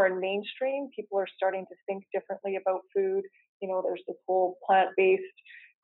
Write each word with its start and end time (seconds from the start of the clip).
more 0.00 0.06
in 0.06 0.20
mainstream, 0.20 0.88
people 0.94 1.18
are 1.18 1.26
starting 1.36 1.64
to 1.68 1.74
think 1.86 2.04
differently 2.12 2.56
about 2.56 2.80
food. 2.94 3.22
You 3.60 3.68
know, 3.68 3.82
there's 3.84 4.02
this 4.08 4.16
whole 4.26 4.56
plant 4.66 4.90
based 4.96 5.22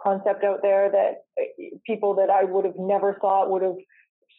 concept 0.02 0.44
out 0.44 0.60
there 0.62 0.90
that 0.90 1.14
uh, 1.40 1.76
people 1.86 2.14
that 2.16 2.30
I 2.30 2.44
would 2.44 2.64
have 2.64 2.78
never 2.78 3.18
thought 3.20 3.50
would 3.50 3.62
have 3.62 3.76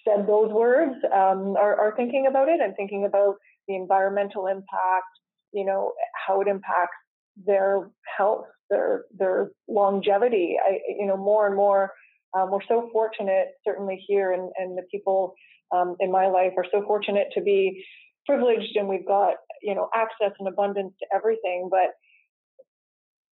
said 0.08 0.28
those 0.28 0.52
words 0.52 0.96
um, 1.06 1.56
are, 1.58 1.80
are 1.80 1.94
thinking 1.96 2.28
about 2.28 2.50
it 2.50 2.60
and 2.62 2.76
thinking 2.76 3.06
about 3.06 3.36
the 3.68 3.76
environmental 3.76 4.48
impact, 4.48 5.12
you 5.54 5.66
know, 5.66 5.94
how 6.28 6.42
it 6.42 6.48
impacts 6.48 6.98
their 7.46 7.90
health, 8.18 8.46
their 8.70 9.06
their 9.18 9.52
longevity. 9.68 10.56
I, 10.64 10.80
you 11.00 11.06
know, 11.06 11.18
more 11.18 11.46
and 11.46 11.56
more, 11.56 11.92
um, 12.36 12.52
we're 12.52 12.60
so 12.68 12.90
fortunate, 12.92 13.50
certainly 13.66 14.04
here, 14.08 14.32
and, 14.32 14.50
and 14.58 14.78
the 14.78 14.84
people 14.92 15.36
um, 15.76 15.96
in 16.00 16.12
my 16.12 16.28
life 16.28 16.54
are 16.58 16.66
so 16.72 16.84
fortunate 16.86 17.28
to 17.34 17.42
be 17.42 17.84
privileged, 18.28 18.76
and 18.76 18.88
we've 18.88 19.08
got 19.08 19.36
you 19.62 19.74
know 19.74 19.90
access 19.96 20.32
and 20.40 20.48
abundance 20.48 20.94
to 21.00 21.08
everything. 21.16 21.70
But 21.72 21.92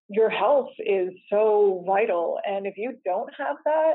your 0.10 0.30
health 0.30 0.72
is 0.80 1.10
so 1.30 1.84
vital, 1.86 2.40
and 2.46 2.66
if 2.66 2.76
you 2.78 2.98
don't 3.06 3.30
have 3.38 3.58
that, 3.66 3.94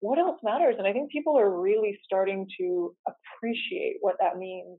what 0.00 0.18
else 0.18 0.38
matters? 0.42 0.76
And 0.78 0.86
I 0.86 0.92
think 0.92 1.10
people 1.10 1.38
are 1.38 1.60
really 1.60 1.98
starting 2.04 2.46
to 2.58 2.94
appreciate 3.06 3.96
what 4.00 4.16
that 4.20 4.36
means 4.38 4.78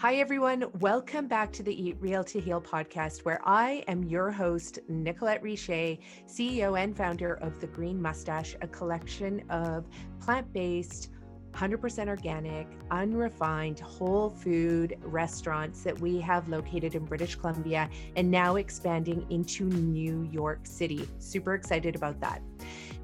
Hi, 0.00 0.14
everyone. 0.14 0.64
Welcome 0.78 1.26
back 1.26 1.52
to 1.52 1.62
the 1.62 1.74
Eat 1.74 1.94
Real 2.00 2.24
to 2.24 2.40
Heal 2.40 2.58
podcast, 2.58 3.26
where 3.26 3.38
I 3.44 3.84
am 3.86 4.02
your 4.02 4.30
host, 4.30 4.78
Nicolette 4.88 5.42
Richer, 5.42 5.98
CEO 6.26 6.82
and 6.82 6.96
founder 6.96 7.34
of 7.34 7.60
The 7.60 7.66
Green 7.66 8.00
Mustache, 8.00 8.56
a 8.62 8.66
collection 8.66 9.42
of 9.50 9.84
plant 10.18 10.50
based, 10.54 11.10
100% 11.52 12.08
organic, 12.08 12.66
unrefined, 12.90 13.80
whole 13.80 14.30
food 14.30 14.96
restaurants 15.02 15.82
that 15.82 15.98
we 16.00 16.20
have 16.20 16.48
located 16.48 16.94
in 16.94 17.04
British 17.04 17.34
Columbia 17.34 17.88
and 18.16 18.30
now 18.30 18.56
expanding 18.56 19.26
into 19.30 19.64
New 19.64 20.28
York 20.30 20.60
City. 20.64 21.08
Super 21.18 21.54
excited 21.54 21.96
about 21.96 22.20
that. 22.20 22.42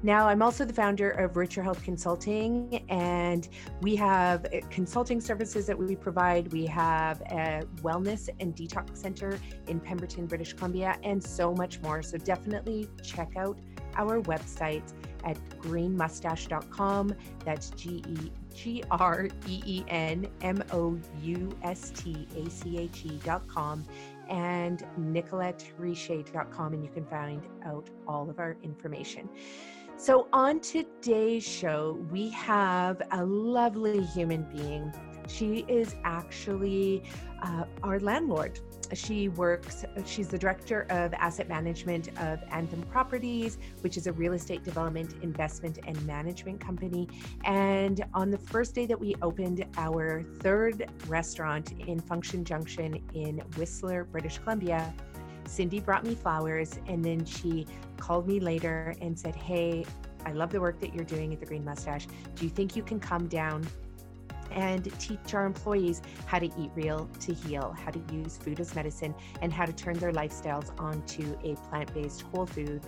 Now, 0.03 0.27
I'm 0.27 0.43
also 0.43 0.63
the 0.63 0.73
founder 0.73 1.09
of 1.09 1.37
Richer 1.37 1.63
Health 1.63 1.83
Consulting, 1.83 2.85
and 2.87 3.47
we 3.81 3.95
have 3.95 4.45
uh, 4.45 4.59
consulting 4.69 5.19
services 5.19 5.65
that 5.65 5.77
we 5.77 5.95
provide. 5.95 6.51
We 6.51 6.67
have 6.67 7.21
a 7.21 7.63
wellness 7.81 8.29
and 8.39 8.55
detox 8.55 8.97
center 8.97 9.39
in 9.67 9.79
Pemberton, 9.79 10.27
British 10.27 10.53
Columbia, 10.53 10.97
and 11.03 11.23
so 11.23 11.53
much 11.55 11.81
more. 11.81 12.03
So 12.03 12.19
definitely 12.19 12.87
check 13.01 13.35
out 13.37 13.57
our 13.97 14.21
website 14.21 14.93
at 15.23 15.37
greenmustache.com. 15.59 17.13
That's 17.43 17.69
G 17.71 18.03
E 18.07 18.31
G 18.55 18.83
R 18.91 19.27
E 19.47 19.61
E 19.65 19.83
N 19.87 20.27
M 20.41 20.63
O 20.71 20.97
U 21.21 21.57
S 21.63 21.91
T 21.95 22.27
A 22.35 22.49
C 22.49 22.77
H 22.77 23.05
E.com 23.05 23.85
and 24.29 24.85
nicolettericher.com, 24.99 26.73
and 26.73 26.83
you 26.83 26.89
can 26.89 27.05
find 27.05 27.41
out 27.65 27.89
all 28.07 28.29
of 28.29 28.39
our 28.39 28.57
information. 28.63 29.29
So, 29.99 30.27
on 30.31 30.59
today's 30.59 31.43
show, 31.43 31.97
we 32.11 32.29
have 32.29 33.01
a 33.11 33.25
lovely 33.25 34.03
human 34.03 34.43
being. 34.43 34.93
She 35.27 35.65
is 35.67 35.95
actually 36.03 37.03
uh, 37.41 37.65
our 37.83 37.99
landlord. 37.99 38.59
She 38.93 39.29
works, 39.29 39.85
she's 40.05 40.27
the 40.27 40.37
director 40.37 40.85
of 40.89 41.13
asset 41.13 41.49
management 41.49 42.09
of 42.19 42.39
Anthem 42.51 42.81
Properties, 42.83 43.57
which 43.81 43.97
is 43.97 44.07
a 44.07 44.13
real 44.13 44.33
estate 44.33 44.63
development, 44.63 45.15
investment, 45.21 45.79
and 45.85 46.01
management 46.05 46.59
company. 46.59 47.07
And 47.43 48.03
on 48.13 48.31
the 48.31 48.37
first 48.37 48.75
day 48.75 48.85
that 48.85 48.99
we 48.99 49.15
opened 49.21 49.65
our 49.77 50.23
third 50.39 50.89
restaurant 51.07 51.73
in 51.79 51.99
Function 51.99 52.45
Junction 52.45 53.03
in 53.13 53.39
Whistler, 53.57 54.05
British 54.05 54.37
Columbia, 54.37 54.93
Cindy 55.45 55.79
brought 55.79 56.03
me 56.03 56.13
flowers 56.13 56.79
and 56.87 57.03
then 57.03 57.25
she 57.25 57.65
called 57.97 58.27
me 58.27 58.39
later 58.39 58.95
and 59.01 59.17
said, 59.17 59.35
Hey, 59.35 59.85
I 60.25 60.33
love 60.33 60.51
the 60.51 60.59
work 60.59 60.79
that 60.79 60.93
you're 60.93 61.05
doing 61.05 61.33
at 61.33 61.39
the 61.39 61.45
Green 61.45 61.63
Mustache. 61.63 62.07
Do 62.35 62.43
you 62.43 62.49
think 62.49 62.75
you 62.75 62.83
can 62.83 62.99
come 62.99 63.27
down 63.27 63.65
and 64.51 64.91
teach 64.99 65.33
our 65.33 65.45
employees 65.45 66.01
how 66.25 66.39
to 66.39 66.45
eat 66.45 66.71
real 66.75 67.09
to 67.19 67.33
heal, 67.33 67.75
how 67.77 67.91
to 67.91 68.01
use 68.13 68.37
food 68.37 68.59
as 68.59 68.75
medicine, 68.75 69.13
and 69.41 69.51
how 69.51 69.65
to 69.65 69.73
turn 69.73 69.97
their 69.97 70.11
lifestyles 70.11 70.77
onto 70.79 71.37
a 71.43 71.55
plant 71.69 71.93
based, 71.93 72.21
whole 72.21 72.45
food, 72.45 72.81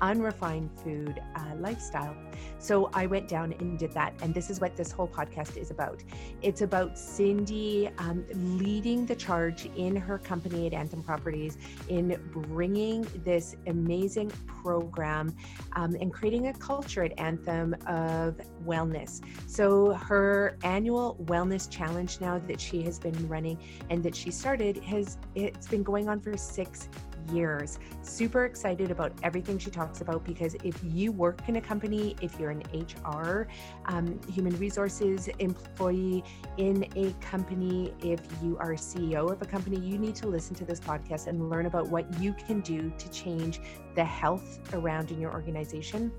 unrefined 0.00 0.70
food 0.82 1.22
uh, 1.34 1.54
lifestyle. 1.58 2.16
So 2.58 2.90
I 2.92 3.06
went 3.06 3.28
down 3.28 3.52
and 3.52 3.78
did 3.78 3.92
that. 3.92 4.14
And 4.22 4.34
this 4.34 4.50
is 4.50 4.60
what 4.60 4.76
this 4.76 4.92
whole 4.92 5.08
podcast 5.08 5.56
is 5.56 5.70
about. 5.70 6.02
It's 6.42 6.62
about 6.62 6.98
Cindy 6.98 7.90
um, 7.98 8.24
leading 8.34 9.06
the 9.06 9.14
charge 9.14 9.66
in 9.76 9.96
her 9.96 10.18
company 10.18 10.66
at 10.66 10.72
Anthem 10.72 11.02
Properties 11.02 11.58
in 11.88 12.18
bringing 12.32 13.06
this 13.24 13.56
amazing 13.66 14.30
program 14.46 15.34
um, 15.74 15.96
and 16.00 16.12
creating 16.12 16.48
a 16.48 16.54
culture 16.54 17.04
at 17.04 17.18
Anthem 17.18 17.74
of 17.86 18.40
wellness. 18.64 19.20
So 19.46 19.92
her 19.92 20.58
annual 20.62 21.05
wellness 21.14 21.68
challenge 21.70 22.20
now 22.20 22.38
that 22.38 22.60
she 22.60 22.82
has 22.82 22.98
been 22.98 23.28
running 23.28 23.58
and 23.90 24.02
that 24.02 24.14
she 24.14 24.30
started 24.30 24.76
has 24.78 25.18
it's 25.34 25.68
been 25.68 25.82
going 25.82 26.08
on 26.08 26.20
for 26.20 26.36
six 26.36 26.88
years. 27.32 27.78
Super 28.02 28.44
excited 28.44 28.90
about 28.90 29.12
everything 29.22 29.58
she 29.58 29.70
talks 29.70 30.00
about 30.00 30.24
because 30.24 30.54
if 30.64 30.78
you 30.84 31.12
work 31.12 31.40
in 31.48 31.56
a 31.56 31.60
company, 31.60 32.16
if 32.20 32.38
you're 32.38 32.50
an 32.50 32.62
HR, 32.72 33.48
um, 33.86 34.18
human 34.32 34.56
resources 34.58 35.28
employee 35.38 36.22
in 36.56 36.86
a 36.96 37.12
company, 37.20 37.92
if 38.00 38.20
you 38.42 38.56
are 38.58 38.72
CEO 38.72 39.30
of 39.30 39.42
a 39.42 39.46
company, 39.46 39.78
you 39.80 39.98
need 39.98 40.14
to 40.16 40.26
listen 40.26 40.54
to 40.56 40.64
this 40.64 40.80
podcast 40.80 41.26
and 41.26 41.50
learn 41.50 41.66
about 41.66 41.88
what 41.88 42.06
you 42.20 42.32
can 42.32 42.60
do 42.60 42.92
to 42.98 43.10
change 43.10 43.60
the 43.94 44.04
health 44.04 44.60
around 44.74 45.10
in 45.10 45.20
your 45.20 45.32
organization 45.32 46.12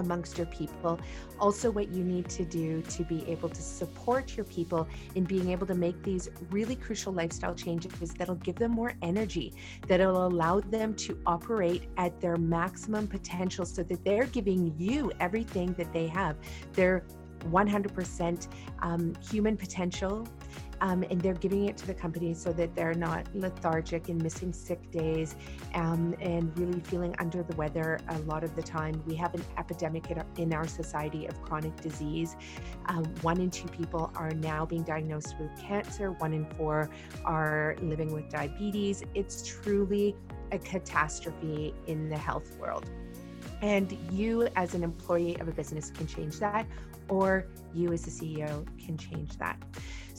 amongst 0.00 0.36
your 0.36 0.46
people. 0.48 0.98
Also, 1.38 1.70
what 1.70 1.88
you 1.94 2.02
need 2.02 2.28
to 2.30 2.44
do 2.44 2.82
to 2.82 3.04
be 3.04 3.24
able 3.28 3.48
to 3.48 3.62
support 3.62 4.36
your 4.36 4.44
people 4.44 4.88
in 5.14 5.24
being 5.24 5.50
able 5.50 5.66
to 5.66 5.74
make 5.74 6.02
these 6.02 6.28
really 6.50 6.76
crucial 6.76 7.12
lifestyle 7.12 7.54
changes 7.54 8.12
that'll 8.14 8.34
give 8.36 8.56
them 8.56 8.72
more 8.72 8.94
energy, 9.02 9.54
that'll 9.86 10.26
allow 10.26 10.60
them 10.60 10.94
to 10.94 11.18
operate 11.26 11.84
at 11.96 12.20
their 12.20 12.36
maximum 12.36 13.06
potential 13.06 13.64
so 13.64 13.82
that 13.82 14.04
they're 14.04 14.26
giving 14.26 14.74
you 14.78 15.12
everything 15.20 15.72
that 15.74 15.92
they 15.92 16.06
have. 16.06 16.36
Their 16.72 17.04
100% 17.48 18.48
um, 18.82 19.14
human 19.30 19.56
potential 19.56 20.26
um, 20.80 21.04
and 21.10 21.20
they're 21.20 21.34
giving 21.34 21.68
it 21.68 21.76
to 21.78 21.86
the 21.86 21.94
companies 21.94 22.40
so 22.40 22.52
that 22.52 22.74
they're 22.74 22.94
not 22.94 23.26
lethargic 23.34 24.08
and 24.08 24.22
missing 24.22 24.52
sick 24.52 24.90
days 24.90 25.36
um, 25.74 26.14
and 26.20 26.56
really 26.58 26.80
feeling 26.80 27.14
under 27.18 27.42
the 27.42 27.54
weather 27.56 27.98
a 28.08 28.18
lot 28.20 28.44
of 28.44 28.54
the 28.56 28.62
time. 28.62 29.02
We 29.06 29.14
have 29.16 29.34
an 29.34 29.44
epidemic 29.58 30.10
in 30.10 30.18
our, 30.18 30.26
in 30.36 30.52
our 30.52 30.66
society 30.66 31.26
of 31.26 31.40
chronic 31.42 31.76
disease. 31.80 32.36
Um, 32.86 33.04
one 33.22 33.40
in 33.40 33.50
two 33.50 33.68
people 33.68 34.10
are 34.14 34.30
now 34.30 34.64
being 34.64 34.82
diagnosed 34.82 35.36
with 35.38 35.50
cancer, 35.60 36.12
one 36.12 36.32
in 36.32 36.46
four 36.56 36.90
are 37.24 37.76
living 37.82 38.12
with 38.12 38.28
diabetes. 38.30 39.02
It's 39.14 39.46
truly 39.46 40.16
a 40.52 40.58
catastrophe 40.58 41.74
in 41.86 42.08
the 42.08 42.18
health 42.18 42.56
world. 42.58 42.88
And 43.62 43.92
you, 44.10 44.48
as 44.56 44.74
an 44.74 44.82
employee 44.82 45.38
of 45.38 45.48
a 45.48 45.52
business, 45.52 45.90
can 45.90 46.06
change 46.06 46.38
that, 46.38 46.66
or 47.08 47.46
you, 47.74 47.92
as 47.92 48.06
a 48.06 48.10
CEO, 48.10 48.66
can 48.82 48.96
change 48.96 49.36
that. 49.38 49.62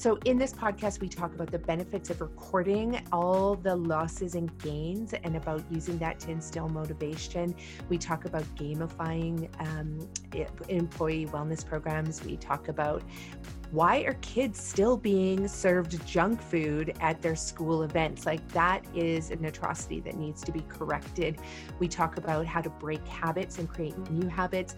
So, 0.02 0.18
in 0.26 0.40
this 0.40 0.52
podcast, 0.52 1.00
we 1.00 1.08
talk 1.08 1.36
about 1.36 1.52
the 1.52 1.60
benefits 1.60 2.10
of 2.10 2.22
recording 2.22 3.06
all 3.12 3.54
the 3.54 3.76
losses 3.76 4.34
and 4.34 4.50
gains 4.58 5.14
and 5.14 5.36
about 5.36 5.64
using 5.70 6.00
that 6.00 6.20
to 6.22 6.32
instill 6.32 6.68
motivation. 6.70 7.54
We 7.88 8.00
talk 8.00 8.26
about 8.26 8.42
gamifying 8.56 9.48
um, 9.60 10.00
employee 10.70 11.28
wellness 11.28 11.64
programs. 11.64 12.24
We 12.24 12.36
talk 12.38 12.68
about 12.68 13.04
why 13.70 14.00
are 14.00 14.16
kids 14.22 14.60
still 14.60 14.98
being 14.98 15.48
served 15.48 16.04
junk 16.08 16.42
food 16.42 16.96
at 17.00 17.22
their 17.22 17.36
school 17.36 17.84
events? 17.84 18.26
Like, 18.26 18.46
that 18.54 18.84
is 18.96 19.30
an 19.30 19.46
atrocity 19.46 20.00
that 20.00 20.16
needs 20.16 20.42
to 20.46 20.52
be 20.52 20.62
corrected. 20.62 21.38
We 21.78 21.88
talk 21.88 22.18
about 22.18 22.48
how 22.48 22.62
to 22.62 22.72
break 22.72 23.08
habits 23.08 23.60
and 23.60 23.70
create 23.70 23.96
new 24.10 24.28
habits. 24.28 24.76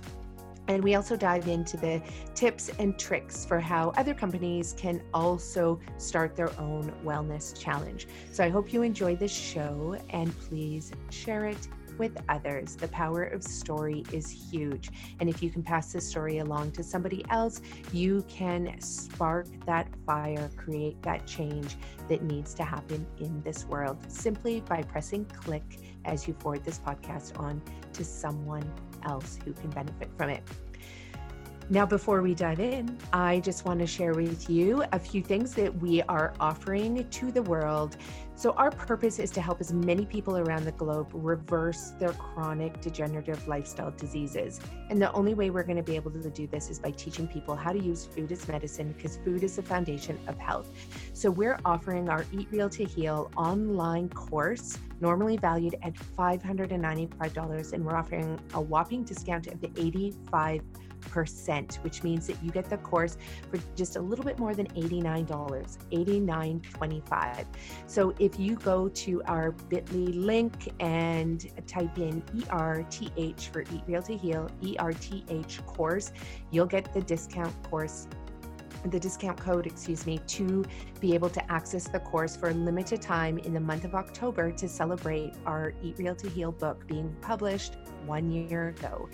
And 0.67 0.83
we 0.83 0.95
also 0.95 1.15
dive 1.15 1.47
into 1.47 1.77
the 1.77 2.01
tips 2.35 2.69
and 2.79 2.97
tricks 2.97 3.45
for 3.45 3.59
how 3.59 3.89
other 3.97 4.13
companies 4.13 4.73
can 4.77 5.01
also 5.13 5.79
start 5.97 6.35
their 6.35 6.57
own 6.59 6.93
wellness 7.03 7.57
challenge. 7.57 8.07
So 8.31 8.43
I 8.43 8.49
hope 8.49 8.71
you 8.71 8.81
enjoy 8.81 9.15
this 9.15 9.33
show 9.33 9.97
and 10.09 10.37
please 10.39 10.91
share 11.09 11.45
it 11.45 11.67
with 11.97 12.17
others. 12.29 12.75
The 12.75 12.87
power 12.89 13.23
of 13.23 13.43
story 13.43 14.03
is 14.11 14.29
huge. 14.29 14.89
And 15.19 15.29
if 15.29 15.43
you 15.43 15.49
can 15.49 15.63
pass 15.63 15.93
this 15.93 16.07
story 16.07 16.39
along 16.39 16.71
to 16.71 16.83
somebody 16.83 17.23
else, 17.29 17.61
you 17.91 18.25
can 18.27 18.79
spark 18.79 19.47
that 19.65 19.87
fire, 20.05 20.49
create 20.55 21.01
that 21.03 21.25
change 21.27 21.77
that 22.09 22.23
needs 22.23 22.53
to 22.55 22.63
happen 22.63 23.05
in 23.19 23.41
this 23.43 23.65
world 23.65 23.97
simply 24.07 24.61
by 24.61 24.81
pressing 24.83 25.25
click 25.25 25.79
as 26.05 26.27
you 26.27 26.33
forward 26.39 26.63
this 26.63 26.79
podcast 26.79 27.39
on 27.39 27.61
to 27.93 28.03
someone 28.03 28.69
else 29.05 29.39
who 29.45 29.53
can 29.53 29.69
benefit 29.71 30.09
from 30.17 30.29
it. 30.29 30.43
Now, 31.69 31.85
before 31.85 32.21
we 32.21 32.35
dive 32.35 32.59
in, 32.59 32.97
I 33.13 33.39
just 33.39 33.63
want 33.63 33.79
to 33.79 33.87
share 33.87 34.13
with 34.13 34.49
you 34.49 34.83
a 34.91 34.99
few 34.99 35.23
things 35.23 35.53
that 35.53 35.73
we 35.73 36.01
are 36.03 36.33
offering 36.39 37.07
to 37.07 37.31
the 37.31 37.41
world. 37.41 37.95
So, 38.35 38.51
our 38.53 38.69
purpose 38.69 39.17
is 39.17 39.31
to 39.31 39.41
help 39.41 39.61
as 39.61 39.71
many 39.71 40.05
people 40.05 40.37
around 40.37 40.65
the 40.65 40.73
globe 40.73 41.11
reverse 41.13 41.93
their 41.99 42.11
chronic 42.11 42.81
degenerative 42.81 43.47
lifestyle 43.47 43.91
diseases. 43.91 44.59
And 44.89 45.01
the 45.01 45.11
only 45.13 45.35
way 45.35 45.51
we're 45.51 45.63
going 45.63 45.77
to 45.77 45.83
be 45.83 45.95
able 45.95 46.11
to 46.11 46.29
do 46.29 46.47
this 46.47 46.69
is 46.69 46.79
by 46.79 46.91
teaching 46.91 47.27
people 47.27 47.55
how 47.55 47.71
to 47.71 47.79
use 47.79 48.05
food 48.05 48.31
as 48.33 48.45
medicine 48.47 48.91
because 48.91 49.17
food 49.23 49.43
is 49.43 49.55
the 49.55 49.63
foundation 49.63 50.19
of 50.27 50.37
health. 50.37 50.69
So, 51.13 51.31
we're 51.31 51.59
offering 51.63 52.09
our 52.09 52.25
Eat 52.33 52.49
Real 52.51 52.69
to 52.71 52.83
Heal 52.83 53.31
online 53.37 54.09
course, 54.09 54.79
normally 54.99 55.37
valued 55.37 55.75
at 55.81 55.93
$595, 55.93 57.73
and 57.73 57.85
we're 57.85 57.95
offering 57.95 58.37
a 58.53 58.59
whopping 58.59 59.05
discount 59.05 59.47
of 59.47 59.61
the 59.61 59.71
85 59.77 60.61
percent 61.09 61.79
which 61.81 62.03
means 62.03 62.27
that 62.27 62.41
you 62.43 62.51
get 62.51 62.69
the 62.69 62.77
course 62.77 63.17
for 63.49 63.59
just 63.75 63.95
a 63.95 64.01
little 64.01 64.25
bit 64.25 64.39
more 64.39 64.53
than 64.53 64.67
$89, 64.67 65.27
$89.25. 65.91 67.45
So 67.87 68.13
if 68.19 68.39
you 68.39 68.55
go 68.55 68.89
to 68.89 69.21
our 69.25 69.51
bit.ly 69.51 70.11
link 70.13 70.71
and 70.79 71.45
type 71.67 71.97
in 71.97 72.23
ERTH 72.51 73.51
for 73.51 73.61
Eat 73.61 73.83
Real 73.87 74.01
to 74.03 74.17
Heal, 74.17 74.49
ERTH 74.63 75.65
course, 75.65 76.11
you'll 76.51 76.65
get 76.65 76.93
the 76.93 77.01
discount 77.01 77.53
course 77.63 78.07
the 78.85 78.99
discount 78.99 79.39
code, 79.39 79.65
excuse 79.65 80.05
me, 80.05 80.19
to 80.27 80.63
be 80.99 81.13
able 81.13 81.29
to 81.29 81.51
access 81.51 81.87
the 81.87 81.99
course 81.99 82.35
for 82.35 82.49
a 82.49 82.53
limited 82.53 83.01
time 83.01 83.37
in 83.39 83.53
the 83.53 83.59
month 83.59 83.85
of 83.85 83.95
October 83.95 84.51
to 84.51 84.67
celebrate 84.67 85.33
our 85.45 85.73
Eat 85.81 85.97
Real 85.97 86.15
to 86.15 86.29
Heal 86.29 86.51
book 86.51 86.85
being 86.87 87.15
published 87.21 87.77
one 88.05 88.29
year 88.29 88.69
ago. 88.69 89.09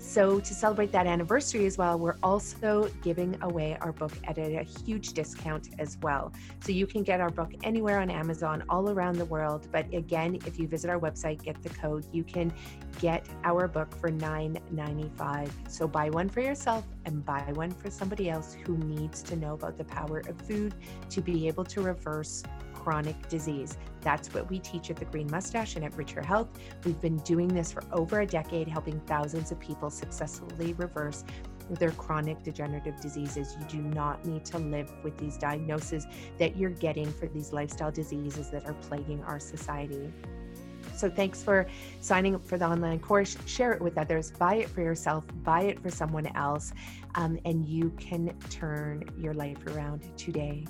So, 0.00 0.40
to 0.40 0.54
celebrate 0.54 0.92
that 0.92 1.06
anniversary 1.06 1.66
as 1.66 1.76
well, 1.76 1.98
we're 1.98 2.16
also 2.22 2.90
giving 3.02 3.36
away 3.42 3.76
our 3.82 3.92
book 3.92 4.12
at 4.24 4.38
a, 4.38 4.64
huge 4.84 5.12
discount 5.12 5.68
as 5.78 5.98
well. 6.00 6.32
So, 6.60 6.72
you 6.72 6.86
can 6.86 7.02
get 7.02 7.20
our 7.20 7.28
book 7.28 7.52
anywhere 7.64 8.00
on 8.00 8.10
Amazon 8.10 8.64
all 8.70 8.88
around 8.88 9.16
the 9.16 9.26
world. 9.26 9.68
But 9.70 9.92
again, 9.92 10.38
if 10.46 10.58
you 10.58 10.66
visit 10.66 10.88
our 10.88 10.98
website, 10.98 11.42
get 11.42 11.62
the 11.62 11.68
code, 11.68 12.06
you 12.12 12.24
can 12.24 12.50
get 12.98 13.28
our 13.44 13.68
book 13.68 13.94
for 13.94 14.10
$9.95. 14.10 15.50
So, 15.68 15.86
buy 15.86 16.08
one 16.08 16.30
for 16.30 16.40
yourself 16.40 16.86
and 17.04 17.22
buy 17.22 17.42
one 17.52 17.70
for 17.70 17.90
somebody 17.90 18.30
else 18.30 18.56
who 18.64 18.78
needs 18.78 19.22
to 19.24 19.36
know 19.36 19.52
about 19.52 19.76
the 19.76 19.84
power 19.84 20.20
of 20.20 20.40
food 20.40 20.74
to 21.10 21.20
be 21.20 21.46
able 21.46 21.64
to 21.64 21.82
reverse 21.82 22.42
chronic 22.82 23.28
disease. 23.28 23.76
That's 24.00 24.32
what 24.32 24.48
we 24.50 24.58
teach 24.58 24.90
at 24.90 24.96
the 24.96 25.04
Green 25.04 25.30
Mustache 25.30 25.76
and 25.76 25.84
at 25.84 25.94
Richer 25.96 26.22
Health. 26.22 26.48
We've 26.84 27.00
been 27.00 27.18
doing 27.18 27.48
this 27.48 27.72
for 27.72 27.82
over 27.92 28.20
a 28.20 28.26
decade, 28.26 28.68
helping 28.68 28.98
thousands 29.00 29.52
of 29.52 29.60
people 29.60 29.90
successfully 29.90 30.72
reverse 30.74 31.24
their 31.78 31.92
chronic 31.92 32.42
degenerative 32.42 33.00
diseases. 33.00 33.56
You 33.60 33.66
do 33.66 33.82
not 33.82 34.24
need 34.24 34.44
to 34.46 34.58
live 34.58 34.90
with 35.04 35.16
these 35.18 35.36
diagnoses 35.36 36.06
that 36.38 36.56
you're 36.56 36.70
getting 36.70 37.12
for 37.12 37.28
these 37.28 37.52
lifestyle 37.52 37.92
diseases 37.92 38.50
that 38.50 38.66
are 38.66 38.74
plaguing 38.74 39.22
our 39.24 39.38
society. 39.38 40.12
So 40.96 41.08
thanks 41.08 41.42
for 41.42 41.66
signing 42.00 42.34
up 42.34 42.44
for 42.44 42.58
the 42.58 42.66
online 42.66 42.98
course. 42.98 43.36
Share 43.46 43.72
it 43.72 43.80
with 43.80 43.98
others, 43.98 44.32
buy 44.32 44.56
it 44.56 44.68
for 44.68 44.80
yourself, 44.80 45.24
buy 45.44 45.62
it 45.62 45.80
for 45.80 45.90
someone 45.90 46.26
else, 46.34 46.72
um, 47.14 47.38
and 47.44 47.64
you 47.64 47.90
can 47.98 48.36
turn 48.48 49.04
your 49.16 49.34
life 49.34 49.64
around 49.68 50.02
today. 50.16 50.66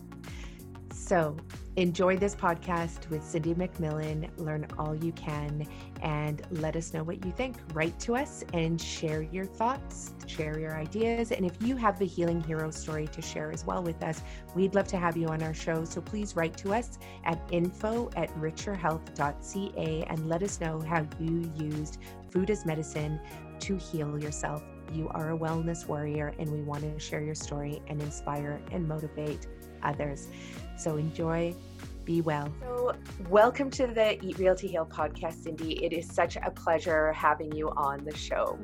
So 0.93 1.37
enjoy 1.77 2.17
this 2.17 2.35
podcast 2.35 3.09
with 3.11 3.23
Cindy 3.23 3.55
McMillan. 3.55 4.29
Learn 4.39 4.67
all 4.79 4.95
you 4.95 5.13
can 5.13 5.67
and 6.03 6.43
let 6.51 6.77
us 6.77 6.93
know 6.93 7.03
what 7.05 7.25
you 7.25 7.31
think. 7.33 7.57
Write 7.73 7.99
to 8.01 8.17
us 8.17 8.45
and 8.53 8.81
share 8.81 9.23
your 9.23 9.45
thoughts, 9.45 10.15
share 10.27 10.59
your 10.59 10.77
ideas. 10.77 11.31
And 11.31 11.47
if 11.47 11.53
you 11.61 11.77
have 11.77 11.99
the 11.99 12.07
healing 12.07 12.43
hero 12.43 12.71
story 12.71 13.07
to 13.09 13.23
share 13.23 13.53
as 13.53 13.65
well 13.65 13.83
with 13.83 14.03
us, 14.03 14.23
we'd 14.55 14.75
love 14.75 14.89
to 14.89 14.99
have 14.99 15.17
you 15.17 15.29
on 15.29 15.43
our 15.43 15.55
show. 15.55 15.85
So 15.85 16.01
please 16.01 16.35
write 16.35 16.57
to 16.59 16.75
us 16.75 16.99
at 17.25 17.41
info 17.51 18.11
at 18.17 18.31
richerhealth.ca 18.39 20.05
and 20.09 20.29
let 20.29 20.43
us 20.43 20.61
know 20.61 20.81
how 20.81 21.07
you 21.21 21.51
used 21.57 21.99
food 22.31 22.51
as 22.51 22.67
medicine 22.67 23.21
to 23.61 23.77
heal 23.77 24.19
yourself. 24.19 24.63
You 24.93 25.09
are 25.11 25.33
a 25.33 25.39
wellness 25.39 25.87
warrior, 25.87 26.35
and 26.39 26.51
we 26.51 26.63
want 26.63 26.83
to 26.83 26.99
share 26.99 27.23
your 27.23 27.37
story 27.37 27.81
and 27.87 28.03
inspire 28.03 28.61
and 28.73 28.89
motivate 28.89 29.47
others. 29.83 30.27
So 30.81 30.97
enjoy, 30.97 31.55
be 32.07 32.23
well. 32.23 32.51
So, 32.63 32.95
welcome 33.29 33.71
to 33.73 33.87
the 33.87 34.19
Eat 34.25 34.39
Real 34.39 34.55
to 34.55 34.67
Heal 34.67 34.87
podcast, 34.87 35.43
Cindy. 35.43 35.85
It 35.85 35.93
is 35.93 36.11
such 36.11 36.37
a 36.37 36.51
pleasure 36.51 37.13
having 37.13 37.53
you 37.53 37.69
on 37.77 38.03
the 38.03 38.17
show. 38.17 38.59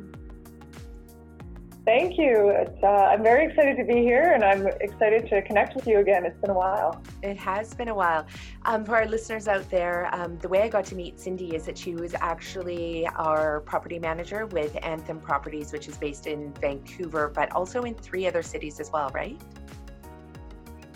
Thank 1.85 2.17
you. 2.17 2.55
Uh, 2.83 2.87
I'm 2.87 3.23
very 3.23 3.45
excited 3.45 3.77
to 3.77 3.85
be 3.85 4.01
here 4.01 4.33
and 4.33 4.43
I'm 4.43 4.67
excited 4.81 5.29
to 5.29 5.43
connect 5.43 5.75
with 5.75 5.87
you 5.87 5.99
again. 5.99 6.25
It's 6.25 6.41
been 6.41 6.49
a 6.49 6.55
while. 6.55 7.03
It 7.23 7.37
has 7.37 7.75
been 7.75 7.89
a 7.89 7.95
while. 7.95 8.27
Um, 8.65 8.87
for 8.87 8.97
our 8.97 9.07
listeners 9.07 9.47
out 9.47 9.69
there, 9.71 10.09
um, 10.15 10.39
the 10.39 10.49
way 10.49 10.63
I 10.63 10.69
got 10.69 10.87
to 10.87 10.95
meet 10.95 11.21
Cindy 11.21 11.55
is 11.55 11.67
that 11.67 11.77
she 11.77 11.95
was 11.95 12.15
actually 12.15 13.07
our 13.09 13.61
property 13.61 13.99
manager 13.99 14.47
with 14.47 14.75
Anthem 14.83 15.21
Properties, 15.21 15.71
which 15.71 15.87
is 15.87 15.99
based 15.99 16.27
in 16.27 16.55
Vancouver, 16.63 17.29
but 17.29 17.53
also 17.53 17.83
in 17.83 17.95
three 17.95 18.27
other 18.27 18.43
cities 18.43 18.81
as 18.81 18.91
well, 18.91 19.11
right? 19.11 19.39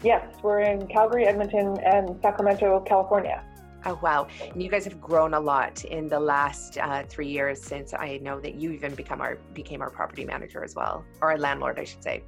Yes, 0.02 0.24
we're 0.42 0.60
in 0.60 0.86
Calgary, 0.86 1.26
Edmonton, 1.26 1.76
and 1.84 2.18
Sacramento, 2.22 2.80
California. 2.86 3.44
Oh 3.84 3.98
wow! 4.02 4.28
And 4.52 4.62
you 4.62 4.70
guys 4.70 4.84
have 4.84 5.00
grown 5.00 5.34
a 5.34 5.40
lot 5.40 5.84
in 5.84 6.08
the 6.08 6.20
last 6.20 6.78
uh, 6.78 7.02
three 7.08 7.28
years 7.28 7.62
since 7.62 7.92
I 7.92 8.18
know 8.22 8.40
that 8.40 8.54
you 8.54 8.72
even 8.72 8.94
become 8.94 9.20
our 9.20 9.36
became 9.54 9.80
our 9.82 9.90
property 9.90 10.24
manager 10.24 10.64
as 10.64 10.74
well, 10.74 11.04
or 11.20 11.32
our 11.32 11.38
landlord, 11.38 11.78
I 11.78 11.84
should 11.84 12.02
say. 12.02 12.22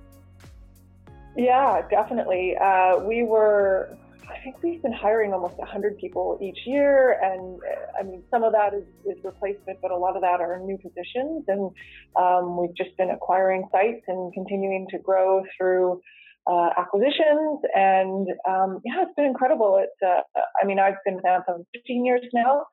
Yeah, 1.36 1.82
definitely. 1.88 2.56
Uh, 2.58 2.98
we 2.98 3.22
were, 3.22 3.96
I 4.28 4.38
think 4.44 4.62
we've 4.62 4.82
been 4.82 4.92
hiring 4.92 5.32
almost 5.32 5.56
100 5.56 5.96
people 5.96 6.38
each 6.42 6.58
year, 6.66 7.18
and 7.22 7.58
uh, 7.62 8.00
I 8.00 8.02
mean 8.02 8.22
some 8.30 8.42
of 8.42 8.52
that 8.52 8.74
is, 8.74 8.84
is 9.04 9.22
replacement, 9.24 9.80
but 9.80 9.90
a 9.90 9.96
lot 9.96 10.14
of 10.14 10.22
that 10.22 10.40
are 10.40 10.58
new 10.60 10.76
positions, 10.76 11.44
and 11.48 11.70
um, 12.16 12.58
we've 12.58 12.74
just 12.74 12.94
been 12.98 13.10
acquiring 13.10 13.66
sites 13.72 14.04
and 14.08 14.32
continuing 14.34 14.86
to 14.90 14.98
grow 14.98 15.42
through 15.56 16.02
uh, 16.50 16.70
acquisitions, 16.76 17.60
and 17.74 18.26
um, 18.48 18.80
yeah, 18.84 19.02
it's 19.02 19.12
been 19.16 19.26
incredible. 19.26 19.80
It's 19.82 19.92
uh, 20.04 20.22
I 20.62 20.66
mean, 20.66 20.78
I've 20.78 20.94
been 21.04 21.16
with 21.16 21.26
Anthem 21.26 21.64
15 21.74 22.04
years 22.04 22.24
now, 22.32 22.64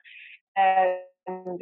and 0.56 1.62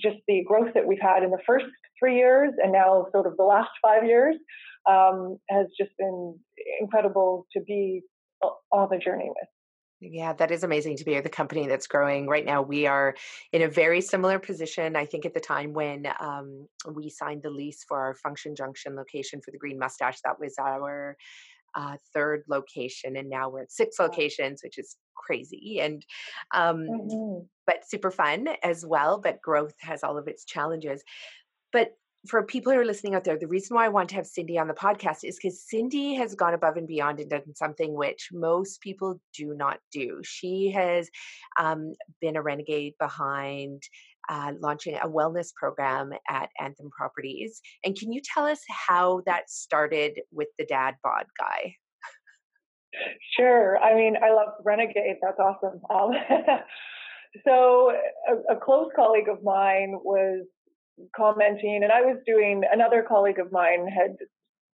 just 0.00 0.16
the 0.26 0.44
growth 0.46 0.74
that 0.74 0.86
we've 0.86 1.00
had 1.00 1.22
in 1.22 1.30
the 1.30 1.42
first 1.46 1.66
three 1.98 2.16
years, 2.16 2.52
and 2.62 2.72
now 2.72 3.06
sort 3.12 3.26
of 3.26 3.36
the 3.36 3.44
last 3.44 3.70
five 3.82 4.04
years, 4.04 4.36
um, 4.88 5.38
has 5.50 5.66
just 5.78 5.90
been 5.98 6.38
incredible 6.80 7.46
to 7.52 7.60
be 7.66 8.02
on 8.72 8.88
the 8.90 8.98
journey 8.98 9.28
with. 9.28 9.48
Yeah, 10.00 10.32
that 10.34 10.52
is 10.52 10.62
amazing 10.62 10.96
to 10.98 11.04
be 11.04 11.18
the 11.20 11.28
company 11.28 11.66
that's 11.66 11.88
growing. 11.88 12.28
Right 12.28 12.44
now, 12.44 12.62
we 12.62 12.86
are 12.86 13.16
in 13.52 13.62
a 13.62 13.68
very 13.68 14.00
similar 14.00 14.38
position. 14.38 14.94
I 14.94 15.04
think 15.04 15.26
at 15.26 15.34
the 15.34 15.40
time 15.40 15.72
when 15.72 16.06
um, 16.20 16.68
we 16.94 17.10
signed 17.10 17.42
the 17.42 17.50
lease 17.50 17.84
for 17.86 17.98
our 17.98 18.14
Function 18.14 18.54
Junction 18.54 18.94
location 18.94 19.40
for 19.44 19.50
the 19.50 19.58
Green 19.58 19.78
Mustache, 19.78 20.20
that 20.24 20.38
was 20.38 20.54
our 20.60 21.16
uh, 21.74 21.96
third 22.14 22.44
location, 22.48 23.16
and 23.16 23.28
now 23.28 23.48
we're 23.48 23.62
at 23.62 23.72
six 23.72 23.98
locations, 23.98 24.62
which 24.62 24.78
is 24.78 24.96
crazy 25.16 25.80
and 25.80 26.06
um, 26.54 26.86
mm-hmm. 26.88 27.44
but 27.66 27.88
super 27.88 28.10
fun 28.10 28.48
as 28.62 28.86
well. 28.86 29.18
But 29.18 29.42
growth 29.42 29.74
has 29.80 30.04
all 30.04 30.16
of 30.16 30.28
its 30.28 30.44
challenges. 30.44 31.02
But 31.72 31.92
for 32.26 32.42
people 32.42 32.72
who 32.72 32.80
are 32.80 32.84
listening 32.84 33.14
out 33.14 33.24
there, 33.24 33.38
the 33.38 33.46
reason 33.46 33.76
why 33.76 33.84
I 33.84 33.90
want 33.90 34.08
to 34.10 34.16
have 34.16 34.26
Cindy 34.26 34.58
on 34.58 34.68
the 34.68 34.74
podcast 34.74 35.18
is 35.22 35.36
because 35.36 35.62
Cindy 35.62 36.14
has 36.14 36.34
gone 36.34 36.54
above 36.54 36.76
and 36.76 36.86
beyond 36.86 37.20
and 37.20 37.30
done 37.30 37.54
something 37.54 37.94
which 37.94 38.28
most 38.32 38.80
people 38.80 39.20
do 39.36 39.54
not 39.54 39.78
do. 39.92 40.20
She 40.24 40.70
has 40.74 41.08
um, 41.58 41.94
been 42.20 42.36
a 42.36 42.42
renegade 42.42 42.94
behind 42.98 43.82
uh, 44.28 44.52
launching 44.60 44.96
a 44.96 45.08
wellness 45.08 45.54
program 45.54 46.12
at 46.28 46.50
Anthem 46.60 46.90
Properties. 46.90 47.60
And 47.84 47.96
can 47.96 48.12
you 48.12 48.20
tell 48.22 48.44
us 48.44 48.60
how 48.68 49.22
that 49.26 49.48
started 49.48 50.20
with 50.32 50.48
the 50.58 50.66
dad 50.66 50.96
bod 51.02 51.24
guy? 51.38 51.74
Sure. 53.36 53.78
I 53.78 53.94
mean, 53.94 54.16
I 54.22 54.32
love 54.32 54.48
Renegade. 54.64 55.16
That's 55.22 55.38
awesome. 55.38 55.80
Um, 55.90 56.10
so, 57.46 57.92
a, 58.28 58.54
a, 58.54 58.60
close 58.60 58.90
colleague 58.96 59.28
of 59.28 59.42
mine 59.42 59.94
was 60.02 60.46
commenting, 61.16 61.80
and 61.82 61.92
I 61.92 62.02
was 62.02 62.18
doing. 62.26 62.62
Another 62.70 63.04
colleague 63.06 63.38
of 63.38 63.52
mine 63.52 63.86
had 63.88 64.16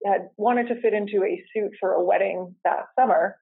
had 0.04 0.28
wanted 0.36 0.68
to 0.68 0.80
fit 0.80 0.92
into 0.92 1.24
a 1.24 1.42
suit 1.54 1.72
for 1.80 1.92
a 1.92 2.04
wedding 2.04 2.54
that 2.64 2.86
summer, 2.98 3.36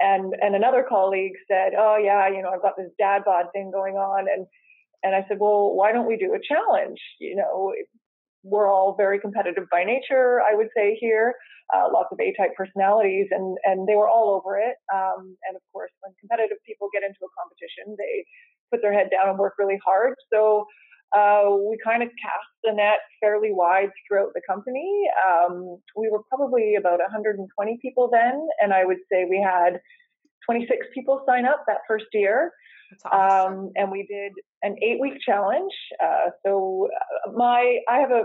and 0.00 0.34
and 0.40 0.54
another 0.54 0.84
colleague 0.88 1.34
said, 1.48 1.72
"Oh 1.76 1.96
yeah, 2.02 2.28
you 2.28 2.42
know, 2.42 2.50
I've 2.50 2.62
got 2.62 2.76
this 2.76 2.90
dad 2.98 3.22
bod 3.24 3.46
thing 3.52 3.70
going 3.72 3.94
on," 3.94 4.26
and 4.28 4.46
and 5.04 5.14
I 5.14 5.24
said, 5.28 5.36
well, 5.38 5.76
why 5.76 5.92
don't 5.92 6.08
we 6.08 6.16
do 6.16 6.32
a 6.32 6.40
challenge? 6.40 6.98
You 7.20 7.36
know, 7.36 7.74
we're 8.42 8.72
all 8.72 8.96
very 8.96 9.20
competitive 9.20 9.64
by 9.70 9.84
nature, 9.84 10.40
I 10.40 10.54
would 10.56 10.68
say 10.74 10.96
here, 10.98 11.34
uh, 11.76 11.88
lots 11.92 12.08
of 12.10 12.18
A-type 12.18 12.56
personalities, 12.56 13.28
and 13.30 13.56
and 13.64 13.86
they 13.86 13.94
were 13.94 14.08
all 14.08 14.32
over 14.36 14.56
it. 14.58 14.76
Um, 14.92 15.36
and 15.48 15.56
of 15.56 15.62
course, 15.72 15.92
when 16.00 16.12
competitive 16.20 16.58
people 16.66 16.88
get 16.92 17.04
into 17.04 17.20
a 17.24 17.32
competition, 17.36 17.96
they 17.96 18.24
put 18.72 18.80
their 18.80 18.92
head 18.92 19.08
down 19.12 19.28
and 19.28 19.38
work 19.38 19.54
really 19.58 19.78
hard. 19.84 20.14
So 20.32 20.66
uh, 21.16 21.50
we 21.68 21.78
kind 21.84 22.02
of 22.02 22.08
cast 22.20 22.50
the 22.64 22.72
net 22.72 22.98
fairly 23.20 23.50
wide 23.52 23.90
throughout 24.06 24.32
the 24.34 24.40
company. 24.48 25.04
Um, 25.28 25.78
we 25.96 26.08
were 26.10 26.22
probably 26.28 26.74
about 26.74 26.98
120 26.98 27.78
people 27.80 28.10
then, 28.12 28.46
and 28.60 28.72
I 28.72 28.84
would 28.84 28.98
say 29.10 29.24
we 29.28 29.40
had 29.40 29.80
26 30.46 30.86
people 30.94 31.24
sign 31.26 31.46
up 31.46 31.64
that 31.66 31.78
first 31.88 32.06
year. 32.12 32.52
Awesome. 33.06 33.54
Um, 33.54 33.70
and 33.76 33.90
we 33.90 34.06
did 34.10 34.32
an 34.62 34.76
eight 34.82 35.00
week 35.00 35.14
challenge. 35.24 35.72
Uh, 36.02 36.30
so 36.44 36.88
uh, 36.92 37.32
my, 37.32 37.78
I 37.88 37.98
have 37.98 38.10
a, 38.10 38.24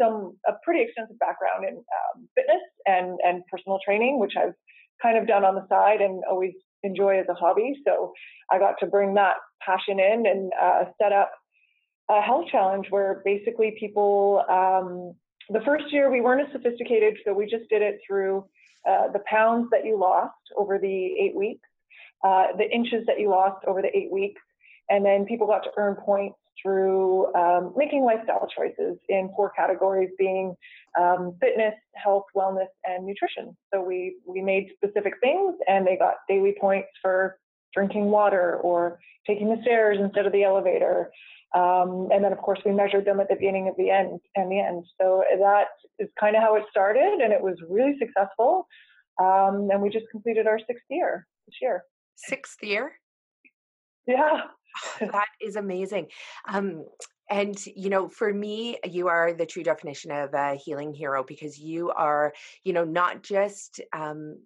some, 0.00 0.36
a 0.46 0.52
pretty 0.64 0.82
extensive 0.82 1.18
background 1.18 1.64
in 1.68 1.76
um, 1.76 2.28
fitness 2.36 2.62
and, 2.86 3.18
and 3.24 3.42
personal 3.50 3.78
training, 3.84 4.20
which 4.20 4.34
I've 4.38 4.54
kind 5.02 5.18
of 5.18 5.26
done 5.26 5.44
on 5.44 5.54
the 5.54 5.66
side 5.68 6.00
and 6.00 6.22
always 6.30 6.52
enjoy 6.82 7.18
as 7.18 7.26
a 7.30 7.34
hobby. 7.34 7.74
So 7.86 8.12
I 8.52 8.58
got 8.58 8.74
to 8.80 8.86
bring 8.86 9.14
that 9.14 9.36
passion 9.64 9.98
in 9.98 10.24
and 10.26 10.52
uh, 10.60 10.84
set 11.00 11.12
up 11.12 11.30
a 12.08 12.20
health 12.20 12.46
challenge 12.50 12.86
where 12.90 13.22
basically 13.24 13.76
people, 13.78 14.44
um, 14.48 15.14
the 15.50 15.64
first 15.64 15.92
year 15.92 16.10
we 16.10 16.20
weren't 16.20 16.46
as 16.46 16.52
sophisticated, 16.52 17.18
so 17.24 17.32
we 17.32 17.44
just 17.46 17.68
did 17.68 17.82
it 17.82 18.00
through 18.06 18.44
uh, 18.88 19.08
the 19.12 19.20
pounds 19.26 19.68
that 19.70 19.84
you 19.84 19.98
lost 19.98 20.34
over 20.56 20.78
the 20.78 20.88
eight 20.88 21.34
weeks, 21.34 21.68
uh, 22.24 22.46
the 22.56 22.70
inches 22.70 23.04
that 23.06 23.20
you 23.20 23.28
lost 23.28 23.64
over 23.66 23.82
the 23.82 23.96
eight 23.96 24.10
weeks, 24.10 24.40
and 24.88 25.04
then 25.04 25.26
people 25.26 25.46
got 25.46 25.62
to 25.64 25.70
earn 25.76 25.94
points 25.96 26.38
through 26.62 27.32
um, 27.34 27.72
making 27.76 28.02
lifestyle 28.02 28.48
choices 28.56 28.98
in 29.08 29.30
four 29.36 29.50
categories 29.50 30.10
being 30.18 30.54
um, 30.98 31.36
fitness, 31.40 31.74
health, 31.94 32.24
wellness, 32.36 32.66
and 32.84 33.06
nutrition. 33.06 33.56
So 33.72 33.80
we, 33.82 34.16
we 34.26 34.42
made 34.42 34.68
specific 34.74 35.14
things 35.22 35.54
and 35.68 35.86
they 35.86 35.96
got 35.96 36.14
daily 36.28 36.56
points 36.60 36.88
for 37.00 37.38
drinking 37.74 38.06
water 38.06 38.56
or 38.56 38.98
taking 39.26 39.48
the 39.48 39.60
stairs 39.62 39.98
instead 40.00 40.26
of 40.26 40.32
the 40.32 40.42
elevator. 40.42 41.10
Um, 41.54 42.08
and 42.12 42.22
then 42.22 42.32
of 42.32 42.38
course 42.38 42.60
we 42.64 42.72
measured 42.72 43.04
them 43.04 43.20
at 43.20 43.28
the 43.28 43.34
beginning 43.34 43.68
of 43.68 43.74
the 43.76 43.90
end 43.90 44.20
and 44.36 44.50
the 44.50 44.60
end. 44.60 44.84
So 45.00 45.22
that 45.40 45.68
is 45.98 46.08
kind 46.20 46.36
of 46.36 46.42
how 46.42 46.56
it 46.56 46.64
started 46.70 47.20
and 47.22 47.32
it 47.32 47.40
was 47.40 47.56
really 47.68 47.96
successful. 47.98 48.66
Um, 49.20 49.68
and 49.72 49.82
we 49.82 49.88
just 49.88 50.06
completed 50.10 50.46
our 50.46 50.58
sixth 50.58 50.84
year 50.90 51.26
this 51.46 51.56
year. 51.60 51.82
Sixth 52.16 52.62
year? 52.62 52.92
Yeah. 54.06 54.42
that 55.00 55.28
is 55.40 55.56
amazing. 55.56 56.08
Um, 56.46 56.84
and 57.30 57.58
you 57.76 57.90
know 57.90 58.08
for 58.08 58.32
me 58.32 58.78
you 58.84 59.08
are 59.08 59.34
the 59.34 59.44
true 59.44 59.62
definition 59.62 60.10
of 60.10 60.32
a 60.32 60.54
healing 60.54 60.94
hero 60.94 61.22
because 61.22 61.58
you 61.58 61.90
are 61.90 62.32
you 62.64 62.72
know 62.72 62.84
not 62.84 63.22
just 63.22 63.80
um, 63.94 64.38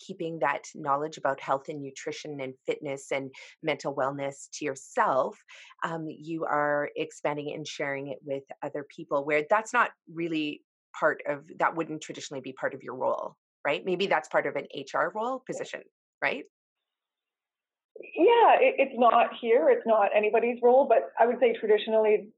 keeping 0.00 0.38
that 0.40 0.64
knowledge 0.74 1.18
about 1.18 1.40
health 1.40 1.68
and 1.68 1.80
nutrition 1.80 2.40
and 2.40 2.54
fitness 2.66 3.12
and 3.12 3.30
mental 3.62 3.94
wellness 3.94 4.48
to 4.52 4.64
yourself 4.64 5.38
um, 5.84 6.06
you 6.08 6.44
are 6.44 6.90
expanding 6.96 7.52
and 7.54 7.66
sharing 7.66 8.08
it 8.08 8.18
with 8.24 8.44
other 8.62 8.84
people 8.94 9.24
where 9.24 9.44
that's 9.48 9.72
not 9.72 9.90
really 10.12 10.62
part 10.98 11.22
of 11.28 11.44
that 11.58 11.76
wouldn't 11.76 12.00
traditionally 12.00 12.40
be 12.40 12.52
part 12.52 12.74
of 12.74 12.82
your 12.82 12.96
role 12.96 13.36
right 13.64 13.84
maybe 13.84 14.06
that's 14.06 14.28
part 14.28 14.46
of 14.46 14.56
an 14.56 14.66
hr 14.92 15.12
role 15.14 15.42
position 15.46 15.80
right 16.22 16.44
yeah, 18.16 18.56
it, 18.60 18.76
it's 18.78 18.98
not 18.98 19.28
here. 19.40 19.68
It's 19.68 19.86
not 19.86 20.10
anybody's 20.14 20.58
role, 20.62 20.86
but 20.88 21.10
I 21.18 21.26
would 21.26 21.38
say 21.38 21.54
traditionally 21.58 22.28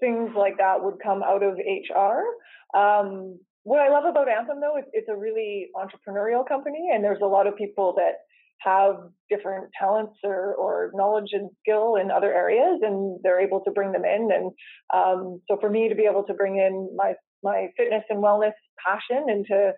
things 0.00 0.30
like 0.36 0.58
that 0.58 0.82
would 0.82 0.98
come 1.02 1.22
out 1.22 1.42
of 1.42 1.58
HR. 1.58 2.78
Um, 2.78 3.38
what 3.64 3.80
I 3.80 3.90
love 3.90 4.04
about 4.04 4.28
Anthem, 4.28 4.60
though, 4.60 4.78
is 4.78 4.84
it's 4.92 5.08
a 5.08 5.16
really 5.16 5.68
entrepreneurial 5.76 6.46
company, 6.46 6.90
and 6.92 7.04
there's 7.04 7.22
a 7.22 7.26
lot 7.26 7.46
of 7.46 7.56
people 7.56 7.94
that 7.96 8.14
have 8.60 8.94
different 9.28 9.70
talents 9.78 10.14
or, 10.24 10.54
or 10.54 10.90
knowledge 10.94 11.30
and 11.32 11.50
skill 11.60 11.96
in 11.96 12.10
other 12.10 12.32
areas, 12.32 12.80
and 12.82 13.18
they're 13.22 13.40
able 13.40 13.60
to 13.60 13.70
bring 13.70 13.92
them 13.92 14.04
in. 14.04 14.28
And 14.32 14.50
um, 14.94 15.40
so, 15.48 15.58
for 15.60 15.70
me 15.70 15.88
to 15.88 15.94
be 15.94 16.08
able 16.10 16.24
to 16.24 16.34
bring 16.34 16.56
in 16.56 16.90
my 16.96 17.14
my 17.44 17.68
fitness 17.76 18.04
and 18.08 18.22
wellness 18.22 18.52
passion 18.84 19.28
into 19.28 19.72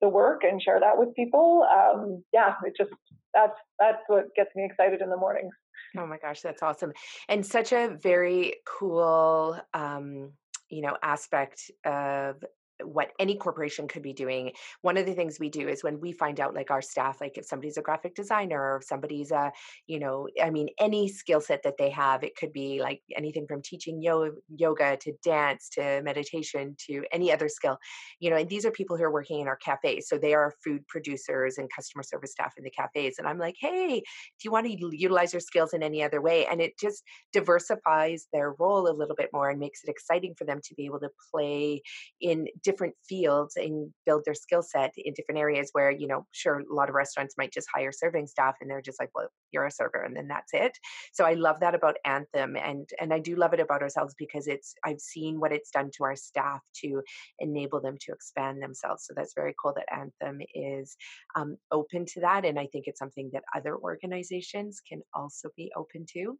the 0.00 0.08
work 0.08 0.42
and 0.44 0.62
share 0.62 0.78
that 0.78 0.96
with 0.96 1.14
people, 1.14 1.66
um, 1.72 2.22
yeah, 2.32 2.54
it 2.64 2.74
just 2.76 2.90
that's 3.34 3.58
that's 3.78 4.02
what 4.08 4.26
gets 4.36 4.50
me 4.56 4.64
excited 4.64 5.00
in 5.00 5.10
the 5.10 5.16
mornings. 5.16 5.52
Oh 5.96 6.06
my 6.06 6.18
gosh, 6.18 6.40
that's 6.42 6.62
awesome. 6.62 6.92
And 7.28 7.44
such 7.44 7.72
a 7.72 7.96
very 8.00 8.56
cool 8.66 9.58
um, 9.74 10.32
you 10.70 10.82
know, 10.82 10.96
aspect 11.02 11.70
of 11.84 12.36
what 12.84 13.12
any 13.18 13.36
corporation 13.36 13.88
could 13.88 14.02
be 14.02 14.12
doing. 14.12 14.52
One 14.82 14.96
of 14.96 15.06
the 15.06 15.14
things 15.14 15.38
we 15.38 15.50
do 15.50 15.68
is 15.68 15.82
when 15.82 16.00
we 16.00 16.12
find 16.12 16.40
out 16.40 16.54
like 16.54 16.70
our 16.70 16.82
staff 16.82 17.20
like 17.20 17.38
if 17.38 17.46
somebody's 17.46 17.76
a 17.76 17.82
graphic 17.82 18.14
designer 18.14 18.60
or 18.60 18.76
if 18.76 18.84
somebody's 18.84 19.30
a 19.30 19.52
you 19.86 19.98
know 19.98 20.28
i 20.42 20.50
mean 20.50 20.68
any 20.78 21.08
skill 21.08 21.40
set 21.40 21.62
that 21.62 21.76
they 21.78 21.90
have 21.90 22.22
it 22.22 22.36
could 22.36 22.52
be 22.52 22.80
like 22.80 23.00
anything 23.16 23.46
from 23.46 23.62
teaching 23.62 24.02
yoga, 24.02 24.32
yoga 24.56 24.96
to 24.98 25.12
dance 25.22 25.68
to 25.70 26.02
meditation 26.02 26.76
to 26.86 27.04
any 27.12 27.32
other 27.32 27.48
skill. 27.48 27.78
You 28.20 28.30
know 28.30 28.36
and 28.36 28.48
these 28.48 28.64
are 28.64 28.70
people 28.70 28.96
who 28.96 29.04
are 29.04 29.12
working 29.12 29.40
in 29.40 29.48
our 29.48 29.56
cafes 29.56 30.08
so 30.08 30.18
they 30.18 30.34
are 30.34 30.54
food 30.64 30.86
producers 30.88 31.58
and 31.58 31.68
customer 31.74 32.02
service 32.02 32.32
staff 32.32 32.54
in 32.56 32.64
the 32.64 32.70
cafes 32.70 33.16
and 33.18 33.26
i'm 33.26 33.38
like 33.38 33.56
hey 33.60 34.02
do 34.38 34.44
you 34.44 34.50
want 34.50 34.66
to 34.66 34.96
utilize 34.96 35.32
your 35.32 35.40
skills 35.40 35.72
in 35.72 35.82
any 35.82 36.02
other 36.02 36.20
way? 36.20 36.46
And 36.46 36.60
it 36.60 36.78
just 36.78 37.02
diversifies 37.32 38.26
their 38.32 38.52
role 38.52 38.88
a 38.88 38.94
little 38.94 39.16
bit 39.16 39.30
more 39.32 39.50
and 39.50 39.58
makes 39.58 39.82
it 39.82 39.90
exciting 39.90 40.34
for 40.36 40.44
them 40.44 40.60
to 40.64 40.74
be 40.74 40.86
able 40.86 41.00
to 41.00 41.10
play 41.32 41.82
in 42.20 42.46
different 42.68 42.94
fields 43.08 43.56
and 43.56 43.90
build 44.04 44.22
their 44.26 44.34
skill 44.34 44.62
set 44.62 44.92
in 44.98 45.14
different 45.14 45.38
areas 45.38 45.70
where 45.72 45.90
you 45.90 46.06
know 46.06 46.26
sure 46.32 46.60
a 46.60 46.74
lot 46.74 46.90
of 46.90 46.94
restaurants 46.94 47.34
might 47.38 47.50
just 47.50 47.66
hire 47.74 47.90
serving 47.90 48.26
staff 48.26 48.56
and 48.60 48.68
they're 48.68 48.82
just 48.82 49.00
like 49.00 49.08
well 49.14 49.28
you're 49.52 49.64
a 49.64 49.70
server 49.70 50.02
and 50.02 50.14
then 50.14 50.28
that's 50.28 50.52
it. 50.52 50.76
So 51.14 51.24
i 51.24 51.32
love 51.32 51.60
that 51.60 51.74
about 51.74 51.96
anthem 52.04 52.56
and 52.56 52.86
and 53.00 53.14
i 53.14 53.18
do 53.18 53.36
love 53.36 53.54
it 53.54 53.60
about 53.60 53.80
ourselves 53.80 54.14
because 54.18 54.46
it's 54.48 54.74
i've 54.84 55.00
seen 55.00 55.40
what 55.40 55.50
it's 55.50 55.70
done 55.70 55.90
to 55.96 56.04
our 56.04 56.14
staff 56.14 56.60
to 56.82 57.00
enable 57.38 57.80
them 57.80 57.96
to 58.02 58.12
expand 58.12 58.62
themselves. 58.62 59.06
So 59.06 59.14
that's 59.16 59.32
very 59.34 59.54
cool 59.60 59.72
that 59.76 59.90
anthem 59.90 60.42
is 60.54 60.94
um, 61.36 61.56
open 61.72 62.04
to 62.12 62.20
that 62.20 62.44
and 62.44 62.58
i 62.58 62.66
think 62.66 62.84
it's 62.86 62.98
something 62.98 63.30
that 63.32 63.44
other 63.56 63.78
organizations 63.78 64.82
can 64.86 65.00
also 65.14 65.48
be 65.56 65.72
open 65.74 66.04
to. 66.12 66.38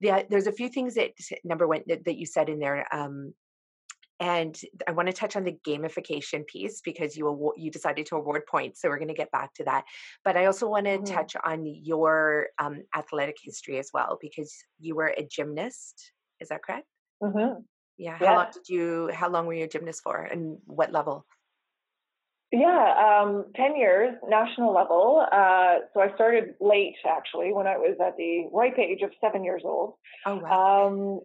Yeah, 0.00 0.22
there's 0.28 0.48
a 0.48 0.58
few 0.60 0.68
things 0.68 0.96
that 0.96 1.12
number 1.44 1.68
one 1.68 1.82
that, 1.86 2.04
that 2.06 2.16
you 2.16 2.26
said 2.26 2.48
in 2.48 2.58
there 2.58 2.86
um, 2.92 3.32
and 4.20 4.58
I 4.86 4.92
want 4.92 5.08
to 5.08 5.12
touch 5.12 5.36
on 5.36 5.44
the 5.44 5.56
gamification 5.66 6.46
piece 6.46 6.80
because 6.80 7.16
you 7.16 7.52
you 7.56 7.70
decided 7.70 8.06
to 8.06 8.16
award 8.16 8.46
points, 8.46 8.80
so 8.80 8.88
we're 8.88 8.98
going 8.98 9.08
to 9.08 9.14
get 9.14 9.30
back 9.30 9.54
to 9.54 9.64
that. 9.64 9.84
But 10.24 10.36
I 10.36 10.46
also 10.46 10.68
want 10.68 10.86
to 10.86 10.98
mm-hmm. 10.98 11.14
touch 11.14 11.34
on 11.44 11.64
your 11.66 12.48
um, 12.58 12.82
athletic 12.96 13.36
history 13.42 13.78
as 13.78 13.90
well 13.92 14.18
because 14.20 14.54
you 14.78 14.94
were 14.94 15.14
a 15.16 15.24
gymnast. 15.24 16.12
Is 16.40 16.48
that 16.48 16.62
correct? 16.62 16.86
Mm-hmm. 17.22 17.62
Yeah. 17.96 18.16
How 18.18 18.24
yeah. 18.24 18.36
long 18.36 18.46
did 18.52 18.68
you? 18.68 19.10
How 19.12 19.28
long 19.28 19.46
were 19.46 19.54
you 19.54 19.64
a 19.64 19.68
gymnast 19.68 20.02
for, 20.02 20.20
and 20.22 20.58
what 20.66 20.92
level? 20.92 21.26
Yeah, 22.54 23.20
um, 23.24 23.46
10 23.56 23.74
years, 23.74 24.14
national 24.28 24.72
level. 24.72 25.26
Uh, 25.32 25.78
so 25.92 26.00
I 26.00 26.14
started 26.14 26.54
late, 26.60 26.94
actually, 27.04 27.52
when 27.52 27.66
I 27.66 27.78
was 27.78 27.96
at 28.00 28.16
the 28.16 28.48
ripe 28.52 28.78
age 28.78 29.02
of 29.02 29.10
seven 29.20 29.42
years 29.42 29.62
old. 29.64 29.94
Oh, 30.24 30.36
wow. 30.36 30.86
Um, 30.86 31.20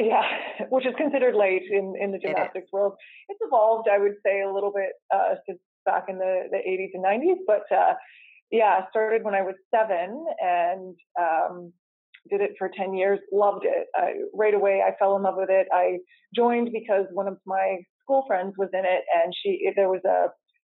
yeah, 0.00 0.22
which 0.70 0.86
is 0.86 0.94
considered 0.96 1.34
late 1.34 1.62
in, 1.70 1.94
in 2.00 2.12
the 2.12 2.18
gymnastics 2.18 2.66
it 2.66 2.72
world. 2.72 2.94
It's 3.28 3.40
evolved, 3.42 3.88
I 3.92 3.98
would 3.98 4.14
say, 4.24 4.42
a 4.42 4.52
little 4.52 4.72
bit 4.74 4.92
uh, 5.14 5.34
since 5.46 5.60
back 5.84 6.04
in 6.08 6.18
the, 6.18 6.44
the 6.50 6.58
80s 6.58 6.90
and 6.94 7.04
90s. 7.04 7.38
But 7.46 7.64
uh, 7.74 7.94
yeah, 8.50 8.80
started 8.90 9.24
when 9.24 9.34
I 9.34 9.42
was 9.42 9.54
seven 9.74 10.24
and 10.40 10.96
um, 11.18 11.72
did 12.30 12.40
it 12.40 12.52
for 12.58 12.70
10 12.76 12.94
years. 12.94 13.18
Loved 13.32 13.64
it. 13.64 13.86
I, 13.94 14.12
right 14.34 14.54
away, 14.54 14.82
I 14.86 14.92
fell 14.98 15.16
in 15.16 15.22
love 15.22 15.34
with 15.36 15.50
it. 15.50 15.66
I 15.72 15.98
joined 16.34 16.70
because 16.72 17.06
one 17.12 17.28
of 17.28 17.38
my 17.46 17.78
school 18.02 18.24
friends 18.26 18.54
was 18.58 18.68
in 18.72 18.84
it, 18.84 19.02
and 19.14 19.32
she 19.42 19.70
there 19.76 19.88
was 19.88 20.02
a 20.04 20.28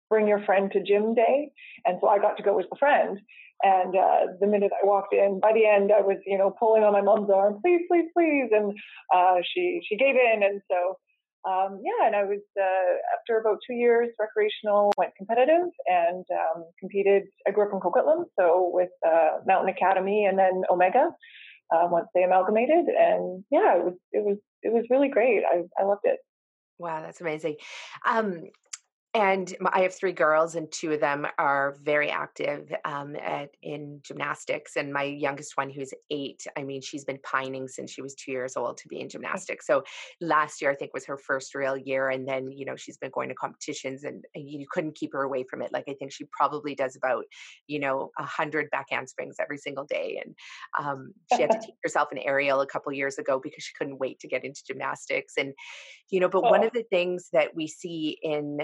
bring 0.09 0.27
your 0.27 0.43
friend 0.45 0.71
to 0.71 0.83
gym 0.83 1.15
day, 1.15 1.51
and 1.85 1.97
so 2.01 2.07
I 2.07 2.19
got 2.19 2.37
to 2.37 2.43
go 2.43 2.59
as 2.59 2.65
the 2.69 2.77
friend. 2.77 3.19
And 3.63 3.95
uh, 3.95 4.35
the 4.41 4.47
minute 4.47 4.71
I 4.73 4.85
walked 4.85 5.13
in, 5.13 5.39
by 5.41 5.53
the 5.53 5.65
end, 5.65 5.89
I 5.89 6.01
was, 6.01 6.17
you 6.25 6.37
know, 6.37 6.53
pulling 6.59 6.83
on 6.83 6.91
my 6.91 7.01
mom's 7.01 7.29
arm, 7.33 7.59
please, 7.63 7.81
please, 7.89 8.09
please, 8.13 8.49
and 8.51 8.73
uh, 9.15 9.39
she 9.53 9.79
she 9.87 9.95
gave 9.95 10.15
in, 10.15 10.43
and 10.43 10.61
so 10.69 10.97
um, 11.45 11.79
yeah, 11.83 12.07
and 12.07 12.15
I 12.15 12.23
was 12.23 12.41
uh, 12.59 12.93
after 13.15 13.39
about 13.39 13.59
two 13.67 13.75
years 13.75 14.09
recreational, 14.19 14.91
went 14.97 15.15
competitive 15.15 15.69
and 15.85 16.25
um, 16.33 16.65
competed. 16.79 17.23
I 17.47 17.51
grew 17.51 17.67
up 17.67 17.73
in 17.73 17.79
Coquitlam, 17.79 18.25
so 18.37 18.71
with 18.73 18.89
uh, 19.07 19.37
Mountain 19.45 19.69
Academy 19.69 20.25
and 20.25 20.39
then 20.39 20.63
Omega 20.71 21.11
uh, 21.73 21.87
once 21.91 22.07
they 22.15 22.23
amalgamated, 22.23 22.85
and 22.87 23.43
yeah, 23.51 23.77
it 23.77 23.85
was 23.85 23.93
it 24.11 24.25
was 24.25 24.37
it 24.63 24.73
was 24.73 24.85
really 24.89 25.09
great. 25.09 25.43
I 25.45 25.61
I 25.79 25.85
loved 25.85 26.01
it. 26.05 26.17
Wow, 26.79 27.03
that's 27.03 27.21
amazing. 27.21 27.57
Um, 28.07 28.41
and 29.15 29.55
I 29.71 29.83
have 29.83 29.95
three 29.95 30.11
girls, 30.11 30.55
and 30.55 30.69
two 30.69 30.91
of 30.91 30.99
them 30.99 31.25
are 31.37 31.77
very 31.81 32.09
active 32.09 32.69
um, 32.83 33.15
at, 33.15 33.47
in 33.63 34.01
gymnastics. 34.03 34.75
And 34.75 34.91
my 34.91 35.03
youngest 35.03 35.55
one, 35.55 35.69
who's 35.69 35.93
eight, 36.11 36.45
I 36.57 36.63
mean, 36.63 36.81
she's 36.81 37.05
been 37.05 37.19
pining 37.23 37.69
since 37.69 37.91
she 37.91 38.01
was 38.01 38.13
two 38.13 38.33
years 38.33 38.57
old 38.57 38.75
to 38.75 38.89
be 38.89 38.99
in 38.99 39.07
gymnastics. 39.07 39.67
So 39.67 39.83
last 40.19 40.61
year, 40.61 40.69
I 40.69 40.75
think, 40.75 40.93
was 40.93 41.05
her 41.05 41.17
first 41.17 41.55
real 41.55 41.77
year. 41.77 42.09
And 42.09 42.27
then, 42.27 42.51
you 42.51 42.65
know, 42.65 42.75
she's 42.75 42.97
been 42.97 43.09
going 43.11 43.29
to 43.29 43.35
competitions, 43.35 44.03
and, 44.03 44.25
and 44.35 44.49
you 44.49 44.65
couldn't 44.69 44.95
keep 44.95 45.13
her 45.13 45.23
away 45.23 45.45
from 45.49 45.61
it. 45.61 45.71
Like, 45.71 45.85
I 45.87 45.93
think 45.93 46.11
she 46.11 46.25
probably 46.37 46.75
does 46.75 46.97
about, 46.97 47.23
you 47.67 47.79
know, 47.79 48.11
a 48.19 48.25
hundred 48.25 48.69
back 48.69 48.87
handsprings 48.91 49.37
every 49.39 49.59
single 49.59 49.85
day. 49.85 50.21
And 50.25 50.35
um, 50.77 51.13
she 51.33 51.41
had 51.41 51.51
to 51.51 51.59
teach 51.65 51.75
herself 51.85 52.09
an 52.11 52.17
aerial 52.17 52.59
a 52.59 52.67
couple 52.67 52.91
years 52.91 53.17
ago 53.17 53.39
because 53.41 53.63
she 53.63 53.73
couldn't 53.77 53.99
wait 53.99 54.19
to 54.19 54.27
get 54.27 54.43
into 54.43 54.61
gymnastics. 54.67 55.35
And, 55.37 55.53
you 56.09 56.19
know, 56.19 56.27
but 56.27 56.43
oh. 56.43 56.51
one 56.51 56.65
of 56.65 56.73
the 56.73 56.83
things 56.91 57.29
that 57.31 57.55
we 57.55 57.67
see 57.67 58.17
in 58.21 58.59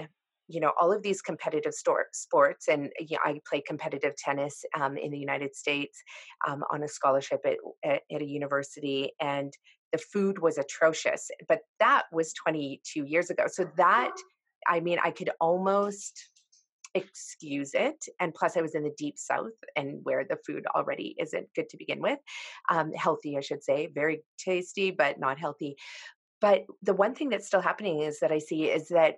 you 0.52 0.60
know 0.60 0.72
all 0.80 0.92
of 0.92 1.02
these 1.02 1.22
competitive 1.22 1.72
store, 1.72 2.06
sports 2.12 2.68
and 2.68 2.90
you 3.00 3.16
know, 3.16 3.20
i 3.24 3.40
play 3.48 3.62
competitive 3.66 4.14
tennis 4.16 4.64
um, 4.78 4.96
in 4.96 5.10
the 5.10 5.18
united 5.18 5.54
states 5.56 6.02
um, 6.46 6.62
on 6.70 6.82
a 6.82 6.88
scholarship 6.88 7.40
at, 7.44 7.56
at, 7.84 8.02
at, 8.12 8.22
a 8.22 8.26
university 8.26 9.12
and 9.20 9.52
the 9.92 9.98
food 9.98 10.38
was 10.38 10.58
atrocious 10.58 11.30
but 11.48 11.60
that 11.80 12.04
was 12.12 12.32
22 12.34 13.04
years 13.04 13.30
ago 13.30 13.44
so 13.46 13.68
that 13.76 14.12
i 14.68 14.78
mean 14.80 14.98
i 15.02 15.10
could 15.10 15.30
almost 15.40 16.28
excuse 16.94 17.70
it 17.72 18.04
and 18.20 18.34
plus 18.34 18.56
i 18.56 18.60
was 18.60 18.74
in 18.74 18.82
the 18.82 18.92
deep 18.98 19.16
south 19.16 19.58
and 19.76 20.00
where 20.02 20.24
the 20.28 20.36
food 20.46 20.66
already 20.76 21.14
isn't 21.18 21.48
good 21.54 21.68
to 21.70 21.78
begin 21.78 22.00
with 22.00 22.18
um, 22.70 22.92
healthy 22.92 23.38
i 23.38 23.40
should 23.40 23.64
say 23.64 23.88
very 23.94 24.22
tasty 24.38 24.90
but 24.90 25.18
not 25.18 25.38
healthy 25.38 25.74
but 26.42 26.66
the 26.82 26.92
one 26.92 27.14
thing 27.14 27.30
that's 27.30 27.46
still 27.46 27.62
happening 27.62 28.00
is 28.00 28.20
that 28.20 28.30
i 28.30 28.38
see 28.38 28.64
is 28.64 28.88
that 28.88 29.16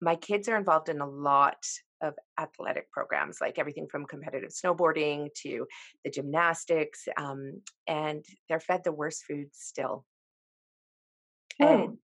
my 0.00 0.16
kids 0.16 0.48
are 0.48 0.56
involved 0.56 0.88
in 0.88 1.00
a 1.00 1.08
lot 1.08 1.64
of 2.00 2.14
athletic 2.38 2.90
programs, 2.90 3.38
like 3.40 3.58
everything 3.58 3.88
from 3.90 4.06
competitive 4.06 4.50
snowboarding 4.50 5.28
to 5.42 5.66
the 6.04 6.10
gymnastics, 6.10 7.08
um, 7.16 7.60
and 7.86 8.24
they're 8.48 8.60
fed 8.60 8.82
the 8.84 8.92
worst 8.92 9.24
food 9.24 9.48
still. 9.52 10.04
And 11.58 11.80
mm. 11.80 11.96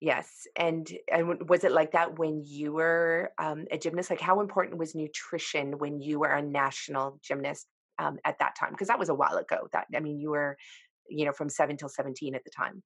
yes, 0.00 0.46
and 0.56 0.90
and 1.12 1.48
was 1.48 1.64
it 1.64 1.72
like 1.72 1.92
that 1.92 2.18
when 2.18 2.42
you 2.44 2.72
were 2.72 3.32
um, 3.38 3.66
a 3.70 3.76
gymnast? 3.76 4.08
Like, 4.08 4.20
how 4.20 4.40
important 4.40 4.78
was 4.78 4.94
nutrition 4.94 5.78
when 5.78 6.00
you 6.00 6.20
were 6.20 6.32
a 6.32 6.42
national 6.42 7.20
gymnast 7.22 7.66
um, 7.98 8.18
at 8.24 8.38
that 8.38 8.56
time? 8.58 8.70
Because 8.70 8.88
that 8.88 8.98
was 8.98 9.10
a 9.10 9.14
while 9.14 9.36
ago. 9.36 9.68
That 9.72 9.86
I 9.94 10.00
mean, 10.00 10.18
you 10.18 10.30
were, 10.30 10.56
you 11.08 11.26
know, 11.26 11.32
from 11.32 11.50
seven 11.50 11.76
till 11.76 11.90
seventeen 11.90 12.34
at 12.34 12.44
the 12.44 12.50
time. 12.50 12.82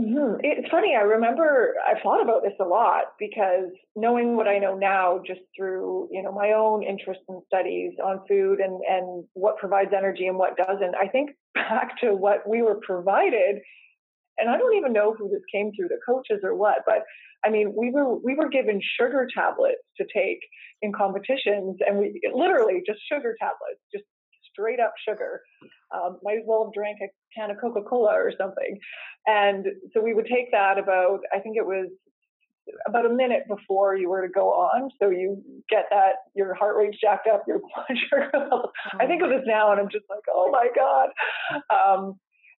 Mm-hmm. 0.00 0.36
It's 0.44 0.70
funny. 0.70 0.94
I 0.96 1.02
remember 1.02 1.74
I 1.84 2.00
thought 2.00 2.22
about 2.22 2.44
this 2.44 2.52
a 2.60 2.64
lot 2.64 3.14
because 3.18 3.70
knowing 3.96 4.36
what 4.36 4.46
I 4.46 4.58
know 4.58 4.76
now, 4.76 5.20
just 5.26 5.40
through 5.56 6.08
you 6.12 6.22
know 6.22 6.30
my 6.30 6.52
own 6.52 6.84
interest 6.84 7.20
in 7.28 7.40
studies 7.46 7.94
on 8.02 8.20
food 8.28 8.60
and 8.60 8.80
and 8.88 9.24
what 9.34 9.58
provides 9.58 9.90
energy 9.96 10.28
and 10.28 10.38
what 10.38 10.56
doesn't, 10.56 10.94
I 10.94 11.08
think 11.08 11.30
back 11.54 12.00
to 12.02 12.14
what 12.14 12.48
we 12.48 12.62
were 12.62 12.80
provided, 12.86 13.56
and 14.38 14.48
I 14.48 14.56
don't 14.56 14.76
even 14.76 14.92
know 14.92 15.14
who 15.18 15.28
this 15.28 15.42
came 15.52 15.72
through, 15.74 15.88
the 15.88 15.98
coaches 16.06 16.42
or 16.44 16.54
what, 16.54 16.82
but 16.86 17.02
I 17.44 17.50
mean 17.50 17.74
we 17.76 17.90
were 17.90 18.16
we 18.16 18.36
were 18.36 18.48
given 18.48 18.80
sugar 19.00 19.26
tablets 19.34 19.82
to 19.96 20.04
take 20.14 20.38
in 20.80 20.92
competitions, 20.92 21.78
and 21.84 21.98
we 21.98 22.20
literally 22.32 22.84
just 22.86 23.00
sugar 23.12 23.34
tablets, 23.40 23.82
just 23.92 24.04
straight 24.58 24.80
up 24.80 24.92
sugar. 25.06 25.42
Um, 25.94 26.18
might 26.22 26.38
as 26.38 26.44
well 26.46 26.64
have 26.64 26.72
drank 26.74 26.98
a 27.02 27.08
can 27.36 27.50
of 27.50 27.60
Coca 27.60 27.82
Cola 27.88 28.12
or 28.12 28.32
something. 28.38 28.78
And 29.26 29.66
so 29.92 30.00
we 30.02 30.14
would 30.14 30.26
take 30.26 30.50
that 30.52 30.78
about, 30.78 31.20
I 31.32 31.38
think 31.38 31.56
it 31.56 31.66
was 31.66 31.88
about 32.86 33.06
a 33.06 33.14
minute 33.14 33.44
before 33.48 33.96
you 33.96 34.10
were 34.10 34.26
to 34.26 34.32
go 34.32 34.48
on. 34.48 34.90
So 35.00 35.08
you 35.08 35.42
get 35.70 35.86
that, 35.90 36.28
your 36.34 36.54
heart 36.54 36.76
rate's 36.76 37.00
jacked 37.00 37.26
up, 37.26 37.44
your 37.46 37.60
blood 37.74 37.98
sugar. 38.10 38.30
I 39.00 39.06
think 39.06 39.22
of 39.22 39.30
this 39.30 39.44
now 39.46 39.72
and 39.72 39.80
I'm 39.80 39.88
just 39.90 40.04
like, 40.10 40.24
oh 40.30 40.50
my 40.50 40.68
God. 40.74 41.08
Um, 41.72 42.14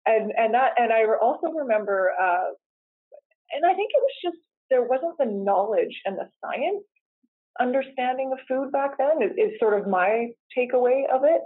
and, 0.07 0.33
and 0.37 0.55
that, 0.55 0.73
and 0.79 0.93
I 0.93 1.05
also 1.23 1.49
remember, 1.49 2.11
uh, 2.21 2.51
and 3.53 3.65
I 3.65 3.75
think 3.75 3.91
it 3.93 4.03
was 4.03 4.17
just, 4.25 4.37
there 4.71 4.83
wasn't 4.83 5.19
the 5.19 5.27
knowledge 5.27 6.01
and 6.05 6.17
the 6.17 6.29
science 6.41 6.85
understanding 7.59 8.31
of 8.33 8.39
food 8.49 8.73
back 8.73 8.99
then 8.99 9.23
is, 9.23 9.33
is 9.37 9.59
sort 9.59 9.79
of 9.79 9.89
my 9.89 10.29
takeaway 10.57 11.03
of 11.13 11.23
it 11.25 11.41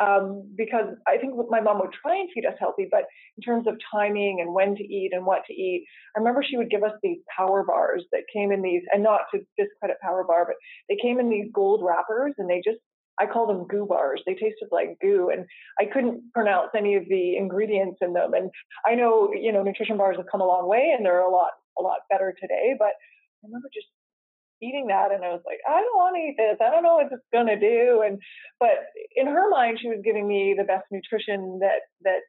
um, 0.00 0.50
because 0.56 0.94
I 1.06 1.18
think 1.18 1.34
my 1.50 1.60
mom 1.60 1.78
would 1.80 1.92
try 1.92 2.16
and 2.16 2.28
feed 2.34 2.46
us 2.46 2.54
healthy, 2.58 2.88
but 2.90 3.04
in 3.36 3.42
terms 3.42 3.66
of 3.66 3.74
timing 3.92 4.40
and 4.40 4.54
when 4.54 4.74
to 4.76 4.82
eat 4.82 5.10
and 5.12 5.26
what 5.26 5.42
to 5.46 5.52
eat, 5.52 5.84
I 6.16 6.20
remember 6.20 6.42
she 6.42 6.56
would 6.56 6.70
give 6.70 6.82
us 6.82 6.92
these 7.02 7.18
power 7.36 7.64
bars 7.64 8.04
that 8.12 8.22
came 8.34 8.50
in 8.52 8.62
these, 8.62 8.82
and 8.92 9.02
not 9.02 9.22
to 9.34 9.40
discredit 9.58 9.98
Power 10.02 10.24
Bar, 10.24 10.46
but 10.46 10.56
they 10.88 10.96
came 11.02 11.20
in 11.20 11.28
these 11.28 11.50
gold 11.52 11.82
wrappers 11.84 12.34
and 12.38 12.48
they 12.48 12.62
just 12.64 12.78
I 13.20 13.26
call 13.26 13.46
them 13.46 13.66
goo 13.66 13.84
bars. 13.84 14.22
They 14.24 14.32
tasted 14.32 14.68
like 14.72 14.96
goo, 15.02 15.28
and 15.30 15.44
I 15.78 15.84
couldn't 15.92 16.22
pronounce 16.32 16.70
any 16.74 16.94
of 16.96 17.04
the 17.06 17.36
ingredients 17.36 17.98
in 18.00 18.14
them. 18.14 18.32
And 18.32 18.50
I 18.86 18.94
know, 18.94 19.30
you 19.34 19.52
know, 19.52 19.62
nutrition 19.62 19.98
bars 19.98 20.16
have 20.16 20.24
come 20.32 20.40
a 20.40 20.46
long 20.46 20.66
way, 20.66 20.94
and 20.96 21.04
they're 21.04 21.20
a 21.20 21.30
lot, 21.30 21.50
a 21.78 21.82
lot 21.82 21.98
better 22.08 22.34
today. 22.40 22.74
But 22.78 22.96
I 22.96 23.44
remember 23.44 23.68
just 23.74 23.88
eating 24.62 24.86
that 24.88 25.12
and 25.12 25.24
I 25.24 25.30
was 25.30 25.42
like, 25.46 25.58
I 25.68 25.80
don't 25.80 25.96
want 25.96 26.16
to 26.16 26.20
eat 26.20 26.36
this. 26.36 26.58
I 26.60 26.70
don't 26.70 26.82
know 26.82 26.94
what 26.94 27.12
it's 27.12 27.32
gonna 27.32 27.58
do. 27.58 28.02
And 28.04 28.20
but 28.58 28.86
in 29.16 29.26
her 29.26 29.48
mind, 29.50 29.78
she 29.80 29.88
was 29.88 30.00
giving 30.04 30.26
me 30.26 30.54
the 30.56 30.64
best 30.64 30.84
nutrition 30.90 31.58
that 31.60 31.88
that 32.02 32.20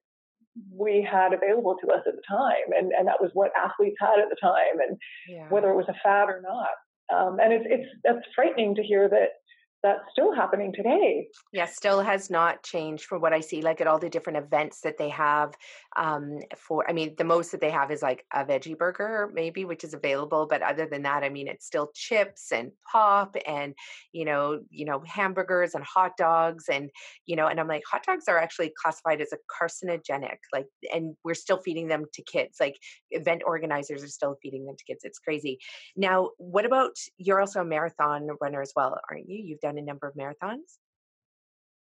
we 0.71 1.07
had 1.09 1.33
available 1.33 1.77
to 1.81 1.91
us 1.91 2.03
at 2.07 2.15
the 2.15 2.23
time, 2.27 2.75
and 2.75 2.91
and 2.91 3.07
that 3.07 3.21
was 3.21 3.31
what 3.33 3.51
athletes 3.55 3.97
had 3.99 4.19
at 4.19 4.29
the 4.29 4.39
time, 4.41 4.79
and 4.79 4.97
yeah. 5.27 5.47
whether 5.49 5.69
it 5.69 5.77
was 5.77 5.89
a 5.89 5.99
fad 6.03 6.29
or 6.29 6.41
not. 6.41 6.75
Um, 7.11 7.39
and 7.39 7.51
it's 7.53 7.65
it's 7.67 7.89
that's 8.03 8.25
frightening 8.35 8.75
to 8.75 8.83
hear 8.83 9.09
that 9.09 9.40
that's 9.83 10.03
still 10.11 10.33
happening 10.33 10.73
today. 10.73 11.27
Yeah, 11.51 11.65
still 11.65 12.01
has 12.01 12.29
not 12.29 12.63
changed 12.63 13.05
from 13.05 13.21
what 13.21 13.33
I 13.33 13.39
see, 13.39 13.61
like 13.61 13.81
at 13.81 13.87
all 13.87 13.99
the 13.99 14.09
different 14.09 14.37
events 14.37 14.81
that 14.81 14.97
they 14.97 15.09
have. 15.09 15.53
Um, 15.95 16.39
for, 16.55 16.89
I 16.89 16.93
mean, 16.93 17.15
the 17.17 17.23
most 17.23 17.51
that 17.51 17.61
they 17.61 17.71
have 17.71 17.91
is 17.91 18.01
like 18.01 18.25
a 18.33 18.45
veggie 18.45 18.77
burger, 18.77 19.31
maybe, 19.33 19.65
which 19.65 19.83
is 19.83 19.93
available. 19.93 20.47
But 20.47 20.61
other 20.61 20.85
than 20.85 21.03
that, 21.03 21.23
I 21.23 21.29
mean, 21.29 21.47
it's 21.47 21.65
still 21.65 21.91
chips 21.93 22.51
and 22.51 22.71
pop 22.91 23.35
and 23.47 23.73
you 24.13 24.25
know, 24.25 24.61
you 24.69 24.85
know, 24.85 25.03
hamburgers 25.05 25.73
and 25.73 25.83
hot 25.83 26.15
dogs 26.17 26.65
and 26.69 26.89
you 27.25 27.35
know, 27.35 27.47
and 27.47 27.59
I'm 27.59 27.67
like, 27.67 27.83
hot 27.89 28.03
dogs 28.05 28.27
are 28.27 28.37
actually 28.37 28.73
classified 28.81 29.21
as 29.21 29.33
a 29.33 29.37
carcinogenic, 29.51 30.37
like, 30.53 30.67
and 30.93 31.15
we're 31.23 31.33
still 31.33 31.57
feeding 31.57 31.87
them 31.87 32.05
to 32.13 32.23
kids. 32.23 32.57
Like, 32.59 32.77
event 33.11 33.41
organizers 33.45 34.03
are 34.03 34.07
still 34.07 34.37
feeding 34.41 34.65
them 34.65 34.75
to 34.77 34.83
kids. 34.83 35.01
It's 35.03 35.19
crazy. 35.19 35.59
Now, 35.95 36.29
what 36.37 36.65
about 36.65 36.91
you're 37.17 37.39
also 37.39 37.61
a 37.61 37.65
marathon 37.65 38.27
runner 38.39 38.61
as 38.61 38.73
well, 38.75 38.99
aren't 39.09 39.29
you? 39.29 39.41
You've 39.43 39.59
done 39.59 39.70
done 39.71 39.84
a 39.84 39.86
number 39.86 40.07
of 40.07 40.15
marathons? 40.15 40.77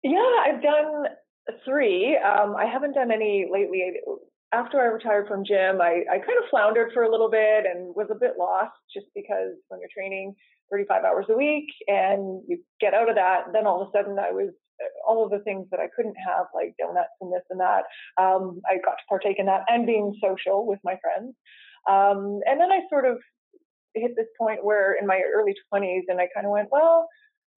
Yeah, 0.04 0.36
I've 0.46 0.62
done 0.62 1.06
three. 1.66 2.18
Um, 2.18 2.56
I 2.56 2.66
haven't 2.66 2.94
done 2.94 3.12
any 3.12 3.48
lately. 3.52 3.94
After 4.54 4.80
I 4.80 4.86
retired 4.86 5.28
from 5.28 5.46
gym, 5.46 5.82
I, 5.82 6.04
I 6.12 6.18
kind 6.18 6.38
of 6.44 6.50
floundered 6.50 6.92
for 6.94 7.04
a 7.04 7.12
little 7.12 7.30
bit 7.30 7.66
and 7.66 7.96
was 7.96 8.08
a 8.12 8.20
bit 8.20 8.34
lost 8.38 8.78
just 8.94 9.08
because 9.16 9.56
when 9.70 9.80
you're 9.80 9.90
training 9.94 10.36
35 10.72 11.04
hours 11.04 11.26
a 11.30 11.38
week 11.38 11.66
and 11.88 12.42
you 12.48 12.60
get 12.80 12.94
out 12.94 13.10
of 13.10 13.16
that, 13.16 13.52
then 13.54 13.66
all 13.66 13.82
of 13.82 13.88
a 13.88 13.92
sudden 13.92 14.20
I 14.20 14.32
was 14.32 14.50
uh, 14.82 15.10
all 15.10 15.24
of 15.24 15.32
the 15.32 15.40
things 15.40 15.68
that 15.72 15.80
I 15.80 15.88
couldn't 15.96 16.16
have, 16.16 16.46
like 16.54 16.76
donuts 16.78 17.18
and 17.22 17.32
this 17.34 17.44
and 17.50 17.60
that. 17.60 17.84
Um, 18.22 18.62
I 18.70 18.76
got 18.76 18.98
to 18.98 19.10
partake 19.10 19.40
in 19.40 19.48
that 19.48 19.64
and 19.70 19.88
being 19.88 20.14
social 20.22 20.68
with 20.68 20.80
my 20.84 20.98
friends. 21.02 21.36
Um, 21.90 22.42
and 22.46 22.60
then 22.62 22.72
I 22.72 22.82
sort 22.90 23.06
of 23.06 23.18
hit 23.96 24.12
this 24.16 24.28
point 24.40 24.64
where 24.64 24.94
in 25.00 25.08
my 25.08 25.22
early 25.34 25.54
20s, 25.74 26.04
and 26.08 26.20
I 26.20 26.28
kind 26.34 26.46
of 26.46 26.52
went, 26.52 26.70
well, 26.72 27.08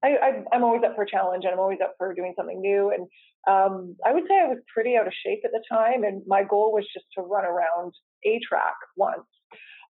I, 0.04 0.44
am 0.54 0.64
always 0.64 0.82
up 0.86 0.96
for 0.96 1.04
a 1.04 1.10
challenge 1.10 1.46
and 1.46 1.54
I'm 1.54 1.60
always 1.60 1.80
up 1.84 1.96
for 1.98 2.14
doing 2.14 2.34
something 2.38 2.62
new. 2.62 2.92
And 2.92 3.08
um, 3.48 3.96
I 4.06 4.14
would 4.14 4.24
say 4.28 4.36
I 4.36 4.48
was 4.48 4.60
pretty 4.72 4.96
out 4.96 5.08
of 5.08 5.14
shape 5.26 5.42
at 5.44 5.52
the 5.52 5.64
time. 5.72 6.04
And 6.04 6.22
my 6.28 6.44
goal 6.44 6.74
was 6.74 6.86
just 6.94 7.06
to 7.18 7.22
run 7.22 7.46
around 7.46 7.94
a 8.26 8.40
track 8.48 8.76
once. 8.96 9.26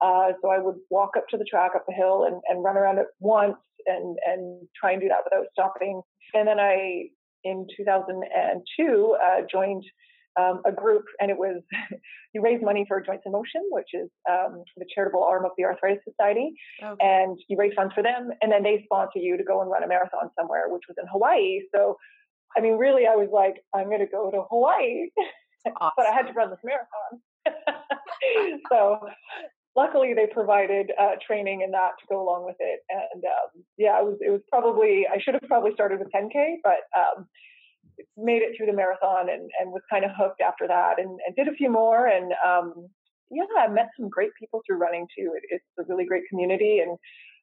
Uh, 0.01 0.33
so 0.41 0.49
I 0.49 0.59
would 0.59 0.75
walk 0.89 1.11
up 1.15 1.25
to 1.29 1.37
the 1.37 1.45
track 1.45 1.71
up 1.75 1.85
the 1.87 1.93
hill 1.93 2.25
and, 2.25 2.41
and 2.49 2.63
run 2.63 2.75
around 2.75 2.97
it 2.97 3.05
once 3.19 3.57
and, 3.85 4.17
and 4.25 4.67
try 4.79 4.91
and 4.91 5.01
do 5.01 5.07
that 5.07 5.23
without 5.23 5.45
stopping. 5.53 6.01
And 6.33 6.47
then 6.47 6.59
I, 6.59 7.09
in 7.43 7.67
2002, 7.77 9.15
uh, 9.23 9.41
joined 9.51 9.83
um, 10.39 10.61
a 10.65 10.71
group, 10.71 11.05
and 11.19 11.29
it 11.29 11.37
was 11.37 11.61
you 12.33 12.41
raise 12.41 12.61
money 12.61 12.85
for 12.87 13.01
Joints 13.01 13.23
in 13.25 13.31
Motion, 13.31 13.61
which 13.69 13.89
is 13.93 14.09
um, 14.29 14.63
the 14.77 14.85
charitable 14.93 15.23
arm 15.23 15.45
of 15.45 15.51
the 15.57 15.65
Arthritis 15.65 16.03
Society, 16.07 16.51
okay. 16.83 16.95
and 16.99 17.37
you 17.47 17.57
raise 17.57 17.73
funds 17.75 17.93
for 17.93 18.03
them, 18.03 18.29
and 18.41 18.51
then 18.51 18.63
they 18.63 18.81
sponsor 18.85 19.19
you 19.19 19.37
to 19.37 19.43
go 19.43 19.61
and 19.61 19.69
run 19.69 19.83
a 19.83 19.87
marathon 19.87 20.29
somewhere, 20.39 20.69
which 20.69 20.83
was 20.87 20.97
in 21.01 21.07
Hawaii. 21.11 21.59
So, 21.73 21.97
I 22.57 22.61
mean, 22.61 22.77
really, 22.77 23.07
I 23.07 23.15
was 23.15 23.29
like, 23.31 23.55
I'm 23.75 23.87
going 23.87 23.99
to 23.99 24.05
go 24.05 24.31
to 24.31 24.43
Hawaii, 24.49 25.09
awesome. 25.79 25.91
but 25.97 26.05
I 26.05 26.13
had 26.13 26.27
to 26.27 26.33
run 26.33 26.49
this 26.49 26.59
marathon. 26.63 27.21
so, 28.69 28.99
luckily, 29.75 30.13
they 30.13 30.27
provided 30.31 30.91
uh, 30.99 31.15
training 31.25 31.63
and 31.63 31.73
that 31.73 31.91
to 31.99 32.05
go 32.09 32.21
along 32.21 32.45
with 32.45 32.57
it, 32.59 32.79
and 32.89 33.23
um, 33.23 33.63
yeah, 33.77 33.99
it 33.99 34.05
was 34.05 34.17
it 34.21 34.31
was 34.31 34.41
probably 34.49 35.05
I 35.11 35.19
should 35.19 35.33
have 35.33 35.43
probably 35.47 35.73
started 35.73 35.99
with 35.99 36.09
10k, 36.15 36.63
but 36.63 36.87
um, 36.95 37.27
made 38.17 38.41
it 38.41 38.56
through 38.56 38.67
the 38.67 38.74
marathon 38.74 39.30
and, 39.30 39.50
and 39.60 39.71
was 39.71 39.82
kind 39.89 40.06
of 40.06 40.12
hooked 40.17 40.41
after 40.41 40.67
that 40.67 41.00
and, 41.00 41.19
and 41.26 41.36
did 41.36 41.47
a 41.47 41.56
few 41.56 41.71
more. 41.71 42.08
And 42.08 42.34
um, 42.45 42.88
yeah, 43.30 43.43
I 43.58 43.67
met 43.67 43.89
some 43.97 44.10
great 44.10 44.32
people 44.39 44.62
through 44.65 44.78
running 44.78 45.08
too. 45.17 45.34
It, 45.36 45.43
it's 45.50 45.65
a 45.80 45.84
really 45.88 46.06
great 46.06 46.24
community. 46.30 46.80
And 46.80 46.97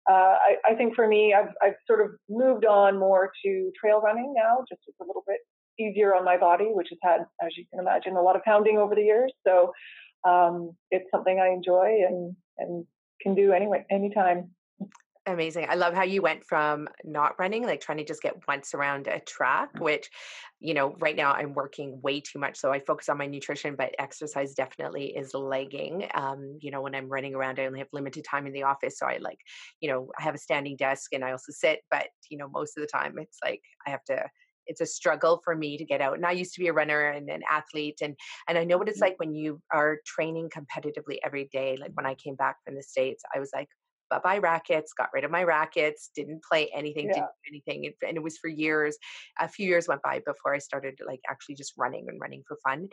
uh, 0.08 0.36
I, 0.36 0.56
I, 0.70 0.74
think 0.74 0.94
for 0.94 1.06
me, 1.06 1.34
I've, 1.34 1.52
I've 1.62 1.76
sort 1.86 2.00
of 2.00 2.12
moved 2.28 2.64
on 2.64 2.98
more 2.98 3.30
to 3.44 3.72
trail 3.78 4.00
running 4.00 4.32
now, 4.36 4.64
just 4.68 4.80
it's 4.86 5.00
a 5.00 5.04
little 5.04 5.24
bit 5.26 5.38
easier 5.78 6.14
on 6.14 6.24
my 6.24 6.36
body, 6.36 6.70
which 6.72 6.88
has 6.90 6.98
had, 7.02 7.20
as 7.44 7.56
you 7.56 7.64
can 7.70 7.80
imagine, 7.80 8.16
a 8.16 8.22
lot 8.22 8.36
of 8.36 8.42
pounding 8.42 8.78
over 8.78 8.94
the 8.94 9.02
years. 9.02 9.32
So 9.46 9.72
um, 10.28 10.72
it's 10.90 11.10
something 11.10 11.40
I 11.40 11.48
enjoy 11.48 12.04
and 12.08 12.34
and 12.58 12.84
can 13.20 13.34
do 13.34 13.52
anyway 13.52 13.84
anytime. 13.90 14.50
Amazing. 15.28 15.66
I 15.68 15.74
love 15.74 15.92
how 15.92 16.04
you 16.04 16.22
went 16.22 16.42
from 16.46 16.88
not 17.04 17.38
running, 17.38 17.66
like 17.66 17.82
trying 17.82 17.98
to 17.98 18.04
just 18.04 18.22
get 18.22 18.48
once 18.48 18.72
around 18.72 19.08
a 19.08 19.20
track, 19.20 19.74
mm. 19.74 19.80
which, 19.80 20.08
you 20.58 20.72
know, 20.72 20.96
right 21.00 21.14
now 21.14 21.32
I'm 21.32 21.52
working 21.52 22.00
way 22.02 22.20
too 22.20 22.38
much. 22.38 22.56
So 22.56 22.72
I 22.72 22.80
focus 22.80 23.10
on 23.10 23.18
my 23.18 23.26
nutrition, 23.26 23.76
but 23.76 23.94
exercise 23.98 24.54
definitely 24.54 25.14
is 25.14 25.34
lagging. 25.34 26.08
Um, 26.14 26.58
you 26.62 26.70
know, 26.70 26.80
when 26.80 26.94
I'm 26.94 27.10
running 27.10 27.34
around, 27.34 27.60
I 27.60 27.66
only 27.66 27.80
have 27.80 27.88
limited 27.92 28.24
time 28.24 28.46
in 28.46 28.54
the 28.54 28.62
office. 28.62 28.98
So 28.98 29.06
I 29.06 29.18
like, 29.18 29.38
you 29.80 29.90
know, 29.90 30.08
I 30.18 30.22
have 30.22 30.34
a 30.34 30.38
standing 30.38 30.76
desk 30.76 31.12
and 31.12 31.22
I 31.22 31.32
also 31.32 31.52
sit, 31.52 31.80
but, 31.90 32.06
you 32.30 32.38
know, 32.38 32.48
most 32.48 32.78
of 32.78 32.80
the 32.80 32.88
time 32.88 33.18
it's 33.18 33.38
like 33.44 33.60
I 33.86 33.90
have 33.90 34.04
to 34.04 34.24
it's 34.68 34.82
a 34.82 34.86
struggle 34.86 35.40
for 35.44 35.56
me 35.56 35.78
to 35.78 35.84
get 35.84 36.02
out. 36.02 36.14
And 36.14 36.26
I 36.26 36.32
used 36.32 36.52
to 36.54 36.60
be 36.60 36.68
a 36.68 36.74
runner 36.74 37.08
and 37.08 37.28
an 37.30 37.40
athlete, 37.50 38.00
and 38.02 38.14
and 38.48 38.58
I 38.58 38.64
know 38.64 38.76
what 38.76 38.88
it's 38.88 38.98
mm. 38.98 39.02
like 39.02 39.14
when 39.18 39.34
you 39.34 39.60
are 39.72 39.96
training 40.06 40.50
competitively 40.50 41.16
every 41.24 41.48
day. 41.50 41.76
Like 41.80 41.92
when 41.94 42.06
I 42.06 42.14
came 42.14 42.34
back 42.34 42.56
from 42.64 42.76
the 42.76 42.82
states, 42.82 43.22
I 43.34 43.40
was 43.40 43.50
like, 43.54 43.68
bye 44.10 44.20
bye 44.22 44.38
rackets, 44.38 44.92
got 44.92 45.08
rid 45.12 45.24
of 45.24 45.30
my 45.30 45.42
rackets, 45.42 46.10
didn't 46.14 46.42
play 46.42 46.70
anything, 46.74 47.06
yeah. 47.06 47.14
didn't 47.14 47.26
do 47.26 47.48
anything. 47.50 47.92
And 48.06 48.16
it 48.16 48.22
was 48.22 48.38
for 48.38 48.48
years. 48.48 48.96
A 49.40 49.48
few 49.48 49.66
years 49.66 49.88
went 49.88 50.02
by 50.02 50.20
before 50.26 50.54
I 50.54 50.58
started 50.58 50.98
like 51.06 51.20
actually 51.30 51.54
just 51.54 51.74
running 51.76 52.06
and 52.08 52.20
running 52.20 52.42
for 52.46 52.56
fun. 52.64 52.88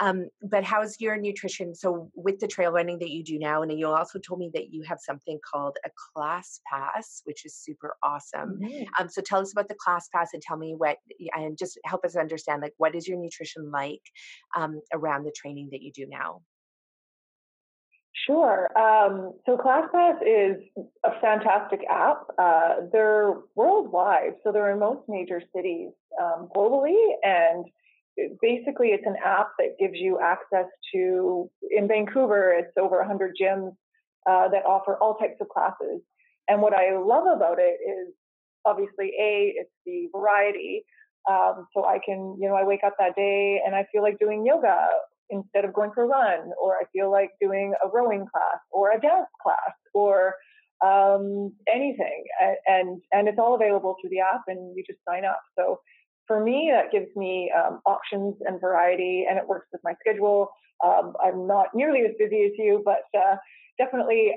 Um, 0.00 0.28
but 0.42 0.64
how's 0.64 1.00
your 1.00 1.16
nutrition? 1.16 1.74
So 1.74 2.10
with 2.14 2.38
the 2.38 2.46
trail 2.46 2.72
running 2.72 2.98
that 3.00 3.10
you 3.10 3.24
do 3.24 3.38
now, 3.38 3.62
and 3.62 3.78
you 3.78 3.88
also 3.88 4.18
told 4.18 4.40
me 4.40 4.50
that 4.54 4.72
you 4.72 4.82
have 4.82 4.98
something 5.00 5.38
called 5.48 5.76
a 5.84 5.90
class 6.14 6.60
pass, 6.70 7.22
which 7.24 7.44
is 7.44 7.56
super 7.56 7.96
awesome. 8.02 8.58
Mm-hmm. 8.62 8.84
Um, 8.98 9.08
so 9.08 9.22
tell 9.22 9.40
us 9.40 9.52
about 9.52 9.68
the 9.68 9.76
class 9.82 10.08
pass 10.14 10.30
and 10.32 10.42
tell 10.42 10.56
me 10.56 10.74
what, 10.76 10.96
and 11.34 11.58
just 11.58 11.78
help 11.84 12.04
us 12.04 12.16
understand 12.16 12.62
like 12.62 12.74
what 12.78 12.94
is 12.94 13.06
your 13.06 13.18
nutrition 13.18 13.70
like 13.70 14.02
um, 14.56 14.80
around 14.92 15.24
the 15.24 15.32
training 15.36 15.68
that 15.72 15.82
you 15.82 15.92
do 15.92 16.06
now? 16.08 16.40
Sure. 18.28 18.68
Um, 18.78 19.32
so 19.46 19.56
ClassPass 19.56 20.18
is 20.20 20.62
a 21.02 21.18
fantastic 21.18 21.80
app. 21.90 22.24
Uh, 22.38 22.74
they're 22.92 23.36
worldwide, 23.54 24.34
so 24.44 24.52
they're 24.52 24.70
in 24.70 24.78
most 24.78 25.00
major 25.08 25.40
cities 25.56 25.92
um, 26.22 26.50
globally, 26.54 26.94
and 27.22 27.64
basically 28.42 28.88
it's 28.88 29.06
an 29.06 29.16
app 29.24 29.52
that 29.58 29.78
gives 29.80 29.94
you 29.94 30.18
access 30.20 30.66
to. 30.92 31.50
In 31.70 31.88
Vancouver, 31.88 32.52
it's 32.52 32.76
over 32.78 32.98
100 32.98 33.34
gyms 33.40 33.72
uh, 34.28 34.48
that 34.48 34.66
offer 34.66 34.98
all 35.00 35.14
types 35.14 35.36
of 35.40 35.48
classes. 35.48 36.02
And 36.48 36.60
what 36.60 36.74
I 36.74 36.98
love 36.98 37.24
about 37.34 37.58
it 37.58 37.78
is 37.80 38.12
obviously 38.66 39.10
a 39.18 39.54
it's 39.56 39.70
the 39.86 40.08
variety. 40.14 40.84
Um, 41.30 41.66
so 41.74 41.86
I 41.86 41.98
can, 42.04 42.36
you 42.38 42.46
know, 42.48 42.56
I 42.56 42.64
wake 42.64 42.80
up 42.84 42.94
that 42.98 43.16
day 43.16 43.60
and 43.64 43.74
I 43.74 43.86
feel 43.90 44.02
like 44.02 44.18
doing 44.18 44.44
yoga 44.44 44.86
instead 45.30 45.64
of 45.64 45.72
going 45.72 45.90
for 45.94 46.04
a 46.04 46.06
run, 46.06 46.50
or 46.62 46.76
I 46.76 46.84
feel 46.92 47.10
like 47.10 47.30
doing 47.40 47.74
a 47.84 47.88
rowing 47.88 48.26
class 48.32 48.60
or 48.70 48.92
a 48.92 49.00
dance 49.00 49.28
class 49.42 49.74
or 49.94 50.34
um, 50.84 51.52
anything. 51.72 52.24
And 52.66 53.00
and 53.12 53.28
it's 53.28 53.38
all 53.38 53.54
available 53.54 53.96
through 54.00 54.10
the 54.10 54.20
app, 54.20 54.42
and 54.46 54.76
you 54.76 54.84
just 54.86 55.00
sign 55.08 55.24
up. 55.24 55.40
So 55.58 55.80
for 56.26 56.42
me, 56.42 56.70
that 56.72 56.92
gives 56.92 57.14
me 57.16 57.50
um, 57.56 57.80
options 57.86 58.36
and 58.46 58.60
variety, 58.60 59.26
and 59.28 59.38
it 59.38 59.48
works 59.48 59.66
with 59.72 59.80
my 59.84 59.94
schedule. 60.00 60.50
Um, 60.84 61.14
I'm 61.24 61.46
not 61.46 61.68
nearly 61.74 62.00
as 62.00 62.12
busy 62.18 62.44
as 62.44 62.52
you, 62.56 62.82
but 62.84 63.02
uh, 63.18 63.36
definitely 63.78 64.32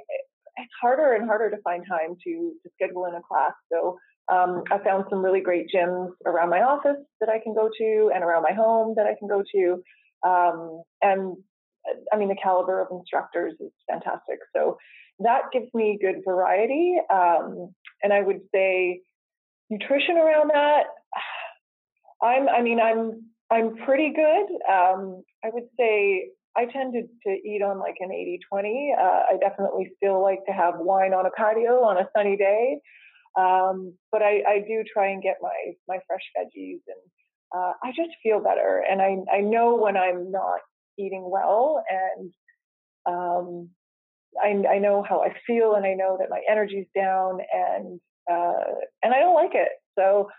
it's 0.58 0.74
harder 0.82 1.14
and 1.14 1.26
harder 1.26 1.50
to 1.50 1.62
find 1.64 1.84
time 1.88 2.16
to 2.24 2.54
to 2.64 2.70
schedule 2.74 3.06
in 3.06 3.16
a 3.16 3.22
class. 3.22 3.54
So 3.72 3.98
um, 4.32 4.64
I 4.72 4.78
found 4.84 5.06
some 5.10 5.24
really 5.24 5.42
great 5.42 5.68
gyms 5.74 6.10
around 6.26 6.50
my 6.50 6.62
office 6.62 6.98
that 7.20 7.30
I 7.30 7.40
can 7.40 7.54
go 7.54 7.70
to, 7.78 8.12
and 8.14 8.24
around 8.24 8.44
my 8.44 8.54
home 8.54 8.94
that 8.98 9.06
I 9.06 9.16
can 9.20 9.28
go 9.28 9.44
to. 9.54 9.84
Um, 10.26 10.84
and 11.02 11.38
I 12.14 12.18
mean, 12.18 12.30
the 12.30 12.36
caliber 12.42 12.82
of 12.82 12.88
instructors 12.92 13.54
is 13.60 13.72
fantastic. 13.90 14.40
So 14.56 14.78
that 15.20 15.44
gives 15.52 15.68
me 15.74 15.98
good 16.02 16.22
variety. 16.26 16.96
Um, 17.14 17.74
and 18.04 18.14
I 18.14 18.22
would 18.22 18.42
say 18.54 19.02
nutrition 19.70 20.18
around 20.18 20.52
that. 20.54 20.84
I'm, 22.24 22.48
I 22.50 22.62
mean, 22.62 22.80
I'm, 22.80 23.24
I'm 23.50 23.76
pretty 23.78 24.14
good. 24.14 24.46
Um, 24.72 25.24
I 25.44 25.50
would 25.52 25.66
say 25.80 26.30
I 26.56 26.66
tended 26.66 27.06
to 27.26 27.30
eat 27.32 27.62
on 27.64 27.80
like 27.80 27.96
an 28.00 28.12
80 28.12 28.40
20. 28.50 28.96
Uh, 29.00 29.04
I 29.04 29.38
definitely 29.40 29.92
still 29.98 30.22
like 30.22 30.46
to 30.46 30.54
have 30.54 30.76
wine 30.78 31.14
on 31.14 31.26
a 31.26 31.32
patio 31.36 31.84
on 31.84 31.98
a 31.98 32.08
sunny 32.16 32.38
day. 32.38 32.78
Um, 33.40 33.96
but 34.12 34.22
I, 34.22 34.44
I 34.48 34.60
do 34.68 34.84
try 34.92 35.10
and 35.10 35.24
get 35.24 35.38
my, 35.42 35.74
my 35.88 35.98
fresh 36.06 36.24
veggies 36.38 36.82
and 36.88 37.02
uh, 37.56 37.74
I 37.84 37.90
just 37.90 38.12
feel 38.24 38.40
better. 38.40 38.84
And 38.90 39.02
I, 39.02 39.18
I 39.32 39.42
know 39.42 39.76
when 39.76 39.98
I'm 39.98 40.32
not 40.32 40.60
eating 40.98 41.28
well 41.30 41.84
and 41.90 42.34
um, 43.06 43.70
I, 44.42 44.76
I 44.76 44.80
know 44.80 45.04
how 45.08 45.22
I 45.22 45.36
feel 45.46 45.76
and 45.76 45.86
I 45.86 45.94
know 45.94 46.18
that 46.20 46.30
my 46.30 46.42
energy's 46.50 46.88
down 46.96 47.40
and 47.54 48.00
uh, 48.32 48.64
and 49.04 49.14
I 49.14 49.20
don't 49.20 49.36
like 49.36 49.52
it. 49.54 49.70
So 49.98 50.30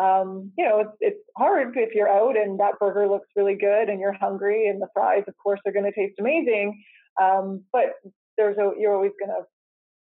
um, 0.00 0.52
you 0.56 0.64
know, 0.64 0.80
it's, 0.80 0.96
it's 1.00 1.24
hard 1.36 1.74
if 1.76 1.94
you're 1.94 2.08
out 2.08 2.36
and 2.36 2.60
that 2.60 2.78
burger 2.78 3.08
looks 3.08 3.28
really 3.36 3.56
good 3.56 3.88
and 3.88 4.00
you're 4.00 4.12
hungry 4.12 4.68
and 4.68 4.80
the 4.80 4.88
fries, 4.94 5.24
of 5.28 5.34
course, 5.42 5.60
are 5.66 5.72
going 5.72 5.84
to 5.84 5.92
taste 5.92 6.18
amazing. 6.18 6.82
Um, 7.20 7.64
but 7.72 7.94
there's 8.38 8.56
a, 8.56 8.70
you're 8.78 8.94
always 8.94 9.12
going 9.20 9.30
to 9.36 9.44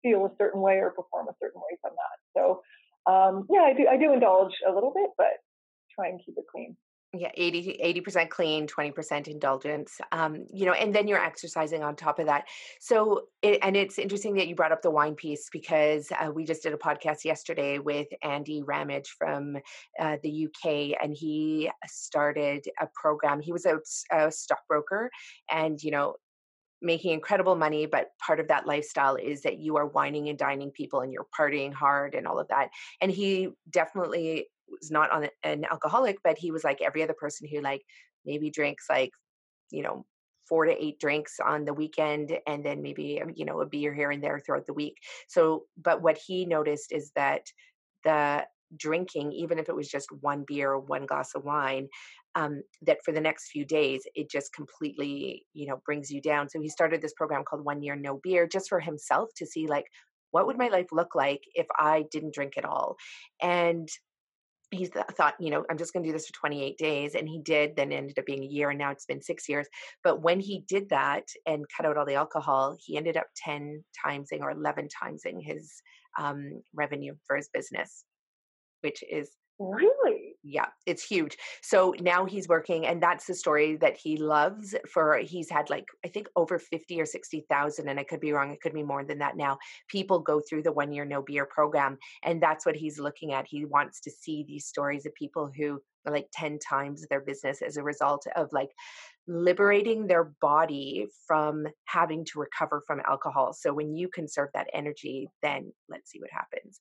feel 0.04 0.26
a 0.26 0.36
certain 0.38 0.62
way 0.62 0.76
or 0.76 0.92
perform 0.92 1.28
a 1.28 1.36
certain 1.42 1.60
way 1.60 1.78
from 1.82 1.92
that. 1.96 2.40
So 2.40 2.62
um, 3.12 3.48
yeah, 3.50 3.62
I 3.62 3.74
do 3.74 3.88
I 3.88 3.98
do 3.98 4.14
indulge 4.14 4.54
a 4.68 4.72
little 4.72 4.92
bit, 4.94 5.10
but 5.18 5.40
try 6.00 6.10
and 6.10 6.20
keep 6.24 6.36
it 6.38 6.46
clean. 6.52 6.76
Yeah 7.12 7.32
80 7.34 8.02
percent 8.02 8.30
clean 8.30 8.68
20% 8.68 9.28
indulgence 9.28 10.00
um, 10.12 10.46
you 10.54 10.68
know 10.68 10.74
and 10.74 10.94
then 10.94 11.08
you're 11.08 11.24
exercising 11.24 11.82
on 11.82 11.96
top 11.96 12.20
of 12.20 12.28
that. 12.28 12.46
So 12.80 13.24
it, 13.42 13.60
and 13.64 13.76
it's 13.76 13.98
interesting 13.98 14.36
that 14.36 14.48
you 14.48 14.54
brought 14.54 14.72
up 14.72 14.84
the 14.84 14.92
wine 14.92 15.16
piece 15.16 15.50
because 15.52 16.12
uh, 16.12 16.32
we 16.32 16.46
just 16.46 16.62
did 16.62 16.74
a 16.74 16.78
podcast 16.78 17.26
yesterday 17.26 17.80
with 17.80 18.08
andy 18.22 18.62
ramage 18.62 19.10
from 19.18 19.58
uh, 20.00 20.18
the 20.22 20.46
uk 20.46 20.72
and 21.02 21.16
he 21.16 21.72
started 21.88 22.68
a 22.80 22.88
program. 22.94 23.42
He 23.42 23.52
was 23.52 23.66
a, 23.66 23.80
a 24.12 24.32
stockbroker 24.32 25.10
and 25.50 25.82
you 25.82 25.90
know 25.90 26.16
making 26.82 27.12
incredible 27.12 27.56
money 27.56 27.88
but 27.88 28.10
part 28.26 28.40
of 28.40 28.48
that 28.50 28.68
lifestyle 28.68 29.16
is 29.16 29.42
that 29.42 29.58
you 29.58 29.78
are 29.78 29.88
wining 29.88 30.30
and 30.30 30.38
dining 30.38 30.70
people 30.70 31.02
and 31.02 31.12
you're 31.12 31.28
partying 31.38 31.74
hard 31.74 32.14
and 32.14 32.28
all 32.28 32.40
of 32.40 32.48
that. 32.50 32.70
And 33.02 33.12
he 33.12 33.50
definitely 33.70 34.46
was 34.70 34.92
not 34.92 35.12
on 35.12 35.28
an 35.44 35.66
alcoholic, 35.70 36.18
but 36.24 36.38
he 36.38 36.52
was 36.52 36.64
like 36.64 36.82
every 36.82 37.04
other 37.04 37.14
person 37.14 37.48
who 37.48 37.62
like 37.62 37.82
maybe 38.26 38.50
drinks 38.50 38.86
like, 38.90 39.12
you 39.72 39.84
know, 39.84 40.06
four 40.50 40.66
to 40.66 40.84
eight 40.84 41.00
drinks 41.00 41.38
on 41.46 41.64
the 41.64 41.74
weekend 41.74 42.38
and 42.48 42.66
then 42.66 42.82
maybe 42.82 43.22
um, 43.22 43.32
you 43.36 43.46
know 43.46 43.62
a 43.62 43.66
beer 43.66 43.94
here 43.94 44.10
and 44.10 44.24
there 44.24 44.40
throughout 44.40 44.66
the 44.66 44.74
week. 44.74 44.96
So 45.28 45.66
but 45.82 46.02
what 46.02 46.18
he 46.18 46.46
noticed 46.46 46.92
is 46.92 47.12
that 47.16 47.44
the 48.04 48.46
drinking 48.76 49.32
even 49.32 49.60
if 49.60 49.70
it 49.70 49.76
was 49.76 49.88
just 49.88 50.12
one 50.22 50.44
beer 50.46 50.72
or 50.72 50.80
one 50.80 51.06
glass 51.06 51.34
of 51.36 51.44
wine 51.44 51.88
um, 52.36 52.62
that 52.84 53.00
for 53.04 53.12
the 53.12 53.22
next 53.22 53.50
few 53.50 53.66
days 53.66 54.04
it 54.14 54.30
just 54.30 54.54
completely 54.54 55.46
you 55.54 55.68
know 55.68 55.82
brings 55.86 56.10
you 56.10 56.22
down. 56.22 56.50
So 56.50 56.60
he 56.60 56.70
started 56.70 57.02
this 57.02 57.14
program 57.14 57.44
called 57.44 57.64
one 57.64 57.84
year 57.84 57.96
no 57.96 58.20
beer 58.24 58.48
just 58.48 58.70
for 58.70 58.80
himself 58.80 59.30
to 59.38 59.46
see 59.46 59.68
like 59.68 59.86
what 60.32 60.46
would 60.46 60.58
my 60.58 60.68
life 60.68 60.88
look 60.92 61.16
like 61.16 61.42
if 61.56 61.66
i 61.80 62.06
didn't 62.12 62.34
drink 62.34 62.54
at 62.58 62.66
all? 62.66 62.98
And 63.42 63.88
he 64.72 64.88
th- 64.88 65.06
thought, 65.14 65.36
you 65.40 65.50
know, 65.50 65.66
I'm 65.70 65.78
just 65.78 65.94
going 65.94 66.04
to 66.04 66.10
do 66.10 66.14
this 66.14 66.28
for 66.28 66.34
28 66.34 66.78
days. 66.78 67.16
And 67.16 67.28
he 67.28 67.40
did, 67.40 67.76
then 67.76 67.92
ended 67.92 68.20
up 68.20 68.26
being 68.26 68.44
a 68.44 68.48
year, 68.48 68.70
and 68.70 68.80
now 68.80 68.92
it's 68.92 69.06
been 69.06 69.22
six 69.22 69.50
years. 69.50 69.68
But 70.04 70.22
when 70.22 70.40
he 70.40 70.64
did 70.68 70.90
that 70.90 71.24
and 71.46 71.66
cut 71.76 71.86
out 71.86 71.98
all 71.98 72.06
the 72.06 72.16
alcohol, 72.16 72.78
he 72.80 72.98
ended 72.98 73.18
up 73.18 73.28
10 73.44 73.84
timesing 74.06 74.42
or 74.42 74.52
11 74.52 74.88
timesing 75.04 75.44
his 75.44 75.72
um, 76.20 76.62
revenue 76.74 77.16
for 77.26 77.36
his 77.36 77.50
business, 77.54 78.04
which 78.82 79.04
is 79.10 79.32
Really? 79.60 80.29
Yeah, 80.52 80.66
it's 80.88 81.04
huge. 81.04 81.38
So 81.62 81.94
now 82.02 82.26
he's 82.26 82.48
working, 82.48 82.88
and 82.88 83.02
that's 83.02 83.28
the 83.28 83.36
story 83.36 83.76
that 83.78 83.96
he 83.96 84.18
loves. 84.18 84.74
For 84.92 85.20
he's 85.20 85.48
had 85.48 85.70
like 85.70 85.86
I 86.04 86.08
think 86.08 86.28
over 86.36 86.58
fifty 86.58 87.00
or 87.00 87.06
sixty 87.06 87.46
thousand, 87.50 87.88
and 87.88 88.00
I 88.00 88.04
could 88.04 88.20
be 88.20 88.34
wrong. 88.34 88.52
It 88.52 88.60
could 88.60 88.74
be 88.74 88.82
more 88.82 89.06
than 89.06 89.20
that 89.20 89.38
now. 89.38 89.60
People 89.90 90.20
go 90.20 90.42
through 90.42 90.64
the 90.64 90.72
one 90.72 90.92
year 90.92 91.06
no 91.06 91.22
beer 91.22 91.46
program, 91.46 92.00
and 92.24 92.42
that's 92.42 92.66
what 92.66 92.76
he's 92.76 93.00
looking 93.00 93.32
at. 93.32 93.46
He 93.48 93.66
wants 93.66 94.02
to 94.02 94.12
see 94.12 94.44
these 94.48 94.66
stories 94.66 95.06
of 95.06 95.14
people 95.14 95.52
who 95.56 95.80
are 96.08 96.14
like 96.14 96.30
ten 96.34 96.58
times 96.58 97.06
their 97.10 97.22
business 97.22 97.62
as 97.62 97.78
a 97.78 97.84
result 97.84 98.26
of 98.36 98.50
like 98.52 98.70
liberating 99.28 100.08
their 100.08 100.34
body 100.42 101.06
from 101.28 101.68
having 101.86 102.26
to 102.26 102.40
recover 102.40 102.82
from 102.88 103.02
alcohol. 103.08 103.54
So 103.54 103.72
when 103.72 103.96
you 103.96 104.10
conserve 104.10 104.50
that 104.56 104.70
energy, 104.74 105.30
then 105.44 105.72
let's 105.90 106.10
see 106.10 106.20
what 106.20 106.32
happens. 106.32 106.80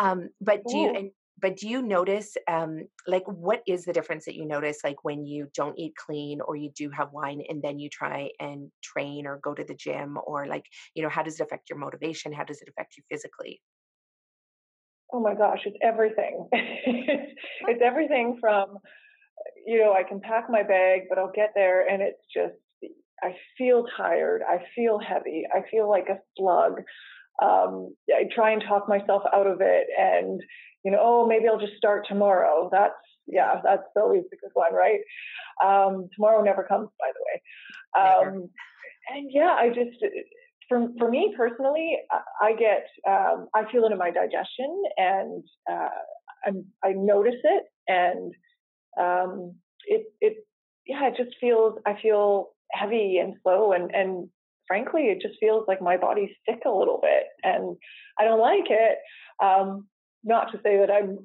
Um, 0.00 0.30
but 0.40 0.62
do 0.66 0.76
you 0.76 0.88
and 0.88 1.10
but 1.40 1.56
do 1.56 1.68
you 1.68 1.82
notice 1.82 2.36
um 2.48 2.86
like 3.06 3.24
what 3.26 3.62
is 3.66 3.84
the 3.84 3.92
difference 3.92 4.24
that 4.24 4.34
you 4.34 4.46
notice 4.46 4.78
like 4.84 5.04
when 5.04 5.24
you 5.24 5.48
don't 5.54 5.78
eat 5.78 5.94
clean 5.96 6.40
or 6.40 6.56
you 6.56 6.70
do 6.74 6.90
have 6.90 7.12
wine 7.12 7.42
and 7.48 7.62
then 7.62 7.78
you 7.78 7.88
try 7.88 8.28
and 8.40 8.70
train 8.82 9.26
or 9.26 9.38
go 9.38 9.54
to 9.54 9.64
the 9.64 9.74
gym 9.74 10.18
or 10.26 10.46
like 10.46 10.64
you 10.94 11.02
know 11.02 11.08
how 11.08 11.22
does 11.22 11.38
it 11.40 11.42
affect 11.42 11.68
your 11.70 11.78
motivation 11.78 12.32
how 12.32 12.44
does 12.44 12.60
it 12.60 12.68
affect 12.68 12.96
you 12.96 13.02
physically 13.10 13.60
oh 15.12 15.20
my 15.20 15.34
gosh, 15.34 15.60
it's 15.64 15.76
everything. 15.82 16.48
it's 16.52 17.82
everything 17.84 18.38
from, 18.40 18.78
you 19.66 19.78
know, 19.78 19.92
I 19.92 20.02
can 20.02 20.20
pack 20.20 20.46
my 20.48 20.62
bag, 20.62 21.02
but 21.08 21.18
I'll 21.18 21.32
get 21.32 21.52
there 21.54 21.88
and 21.88 22.02
it's 22.02 22.22
just, 22.32 22.54
I 23.22 23.34
feel 23.56 23.86
tired. 23.96 24.42
I 24.46 24.58
feel 24.74 24.98
heavy. 24.98 25.44
I 25.52 25.62
feel 25.70 25.88
like 25.88 26.08
a 26.10 26.18
slug. 26.36 26.82
Um, 27.42 27.94
I 28.10 28.24
try 28.34 28.52
and 28.52 28.62
talk 28.66 28.88
myself 28.88 29.22
out 29.34 29.46
of 29.46 29.58
it 29.60 29.86
and, 29.98 30.40
you 30.84 30.90
know, 30.90 30.98
oh, 31.00 31.26
maybe 31.26 31.48
I'll 31.48 31.58
just 31.60 31.76
start 31.76 32.06
tomorrow. 32.08 32.68
That's, 32.72 32.94
yeah, 33.26 33.60
that's 33.62 33.82
always 33.96 34.22
a 34.32 34.36
good 34.36 34.50
one, 34.54 34.72
right? 34.72 35.00
Um, 35.64 36.08
tomorrow 36.14 36.42
never 36.42 36.64
comes, 36.64 36.88
by 36.98 37.10
the 37.12 37.24
way. 37.26 37.42
Um, 38.06 38.48
and 39.14 39.30
yeah, 39.32 39.56
I 39.58 39.68
just, 39.68 40.02
for 40.68 40.88
for 40.98 41.10
me 41.10 41.34
personally, 41.36 41.96
I 42.40 42.52
get 42.54 42.86
um, 43.08 43.48
I 43.54 43.70
feel 43.70 43.84
it 43.84 43.92
in 43.92 43.98
my 43.98 44.10
digestion, 44.10 44.82
and 44.96 45.44
uh, 45.70 45.88
I'm, 46.46 46.64
i 46.84 46.92
notice 46.92 47.40
it, 47.42 47.64
and 47.88 48.34
um, 49.00 49.54
it 49.86 50.06
it 50.20 50.46
yeah, 50.86 51.08
it 51.08 51.14
just 51.16 51.36
feels 51.40 51.78
I 51.86 52.00
feel 52.00 52.50
heavy 52.72 53.18
and 53.18 53.34
slow, 53.42 53.72
and 53.72 53.94
and 53.94 54.28
frankly, 54.66 55.04
it 55.04 55.20
just 55.20 55.38
feels 55.40 55.64
like 55.68 55.82
my 55.82 55.96
body's 55.96 56.30
sick 56.48 56.60
a 56.66 56.70
little 56.70 57.00
bit, 57.02 57.24
and 57.42 57.76
I 58.18 58.24
don't 58.24 58.40
like 58.40 58.70
it. 58.70 58.98
Um, 59.42 59.86
not 60.24 60.52
to 60.52 60.58
say 60.62 60.78
that 60.78 60.90
I'm 60.90 61.18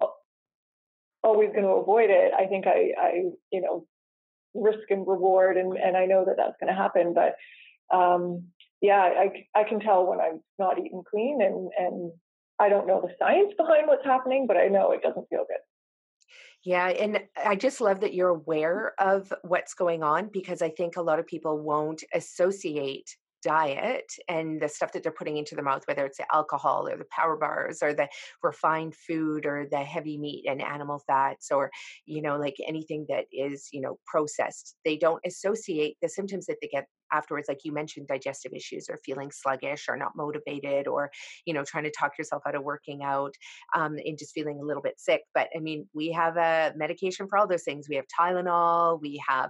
always 1.24 1.50
going 1.50 1.64
to 1.64 1.82
avoid 1.82 2.10
it. 2.10 2.34
I 2.38 2.46
think 2.46 2.66
I 2.68 2.92
I 3.00 3.12
you 3.52 3.62
know 3.62 3.86
risk 4.54 4.90
and 4.90 5.08
reward, 5.08 5.58
and 5.58 5.78
and 5.78 5.98
I 5.98 6.06
know 6.06 6.26
that 6.26 6.36
that's 6.38 6.58
going 6.60 6.74
to 6.74 6.80
happen, 6.80 7.14
but 7.14 7.36
um, 7.96 8.48
yeah, 8.82 9.02
I, 9.02 9.60
I 9.60 9.64
can 9.68 9.80
tell 9.80 10.06
when 10.06 10.20
I'm 10.20 10.42
not 10.58 10.80
eating 10.80 11.04
clean 11.10 11.40
and, 11.42 11.70
and 11.78 12.12
I 12.60 12.70
don't 12.70 12.88
know 12.88 13.02
the 13.02 13.14
science 13.20 13.54
behind 13.58 13.88
what's 13.88 14.06
happening, 14.06 14.46
but 14.48 14.58
I 14.58 14.68
know 14.68 14.92
it 14.92 15.04
doesn't 15.04 15.30
feel 15.30 15.46
good. 15.48 15.58
Yeah, 16.64 16.90
and 16.90 17.22
I 17.44 17.56
just 17.56 17.82
love 17.82 18.02
that 18.02 18.14
you're 18.14 18.30
aware 18.30 18.94
of 19.00 19.34
what's 19.44 19.74
going 19.74 20.04
on 20.04 20.30
because 20.32 20.62
I 20.62 20.70
think 20.70 20.96
a 20.96 21.02
lot 21.02 21.20
of 21.20 21.26
people 21.26 21.60
won't 21.60 22.04
associate 22.14 23.16
diet 23.44 24.12
and 24.28 24.62
the 24.62 24.70
stuff 24.70 24.92
that 24.94 25.04
they're 25.04 25.12
putting 25.12 25.38
into 25.38 25.56
their 25.56 25.64
mouth, 25.64 25.84
whether 25.86 26.06
it's 26.06 26.18
the 26.18 26.26
alcohol 26.34 26.88
or 26.88 26.98
the 26.98 27.06
power 27.12 27.38
bars 27.38 27.80
or 27.82 27.94
the 27.94 28.08
refined 28.44 28.96
food 28.96 29.46
or 29.46 29.68
the 29.70 29.80
heavy 29.80 30.18
meat 30.18 30.46
and 30.48 30.62
animal 30.62 31.02
fats 31.08 31.52
or, 31.52 31.72
you 32.06 32.22
know, 32.22 32.38
like 32.38 32.56
anything 32.68 33.06
that 33.10 33.26
is, 33.32 33.70
you 33.72 33.82
know, 33.82 33.98
processed, 34.06 34.76
they 34.86 34.98
don't 34.98 35.22
associate 35.26 35.98
the 36.02 36.10
symptoms 36.10 36.46
that 36.46 36.58
they 36.62 36.68
get 36.68 36.86
afterwards 37.14 37.48
like 37.48 37.60
you 37.64 37.72
mentioned 37.72 38.08
digestive 38.08 38.54
issues 38.54 38.88
or 38.90 38.98
feeling 39.04 39.30
sluggish 39.32 39.88
or 39.90 39.98
not 39.98 40.12
motivated 40.16 40.88
or 40.88 41.12
you 41.46 41.54
know 41.54 41.64
trying 41.64 41.84
to 41.84 41.92
talk 41.92 42.18
yourself 42.18 42.42
out 42.48 42.56
of 42.56 42.64
working 42.64 43.04
out 43.04 43.34
um, 43.76 43.98
and 44.06 44.18
just 44.18 44.34
feeling 44.34 44.60
a 44.62 44.66
little 44.66 44.82
bit 44.82 45.00
sick. 45.00 45.22
But 45.34 45.50
i 45.56 45.60
mean 45.60 45.88
we 45.94 46.12
have 46.12 46.38
a 46.38 46.74
medication 46.76 47.28
for 47.28 47.38
all 47.38 47.48
those 47.48 47.64
things. 47.64 47.88
We 47.90 47.96
have 47.96 48.06
tylenol 48.20 49.02
we 49.02 49.22
have 49.28 49.50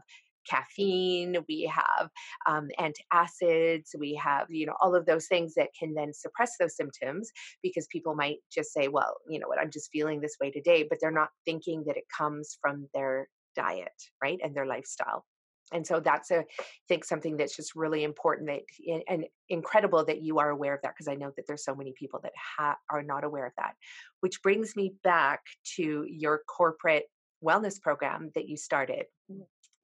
caffeine, 0.49 1.37
we 1.47 1.71
have 1.73 2.09
um, 2.47 2.67
antacids, 2.79 3.89
we 3.97 4.15
have, 4.15 4.47
you 4.49 4.65
know, 4.65 4.75
all 4.81 4.95
of 4.95 5.05
those 5.05 5.27
things 5.27 5.53
that 5.55 5.69
can 5.77 5.93
then 5.93 6.13
suppress 6.13 6.53
those 6.59 6.75
symptoms 6.75 7.29
because 7.61 7.87
people 7.87 8.15
might 8.15 8.37
just 8.51 8.73
say, 8.73 8.87
well, 8.87 9.17
you 9.29 9.39
know 9.39 9.47
what, 9.47 9.59
I'm 9.59 9.71
just 9.71 9.91
feeling 9.91 10.21
this 10.21 10.37
way 10.41 10.51
today, 10.51 10.85
but 10.87 10.99
they're 11.01 11.11
not 11.11 11.29
thinking 11.45 11.83
that 11.87 11.97
it 11.97 12.05
comes 12.15 12.57
from 12.61 12.87
their 12.93 13.27
diet, 13.55 13.89
right? 14.23 14.39
And 14.43 14.55
their 14.55 14.65
lifestyle. 14.65 15.25
And 15.73 15.87
so 15.87 15.99
that's 15.99 16.31
a 16.31 16.39
I 16.39 16.43
think 16.87 17.05
something 17.05 17.37
that's 17.37 17.55
just 17.55 17.75
really 17.75 18.03
important 18.03 18.49
that 18.49 18.61
and 19.07 19.25
incredible 19.49 20.03
that 20.05 20.21
you 20.21 20.39
are 20.39 20.49
aware 20.49 20.73
of 20.73 20.81
that 20.83 20.93
because 20.97 21.07
I 21.07 21.15
know 21.15 21.31
that 21.35 21.45
there's 21.47 21.63
so 21.63 21.75
many 21.75 21.93
people 21.97 22.19
that 22.23 22.33
ha- 22.35 22.77
are 22.89 23.03
not 23.03 23.23
aware 23.23 23.45
of 23.45 23.53
that. 23.57 23.73
Which 24.19 24.41
brings 24.41 24.75
me 24.75 24.93
back 25.03 25.39
to 25.77 26.05
your 26.07 26.41
corporate 26.47 27.05
wellness 27.43 27.81
program 27.81 28.31
that 28.35 28.47
you 28.47 28.57
started. 28.57 29.05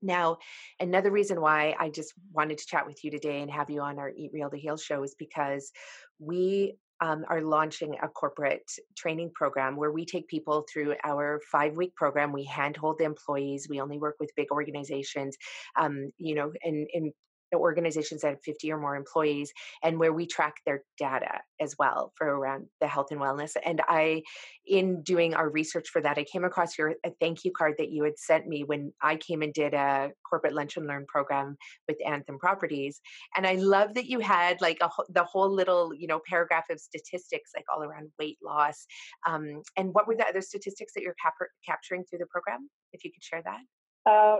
Now, 0.02 0.38
another 0.80 1.12
reason 1.12 1.42
why 1.42 1.76
I 1.80 1.90
just 1.90 2.14
wanted 2.32 2.58
to 2.60 2.66
chat 2.66 2.86
with 2.86 3.04
you 3.04 3.12
today 3.12 3.42
and 3.42 3.52
have 3.52 3.70
you 3.70 3.82
on 3.82 4.00
our 4.00 4.10
Eat 4.10 4.32
Real 4.34 4.50
to 4.50 4.58
Heal 4.58 4.78
show 4.78 5.04
is 5.04 5.16
because 5.18 5.72
we 6.20 6.76
um, 7.00 7.26
are 7.30 7.42
launching 7.42 7.96
a 8.02 8.08
corporate 8.08 8.70
training 8.96 9.32
program 9.34 9.76
where 9.76 9.92
we 9.92 10.06
take 10.06 10.28
people 10.28 10.66
through 10.72 10.96
our 11.04 11.42
five 11.52 11.76
week 11.76 11.96
program. 11.96 12.32
We 12.32 12.46
handhold 12.46 12.98
the 12.98 13.06
employees. 13.06 13.68
We 13.70 13.82
only 13.82 13.98
work 13.98 14.16
with 14.20 14.32
big 14.36 14.52
organizations, 14.52 15.38
um, 15.80 16.12
you 16.18 16.36
know, 16.36 16.52
and, 16.64 16.88
and 16.94 17.14
organizations 17.56 18.22
that 18.22 18.30
have 18.30 18.42
50 18.44 18.72
or 18.72 18.80
more 18.80 18.96
employees 18.96 19.52
and 19.84 20.00
where 20.00 20.14
we 20.14 20.26
track 20.26 20.56
their 20.66 20.84
data 20.98 21.40
as 21.60 21.76
well 21.80 22.14
for 22.16 22.28
around 22.28 22.66
the 22.82 22.88
health 22.88 23.08
and 23.12 23.20
wellness 23.20 23.56
and 23.66 23.82
i 23.88 24.22
in 24.66 25.02
doing 25.04 25.34
our 25.34 25.50
research 25.50 25.90
for 25.90 26.02
that 26.02 26.18
i 26.18 26.24
came 26.24 26.44
across 26.44 26.78
your 26.78 26.96
a 27.06 27.12
thank 27.20 27.44
you 27.44 27.52
card 27.58 27.74
that 27.78 27.92
you 27.92 28.04
had 28.04 28.18
sent 28.18 28.48
me 28.48 28.64
when 28.64 28.92
i 29.02 29.16
came 29.16 29.42
and 29.42 29.54
did 29.54 29.74
a 29.74 30.12
corporate 30.30 30.54
lunch 30.54 30.78
and 30.78 30.88
learn 30.88 31.06
program 31.08 31.56
with 31.88 31.98
anthem 32.06 32.38
properties 32.38 33.00
and 33.36 33.48
i 33.48 33.54
love 33.54 33.94
that 33.94 34.08
you 34.08 34.20
had 34.20 34.60
like 34.62 34.78
a, 34.82 34.90
the 35.10 35.24
whole 35.24 35.50
little 35.50 35.94
you 35.94 36.08
know 36.08 36.20
paragraph 36.28 36.66
of 36.70 36.80
statistics 36.80 37.52
like 37.56 37.66
all 37.74 37.84
around 37.84 38.10
weight 38.20 38.38
loss 38.44 38.86
um, 39.26 39.62
and 39.76 39.94
what 39.94 40.08
were 40.08 40.16
the 40.16 40.28
other 40.28 40.42
statistics 40.42 40.94
that 40.94 41.02
you're 41.02 41.16
cap- 41.22 41.34
capturing 41.66 42.04
through 42.04 42.20
the 42.20 42.26
program 42.28 42.70
if 42.94 43.04
you 43.04 43.12
could 43.12 43.24
share 43.24 43.44
that? 43.44 44.10
Uh, 44.10 44.38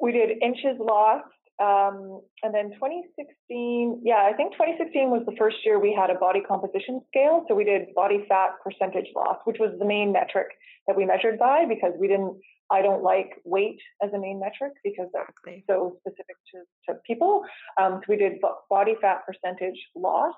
we 0.00 0.12
did 0.12 0.42
inches 0.42 0.76
lost 0.78 1.26
um, 1.60 2.22
and 2.42 2.54
then 2.54 2.72
2016, 2.72 4.00
yeah, 4.02 4.24
I 4.24 4.32
think 4.32 4.52
2016 4.52 5.10
was 5.10 5.22
the 5.26 5.36
first 5.36 5.58
year 5.64 5.78
we 5.78 5.92
had 5.92 6.08
a 6.08 6.14
body 6.14 6.40
composition 6.40 7.02
scale. 7.08 7.44
So 7.48 7.54
we 7.54 7.64
did 7.64 7.92
body 7.94 8.24
fat 8.28 8.56
percentage 8.64 9.12
loss, 9.14 9.36
which 9.44 9.58
was 9.60 9.76
the 9.78 9.84
main 9.84 10.10
metric 10.10 10.48
that 10.86 10.96
we 10.96 11.04
measured 11.04 11.38
by 11.38 11.66
because 11.68 11.92
we 12.00 12.08
didn't, 12.08 12.40
I 12.70 12.80
don't 12.80 13.02
like 13.02 13.36
weight 13.44 13.78
as 14.02 14.10
a 14.14 14.18
main 14.18 14.40
metric 14.40 14.72
because 14.82 15.08
that's 15.12 15.36
so 15.68 15.98
specific 16.00 16.36
to, 16.54 16.58
to 16.88 16.98
people. 17.06 17.44
Um, 17.78 18.00
so 18.00 18.04
we 18.08 18.16
did 18.16 18.40
body 18.70 18.94
fat 19.00 19.20
percentage 19.26 19.78
loss. 19.94 20.34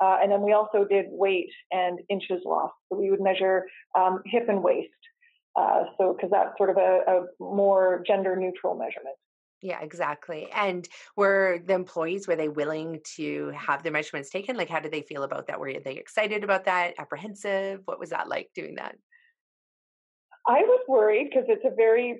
Uh, 0.00 0.16
and 0.22 0.32
then 0.32 0.40
we 0.40 0.54
also 0.54 0.84
did 0.88 1.04
weight 1.10 1.50
and 1.72 2.00
inches 2.08 2.40
lost. 2.46 2.74
So 2.88 2.98
we 2.98 3.10
would 3.10 3.20
measure 3.20 3.66
um, 3.96 4.22
hip 4.24 4.48
and 4.48 4.62
waist. 4.62 4.88
Uh, 5.56 5.84
so, 5.98 6.14
because 6.16 6.30
that's 6.32 6.56
sort 6.58 6.70
of 6.70 6.78
a, 6.78 7.00
a 7.06 7.22
more 7.38 8.02
gender 8.04 8.34
neutral 8.34 8.74
measurement. 8.74 9.14
Yeah, 9.64 9.80
exactly. 9.80 10.46
And 10.54 10.86
were 11.16 11.58
the 11.64 11.72
employees 11.72 12.28
were 12.28 12.36
they 12.36 12.50
willing 12.50 13.00
to 13.16 13.50
have 13.56 13.82
their 13.82 13.92
measurements 13.92 14.28
taken? 14.28 14.58
Like, 14.58 14.68
how 14.68 14.78
did 14.78 14.92
they 14.92 15.00
feel 15.00 15.22
about 15.22 15.46
that? 15.46 15.58
Were 15.58 15.72
they 15.72 15.94
excited 15.94 16.44
about 16.44 16.66
that? 16.66 16.92
Apprehensive? 16.98 17.80
What 17.86 17.98
was 17.98 18.10
that 18.10 18.28
like 18.28 18.50
doing 18.54 18.74
that? 18.74 18.94
I 20.46 20.60
was 20.60 20.80
worried 20.86 21.30
because 21.30 21.46
it's 21.48 21.64
a 21.64 21.74
very 21.74 22.18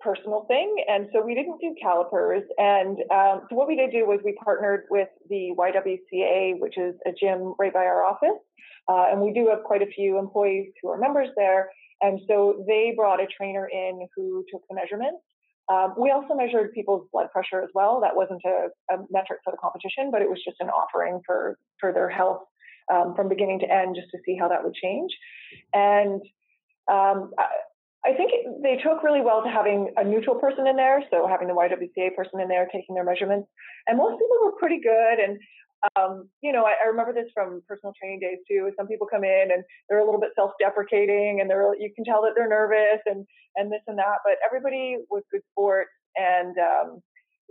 personal 0.00 0.46
thing, 0.48 0.84
and 0.88 1.06
so 1.12 1.22
we 1.24 1.36
didn't 1.36 1.60
do 1.60 1.76
calipers. 1.80 2.42
And 2.58 2.98
um, 3.12 3.42
so 3.48 3.54
what 3.54 3.68
we 3.68 3.76
did 3.76 3.92
do 3.92 4.04
was 4.04 4.18
we 4.24 4.36
partnered 4.44 4.86
with 4.90 5.10
the 5.28 5.52
YWCA, 5.56 6.58
which 6.58 6.76
is 6.76 6.96
a 7.06 7.12
gym 7.12 7.54
right 7.60 7.72
by 7.72 7.84
our 7.84 8.02
office, 8.02 8.40
uh, 8.88 9.04
and 9.12 9.20
we 9.20 9.32
do 9.32 9.46
have 9.46 9.62
quite 9.62 9.82
a 9.82 9.92
few 9.94 10.18
employees 10.18 10.72
who 10.82 10.88
are 10.88 10.98
members 10.98 11.28
there. 11.36 11.70
And 12.02 12.18
so 12.26 12.64
they 12.66 12.94
brought 12.96 13.20
a 13.20 13.28
trainer 13.28 13.68
in 13.68 14.08
who 14.16 14.44
took 14.50 14.62
the 14.68 14.74
measurements 14.74 15.22
um, 15.70 15.94
we 15.96 16.10
also 16.10 16.34
measured 16.34 16.72
people's 16.72 17.06
blood 17.12 17.30
pressure 17.30 17.62
as 17.62 17.70
well. 17.74 18.00
That 18.00 18.16
wasn't 18.16 18.42
a, 18.44 18.68
a, 18.92 18.98
metric 19.08 19.38
for 19.44 19.52
the 19.52 19.56
competition, 19.56 20.10
but 20.10 20.20
it 20.20 20.28
was 20.28 20.40
just 20.44 20.56
an 20.60 20.68
offering 20.68 21.20
for 21.24 21.58
for 21.78 21.92
their 21.92 22.10
health 22.10 22.42
um, 22.92 23.14
from 23.14 23.28
beginning 23.28 23.60
to 23.60 23.70
end, 23.70 23.94
just 23.94 24.10
to 24.10 24.18
see 24.26 24.36
how 24.36 24.48
that 24.48 24.64
would 24.64 24.74
change. 24.74 25.12
And 25.72 26.20
um, 26.90 27.30
I, 27.38 27.46
I 28.04 28.14
think 28.14 28.32
it, 28.32 28.62
they 28.62 28.82
took 28.82 29.04
really 29.04 29.20
well 29.20 29.44
to 29.44 29.48
having 29.48 29.92
a 29.96 30.02
neutral 30.02 30.36
person 30.36 30.66
in 30.66 30.74
there, 30.74 31.04
so 31.10 31.28
having 31.28 31.46
the 31.46 31.54
YWCA 31.54 32.16
person 32.16 32.40
in 32.40 32.48
there 32.48 32.66
taking 32.72 32.96
their 32.96 33.04
measurements. 33.04 33.48
And 33.86 33.96
most 33.96 34.18
people 34.18 34.38
were 34.42 34.58
pretty 34.58 34.80
good. 34.82 35.18
And 35.22 35.38
um, 35.96 36.28
you 36.42 36.52
know, 36.52 36.64
I, 36.64 36.74
I, 36.84 36.88
remember 36.88 37.12
this 37.12 37.30
from 37.32 37.62
personal 37.66 37.94
training 37.98 38.20
days 38.20 38.38
too. 38.46 38.70
Some 38.76 38.86
people 38.86 39.06
come 39.06 39.24
in 39.24 39.48
and 39.52 39.64
they're 39.88 40.00
a 40.00 40.04
little 40.04 40.20
bit 40.20 40.30
self-deprecating, 40.36 41.40
and 41.40 41.48
they're 41.48 41.74
you 41.78 41.90
can 41.94 42.04
tell 42.04 42.22
that 42.22 42.32
they're 42.36 42.48
nervous 42.48 43.00
and 43.06 43.26
and 43.56 43.72
this 43.72 43.80
and 43.86 43.98
that. 43.98 44.18
But 44.24 44.34
everybody 44.44 44.98
was 45.10 45.22
good 45.32 45.42
sports, 45.52 45.90
and 46.16 46.56
um, 46.58 47.00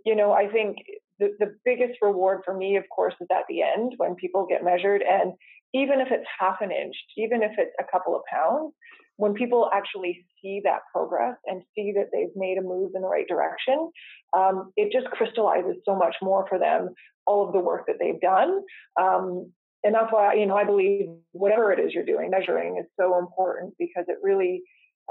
you 0.05 0.15
know, 0.15 0.31
I 0.31 0.47
think 0.47 0.77
the 1.17 1.29
the 1.39 1.55
biggest 1.65 1.99
reward 2.01 2.41
for 2.45 2.55
me, 2.55 2.77
of 2.77 2.83
course, 2.93 3.15
is 3.19 3.27
at 3.31 3.45
the 3.49 3.63
end 3.63 3.93
when 3.97 4.15
people 4.15 4.45
get 4.47 4.63
measured, 4.63 5.01
and 5.01 5.33
even 5.73 5.99
if 5.99 6.09
it's 6.11 6.27
half 6.39 6.57
an 6.61 6.71
inch, 6.71 6.95
even 7.17 7.41
if 7.41 7.51
it's 7.57 7.73
a 7.79 7.91
couple 7.91 8.15
of 8.15 8.21
pounds, 8.31 8.73
when 9.19 9.33
people 9.33 9.69
actually 9.73 10.25
see 10.41 10.61
that 10.63 10.79
progress 10.93 11.35
and 11.45 11.61
see 11.75 11.91
that 11.93 12.05
they've 12.13 12.33
made 12.37 12.57
a 12.57 12.61
move 12.61 12.91
in 12.95 13.01
the 13.01 13.07
right 13.07 13.27
direction, 13.27 13.91
um, 14.31 14.71
it 14.77 14.93
just 14.93 15.11
crystallizes 15.11 15.75
so 15.83 15.93
much 15.93 16.15
more 16.21 16.45
for 16.47 16.57
them 16.57 16.87
all 17.27 17.45
of 17.45 17.51
the 17.51 17.59
work 17.59 17.85
that 17.87 17.97
they've 17.99 18.21
done. 18.21 18.61
Um, 18.97 19.51
and 19.83 19.93
that's 19.93 20.09
why 20.09 20.35
you 20.35 20.45
know 20.45 20.55
I 20.55 20.63
believe 20.63 21.07
whatever 21.33 21.73
it 21.73 21.79
is 21.79 21.91
you're 21.93 22.05
doing, 22.05 22.29
measuring 22.29 22.77
is 22.79 22.85
so 22.97 23.19
important 23.19 23.73
because 23.77 24.05
it 24.07 24.17
really 24.23 24.61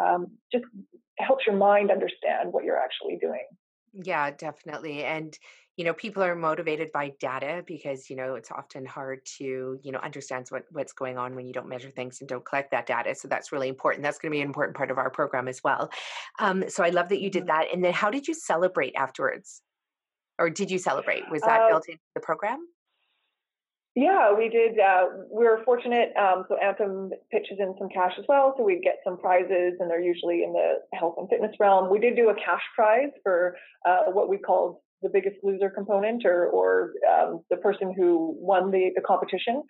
um, 0.02 0.28
just 0.50 0.64
helps 1.18 1.44
your 1.46 1.56
mind 1.56 1.90
understand 1.90 2.50
what 2.50 2.64
you're 2.64 2.80
actually 2.80 3.18
doing. 3.20 3.44
Yeah, 3.92 4.30
definitely. 4.30 5.04
And 5.04 5.38
you 5.78 5.84
know 5.84 5.94
people 5.94 6.24
are 6.24 6.34
motivated 6.34 6.90
by 6.92 7.12
data 7.20 7.62
because 7.64 8.10
you 8.10 8.16
know 8.16 8.34
it's 8.34 8.50
often 8.50 8.84
hard 8.84 9.24
to 9.24 9.78
you 9.82 9.92
know 9.92 10.00
understand 10.00 10.46
what 10.50 10.64
what's 10.72 10.92
going 10.92 11.16
on 11.16 11.34
when 11.36 11.46
you 11.46 11.52
don't 11.52 11.68
measure 11.68 11.88
things 11.88 12.20
and 12.20 12.28
don't 12.28 12.44
collect 12.44 12.72
that 12.72 12.84
data 12.84 13.14
so 13.14 13.28
that's 13.28 13.52
really 13.52 13.68
important 13.68 14.02
that's 14.02 14.18
going 14.18 14.30
to 14.30 14.36
be 14.36 14.42
an 14.42 14.48
important 14.48 14.76
part 14.76 14.90
of 14.90 14.98
our 14.98 15.08
program 15.08 15.48
as 15.48 15.62
well 15.62 15.88
um, 16.40 16.64
so 16.68 16.82
i 16.82 16.90
love 16.90 17.08
that 17.08 17.20
you 17.20 17.30
did 17.30 17.44
mm-hmm. 17.44 17.60
that 17.60 17.72
and 17.72 17.82
then 17.82 17.94
how 17.94 18.10
did 18.10 18.26
you 18.28 18.34
celebrate 18.34 18.92
afterwards 18.96 19.62
or 20.38 20.50
did 20.50 20.70
you 20.70 20.78
celebrate 20.78 21.22
was 21.30 21.42
that 21.42 21.60
uh, 21.60 21.68
built 21.68 21.88
into 21.88 22.00
the 22.14 22.20
program 22.20 22.58
yeah, 23.94 24.32
we 24.32 24.48
did. 24.48 24.78
Uh, 24.78 25.06
we 25.28 25.42
were 25.42 25.60
fortunate. 25.64 26.12
Um, 26.16 26.44
so 26.48 26.56
Anthem 26.58 27.10
pitches 27.32 27.58
in 27.58 27.74
some 27.80 27.88
cash 27.88 28.12
as 28.16 28.24
well. 28.28 28.54
So 28.56 28.62
we 28.62 28.80
get 28.80 28.98
some 29.02 29.18
prizes, 29.18 29.74
and 29.80 29.90
they're 29.90 30.00
usually 30.00 30.44
in 30.44 30.52
the 30.52 30.74
health 30.96 31.16
and 31.18 31.28
fitness 31.28 31.56
realm. 31.58 31.90
We 31.90 31.98
did 31.98 32.14
do 32.14 32.28
a 32.28 32.34
cash 32.34 32.62
prize 32.76 33.10
for 33.24 33.56
uh, 33.84 34.02
what 34.12 34.28
we 34.28 34.38
called 34.38 34.76
the 35.02 35.08
biggest 35.12 35.37
loser 35.42 35.70
component 35.70 36.24
or, 36.24 36.46
or 36.48 36.92
um, 37.11 37.40
the 37.50 37.56
person 37.56 37.94
who 37.96 38.37
won 38.38 38.70
the, 38.70 38.90
the 38.94 39.02
competition 39.02 39.62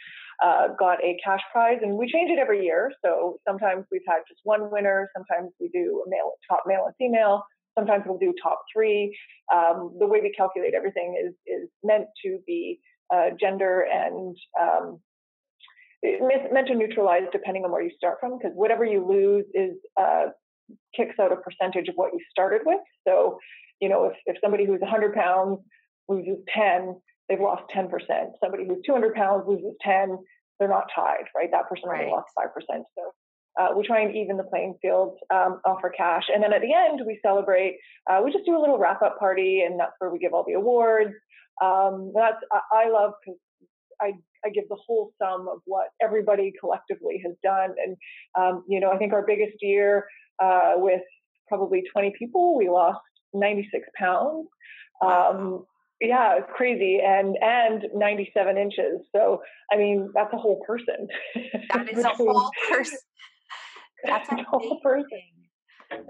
uh, 0.42 0.68
got 0.78 1.02
a 1.02 1.16
cash 1.24 1.40
prize. 1.52 1.78
And 1.82 1.96
we 1.96 2.10
change 2.10 2.30
it 2.30 2.38
every 2.38 2.64
year. 2.64 2.92
So 3.04 3.38
sometimes 3.46 3.84
we've 3.92 4.02
had 4.06 4.20
just 4.28 4.40
one 4.44 4.70
winner. 4.70 5.10
Sometimes 5.16 5.52
we 5.60 5.68
do 5.68 6.02
a 6.06 6.10
male 6.10 6.32
top 6.48 6.64
male 6.66 6.84
and 6.86 6.94
female. 6.98 7.42
Sometimes 7.78 8.04
we'll 8.06 8.18
do 8.18 8.34
top 8.42 8.60
three. 8.74 9.16
Um, 9.54 9.96
the 9.98 10.06
way 10.06 10.20
we 10.20 10.32
calculate 10.36 10.74
everything 10.74 11.20
is 11.24 11.34
is 11.46 11.68
meant 11.84 12.06
to 12.24 12.38
be 12.46 12.80
uh, 13.14 13.30
gender 13.40 13.86
and 13.92 14.36
um, 14.60 15.00
meant 16.02 16.68
to 16.68 16.74
neutralize 16.74 17.22
depending 17.32 17.64
on 17.64 17.72
where 17.72 17.82
you 17.82 17.90
start 17.96 18.18
from 18.20 18.38
because 18.38 18.52
whatever 18.54 18.84
you 18.84 19.06
lose 19.06 19.44
is 19.54 19.76
uh, 20.00 20.26
kicks 20.94 21.14
out 21.20 21.32
a 21.32 21.36
percentage 21.36 21.88
of 21.88 21.94
what 21.96 22.12
you 22.12 22.20
started 22.30 22.62
with. 22.64 22.80
So 23.06 23.38
you 23.80 23.88
know, 23.88 24.06
if, 24.06 24.16
if 24.26 24.36
somebody 24.42 24.66
who's 24.66 24.80
100 24.80 25.14
pounds 25.14 25.58
loses 26.08 26.38
10, 26.54 26.94
they've 27.28 27.40
lost 27.40 27.62
10%. 27.74 27.88
Somebody 28.42 28.66
who's 28.66 28.78
200 28.86 29.14
pounds 29.14 29.44
loses 29.46 29.74
10, 29.82 30.18
they're 30.58 30.68
not 30.68 30.86
tied, 30.94 31.24
right? 31.36 31.50
That 31.50 31.68
person 31.68 31.88
right. 31.88 32.00
only 32.00 32.12
lost 32.12 32.28
5%. 32.38 32.82
So 32.96 33.12
uh, 33.60 33.68
we 33.76 33.86
try 33.86 34.00
and 34.00 34.14
even 34.16 34.36
the 34.36 34.44
playing 34.44 34.74
field, 34.80 35.18
um, 35.32 35.60
offer 35.64 35.92
cash. 35.96 36.24
And 36.32 36.42
then 36.42 36.52
at 36.52 36.62
the 36.62 36.72
end, 36.72 37.02
we 37.06 37.18
celebrate. 37.22 37.78
Uh, 38.10 38.20
we 38.24 38.32
just 38.32 38.44
do 38.44 38.56
a 38.56 38.60
little 38.60 38.78
wrap 38.78 39.02
up 39.02 39.18
party, 39.18 39.62
and 39.66 39.78
that's 39.78 39.92
where 39.98 40.10
we 40.10 40.18
give 40.18 40.32
all 40.32 40.44
the 40.46 40.54
awards. 40.54 41.14
Um, 41.62 42.12
that's 42.14 42.36
I, 42.52 42.84
I 42.84 42.90
love 42.90 43.12
because 43.24 43.38
I, 44.00 44.12
I 44.44 44.50
give 44.50 44.68
the 44.68 44.78
whole 44.86 45.12
sum 45.20 45.48
of 45.48 45.58
what 45.64 45.88
everybody 46.00 46.52
collectively 46.60 47.20
has 47.24 47.34
done. 47.42 47.74
And, 47.84 47.96
um, 48.38 48.64
you 48.68 48.80
know, 48.80 48.90
I 48.90 48.96
think 48.96 49.12
our 49.12 49.26
biggest 49.26 49.56
year 49.60 50.06
uh, 50.42 50.74
with 50.76 51.02
probably 51.48 51.82
20 51.92 52.12
people, 52.18 52.56
we 52.56 52.68
lost 52.68 53.00
96 53.34 53.88
pounds. 53.98 54.48
Um, 55.04 55.64
yeah, 56.00 56.36
it's 56.36 56.48
crazy, 56.54 57.00
and 57.04 57.36
and 57.40 57.84
97 57.94 58.56
inches. 58.56 59.06
So 59.14 59.40
I 59.72 59.76
mean, 59.76 60.10
that's 60.14 60.32
a 60.32 60.36
whole 60.36 60.62
person. 60.66 61.08
That 61.72 61.92
is 61.92 62.04
a 62.04 62.08
whole 62.10 62.50
person. 62.70 62.98
That's 64.04 64.28
a 64.30 64.44
whole 64.44 64.78
person. 64.80 65.18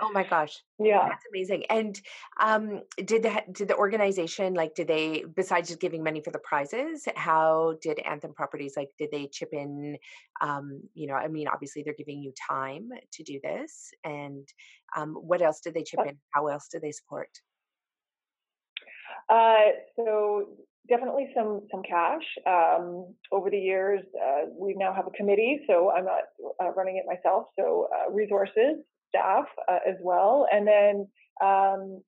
Oh 0.00 0.10
my 0.12 0.24
gosh. 0.24 0.62
Yeah. 0.78 1.08
That's 1.08 1.24
amazing. 1.32 1.64
And 1.70 2.00
um 2.40 2.82
did 3.04 3.22
the 3.22 3.42
did 3.52 3.68
the 3.68 3.76
organization 3.76 4.54
like 4.54 4.74
did 4.74 4.88
they 4.88 5.24
besides 5.36 5.68
just 5.68 5.80
giving 5.80 6.02
money 6.02 6.20
for 6.20 6.30
the 6.30 6.40
prizes, 6.40 7.06
how 7.14 7.76
did 7.80 7.98
Anthem 8.00 8.34
Properties 8.34 8.74
like 8.76 8.90
did 8.98 9.10
they 9.12 9.28
chip 9.28 9.50
in 9.52 9.96
um 10.40 10.80
you 10.94 11.06
know, 11.06 11.14
I 11.14 11.28
mean 11.28 11.48
obviously 11.48 11.82
they're 11.82 11.94
giving 11.94 12.22
you 12.22 12.32
time 12.48 12.88
to 13.12 13.22
do 13.22 13.40
this 13.42 13.90
and 14.04 14.46
um 14.96 15.14
what 15.14 15.42
else 15.42 15.60
did 15.60 15.74
they 15.74 15.84
chip 15.84 16.00
in? 16.06 16.18
How 16.30 16.48
else 16.48 16.68
did 16.68 16.82
they 16.82 16.92
support? 16.92 17.30
Uh 19.28 19.70
so 19.96 20.48
definitely 20.88 21.28
some 21.36 21.66
some 21.70 21.82
cash. 21.82 22.24
Um, 22.46 23.14
over 23.30 23.50
the 23.50 23.58
years, 23.58 24.00
uh, 24.16 24.46
we 24.50 24.74
now 24.74 24.92
have 24.92 25.06
a 25.06 25.10
committee, 25.10 25.60
so 25.68 25.90
I'm 25.90 26.04
not 26.04 26.22
uh, 26.62 26.70
running 26.72 26.96
it 26.96 27.04
myself. 27.06 27.48
So 27.58 27.88
uh, 27.94 28.10
resources, 28.10 28.78
staff 29.08 29.46
uh, 29.70 29.78
as 29.86 29.96
well. 30.02 30.46
And 30.52 30.66
then 30.66 31.08
um, 31.42 32.02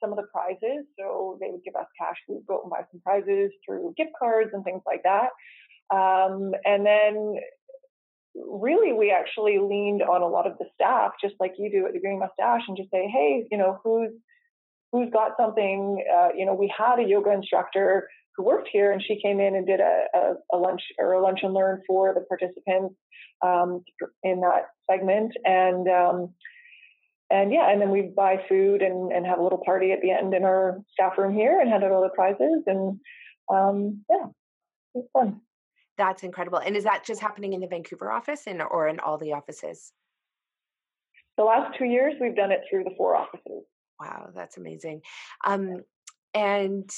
some 0.00 0.10
of 0.10 0.16
the 0.16 0.26
prizes. 0.32 0.84
So 0.98 1.38
they 1.40 1.48
would 1.50 1.64
give 1.64 1.74
us 1.74 1.86
cash. 2.00 2.16
We 2.28 2.36
would 2.36 2.46
go 2.46 2.62
and 2.62 2.70
buy 2.70 2.82
some 2.90 3.00
prizes 3.00 3.50
through 3.64 3.94
gift 3.96 4.10
cards 4.18 4.50
and 4.52 4.64
things 4.64 4.82
like 4.86 5.02
that. 5.04 5.30
Um, 5.94 6.52
and 6.64 6.84
then 6.84 7.36
really 8.34 8.92
we 8.92 9.10
actually 9.10 9.58
leaned 9.58 10.02
on 10.02 10.22
a 10.22 10.28
lot 10.28 10.46
of 10.46 10.58
the 10.58 10.66
staff, 10.74 11.12
just 11.20 11.34
like 11.40 11.54
you 11.58 11.70
do 11.70 11.86
at 11.86 11.92
the 11.92 12.00
Green 12.00 12.18
Moustache, 12.18 12.62
and 12.68 12.76
just 12.76 12.90
say, 12.90 13.08
hey, 13.08 13.44
you 13.50 13.58
know, 13.58 13.78
who's 13.82 14.10
who's 14.92 15.10
got 15.10 15.32
something? 15.38 16.04
Uh, 16.14 16.28
you 16.36 16.46
know, 16.46 16.54
we 16.54 16.72
had 16.76 16.98
a 16.98 17.02
yoga 17.02 17.32
instructor 17.32 18.08
who 18.38 18.44
worked 18.44 18.68
here, 18.72 18.92
and 18.92 19.02
she 19.02 19.20
came 19.20 19.40
in 19.40 19.56
and 19.56 19.66
did 19.66 19.80
a, 19.80 20.04
a, 20.14 20.34
a 20.54 20.56
lunch 20.56 20.80
or 20.98 21.12
a 21.12 21.22
lunch 21.22 21.40
and 21.42 21.52
learn 21.52 21.82
for 21.86 22.14
the 22.14 22.20
participants 22.20 22.94
um, 23.44 23.84
in 24.22 24.40
that 24.40 24.68
segment, 24.90 25.32
and 25.44 25.88
um, 25.88 26.32
and 27.30 27.52
yeah, 27.52 27.70
and 27.70 27.82
then 27.82 27.90
we 27.90 28.12
buy 28.16 28.36
food 28.48 28.80
and, 28.80 29.12
and 29.12 29.26
have 29.26 29.40
a 29.40 29.42
little 29.42 29.62
party 29.66 29.92
at 29.92 30.00
the 30.00 30.12
end 30.12 30.32
in 30.32 30.44
our 30.44 30.78
staff 30.92 31.18
room 31.18 31.34
here 31.34 31.60
and 31.60 31.68
hand 31.68 31.84
out 31.84 31.90
all 31.90 32.02
the 32.02 32.08
prizes, 32.10 32.62
and 32.66 33.00
um, 33.52 34.04
yeah, 34.08 34.26
it's 34.94 35.08
fun. 35.12 35.40
That's 35.98 36.22
incredible. 36.22 36.58
And 36.58 36.76
is 36.76 36.84
that 36.84 37.04
just 37.04 37.20
happening 37.20 37.54
in 37.54 37.60
the 37.60 37.66
Vancouver 37.66 38.10
office 38.10 38.42
and 38.46 38.62
or 38.62 38.86
in 38.86 39.00
all 39.00 39.18
the 39.18 39.32
offices? 39.32 39.92
The 41.36 41.42
last 41.42 41.76
two 41.76 41.86
years, 41.86 42.14
we've 42.20 42.36
done 42.36 42.52
it 42.52 42.60
through 42.70 42.84
the 42.84 42.94
four 42.96 43.16
offices. 43.16 43.64
Wow, 44.00 44.30
that's 44.32 44.56
amazing. 44.56 45.02
Um, 45.44 45.82
and 46.34 46.88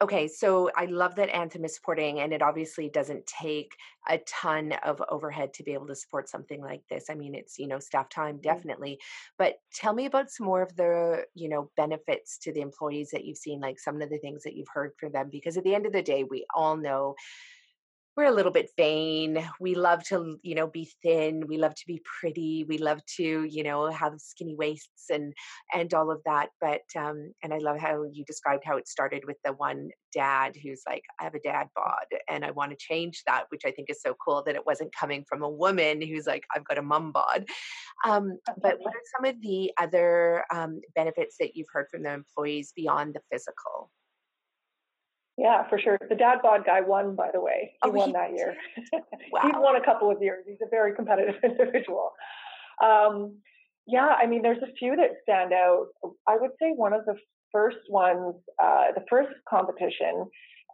Okay, 0.00 0.28
so 0.28 0.70
I 0.76 0.84
love 0.84 1.16
that 1.16 1.28
Anthem 1.34 1.64
is 1.64 1.74
supporting, 1.74 2.20
and 2.20 2.32
it 2.32 2.40
obviously 2.40 2.88
doesn't 2.88 3.26
take 3.26 3.72
a 4.08 4.18
ton 4.18 4.72
of 4.84 5.02
overhead 5.08 5.52
to 5.54 5.64
be 5.64 5.72
able 5.72 5.88
to 5.88 5.96
support 5.96 6.28
something 6.28 6.60
like 6.62 6.82
this. 6.88 7.06
I 7.10 7.14
mean, 7.16 7.34
it's 7.34 7.58
you 7.58 7.66
know 7.66 7.80
staff 7.80 8.08
time 8.08 8.38
definitely, 8.40 9.00
but 9.38 9.56
tell 9.74 9.92
me 9.92 10.06
about 10.06 10.30
some 10.30 10.46
more 10.46 10.62
of 10.62 10.76
the 10.76 11.24
you 11.34 11.48
know 11.48 11.72
benefits 11.76 12.38
to 12.38 12.52
the 12.52 12.60
employees 12.60 13.10
that 13.10 13.24
you've 13.24 13.38
seen, 13.38 13.60
like 13.60 13.80
some 13.80 14.00
of 14.00 14.08
the 14.08 14.18
things 14.18 14.44
that 14.44 14.54
you've 14.54 14.68
heard 14.72 14.92
for 15.00 15.08
them. 15.08 15.30
Because 15.32 15.56
at 15.56 15.64
the 15.64 15.74
end 15.74 15.84
of 15.84 15.92
the 15.92 16.02
day, 16.02 16.22
we 16.22 16.46
all 16.54 16.76
know 16.76 17.16
we're 18.18 18.24
a 18.24 18.34
little 18.34 18.50
bit 18.50 18.68
vain. 18.76 19.48
We 19.60 19.76
love 19.76 20.02
to, 20.08 20.40
you 20.42 20.56
know, 20.56 20.66
be 20.66 20.90
thin. 21.04 21.46
We 21.46 21.56
love 21.56 21.76
to 21.76 21.86
be 21.86 22.02
pretty. 22.20 22.64
We 22.68 22.78
love 22.78 23.00
to, 23.16 23.44
you 23.44 23.62
know, 23.62 23.86
have 23.92 24.14
skinny 24.16 24.56
waists 24.56 25.08
and 25.08 25.32
and 25.72 25.94
all 25.94 26.10
of 26.10 26.20
that. 26.26 26.48
But 26.60 26.80
um, 26.96 27.32
and 27.44 27.54
I 27.54 27.58
love 27.58 27.78
how 27.78 28.02
you 28.12 28.24
described 28.24 28.64
how 28.66 28.76
it 28.76 28.88
started 28.88 29.22
with 29.24 29.36
the 29.44 29.52
one 29.52 29.90
dad 30.12 30.56
who's 30.60 30.82
like, 30.84 31.04
I 31.20 31.24
have 31.24 31.36
a 31.36 31.40
dad 31.40 31.68
bod, 31.76 32.06
and 32.28 32.44
I 32.44 32.50
want 32.50 32.72
to 32.72 32.76
change 32.76 33.22
that, 33.28 33.44
which 33.50 33.62
I 33.64 33.70
think 33.70 33.88
is 33.88 34.02
so 34.02 34.16
cool 34.24 34.42
that 34.46 34.56
it 34.56 34.66
wasn't 34.66 34.92
coming 34.98 35.24
from 35.28 35.44
a 35.44 35.48
woman 35.48 36.02
who's 36.02 36.26
like, 36.26 36.42
I've 36.52 36.66
got 36.66 36.78
a 36.78 36.82
mum 36.82 37.12
bod. 37.12 37.44
Um, 38.04 38.36
but 38.60 38.78
what 38.80 38.96
are 38.96 39.12
some 39.16 39.32
of 39.32 39.40
the 39.42 39.70
other 39.78 40.42
um, 40.52 40.80
benefits 40.96 41.36
that 41.38 41.54
you've 41.54 41.68
heard 41.72 41.86
from 41.88 42.02
the 42.02 42.14
employees 42.14 42.72
beyond 42.74 43.14
the 43.14 43.20
physical? 43.30 43.92
Yeah, 45.38 45.68
for 45.68 45.78
sure. 45.78 45.98
The 46.08 46.16
dad 46.16 46.38
bod 46.42 46.66
guy 46.66 46.80
won, 46.80 47.14
by 47.14 47.30
the 47.32 47.40
way. 47.40 47.72
He 47.84 47.90
oh, 47.90 47.92
won 47.92 48.08
he 48.08 48.12
that 48.12 48.32
year. 48.36 48.56
Wow. 49.30 49.42
He's 49.42 49.52
won 49.56 49.76
a 49.76 49.84
couple 49.84 50.10
of 50.10 50.22
years. 50.22 50.44
He's 50.48 50.58
a 50.62 50.68
very 50.70 50.94
competitive 50.94 51.36
individual. 51.44 52.10
Um, 52.82 53.36
yeah, 53.86 54.16
I 54.20 54.26
mean, 54.26 54.42
there's 54.42 54.62
a 54.62 54.72
few 54.78 54.96
that 54.96 55.10
stand 55.22 55.52
out. 55.52 55.86
I 56.26 56.36
would 56.38 56.52
say 56.60 56.72
one 56.74 56.92
of 56.92 57.04
the 57.04 57.14
first 57.52 57.78
ones, 57.88 58.34
uh, 58.62 58.86
the 58.94 59.04
first 59.08 59.30
competition, 59.48 60.26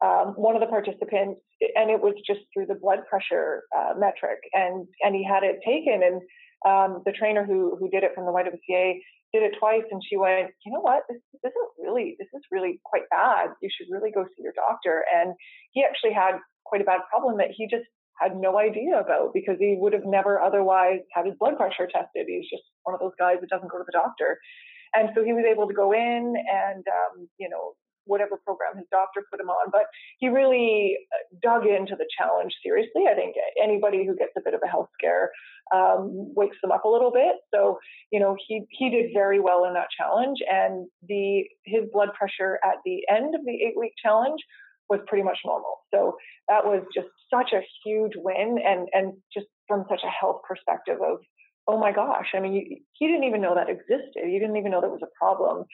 um, 0.04 0.34
one 0.36 0.54
of 0.54 0.60
the 0.60 0.66
participants, 0.66 1.40
and 1.76 1.90
it 1.90 2.00
was 2.00 2.14
just 2.26 2.40
through 2.52 2.66
the 2.66 2.74
blood 2.74 3.00
pressure 3.08 3.64
uh, 3.76 3.94
metric, 3.98 4.38
and 4.52 4.86
and 5.02 5.14
he 5.14 5.24
had 5.24 5.42
it 5.42 5.58
taken, 5.66 6.02
and 6.02 6.20
um, 6.66 7.02
the 7.04 7.12
trainer 7.12 7.44
who 7.44 7.76
who 7.78 7.88
did 7.90 8.02
it 8.02 8.12
from 8.14 8.24
the 8.24 8.32
YWCA 8.32 9.00
did 9.34 9.42
it 9.42 9.58
twice 9.58 9.82
and 9.90 10.00
she 10.06 10.16
went, 10.16 10.54
you 10.64 10.70
know 10.70 10.80
what, 10.80 11.02
this, 11.10 11.18
this 11.42 11.50
isn't 11.50 11.74
really, 11.82 12.14
this 12.22 12.30
is 12.30 12.46
really 12.54 12.78
quite 12.86 13.10
bad. 13.10 13.50
You 13.60 13.68
should 13.68 13.90
really 13.90 14.14
go 14.14 14.22
see 14.22 14.46
your 14.46 14.54
doctor. 14.54 15.02
And 15.10 15.34
he 15.74 15.82
actually 15.82 16.14
had 16.14 16.38
quite 16.62 16.80
a 16.80 16.86
bad 16.86 17.02
problem 17.10 17.38
that 17.42 17.50
he 17.50 17.66
just 17.66 17.90
had 18.22 18.38
no 18.38 18.56
idea 18.62 18.94
about 18.94 19.34
because 19.34 19.58
he 19.58 19.74
would 19.74 19.92
have 19.92 20.06
never 20.06 20.40
otherwise 20.40 21.02
had 21.10 21.26
his 21.26 21.34
blood 21.42 21.58
pressure 21.58 21.90
tested. 21.90 22.30
He's 22.30 22.46
just 22.46 22.62
one 22.86 22.94
of 22.94 23.02
those 23.02 23.18
guys 23.18 23.42
that 23.42 23.50
doesn't 23.50 23.70
go 23.70 23.82
to 23.82 23.84
the 23.84 23.98
doctor. 23.98 24.38
And 24.94 25.10
so 25.14 25.26
he 25.26 25.34
was 25.34 25.42
able 25.42 25.66
to 25.66 25.74
go 25.74 25.90
in 25.90 26.38
and, 26.38 26.84
um, 26.86 27.26
you 27.42 27.50
know, 27.50 27.74
whatever 28.06 28.40
program 28.44 28.76
his 28.76 28.86
doctor 28.90 29.24
put 29.30 29.40
him 29.40 29.50
on. 29.50 29.70
But 29.70 29.86
he 30.18 30.28
really 30.28 30.96
uh, 31.12 31.36
dug 31.42 31.66
into 31.66 31.96
the 31.96 32.08
challenge 32.16 32.52
seriously. 32.62 33.04
I 33.10 33.14
think 33.14 33.36
anybody 33.62 34.06
who 34.06 34.16
gets 34.16 34.32
a 34.36 34.42
bit 34.44 34.54
of 34.54 34.60
a 34.64 34.68
health 34.68 34.88
scare 34.98 35.30
um, 35.74 36.32
wakes 36.34 36.56
them 36.62 36.72
up 36.72 36.84
a 36.84 36.88
little 36.88 37.10
bit. 37.10 37.36
So 37.54 37.78
you 38.10 38.20
know 38.20 38.36
he 38.46 38.64
he 38.70 38.90
did 38.90 39.10
very 39.12 39.40
well 39.40 39.64
in 39.64 39.74
that 39.74 39.88
challenge, 39.96 40.38
and 40.50 40.86
the 41.08 41.44
his 41.64 41.84
blood 41.92 42.10
pressure 42.18 42.58
at 42.64 42.78
the 42.84 43.02
end 43.10 43.34
of 43.34 43.44
the 43.44 43.52
eight 43.52 43.78
week 43.78 43.92
challenge 44.02 44.40
was 44.90 45.00
pretty 45.06 45.24
much 45.24 45.38
normal. 45.44 45.78
So 45.92 46.16
that 46.48 46.64
was 46.64 46.84
just 46.94 47.08
such 47.32 47.52
a 47.52 47.62
huge 47.84 48.12
win, 48.16 48.58
and 48.64 48.88
and 48.92 49.14
just 49.32 49.46
from 49.66 49.84
such 49.88 50.00
a 50.04 50.10
health 50.10 50.42
perspective 50.46 50.98
of 51.02 51.18
oh 51.66 51.78
my 51.78 51.92
gosh, 51.92 52.28
I 52.34 52.40
mean, 52.40 52.52
you, 52.52 52.76
he 52.92 53.06
didn't 53.06 53.24
even 53.24 53.40
know 53.40 53.54
that 53.54 53.70
existed. 53.70 54.24
He 54.24 54.38
didn't 54.38 54.56
even 54.56 54.70
know 54.70 54.80
that 54.80 54.90
was 54.90 55.02
a 55.02 55.18
problem. 55.18 55.64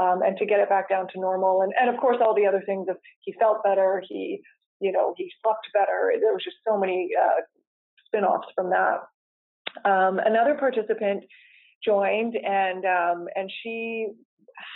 Um, 0.00 0.22
and 0.22 0.36
to 0.38 0.46
get 0.46 0.60
it 0.60 0.68
back 0.68 0.88
down 0.88 1.06
to 1.12 1.20
normal, 1.20 1.62
and, 1.62 1.72
and 1.80 1.88
of 1.88 2.00
course, 2.00 2.18
all 2.20 2.34
the 2.34 2.46
other 2.46 2.62
things 2.66 2.86
of 2.88 2.96
he 3.20 3.34
felt 3.38 3.62
better, 3.64 4.02
he, 4.06 4.40
you 4.80 4.92
know, 4.92 5.14
he 5.16 5.30
slept 5.42 5.68
better. 5.72 6.12
There 6.20 6.32
was 6.32 6.44
just 6.44 6.56
so 6.66 6.76
many 6.78 7.10
uh, 7.18 7.40
spin 8.06 8.24
offs 8.24 8.48
from 8.54 8.70
that. 8.70 9.00
Um, 9.88 10.18
another 10.18 10.54
participant 10.54 11.24
joined, 11.84 12.36
and 12.36 12.84
um, 12.84 13.26
and 13.34 13.50
she 13.62 14.08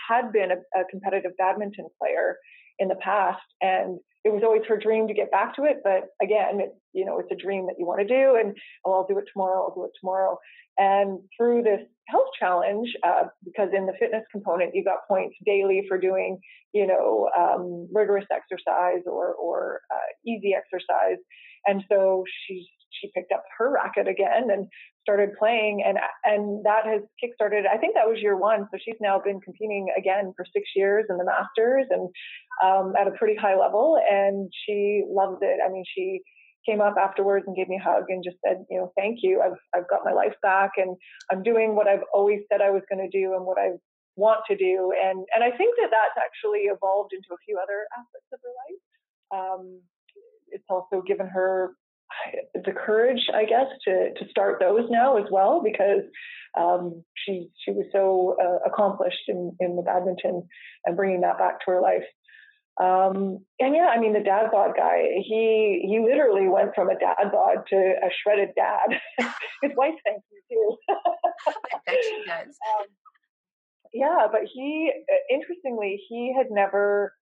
had 0.09 0.33
been 0.33 0.51
a, 0.51 0.81
a 0.81 0.85
competitive 0.91 1.33
badminton 1.37 1.89
player 1.99 2.37
in 2.81 2.89
the 2.89 2.97
past, 2.97 3.43
and 3.61 4.01
it 4.25 4.33
was 4.33 4.43
always 4.45 4.63
her 4.69 4.77
dream 4.77 5.07
to 5.09 5.15
get 5.15 5.31
back 5.31 5.55
to 5.57 5.65
it. 5.65 5.79
But 5.85 6.09
again, 6.23 6.61
it, 6.61 6.75
you 6.93 7.05
know, 7.05 7.19
it's 7.21 7.31
a 7.33 7.43
dream 7.43 7.67
that 7.67 7.77
you 7.79 7.87
want 7.87 8.01
to 8.01 8.07
do, 8.07 8.37
and 8.39 8.57
oh, 8.85 8.93
I'll 8.93 9.07
do 9.07 9.19
it 9.19 9.25
tomorrow. 9.33 9.63
I'll 9.63 9.75
do 9.75 9.85
it 9.85 9.93
tomorrow. 10.01 10.39
And 10.79 11.21
through 11.37 11.63
this 11.63 11.81
health 12.09 12.29
challenge, 12.39 12.89
uh, 13.07 13.25
because 13.45 13.69
in 13.77 13.87
the 13.87 13.93
fitness 14.01 14.25
component, 14.33 14.75
you 14.75 14.83
got 14.85 15.07
points 15.09 15.37
daily 15.47 15.85
for 15.89 15.99
doing, 15.99 16.39
you 16.73 16.87
know, 16.87 17.29
um, 17.39 17.89
rigorous 17.93 18.27
exercise 18.33 19.03
or 19.07 19.35
or 19.35 19.81
uh, 19.93 20.11
easy 20.27 20.55
exercise. 20.55 21.19
And 21.67 21.85
so 21.89 22.25
she 22.47 22.67
she 23.01 23.11
picked 23.15 23.33
up 23.33 23.43
her 23.59 23.73
racket 23.73 24.09
again 24.09 24.51
and 24.51 24.67
started 25.03 25.31
playing 25.39 25.83
and 25.87 25.99
and 26.25 26.65
that 26.65 26.85
has 26.85 27.03
kickstarted 27.23 27.63
i 27.73 27.77
think 27.77 27.95
that 27.95 28.07
was 28.07 28.21
year 28.21 28.37
one 28.37 28.67
so 28.71 28.79
she's 28.85 29.01
now 29.01 29.19
been 29.19 29.41
competing 29.41 29.89
again 29.97 30.33
for 30.37 30.45
six 30.53 30.69
years 30.77 31.07
in 31.09 31.17
the 31.17 31.25
masters 31.25 31.87
and 31.91 32.09
um, 32.63 32.93
at 33.01 33.09
a 33.09 33.13
pretty 33.13 33.37
high 33.37 33.59
level 33.59 33.99
and 34.11 34.51
she 34.67 35.03
loves 35.09 35.39
it. 35.41 35.59
I 35.65 35.71
mean 35.71 35.85
she 35.95 36.21
came 36.69 36.81
up 36.81 36.97
afterwards 37.01 37.45
and 37.47 37.57
gave 37.57 37.69
me 37.69 37.81
a 37.81 37.83
hug 37.83 38.05
and 38.09 38.23
just 38.23 38.37
said 38.45 38.65
you 38.69 38.79
know 38.79 38.93
thank 38.97 39.21
you. 39.23 39.41
I've 39.41 39.59
i've 39.75 39.89
got 39.89 40.05
my 40.05 40.13
life 40.13 40.35
back 40.43 40.73
and 40.77 40.97
i'm 41.31 41.43
doing 41.43 41.75
what 41.75 41.89
i've 41.89 42.05
always 42.13 42.41
said 42.53 42.61
i 42.61 42.71
was 42.71 42.83
going 42.91 43.01
to 43.01 43.19
do 43.19 43.33
and 43.35 43.47
what 43.47 43.59
i 43.59 43.71
want 44.17 44.41
to 44.51 44.57
do 44.57 44.93
and 44.93 45.25
and 45.35 45.43
i 45.43 45.51
think 45.57 45.75
that 45.81 45.89
that's 45.91 46.19
actually 46.21 46.69
evolved 46.69 47.13
into 47.13 47.33
a 47.33 47.41
few 47.47 47.57
other 47.57 47.87
aspects 47.97 48.29
of 48.33 48.41
her 48.45 48.53
life. 48.53 48.81
Um, 49.33 49.81
it's 50.51 50.65
also 50.69 51.03
given 51.07 51.29
her 51.29 51.73
the 52.55 52.73
courage, 52.73 53.27
I 53.35 53.45
guess, 53.45 53.67
to 53.85 54.13
to 54.17 54.31
start 54.31 54.61
those 54.61 54.89
now 54.91 55.17
as 55.17 55.27
well 55.31 55.63
because 55.63 56.03
um, 56.59 57.05
she 57.15 57.49
she 57.65 57.71
was 57.71 57.87
so 57.93 58.37
uh, 58.41 58.69
accomplished 58.69 59.29
in 59.29 59.57
in 59.61 59.77
the 59.77 59.83
badminton 59.83 60.47
and 60.85 60.97
bringing 60.97 61.21
that 61.23 61.39
back 61.39 61.61
to 61.61 61.73
her 61.73 61.81
life. 61.81 62.05
Um, 62.81 63.45
and 63.59 63.75
yeah, 63.75 63.93
I 63.95 64.01
mean 64.01 64.13
the 64.13 64.21
dad 64.21 64.51
bod 64.51 64.73
guy, 64.77 65.03
he 65.23 65.85
he 65.87 66.01
literally 66.01 66.49
went 66.49 66.75
from 66.75 66.89
a 66.89 66.99
dad 66.99 67.31
bod 67.33 67.67
to 67.69 67.77
a 67.77 68.09
shredded 68.23 68.51
dad. 68.57 68.99
His 69.63 69.73
wife 69.77 69.95
thanks 70.05 70.25
me 70.33 70.39
too. 70.51 70.77
I 70.89 71.79
bet 71.87 71.97
she 72.03 72.23
does. 72.27 72.57
Um, 72.81 72.87
yeah, 73.93 74.29
but 74.31 74.43
he 74.55 74.93
interestingly 75.29 76.01
he 76.09 76.33
had 76.37 76.47
never 76.51 77.13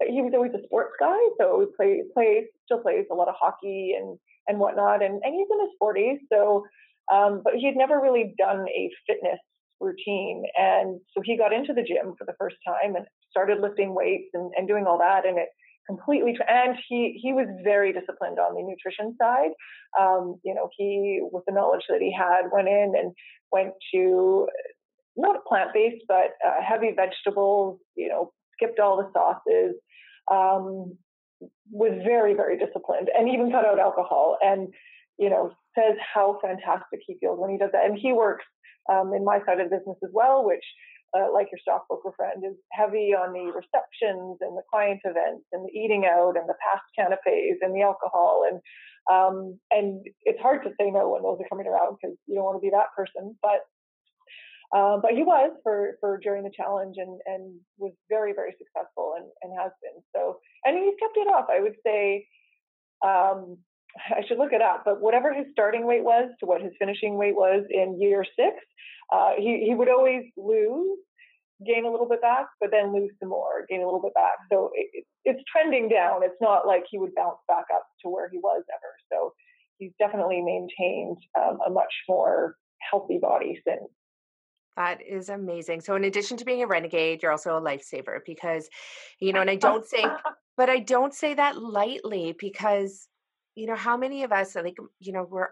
he 0.00 0.22
was 0.22 0.32
always 0.34 0.52
a 0.54 0.64
sports 0.64 0.94
guy, 0.98 1.18
so 1.38 1.60
he 1.60 1.66
play, 1.76 2.02
plays 2.14 2.44
still 2.64 2.80
plays 2.80 3.04
a 3.10 3.14
lot 3.14 3.28
of 3.28 3.34
hockey 3.38 3.94
and 3.98 4.18
and 4.48 4.58
whatnot. 4.58 5.02
And, 5.02 5.20
and 5.22 5.34
he's 5.34 5.48
in 5.50 5.60
his 5.60 5.74
40s. 5.82 6.18
So, 6.32 6.64
um, 7.12 7.42
but 7.44 7.54
he 7.54 7.66
had 7.66 7.76
never 7.76 8.00
really 8.00 8.34
done 8.38 8.66
a 8.68 8.90
fitness 9.06 9.38
routine. 9.80 10.44
And 10.56 11.00
so 11.12 11.22
he 11.22 11.36
got 11.36 11.52
into 11.52 11.72
the 11.74 11.82
gym 11.82 12.14
for 12.18 12.24
the 12.24 12.34
first 12.38 12.56
time 12.66 12.96
and 12.96 13.06
started 13.30 13.60
lifting 13.60 13.94
weights 13.94 14.30
and, 14.34 14.52
and 14.56 14.68
doing 14.68 14.86
all 14.86 14.98
that. 14.98 15.26
And 15.26 15.38
it 15.38 15.48
completely, 15.86 16.34
and 16.48 16.76
he, 16.88 17.20
he 17.22 17.32
was 17.32 17.46
very 17.62 17.92
disciplined 17.92 18.38
on 18.38 18.54
the 18.54 18.62
nutrition 18.62 19.14
side. 19.20 19.50
Um, 20.00 20.36
you 20.44 20.54
know, 20.54 20.68
he, 20.76 21.20
with 21.30 21.44
the 21.46 21.52
knowledge 21.52 21.84
that 21.88 22.00
he 22.00 22.12
had, 22.12 22.50
went 22.52 22.68
in 22.68 22.94
and 22.96 23.12
went 23.52 23.74
to 23.92 24.46
not 25.16 25.44
plant 25.46 25.70
based, 25.74 26.04
but 26.08 26.32
uh, 26.44 26.62
heavy 26.66 26.92
vegetables, 26.96 27.78
you 27.96 28.08
know, 28.08 28.32
skipped 28.56 28.80
all 28.80 28.96
the 28.96 29.10
sauces, 29.12 29.76
um, 30.30 30.96
was 31.70 31.92
very, 32.04 32.34
very 32.34 32.58
disciplined 32.58 33.08
and 33.16 33.28
even 33.28 33.50
cut 33.50 33.66
out 33.66 33.78
alcohol 33.78 34.36
and, 34.42 34.68
you 35.18 35.30
know, 35.30 35.50
says 35.76 35.96
how 36.00 36.38
fantastic 36.42 37.00
he 37.06 37.16
feels 37.20 37.38
when 37.38 37.50
he 37.50 37.58
does 37.58 37.70
that. 37.72 37.84
And 37.84 37.98
he 37.98 38.12
works 38.12 38.44
um, 38.90 39.12
in 39.14 39.24
my 39.24 39.38
side 39.46 39.60
of 39.60 39.70
the 39.70 39.76
business 39.76 39.98
as 40.04 40.10
well, 40.12 40.44
which, 40.44 40.64
uh, 41.16 41.32
like 41.32 41.48
your 41.50 41.62
stockbroker 41.62 42.12
friend, 42.16 42.42
is 42.44 42.56
heavy 42.72 43.14
on 43.14 43.32
the 43.32 43.50
receptions 43.54 44.38
and 44.40 44.56
the 44.56 44.66
client 44.70 45.00
events 45.04 45.46
and 45.52 45.64
the 45.64 45.72
eating 45.72 46.04
out 46.04 46.36
and 46.36 46.48
the 46.48 46.58
passed 46.60 46.86
canapes 46.98 47.60
and 47.62 47.74
the 47.74 47.82
alcohol. 47.82 48.44
And 48.50 48.60
um, 49.04 49.60
and 49.70 50.00
it's 50.24 50.40
hard 50.40 50.64
to 50.64 50.70
say 50.80 50.90
no 50.90 51.10
when 51.10 51.22
those 51.22 51.36
are 51.36 51.48
coming 51.48 51.66
around 51.66 51.98
because 52.00 52.16
you 52.26 52.36
don't 52.36 52.44
want 52.44 52.56
to 52.56 52.64
be 52.64 52.72
that 52.72 52.88
person. 52.96 53.36
But 53.42 53.60
um, 54.74 55.00
but 55.00 55.12
he 55.12 55.22
was 55.22 55.52
for, 55.62 55.96
for 56.00 56.18
during 56.18 56.42
the 56.42 56.50
challenge 56.54 56.96
and, 56.98 57.20
and 57.26 57.54
was 57.78 57.92
very, 58.08 58.32
very 58.34 58.52
successful 58.58 59.14
and, 59.16 59.26
and 59.42 59.58
has 59.58 59.70
been. 59.80 60.02
So, 60.14 60.38
and 60.64 60.76
he's 60.76 60.98
kept 60.98 61.16
it 61.16 61.28
off. 61.28 61.46
I 61.48 61.60
would 61.60 61.76
say, 61.86 62.26
um, 63.04 63.58
I 64.10 64.22
should 64.26 64.38
look 64.38 64.52
it 64.52 64.62
up, 64.62 64.82
but 64.84 65.00
whatever 65.00 65.32
his 65.32 65.46
starting 65.52 65.86
weight 65.86 66.02
was 66.02 66.28
to 66.40 66.46
what 66.46 66.60
his 66.60 66.72
finishing 66.80 67.16
weight 67.16 67.36
was 67.36 67.64
in 67.70 68.00
year 68.00 68.24
six, 68.24 68.56
uh, 69.12 69.32
he, 69.38 69.64
he 69.66 69.74
would 69.74 69.88
always 69.88 70.24
lose, 70.36 70.98
gain 71.64 71.84
a 71.86 71.90
little 71.90 72.08
bit 72.08 72.20
back, 72.20 72.46
but 72.60 72.70
then 72.72 72.92
lose 72.92 73.12
some 73.20 73.28
more, 73.28 73.64
gain 73.68 73.82
a 73.82 73.84
little 73.84 74.02
bit 74.02 74.14
back. 74.14 74.38
So 74.50 74.70
it, 74.74 75.04
it's 75.24 75.42
trending 75.50 75.88
down. 75.88 76.24
It's 76.24 76.40
not 76.40 76.66
like 76.66 76.82
he 76.90 76.98
would 76.98 77.14
bounce 77.14 77.38
back 77.46 77.66
up 77.72 77.86
to 78.02 78.10
where 78.10 78.28
he 78.28 78.38
was 78.38 78.64
ever. 78.74 78.92
So 79.12 79.32
he's 79.78 79.92
definitely 80.00 80.42
maintained 80.42 81.18
um, 81.38 81.58
a 81.64 81.70
much 81.70 81.94
more 82.08 82.56
healthy 82.90 83.18
body 83.22 83.62
since. 83.66 83.88
That 84.76 85.00
is 85.06 85.28
amazing. 85.28 85.80
So, 85.82 85.94
in 85.94 86.04
addition 86.04 86.36
to 86.38 86.44
being 86.44 86.62
a 86.62 86.66
renegade, 86.66 87.22
you're 87.22 87.30
also 87.30 87.56
a 87.56 87.60
lifesaver 87.60 88.18
because, 88.26 88.68
you 89.20 89.32
know, 89.32 89.40
and 89.40 89.50
I 89.50 89.56
don't 89.56 89.86
say, 89.86 90.04
but 90.56 90.68
I 90.68 90.80
don't 90.80 91.14
say 91.14 91.34
that 91.34 91.60
lightly 91.60 92.34
because, 92.38 93.08
you 93.54 93.66
know, 93.66 93.76
how 93.76 93.96
many 93.96 94.24
of 94.24 94.32
us, 94.32 94.56
are 94.56 94.64
like, 94.64 94.76
you 94.98 95.12
know, 95.12 95.26
we're 95.28 95.48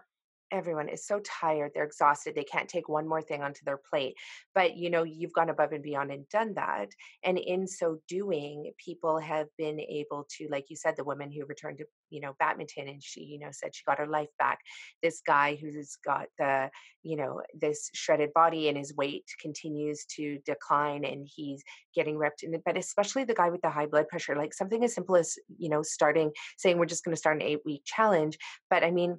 everyone 0.53 0.87
is 0.87 1.05
so 1.05 1.19
tired 1.25 1.71
they're 1.73 1.83
exhausted 1.83 2.35
they 2.35 2.43
can't 2.43 2.69
take 2.69 2.87
one 2.87 3.07
more 3.07 3.21
thing 3.21 3.41
onto 3.41 3.65
their 3.65 3.79
plate 3.89 4.15
but 4.53 4.77
you 4.77 4.89
know 4.89 5.03
you've 5.03 5.33
gone 5.33 5.49
above 5.49 5.71
and 5.71 5.83
beyond 5.83 6.11
and 6.11 6.29
done 6.29 6.53
that 6.53 6.89
and 7.23 7.37
in 7.37 7.67
so 7.67 7.97
doing 8.07 8.71
people 8.77 9.17
have 9.17 9.47
been 9.57 9.79
able 9.79 10.25
to 10.29 10.47
like 10.51 10.65
you 10.69 10.75
said 10.75 10.95
the 10.95 11.03
woman 11.03 11.31
who 11.31 11.43
returned 11.45 11.79
to 11.79 11.85
you 12.11 12.21
know 12.21 12.33
badminton 12.39 12.87
and 12.87 13.01
she 13.03 13.21
you 13.21 13.39
know 13.39 13.49
said 13.51 13.73
she 13.73 13.83
got 13.85 13.97
her 13.97 14.07
life 14.07 14.29
back 14.37 14.59
this 15.01 15.21
guy 15.25 15.57
who's 15.59 15.97
got 16.05 16.27
the 16.37 16.69
you 17.01 17.17
know 17.17 17.41
this 17.59 17.89
shredded 17.95 18.31
body 18.33 18.69
and 18.69 18.77
his 18.77 18.95
weight 18.95 19.25
continues 19.41 20.05
to 20.05 20.37
decline 20.45 21.03
and 21.03 21.27
he's 21.35 21.63
getting 21.95 22.17
ripped 22.17 22.43
in 22.43 22.53
but 22.63 22.77
especially 22.77 23.23
the 23.23 23.33
guy 23.33 23.49
with 23.49 23.61
the 23.61 23.69
high 23.69 23.87
blood 23.87 24.07
pressure 24.07 24.35
like 24.35 24.53
something 24.53 24.83
as 24.83 24.93
simple 24.93 25.15
as 25.15 25.35
you 25.57 25.69
know 25.69 25.81
starting 25.81 26.31
saying 26.57 26.77
we're 26.77 26.85
just 26.85 27.03
going 27.03 27.13
to 27.13 27.19
start 27.19 27.37
an 27.37 27.41
eight 27.41 27.59
week 27.65 27.81
challenge 27.83 28.37
but 28.69 28.83
i 28.83 28.91
mean 28.91 29.17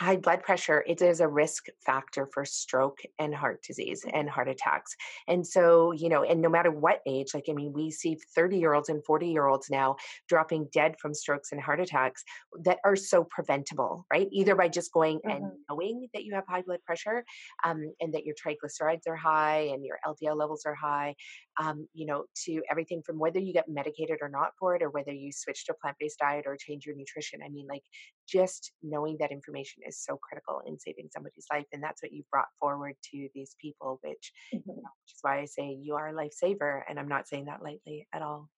high 0.00 0.16
blood 0.16 0.42
pressure 0.42 0.84
it 0.86 1.00
is 1.00 1.20
a 1.20 1.28
risk 1.28 1.66
factor 1.84 2.28
for 2.32 2.44
stroke 2.44 2.98
and 3.18 3.34
heart 3.34 3.62
disease 3.62 4.04
and 4.12 4.28
heart 4.28 4.48
attacks. 4.48 4.94
And 5.28 5.46
so 5.46 5.92
you 5.92 6.08
know 6.08 6.24
and 6.24 6.40
no 6.40 6.48
matter 6.48 6.70
what 6.70 7.00
age 7.06 7.34
like 7.34 7.46
i 7.48 7.52
mean 7.52 7.72
we 7.72 7.90
see 7.90 8.16
30 8.34 8.58
year 8.58 8.74
olds 8.74 8.88
and 8.88 9.04
40 9.04 9.28
year 9.28 9.46
olds 9.46 9.70
now 9.70 9.96
dropping 10.28 10.68
dead 10.72 10.96
from 10.98 11.14
strokes 11.14 11.52
and 11.52 11.60
heart 11.60 11.80
attacks 11.80 12.24
that 12.64 12.78
are 12.84 12.96
so 12.96 13.24
preventable 13.24 14.06
right? 14.12 14.28
Either 14.32 14.54
by 14.54 14.68
just 14.68 14.92
going 14.92 15.18
mm-hmm. 15.18 15.30
and 15.30 15.52
knowing 15.68 16.08
that 16.14 16.24
you 16.24 16.34
have 16.34 16.44
high 16.48 16.62
blood 16.62 16.80
pressure 16.84 17.24
um, 17.64 17.92
and 18.00 18.12
that 18.14 18.24
your 18.24 18.34
triglycerides 18.34 19.06
are 19.08 19.16
high 19.16 19.70
and 19.72 19.84
your 19.84 19.98
ldl 20.06 20.36
levels 20.36 20.64
are 20.66 20.74
high 20.74 21.14
um, 21.60 21.86
you 21.92 22.06
know 22.06 22.24
to 22.44 22.62
everything 22.70 23.02
from 23.04 23.18
whether 23.18 23.38
you 23.38 23.52
get 23.52 23.68
medicated 23.68 24.18
or 24.20 24.28
not 24.28 24.52
for 24.58 24.74
it 24.74 24.82
or 24.82 24.90
whether 24.90 25.12
you 25.12 25.30
switch 25.32 25.64
to 25.66 25.72
a 25.72 25.76
plant-based 25.76 26.18
diet 26.18 26.44
or 26.46 26.56
change 26.56 26.86
your 26.86 26.96
nutrition. 26.96 27.40
I 27.44 27.48
mean 27.48 27.66
like 27.68 27.82
just 28.28 28.72
knowing 28.82 29.16
that 29.20 29.32
information 29.32 29.82
is 29.86 29.98
so 29.98 30.16
critical 30.16 30.62
in 30.66 30.78
saving 30.78 31.08
somebody's 31.12 31.46
life 31.52 31.66
and 31.72 31.82
that's 31.82 32.02
what 32.02 32.12
you've 32.12 32.30
brought 32.30 32.48
forward 32.58 32.94
to 33.02 33.28
these 33.34 33.56
people 33.60 33.98
which, 34.02 34.32
mm-hmm. 34.54 34.70
you 34.70 34.76
know, 34.76 34.90
which 35.02 35.14
is 35.14 35.18
why 35.22 35.40
i 35.40 35.44
say 35.44 35.76
you 35.80 35.94
are 35.94 36.08
a 36.08 36.12
lifesaver 36.12 36.82
and 36.88 36.98
i'm 36.98 37.08
not 37.08 37.28
saying 37.28 37.46
that 37.46 37.62
lightly 37.62 38.06
at 38.12 38.22
all. 38.22 38.48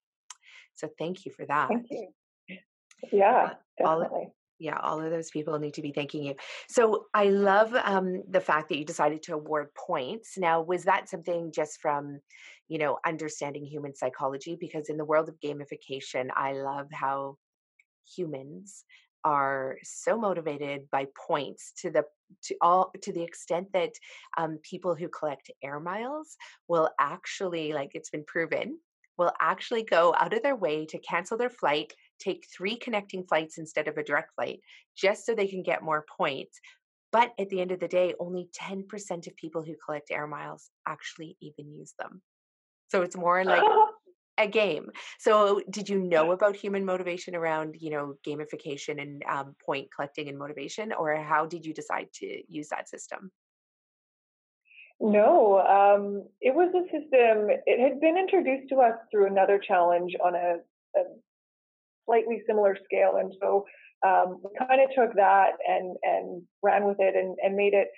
So 0.75 0.89
thank 0.99 1.25
you 1.25 1.31
for 1.31 1.45
that. 1.45 1.69
Thank 1.69 1.87
you. 1.89 2.09
Yeah 3.11 3.53
definitely. 3.77 4.29
yeah 4.59 4.79
all 4.81 5.01
of 5.01 5.11
those 5.11 5.29
people 5.29 5.59
need 5.59 5.73
to 5.73 5.81
be 5.81 5.91
thanking 5.91 6.23
you. 6.23 6.35
So 6.69 7.05
i 7.13 7.25
love 7.25 7.73
um, 7.75 8.23
the 8.29 8.41
fact 8.41 8.69
that 8.69 8.77
you 8.77 8.85
decided 8.85 9.23
to 9.23 9.33
award 9.33 9.67
points. 9.75 10.37
Now 10.37 10.61
was 10.61 10.83
that 10.83 11.09
something 11.09 11.51
just 11.53 11.79
from 11.81 12.19
you 12.67 12.77
know 12.77 12.97
understanding 13.05 13.65
human 13.65 13.95
psychology? 13.95 14.57
Because 14.59 14.89
in 14.89 14.97
the 14.97 15.05
world 15.05 15.29
of 15.29 15.39
gamification 15.39 16.27
i 16.35 16.53
love 16.53 16.87
how 16.91 17.37
humans 18.15 18.83
are 19.25 19.77
so 19.83 20.17
motivated 20.17 20.89
by 20.91 21.07
points 21.27 21.73
to 21.81 21.89
the 21.89 22.05
to 22.43 22.55
all 22.61 22.91
to 23.01 23.11
the 23.11 23.23
extent 23.23 23.67
that 23.73 23.91
um, 24.37 24.59
people 24.63 24.95
who 24.95 25.09
collect 25.09 25.51
air 25.61 25.79
miles 25.79 26.37
will 26.69 26.89
actually 26.99 27.73
like 27.73 27.91
it's 27.93 28.09
been 28.09 28.23
proven 28.25 28.77
will 29.17 29.31
actually 29.41 29.83
go 29.83 30.13
out 30.17 30.33
of 30.33 30.43
their 30.43 30.55
way 30.55 30.85
to 30.85 30.97
cancel 30.99 31.37
their 31.37 31.49
flight 31.49 31.93
take 32.19 32.45
three 32.55 32.77
connecting 32.77 33.25
flights 33.25 33.57
instead 33.57 33.87
of 33.87 33.97
a 33.97 34.03
direct 34.03 34.33
flight 34.35 34.59
just 34.95 35.25
so 35.25 35.35
they 35.35 35.47
can 35.47 35.63
get 35.63 35.83
more 35.83 36.05
points 36.17 36.59
But 37.15 37.33
at 37.39 37.49
the 37.49 37.61
end 37.61 37.71
of 37.71 37.79
the 37.79 37.87
day, 37.87 38.13
only 38.19 38.49
10% 38.61 39.27
of 39.27 39.35
people 39.37 39.63
who 39.63 39.75
collect 39.85 40.11
air 40.11 40.27
miles 40.27 40.69
actually 40.85 41.37
even 41.39 41.71
use 41.71 41.93
them. 41.97 42.21
So 42.89 43.03
it's 43.03 43.15
more 43.15 43.41
like 43.45 43.63
a 44.37 44.47
game. 44.47 44.89
So 45.19 45.61
did 45.69 45.89
you 45.89 45.99
know 45.99 46.31
about 46.31 46.55
human 46.55 46.85
motivation 46.85 47.35
around, 47.35 47.75
you 47.79 47.89
know, 47.91 48.15
gamification 48.27 49.01
and 49.01 49.23
um, 49.29 49.55
point 49.65 49.87
collecting 49.93 50.27
and 50.27 50.37
motivation, 50.37 50.91
or 50.93 51.15
how 51.15 51.45
did 51.45 51.65
you 51.65 51.73
decide 51.73 52.07
to 52.15 52.41
use 52.47 52.69
that 52.69 52.89
system? 52.89 53.31
No, 54.99 55.59
um, 55.59 56.23
it 56.39 56.55
was 56.55 56.73
a 56.73 56.83
system. 56.85 57.49
It 57.65 57.79
had 57.81 57.99
been 57.99 58.17
introduced 58.17 58.69
to 58.69 58.77
us 58.77 58.93
through 59.11 59.27
another 59.27 59.59
challenge 59.59 60.13
on 60.23 60.35
a, 60.35 60.55
a 60.97 61.03
slightly 62.05 62.41
similar 62.47 62.77
scale, 62.85 63.17
and 63.17 63.33
so 63.41 63.65
um, 64.05 64.39
we 64.41 64.49
kind 64.57 64.81
of 64.81 64.89
took 64.95 65.15
that 65.15 65.51
and 65.67 65.97
and 66.03 66.41
ran 66.63 66.85
with 66.85 66.97
it 66.99 67.15
and, 67.15 67.35
and 67.43 67.55
made 67.55 67.73
it. 67.73 67.89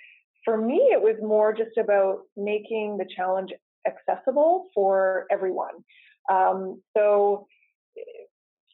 For 0.44 0.56
me, 0.56 0.90
it 0.92 1.00
was 1.00 1.16
more 1.22 1.52
just 1.52 1.76
about 1.78 2.22
making 2.36 2.96
the 2.96 3.06
challenge 3.14 3.50
accessible 3.86 4.66
for 4.74 5.26
everyone. 5.30 5.84
Um, 6.28 6.82
so, 6.96 7.46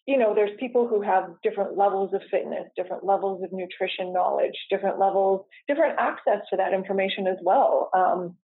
you 0.06 0.18
know, 0.18 0.34
there's 0.34 0.56
people 0.58 0.86
who 0.86 1.00
have 1.00 1.30
different 1.42 1.76
levels 1.78 2.12
of 2.14 2.20
fitness, 2.30 2.66
different 2.76 3.04
levels 3.04 3.42
of 3.42 3.52
nutrition 3.52 4.12
knowledge, 4.12 4.54
different 4.70 4.98
levels, 4.98 5.46
different 5.66 5.98
access 5.98 6.40
to 6.50 6.56
that 6.56 6.74
information 6.74 7.26
as 7.26 7.38
well. 7.42 7.90
Um, 7.94 8.36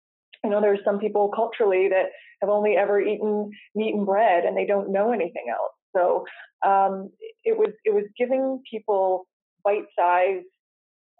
you 0.42 0.50
know, 0.50 0.60
there's 0.60 0.80
some 0.84 0.98
people 0.98 1.28
culturally 1.34 1.88
that 1.88 2.06
have 2.40 2.48
only 2.50 2.76
ever 2.76 3.00
eaten 3.00 3.50
meat 3.74 3.94
and 3.94 4.06
bread 4.06 4.44
and 4.44 4.56
they 4.56 4.64
don't 4.64 4.90
know 4.90 5.12
anything 5.12 5.46
else. 5.50 5.74
So 5.94 6.24
um, 6.64 7.10
it 7.44 7.58
was 7.58 7.72
it 7.84 7.92
was 7.92 8.04
giving 8.16 8.62
people 8.70 9.26
bite-sized 9.64 10.46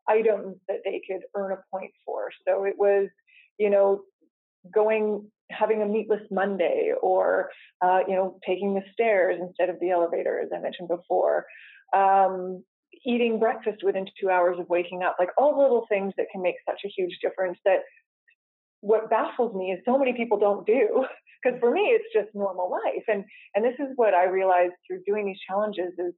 items 0.09 0.57
that 0.69 0.79
they 0.85 1.03
could 1.07 1.23
earn 1.35 1.53
a 1.53 1.59
point 1.71 1.93
for. 2.05 2.31
So 2.47 2.65
it 2.65 2.75
was, 2.79 3.09
you 3.59 3.69
know, 3.69 4.01
going 4.73 5.31
having 5.51 5.83
a 5.83 5.87
meatless 5.87 6.23
Monday 6.31 6.93
or 7.03 7.51
uh, 7.83 8.01
you 8.07 8.15
know 8.15 8.39
taking 8.47 8.75
the 8.75 8.83
stairs 8.93 9.39
instead 9.41 9.69
of 9.69 9.81
the 9.81 9.91
elevator, 9.91 10.41
as 10.41 10.51
I 10.55 10.61
mentioned 10.61 10.89
before. 10.89 11.45
Um, 11.95 12.63
eating 13.07 13.39
breakfast 13.39 13.79
within 13.83 14.05
two 14.21 14.29
hours 14.29 14.59
of 14.59 14.69
waking 14.69 15.03
up, 15.03 15.17
like 15.19 15.31
all 15.39 15.59
little 15.59 15.87
things 15.89 16.13
that 16.17 16.27
can 16.31 16.43
make 16.43 16.57
such 16.69 16.81
a 16.85 16.89
huge 16.89 17.19
difference 17.23 17.59
that 17.65 17.81
what 18.81 19.11
baffles 19.11 19.55
me 19.55 19.73
is 19.73 19.81
so 19.85 19.99
many 19.99 20.13
people 20.13 20.39
don't 20.39 20.67
do 20.67 21.05
because 21.43 21.59
for 21.61 21.71
me 21.71 21.83
it's 21.83 22.13
just 22.15 22.35
normal 22.35 22.71
life 22.71 23.05
and 23.09 23.25
and 23.55 23.65
this 23.65 23.75
is 23.79 23.89
what 23.97 24.15
i 24.15 24.25
realized 24.25 24.73
through 24.87 25.01
doing 25.07 25.27
these 25.27 25.39
challenges 25.47 25.93
is 25.99 26.15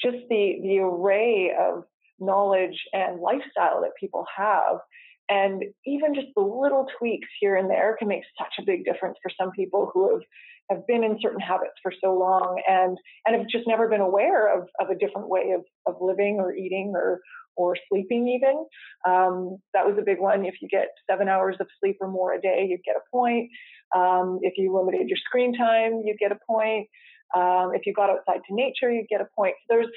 just 0.00 0.18
the 0.30 0.58
the 0.62 0.78
array 0.78 1.52
of 1.58 1.82
knowledge 2.20 2.78
and 2.92 3.20
lifestyle 3.20 3.80
that 3.80 3.90
people 3.98 4.24
have 4.36 4.78
and 5.28 5.62
even 5.86 6.14
just 6.14 6.28
the 6.34 6.42
little 6.42 6.86
tweaks 6.98 7.28
here 7.40 7.56
and 7.56 7.70
there 7.70 7.96
can 7.98 8.08
make 8.08 8.22
such 8.38 8.54
a 8.58 8.64
big 8.64 8.84
difference 8.84 9.18
for 9.22 9.30
some 9.38 9.50
people 9.52 9.90
who 9.92 10.12
have, 10.12 10.22
have 10.70 10.86
been 10.86 11.04
in 11.04 11.18
certain 11.20 11.40
habits 11.40 11.74
for 11.82 11.92
so 12.02 12.14
long 12.14 12.60
and, 12.68 12.96
and 13.26 13.36
have 13.36 13.48
just 13.48 13.66
never 13.66 13.88
been 13.88 14.00
aware 14.00 14.56
of, 14.56 14.68
of 14.80 14.88
a 14.90 14.98
different 14.98 15.28
way 15.28 15.54
of, 15.54 15.64
of 15.86 16.00
living 16.00 16.36
or 16.38 16.54
eating 16.54 16.92
or, 16.94 17.20
or 17.56 17.76
sleeping 17.88 18.28
even. 18.28 18.64
Um, 19.06 19.58
that 19.74 19.84
was 19.84 19.96
a 19.98 20.04
big 20.04 20.18
one. 20.20 20.46
If 20.46 20.54
you 20.62 20.68
get 20.68 20.88
seven 21.10 21.28
hours 21.28 21.56
of 21.60 21.66
sleep 21.80 21.98
or 22.00 22.08
more 22.08 22.32
a 22.32 22.40
day, 22.40 22.66
you 22.68 22.78
get 22.84 22.96
a 22.96 23.10
point. 23.10 23.50
Um, 23.94 24.38
if 24.42 24.54
you 24.56 24.74
limited 24.74 25.08
your 25.08 25.18
screen 25.18 25.56
time, 25.56 26.02
you 26.04 26.16
get 26.18 26.32
a 26.32 26.38
point. 26.46 26.88
Um, 27.36 27.72
if 27.74 27.84
you 27.84 27.92
got 27.92 28.08
outside 28.10 28.40
to 28.48 28.54
nature, 28.54 28.90
you 28.90 29.04
get 29.10 29.20
a 29.20 29.28
point. 29.36 29.54
So 29.68 29.76
there's 29.76 29.88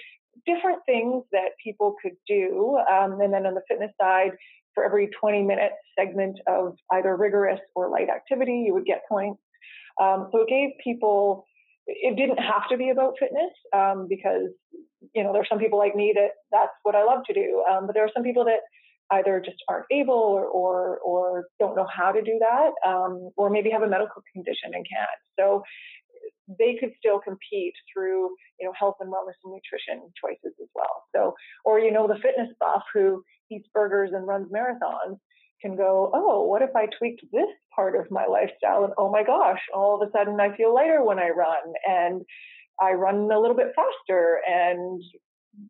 different 0.45 0.79
things 0.85 1.23
that 1.31 1.51
people 1.63 1.95
could 2.01 2.15
do. 2.27 2.77
Um, 2.91 3.21
and 3.21 3.33
then 3.33 3.45
on 3.45 3.53
the 3.53 3.61
fitness 3.69 3.91
side, 4.01 4.31
for 4.73 4.83
every 4.83 5.09
20 5.19 5.43
minute 5.43 5.71
segment 5.97 6.39
of 6.47 6.75
either 6.91 7.15
rigorous 7.15 7.59
or 7.75 7.89
light 7.89 8.09
activity, 8.09 8.63
you 8.65 8.73
would 8.73 8.85
get 8.85 9.01
points. 9.09 9.41
Um, 10.01 10.29
so 10.31 10.41
it 10.41 10.47
gave 10.47 10.69
people, 10.83 11.45
it 11.87 12.15
didn't 12.15 12.39
have 12.39 12.67
to 12.69 12.77
be 12.77 12.89
about 12.89 13.15
fitness 13.19 13.51
um, 13.75 14.07
because, 14.07 14.49
you 15.13 15.23
know, 15.23 15.33
there 15.33 15.41
are 15.41 15.47
some 15.49 15.59
people 15.59 15.79
like 15.79 15.95
me 15.95 16.13
that 16.15 16.31
that's 16.51 16.71
what 16.83 16.95
I 16.95 17.03
love 17.03 17.23
to 17.27 17.33
do. 17.33 17.63
Um, 17.69 17.87
but 17.87 17.93
there 17.93 18.05
are 18.05 18.11
some 18.13 18.23
people 18.23 18.45
that 18.45 18.61
either 19.11 19.41
just 19.43 19.57
aren't 19.67 19.85
able 19.91 20.13
or, 20.13 20.45
or, 20.45 20.99
or 20.99 21.45
don't 21.59 21.75
know 21.75 21.87
how 21.93 22.11
to 22.11 22.21
do 22.21 22.39
that, 22.39 22.71
um, 22.89 23.29
or 23.35 23.49
maybe 23.49 23.69
have 23.69 23.81
a 23.81 23.87
medical 23.87 24.23
condition 24.33 24.71
and 24.73 24.85
can't. 24.89 25.09
So 25.37 25.63
they 26.59 26.75
could 26.79 26.91
still 26.97 27.19
compete 27.19 27.73
through 27.91 28.29
you 28.59 28.65
know 28.65 28.73
health 28.77 28.95
and 28.99 29.09
wellness 29.09 29.37
and 29.43 29.53
nutrition 29.53 30.09
choices 30.19 30.55
as 30.61 30.69
well 30.75 31.03
so 31.15 31.33
or 31.65 31.79
you 31.79 31.91
know 31.91 32.07
the 32.07 32.19
fitness 32.21 32.49
buff 32.59 32.83
who 32.93 33.23
eats 33.51 33.67
burgers 33.73 34.11
and 34.13 34.27
runs 34.27 34.47
marathons 34.51 35.17
can 35.61 35.75
go, 35.75 36.11
oh, 36.13 36.45
what 36.45 36.61
if 36.61 36.75
I 36.75 36.87
tweaked 36.97 37.21
this 37.31 37.47
part 37.75 37.95
of 37.95 38.09
my 38.09 38.25
lifestyle? 38.25 38.83
And 38.83 38.93
oh 38.97 39.11
my 39.11 39.23
gosh, 39.23 39.59
all 39.73 40.01
of 40.01 40.07
a 40.07 40.11
sudden 40.11 40.39
I 40.39 40.55
feel 40.57 40.73
lighter 40.73 41.03
when 41.03 41.19
I 41.19 41.29
run 41.29 41.73
and 41.87 42.21
I 42.81 42.93
run 42.93 43.29
a 43.31 43.39
little 43.39 43.55
bit 43.55 43.73
faster 43.75 44.39
and 44.49 45.01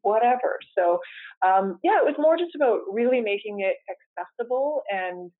whatever. 0.02 0.60
So, 0.78 1.00
um, 1.46 1.80
yeah, 1.84 2.00
it 2.00 2.06
was 2.06 2.16
more 2.18 2.38
just 2.38 2.56
about 2.56 2.80
really 2.92 3.22
making 3.22 3.60
it 3.60 3.76
accessible 3.90 4.84
and 4.90 5.32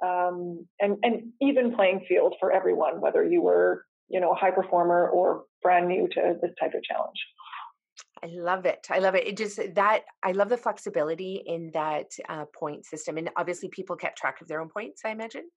um, 0.00 0.64
and 0.80 0.96
and 1.02 1.32
even 1.42 1.74
playing 1.74 2.06
field 2.08 2.36
for 2.38 2.52
everyone, 2.52 3.00
whether 3.00 3.24
you 3.24 3.42
were 3.42 3.84
you 4.08 4.20
know 4.20 4.32
a 4.32 4.34
high 4.34 4.50
performer 4.50 5.08
or 5.08 5.44
brand 5.62 5.88
new 5.88 6.08
to 6.08 6.34
this 6.40 6.52
type 6.60 6.74
of 6.74 6.82
challenge. 6.82 7.18
I 8.22 8.26
love 8.26 8.66
it. 8.66 8.86
I 8.90 8.98
love 8.98 9.14
it. 9.14 9.26
It 9.26 9.36
just 9.36 9.60
that 9.74 10.02
I 10.22 10.32
love 10.32 10.48
the 10.48 10.56
flexibility 10.56 11.42
in 11.46 11.70
that 11.74 12.10
uh, 12.28 12.46
point 12.58 12.84
system, 12.84 13.16
and 13.16 13.30
obviously 13.36 13.68
people 13.68 13.96
kept 13.96 14.18
track 14.18 14.40
of 14.40 14.48
their 14.48 14.60
own 14.60 14.68
points. 14.68 15.02
I 15.04 15.10
imagine 15.10 15.48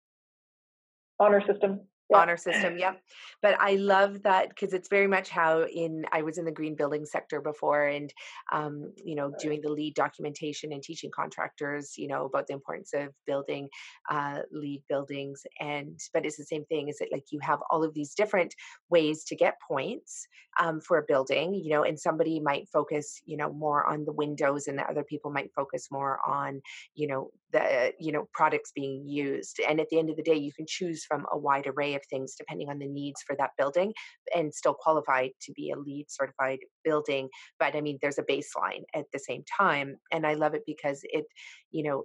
honor 1.20 1.42
system 1.46 1.82
yeah. 2.12 2.18
honor 2.18 2.38
system 2.38 2.78
yep 2.78 3.02
but 3.42 3.56
i 3.60 3.76
love 3.76 4.22
that 4.24 4.50
because 4.50 4.74
it's 4.74 4.90
very 4.90 5.08
much 5.08 5.30
how 5.30 5.64
in 5.64 6.06
i 6.12 6.22
was 6.22 6.38
in 6.38 6.46
the 6.46 6.52
green 6.52 6.76
building 6.76 7.06
sector 7.06 7.42
before 7.42 7.86
and 7.86 8.14
um, 8.52 8.92
you 9.04 9.16
know 9.16 9.32
doing 9.40 9.62
the 9.62 9.72
LEED 9.72 9.96
documentation 9.96 10.72
and 10.72 10.84
teaching 10.84 11.12
contractors 11.14 11.94
you 11.98 12.08
know 12.08 12.26
about 12.26 12.48
the 12.48 12.54
importance 12.54 12.92
of 12.94 13.10
building 13.26 13.68
uh, 14.10 14.40
LEED 14.52 14.84
buildings 14.90 15.44
and 15.60 16.00
but 16.14 16.26
it's 16.26 16.38
the 16.38 16.44
same 16.44 16.66
thing 16.66 16.90
is 16.90 17.00
it 17.02 17.10
like 17.12 17.26
you 17.32 17.40
have 17.42 17.60
all 17.70 17.84
of 17.84 17.94
these 17.94 18.14
different 18.14 18.54
ways 18.90 19.24
to 19.24 19.36
get 19.36 19.56
points 19.68 20.28
um, 20.60 20.80
for 20.82 20.98
a 20.98 21.04
building 21.08 21.54
you 21.54 21.72
know 21.72 21.84
and 21.84 22.00
somebody 22.00 22.40
might 22.40 22.68
focus 22.70 23.22
you 23.26 23.38
know 23.38 23.52
more 23.52 23.86
on 23.86 24.06
the 24.06 24.12
windows 24.12 24.68
and 24.68 24.78
the 24.78 24.90
other 24.90 25.04
people 25.04 25.32
might 25.32 25.52
focus 25.56 25.88
more 25.92 26.20
on 26.28 26.62
you 26.96 27.08
know 27.08 27.32
the 27.52 27.94
you 28.00 28.12
know 28.12 28.28
products 28.34 28.72
being 28.76 29.08
used 29.08 29.60
and 29.68 29.80
at 29.80 29.88
the 29.90 30.00
end 30.00 30.10
of 30.10 30.16
the 30.16 30.24
day 30.24 30.36
you 30.36 30.52
can 30.54 30.66
choose 30.68 31.04
from 31.06 31.26
a 31.32 31.38
wide 31.38 31.68
array 31.68 31.96
of 31.96 32.02
things 32.10 32.36
depending 32.38 32.70
on 32.70 32.80
the 32.80 32.88
needs 32.88 33.22
for 33.26 33.36
that 33.36 33.52
building 33.58 33.94
and 34.36 34.54
still 34.54 34.74
qualify 34.74 35.28
to 35.42 35.52
be 35.54 35.72
a 35.72 35.80
LEED 35.80 36.06
certified 36.10 36.60
building 36.84 37.30
but 37.60 37.76
i 37.76 37.82
mean 37.82 37.98
there's 38.02 38.20
a 38.20 38.24
baseline 38.24 38.84
at 38.96 39.06
the 39.14 39.20
same 39.20 39.44
time 39.58 39.96
and 40.12 40.26
i 40.26 40.34
love 40.34 40.54
it 40.54 40.64
because 40.66 41.02
it 41.04 41.26
you 41.72 41.84
know 41.84 42.04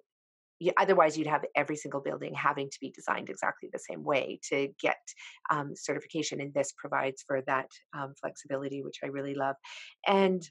otherwise 0.79 1.19
you'd 1.19 1.27
have 1.27 1.45
every 1.55 1.77
single 1.77 2.01
building 2.01 2.33
having 2.35 2.69
to 2.71 2.79
be 2.81 2.91
designed 2.91 3.29
exactly 3.29 3.69
the 3.73 3.79
same 3.79 4.03
way 4.03 4.41
to 4.43 4.69
get 4.81 4.97
um, 5.51 5.73
certification 5.75 6.41
and 6.41 6.55
this 6.55 6.73
provides 6.79 7.23
for 7.27 7.43
that 7.47 7.69
um, 7.97 8.15
flexibility 8.21 8.83
which 8.83 8.99
i 9.05 9.07
really 9.07 9.35
love 9.35 9.57
and 10.07 10.43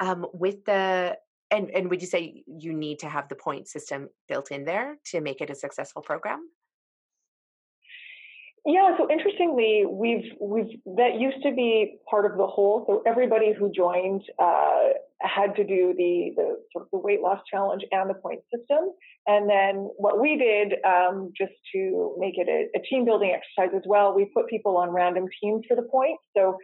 um, 0.00 0.26
with 0.32 0.64
the 0.64 1.16
and 1.52 1.70
and 1.70 1.88
would 1.90 2.00
you 2.00 2.08
say 2.08 2.42
you 2.46 2.72
need 2.72 2.98
to 2.98 3.08
have 3.08 3.28
the 3.28 3.36
point 3.36 3.68
system 3.68 4.08
built 4.28 4.50
in 4.50 4.64
there 4.64 4.96
to 5.04 5.20
make 5.20 5.40
it 5.40 5.50
a 5.50 5.54
successful 5.54 6.02
program 6.02 6.48
yeah, 8.64 8.96
so 8.96 9.10
interestingly, 9.10 9.84
we've 9.90 10.30
we've 10.40 10.78
that 10.96 11.18
used 11.18 11.42
to 11.42 11.52
be 11.52 11.98
part 12.08 12.30
of 12.30 12.38
the 12.38 12.46
whole. 12.46 12.84
So 12.86 13.02
everybody 13.04 13.52
who 13.52 13.72
joined 13.72 14.22
uh, 14.38 14.90
had 15.20 15.56
to 15.56 15.64
do 15.64 15.94
the 15.96 16.30
the 16.36 16.58
sort 16.72 16.84
of 16.84 16.90
the 16.92 16.98
weight 16.98 17.20
loss 17.22 17.40
challenge 17.50 17.82
and 17.90 18.08
the 18.08 18.14
point 18.14 18.40
system. 18.54 18.92
And 19.26 19.50
then 19.50 19.90
what 19.96 20.20
we 20.20 20.36
did, 20.36 20.74
um, 20.84 21.32
just 21.36 21.54
to 21.74 22.14
make 22.20 22.38
it 22.38 22.48
a, 22.48 22.78
a 22.78 22.82
team 22.88 23.04
building 23.04 23.34
exercise 23.34 23.74
as 23.76 23.82
well, 23.84 24.14
we 24.14 24.26
put 24.26 24.46
people 24.46 24.76
on 24.76 24.90
random 24.90 25.26
teams 25.42 25.64
for 25.66 25.74
the 25.74 25.82
points. 25.82 26.22
So 26.36 26.56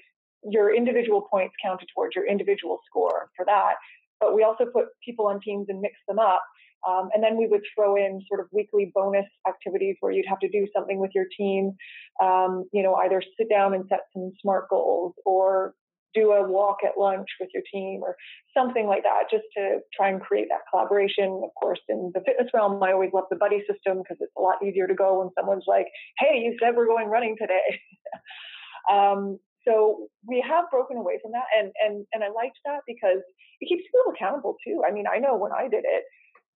your 0.48 0.72
individual 0.72 1.22
points 1.28 1.54
counted 1.60 1.88
towards 1.92 2.14
your 2.14 2.28
individual 2.28 2.78
score 2.88 3.28
for 3.34 3.44
that. 3.46 3.74
But 4.20 4.34
we 4.34 4.42
also 4.42 4.64
put 4.72 4.86
people 5.04 5.26
on 5.26 5.40
teams 5.40 5.66
and 5.68 5.80
mixed 5.80 6.02
them 6.08 6.18
up. 6.18 6.42
Um, 6.88 7.08
and 7.12 7.22
then 7.22 7.36
we 7.36 7.46
would 7.46 7.62
throw 7.74 7.96
in 7.96 8.20
sort 8.28 8.40
of 8.40 8.46
weekly 8.52 8.92
bonus 8.94 9.26
activities 9.48 9.96
where 10.00 10.12
you'd 10.12 10.28
have 10.28 10.38
to 10.40 10.48
do 10.48 10.66
something 10.74 11.00
with 11.00 11.10
your 11.14 11.26
team, 11.36 11.72
um, 12.22 12.68
you 12.72 12.82
know, 12.82 12.94
either 12.96 13.20
sit 13.38 13.48
down 13.50 13.74
and 13.74 13.84
set 13.88 14.00
some 14.12 14.30
SMART 14.40 14.68
goals 14.70 15.14
or 15.26 15.74
do 16.14 16.32
a 16.32 16.46
walk 16.46 16.78
at 16.84 16.98
lunch 16.98 17.26
with 17.40 17.50
your 17.52 17.62
team 17.72 18.00
or 18.02 18.16
something 18.56 18.86
like 18.86 19.02
that, 19.02 19.24
just 19.30 19.44
to 19.56 19.78
try 19.94 20.08
and 20.08 20.20
create 20.20 20.48
that 20.48 20.60
collaboration. 20.70 21.40
Of 21.44 21.50
course, 21.60 21.80
in 21.88 22.12
the 22.14 22.20
fitness 22.20 22.48
realm, 22.54 22.82
I 22.82 22.92
always 22.92 23.10
love 23.12 23.24
the 23.30 23.36
buddy 23.36 23.60
system 23.60 23.98
because 23.98 24.16
it's 24.20 24.32
a 24.36 24.40
lot 24.40 24.62
easier 24.64 24.86
to 24.86 24.94
go 24.94 25.20
when 25.20 25.30
someone's 25.38 25.64
like, 25.66 25.86
hey, 26.18 26.38
you 26.38 26.56
said 26.62 26.76
we're 26.76 26.86
going 26.86 27.08
running 27.08 27.36
today. 27.38 27.80
um, 28.92 29.38
so 29.68 30.08
we 30.26 30.42
have 30.48 30.64
broken 30.70 30.96
away 30.96 31.18
from 31.20 31.32
that 31.32 31.44
and 31.56 31.70
and 31.84 32.06
and 32.12 32.24
I 32.24 32.28
liked 32.28 32.58
that 32.64 32.80
because 32.86 33.20
it 33.60 33.68
keeps 33.68 33.84
people 33.84 34.12
accountable 34.14 34.56
too. 34.66 34.82
I 34.88 34.92
mean, 34.92 35.04
I 35.06 35.18
know 35.18 35.36
when 35.36 35.52
I 35.52 35.68
did 35.68 35.84
it, 35.84 36.04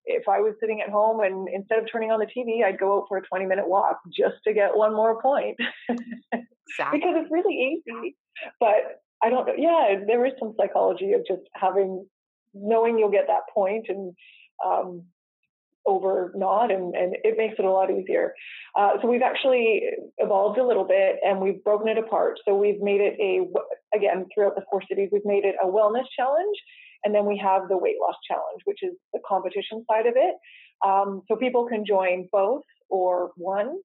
if 0.04 0.28
I 0.28 0.40
was 0.40 0.54
sitting 0.60 0.80
at 0.80 0.90
home 0.90 1.20
and 1.20 1.48
instead 1.52 1.78
of 1.78 1.86
turning 1.90 2.10
on 2.10 2.20
the 2.20 2.26
TV, 2.26 2.64
I'd 2.64 2.78
go 2.78 2.98
out 2.98 3.04
for 3.08 3.18
a 3.18 3.22
20 3.22 3.46
minute 3.46 3.68
walk 3.68 3.98
just 4.16 4.36
to 4.46 4.54
get 4.54 4.76
one 4.76 4.94
more 4.94 5.20
point. 5.20 5.56
exactly. 5.88 6.42
because 6.92 7.14
it's 7.16 7.30
really 7.30 7.54
easy. 7.54 8.16
But 8.58 9.02
I 9.22 9.30
don't 9.30 9.46
know. 9.46 9.54
Yeah, 9.56 10.00
there 10.06 10.24
is 10.26 10.32
some 10.38 10.54
psychology 10.58 11.12
of 11.12 11.20
just 11.26 11.42
having, 11.54 12.06
knowing 12.54 12.98
you'll 12.98 13.10
get 13.10 13.28
that 13.28 13.42
point 13.54 13.86
and 13.88 14.12
um, 14.66 15.04
over 15.86 16.32
not, 16.34 16.70
and, 16.70 16.94
and 16.94 17.16
it 17.24 17.36
makes 17.36 17.54
it 17.58 17.64
a 17.64 17.70
lot 17.70 17.90
easier. 17.90 18.34
Uh, 18.78 18.92
so 19.00 19.08
we've 19.08 19.22
actually 19.22 19.82
evolved 20.18 20.58
a 20.58 20.66
little 20.66 20.84
bit 20.84 21.16
and 21.24 21.40
we've 21.40 21.62
broken 21.64 21.88
it 21.88 21.98
apart. 21.98 22.38
So 22.46 22.56
we've 22.56 22.80
made 22.80 23.00
it 23.00 23.14
a, 23.20 23.40
again, 23.96 24.26
throughout 24.34 24.54
the 24.54 24.62
four 24.70 24.82
cities, 24.88 25.10
we've 25.12 25.22
made 25.24 25.44
it 25.44 25.56
a 25.62 25.66
wellness 25.66 26.04
challenge. 26.16 26.56
And 27.04 27.14
then 27.14 27.26
we 27.26 27.36
have 27.38 27.68
the 27.68 27.76
weight 27.76 27.96
loss 28.00 28.14
challenge, 28.28 28.62
which 28.64 28.78
is 28.82 28.92
the 29.12 29.18
competition 29.28 29.84
side 29.90 30.06
of 30.06 30.14
it. 30.16 30.34
Um, 30.86 31.22
so 31.26 31.36
people 31.36 31.66
can 31.66 31.84
join 31.84 32.28
both 32.30 32.62
or 32.88 33.32
one, 33.36 33.78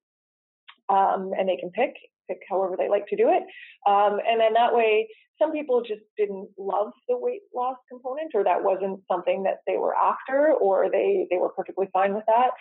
um, 0.89 1.32
and 1.38 1.50
they 1.50 1.58
can 1.58 1.72
pick 1.72 1.93
pick 2.28 2.39
however 2.49 2.75
they 2.78 2.89
like 2.89 3.07
to 3.07 3.15
do 3.15 3.30
it. 3.30 3.43
Um, 3.89 4.19
and 4.28 4.39
then 4.39 4.53
that 4.53 4.73
way, 4.73 5.07
some 5.39 5.51
people 5.51 5.82
just 5.82 6.01
didn't 6.17 6.49
love 6.57 6.91
the 7.07 7.17
weight 7.17 7.41
loss 7.53 7.78
component, 7.89 8.32
or 8.34 8.43
that 8.43 8.63
wasn't 8.63 9.01
something 9.11 9.43
that 9.43 9.57
they 9.67 9.78
were 9.78 9.95
after, 9.95 10.53
or 10.53 10.89
they 10.91 11.28
they 11.30 11.38
were 11.38 11.49
perfectly 11.49 11.88
fine 11.93 12.13
with 12.13 12.25
that. 12.28 12.51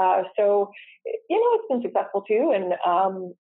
Uh, 0.00 0.22
so, 0.36 0.70
you 1.30 1.40
know, 1.40 1.50
it's 1.54 1.68
been 1.70 1.82
successful 1.82 2.22
too. 2.22 2.52
And 2.54 2.74
um, 2.86 3.32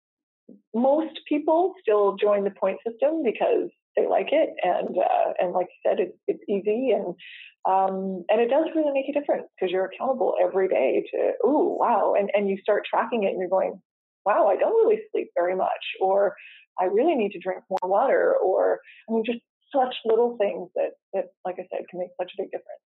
most 0.74 1.20
people 1.28 1.74
still 1.80 2.16
join 2.16 2.44
the 2.44 2.50
point 2.50 2.78
system 2.86 3.22
because 3.24 3.70
they 3.96 4.06
like 4.06 4.28
it, 4.32 4.50
and 4.62 4.96
uh, 4.96 5.32
and 5.38 5.52
like 5.52 5.66
you 5.66 5.90
said, 5.90 6.00
it's 6.00 6.18
it's 6.26 6.42
easy 6.48 6.90
and 6.90 7.14
um, 7.66 8.24
and 8.28 8.40
it 8.40 8.50
does 8.50 8.66
really 8.74 8.92
make 8.92 9.08
a 9.08 9.18
difference 9.18 9.46
because 9.56 9.72
you're 9.72 9.86
accountable 9.86 10.34
every 10.42 10.68
day 10.68 11.04
to 11.12 11.32
oh 11.42 11.76
wow, 11.78 12.14
and 12.18 12.30
and 12.34 12.48
you 12.48 12.58
start 12.62 12.82
tracking 12.88 13.24
it, 13.24 13.28
and 13.28 13.38
you're 13.38 13.48
going 13.48 13.80
wow, 14.24 14.48
I 14.48 14.56
don't 14.56 14.74
really 14.84 15.02
sleep 15.12 15.30
very 15.36 15.56
much, 15.56 15.84
or 16.00 16.34
I 16.80 16.84
really 16.86 17.14
need 17.14 17.32
to 17.32 17.38
drink 17.38 17.62
more 17.70 17.90
water, 17.90 18.34
or 18.42 18.80
I 19.08 19.12
mean, 19.12 19.24
just 19.24 19.40
such 19.74 19.94
little 20.04 20.36
things 20.38 20.68
that, 20.76 20.90
that, 21.12 21.26
like 21.44 21.56
I 21.58 21.66
said, 21.70 21.84
can 21.90 22.00
make 22.00 22.10
such 22.20 22.32
a 22.38 22.42
big 22.42 22.50
difference. 22.50 22.80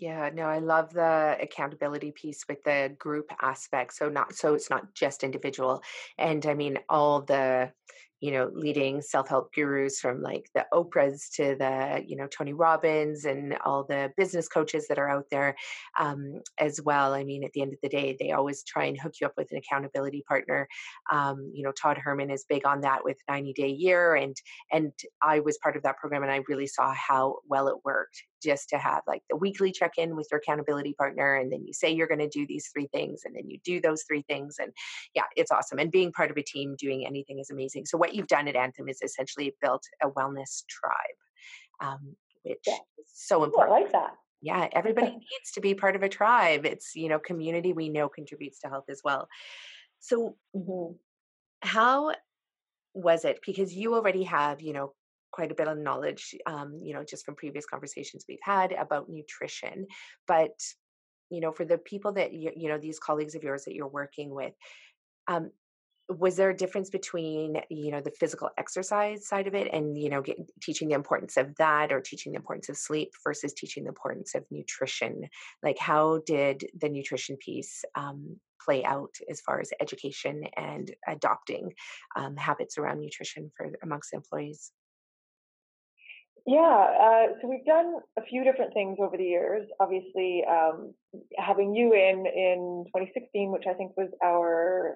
Yeah, 0.00 0.30
no, 0.32 0.44
I 0.44 0.58
love 0.58 0.92
the 0.92 1.36
accountability 1.40 2.12
piece 2.12 2.44
with 2.48 2.62
the 2.62 2.94
group 2.98 3.30
aspect. 3.40 3.94
So 3.94 4.08
not 4.08 4.34
so 4.34 4.54
it's 4.54 4.70
not 4.70 4.94
just 4.94 5.24
individual. 5.24 5.82
And 6.18 6.44
I 6.46 6.54
mean 6.54 6.78
all 6.88 7.22
the 7.22 7.72
you 8.20 8.32
know, 8.32 8.50
leading 8.52 9.00
self-help 9.00 9.52
gurus 9.54 10.00
from 10.00 10.22
like 10.22 10.50
the 10.54 10.66
Oprahs 10.72 11.30
to 11.36 11.56
the, 11.58 12.04
you 12.06 12.16
know, 12.16 12.26
Tony 12.26 12.52
Robbins 12.52 13.24
and 13.24 13.56
all 13.64 13.84
the 13.84 14.10
business 14.16 14.48
coaches 14.48 14.86
that 14.88 14.98
are 14.98 15.08
out 15.08 15.26
there 15.30 15.54
um, 15.98 16.40
as 16.58 16.80
well. 16.82 17.14
I 17.14 17.24
mean, 17.24 17.44
at 17.44 17.52
the 17.52 17.62
end 17.62 17.72
of 17.72 17.78
the 17.82 17.88
day, 17.88 18.16
they 18.18 18.32
always 18.32 18.64
try 18.64 18.84
and 18.84 18.98
hook 18.98 19.14
you 19.20 19.26
up 19.26 19.34
with 19.36 19.50
an 19.52 19.58
accountability 19.58 20.24
partner. 20.26 20.66
Um, 21.12 21.50
you 21.54 21.62
know, 21.62 21.72
Todd 21.72 21.98
Herman 21.98 22.30
is 22.30 22.44
big 22.48 22.66
on 22.66 22.80
that 22.82 23.04
with 23.04 23.18
90 23.28 23.52
Day 23.52 23.68
Year, 23.68 24.14
and 24.14 24.36
and 24.72 24.92
I 25.22 25.40
was 25.40 25.58
part 25.58 25.76
of 25.76 25.82
that 25.84 25.98
program, 25.98 26.22
and 26.22 26.32
I 26.32 26.40
really 26.48 26.66
saw 26.66 26.92
how 26.92 27.36
well 27.48 27.68
it 27.68 27.76
worked 27.84 28.24
just 28.42 28.68
to 28.68 28.78
have 28.78 29.02
like 29.06 29.22
the 29.28 29.36
weekly 29.36 29.72
check 29.72 29.92
in 29.98 30.14
with 30.14 30.28
your 30.30 30.38
accountability 30.38 30.94
partner. 30.94 31.34
And 31.34 31.52
then 31.52 31.64
you 31.66 31.72
say 31.72 31.90
you're 31.90 32.06
going 32.06 32.20
to 32.20 32.28
do 32.28 32.46
these 32.46 32.68
three 32.72 32.88
things, 32.92 33.22
and 33.24 33.34
then 33.34 33.48
you 33.48 33.58
do 33.64 33.80
those 33.80 34.02
three 34.02 34.24
things. 34.28 34.56
And 34.60 34.72
yeah, 35.14 35.24
it's 35.36 35.50
awesome. 35.50 35.78
And 35.78 35.90
being 35.90 36.12
part 36.12 36.30
of 36.30 36.36
a 36.36 36.42
team 36.42 36.76
doing 36.78 37.06
anything 37.06 37.38
is 37.38 37.50
amazing. 37.50 37.86
So, 37.86 37.98
what 37.98 38.07
you've 38.14 38.26
done 38.26 38.48
at 38.48 38.56
Anthem 38.56 38.88
is 38.88 39.00
essentially 39.02 39.54
built 39.60 39.82
a 40.02 40.10
wellness 40.10 40.64
tribe, 40.68 40.92
um, 41.82 42.16
which 42.42 42.58
yeah. 42.66 42.74
is 42.98 43.06
so 43.14 43.44
important. 43.44 43.76
I 43.76 43.80
like 43.80 43.92
that. 43.92 44.10
Yeah, 44.40 44.68
everybody 44.72 45.10
needs 45.12 45.52
to 45.54 45.60
be 45.60 45.74
part 45.74 45.96
of 45.96 46.02
a 46.02 46.08
tribe. 46.08 46.64
It's, 46.64 46.94
you 46.94 47.08
know, 47.08 47.18
community 47.18 47.72
we 47.72 47.88
know 47.88 48.08
contributes 48.08 48.60
to 48.60 48.68
health 48.68 48.86
as 48.88 49.00
well. 49.04 49.28
So, 50.00 50.36
mm-hmm. 50.56 50.94
how 51.60 52.12
was 52.94 53.24
it? 53.24 53.40
Because 53.44 53.74
you 53.74 53.94
already 53.94 54.24
have, 54.24 54.60
you 54.60 54.72
know, 54.72 54.94
quite 55.32 55.52
a 55.52 55.54
bit 55.54 55.68
of 55.68 55.78
knowledge, 55.78 56.34
um, 56.46 56.80
you 56.82 56.94
know, 56.94 57.04
just 57.04 57.24
from 57.24 57.34
previous 57.34 57.66
conversations 57.66 58.24
we've 58.28 58.38
had 58.42 58.72
about 58.72 59.08
nutrition. 59.08 59.86
But, 60.26 60.58
you 61.30 61.40
know, 61.40 61.52
for 61.52 61.64
the 61.64 61.78
people 61.78 62.12
that, 62.12 62.32
you, 62.32 62.52
you 62.56 62.68
know, 62.68 62.78
these 62.78 62.98
colleagues 62.98 63.34
of 63.34 63.42
yours 63.42 63.64
that 63.64 63.74
you're 63.74 63.88
working 63.88 64.34
with, 64.34 64.54
um, 65.26 65.50
was 66.08 66.36
there 66.36 66.50
a 66.50 66.56
difference 66.56 66.88
between 66.88 67.60
you 67.68 67.90
know 67.90 68.00
the 68.00 68.10
physical 68.10 68.48
exercise 68.56 69.26
side 69.26 69.46
of 69.46 69.54
it 69.54 69.68
and 69.72 69.98
you 69.98 70.08
know 70.08 70.22
get, 70.22 70.38
teaching 70.62 70.88
the 70.88 70.94
importance 70.94 71.36
of 71.36 71.54
that 71.56 71.92
or 71.92 72.00
teaching 72.00 72.32
the 72.32 72.38
importance 72.38 72.68
of 72.68 72.76
sleep 72.76 73.12
versus 73.22 73.52
teaching 73.52 73.84
the 73.84 73.90
importance 73.90 74.34
of 74.34 74.44
nutrition 74.50 75.28
like 75.62 75.78
how 75.78 76.20
did 76.24 76.64
the 76.80 76.88
nutrition 76.88 77.36
piece 77.36 77.84
um, 77.94 78.36
play 78.64 78.82
out 78.84 79.14
as 79.30 79.40
far 79.42 79.60
as 79.60 79.70
education 79.80 80.44
and 80.56 80.94
adopting 81.06 81.72
um, 82.16 82.36
habits 82.36 82.78
around 82.78 83.00
nutrition 83.00 83.50
for 83.56 83.70
amongst 83.82 84.14
employees 84.14 84.72
yeah, 86.46 86.56
uh, 86.58 87.26
so 87.42 87.48
we've 87.48 87.66
done 87.66 87.96
a 88.18 88.22
few 88.22 88.42
different 88.42 88.72
things 88.72 88.96
over 89.02 89.18
the 89.18 89.24
years. 89.24 89.68
Obviously, 89.80 90.44
um, 90.50 90.94
having 91.36 91.74
you 91.74 91.92
in 91.92 92.24
in 92.24 92.84
2016, 92.86 93.52
which 93.52 93.64
I 93.68 93.74
think 93.74 93.92
was 93.98 94.08
our 94.24 94.94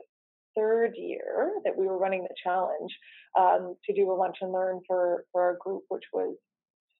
third 0.56 0.92
year 0.96 1.52
that 1.64 1.76
we 1.76 1.86
were 1.86 1.98
running 1.98 2.22
the 2.22 2.34
challenge, 2.42 2.92
um, 3.38 3.74
to 3.84 3.94
do 3.94 4.10
a 4.10 4.14
lunch 4.14 4.36
and 4.40 4.52
learn 4.52 4.80
for 4.86 5.24
for 5.32 5.42
our 5.42 5.56
group, 5.60 5.82
which 5.88 6.04
was 6.12 6.36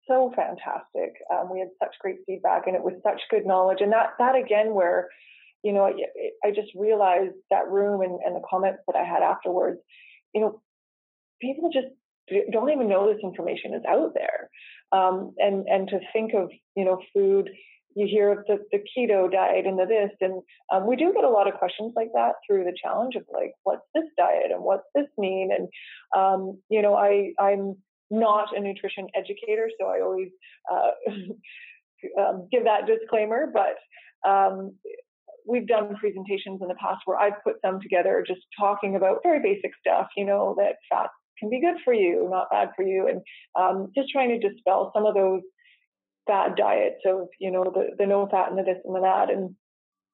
so 0.08 0.32
fantastic. 0.34 1.14
Um, 1.32 1.50
we 1.52 1.60
had 1.60 1.68
such 1.82 1.94
great 2.00 2.18
feedback, 2.26 2.66
and 2.66 2.74
it 2.76 2.82
was 2.82 2.94
such 3.02 3.20
good 3.30 3.46
knowledge. 3.46 3.78
And 3.80 3.92
that 3.92 4.14
that 4.18 4.34
again, 4.34 4.74
where 4.74 5.08
you 5.62 5.72
know, 5.72 5.84
I, 6.44 6.50
just 6.50 6.74
realized 6.74 7.34
that 7.50 7.68
room 7.68 8.02
and, 8.02 8.18
and 8.24 8.34
the 8.34 8.42
comments 8.48 8.80
that 8.88 8.96
I 8.96 9.04
had 9.04 9.22
afterwards. 9.22 9.78
You 10.34 10.40
know, 10.40 10.62
people 11.40 11.70
just 11.72 11.86
don't 12.50 12.70
even 12.70 12.88
know 12.88 13.06
this 13.06 13.22
information 13.22 13.74
is 13.74 13.82
out 13.88 14.12
there. 14.14 14.50
Um, 14.90 15.34
and 15.38 15.66
and 15.68 15.88
to 15.88 16.00
think 16.12 16.32
of 16.34 16.50
you 16.76 16.84
know 16.84 17.00
food, 17.14 17.48
you 17.94 18.06
hear 18.06 18.32
of 18.32 18.38
the, 18.46 18.58
the 18.70 18.78
keto 18.78 19.30
diet 19.30 19.66
and 19.66 19.78
the 19.78 19.86
this, 19.86 20.10
and 20.20 20.42
um, 20.72 20.86
we 20.86 20.96
do 20.96 21.12
get 21.12 21.24
a 21.24 21.28
lot 21.28 21.48
of 21.48 21.54
questions 21.54 21.92
like 21.96 22.10
that 22.14 22.34
through 22.46 22.64
the 22.64 22.76
challenge 22.82 23.14
of 23.14 23.24
like, 23.32 23.52
what's 23.64 23.86
this 23.94 24.04
diet 24.16 24.50
and 24.50 24.62
what's 24.62 24.86
this 24.94 25.06
mean? 25.18 25.50
And 25.56 25.68
um, 26.16 26.58
you 26.68 26.82
know, 26.82 26.94
I 26.94 27.32
I'm 27.38 27.76
not 28.10 28.56
a 28.56 28.60
nutrition 28.60 29.08
educator, 29.14 29.70
so 29.80 29.86
I 29.86 30.00
always 30.00 30.28
uh, 30.70 30.90
um, 32.20 32.48
give 32.50 32.64
that 32.64 32.86
disclaimer, 32.86 33.52
but 33.52 34.28
um, 34.28 34.74
we've 35.46 35.66
done 35.66 35.96
presentations 35.96 36.60
in 36.60 36.68
the 36.68 36.74
past 36.74 37.02
where 37.04 37.18
I've 37.18 37.42
put 37.42 37.60
them 37.62 37.80
together 37.80 38.24
just 38.26 38.40
talking 38.58 38.96
about 38.96 39.22
very 39.22 39.40
basic 39.42 39.72
stuff, 39.80 40.08
you 40.16 40.24
know, 40.24 40.54
that 40.58 40.76
fats 40.90 41.12
can 41.38 41.50
be 41.50 41.60
good 41.60 41.76
for 41.84 41.92
you, 41.92 42.28
not 42.30 42.50
bad 42.50 42.70
for 42.76 42.82
you, 42.82 43.08
and 43.08 43.20
um, 43.58 43.90
just 43.94 44.10
trying 44.10 44.28
to 44.28 44.48
dispel 44.48 44.92
some 44.94 45.06
of 45.06 45.14
those 45.14 45.42
bad 46.26 46.56
diets 46.56 47.02
of 47.06 47.28
you 47.40 47.50
know 47.50 47.64
the 47.64 47.90
the 47.98 48.06
no 48.06 48.26
fat 48.30 48.50
and 48.50 48.58
the 48.58 48.62
this 48.62 48.78
and 48.84 48.94
the 48.94 49.00
that. 49.00 49.30
And 49.30 49.54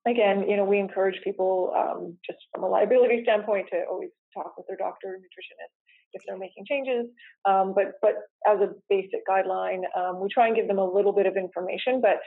again, 0.07 0.49
you 0.49 0.57
know, 0.57 0.65
we 0.65 0.79
encourage 0.79 1.21
people 1.23 1.73
um, 1.77 2.19
just 2.27 2.39
from 2.53 2.65
a 2.65 2.69
liability 2.69 3.21
standpoint 3.23 3.69
to 3.73 3.83
always 3.91 4.11
talk 4.35 4.57
with 4.57 4.67
their 4.67 4.77
doctor 4.77 5.09
or 5.09 5.17
nutritionist 5.17 5.75
if 6.15 6.23
they're 6.27 6.39
making 6.39 6.65
changes. 6.67 7.07
Um, 7.45 7.75
but 7.75 7.93
but 8.01 8.15
as 8.47 8.61
a 8.61 8.73
basic 8.89 9.27
guideline, 9.29 9.83
um, 9.97 10.21
we 10.21 10.29
try 10.33 10.47
and 10.47 10.57
give 10.57 10.69
them 10.69 10.79
a 10.79 10.91
little 10.91 11.13
bit 11.13 11.27
of 11.27 11.37
information, 11.37 12.01
but 12.01 12.19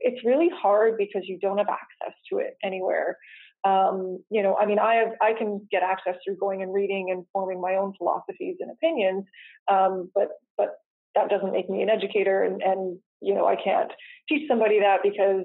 it's 0.00 0.24
really 0.24 0.48
hard 0.54 0.96
because 0.96 1.22
you 1.24 1.38
don't 1.40 1.58
have 1.58 1.68
access 1.68 2.14
to 2.30 2.38
it 2.38 2.56
anywhere 2.62 3.16
um, 3.64 4.22
you 4.30 4.42
know, 4.42 4.56
I 4.56 4.66
mean, 4.66 4.78
I 4.78 4.94
have 4.94 5.12
I 5.20 5.32
can 5.36 5.66
get 5.70 5.82
access 5.82 6.14
through 6.24 6.36
going 6.36 6.62
and 6.62 6.72
reading 6.72 7.10
and 7.10 7.26
forming 7.32 7.60
my 7.60 7.74
own 7.74 7.92
philosophies 7.98 8.56
and 8.60 8.70
opinions, 8.70 9.24
um, 9.70 10.10
but 10.14 10.28
but 10.56 10.76
that 11.14 11.28
doesn't 11.28 11.52
make 11.52 11.68
me 11.68 11.82
an 11.82 11.90
educator, 11.90 12.42
and 12.42 12.62
and 12.62 12.98
you 13.20 13.34
know, 13.34 13.46
I 13.46 13.56
can't 13.56 13.90
teach 14.28 14.48
somebody 14.48 14.80
that 14.80 15.00
because 15.02 15.44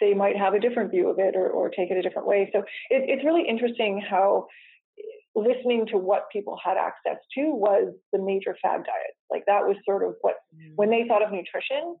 they 0.00 0.14
might 0.14 0.36
have 0.36 0.54
a 0.54 0.60
different 0.60 0.90
view 0.90 1.10
of 1.10 1.18
it 1.18 1.36
or, 1.36 1.48
or 1.50 1.68
take 1.68 1.90
it 1.90 1.98
a 1.98 2.02
different 2.02 2.26
way. 2.26 2.50
So 2.52 2.60
it, 2.60 3.04
it's 3.08 3.24
really 3.24 3.46
interesting 3.46 4.02
how 4.08 4.46
listening 5.34 5.86
to 5.86 5.98
what 5.98 6.24
people 6.32 6.58
had 6.62 6.76
access 6.76 7.20
to 7.36 7.50
was 7.50 7.92
the 8.12 8.18
major 8.18 8.56
fad 8.62 8.82
diet. 8.84 9.14
Like 9.30 9.44
that 9.46 9.62
was 9.62 9.76
sort 9.84 10.02
of 10.02 10.14
what, 10.22 10.34
when 10.74 10.90
they 10.90 11.04
thought 11.06 11.22
of 11.22 11.30
nutrition, 11.30 11.96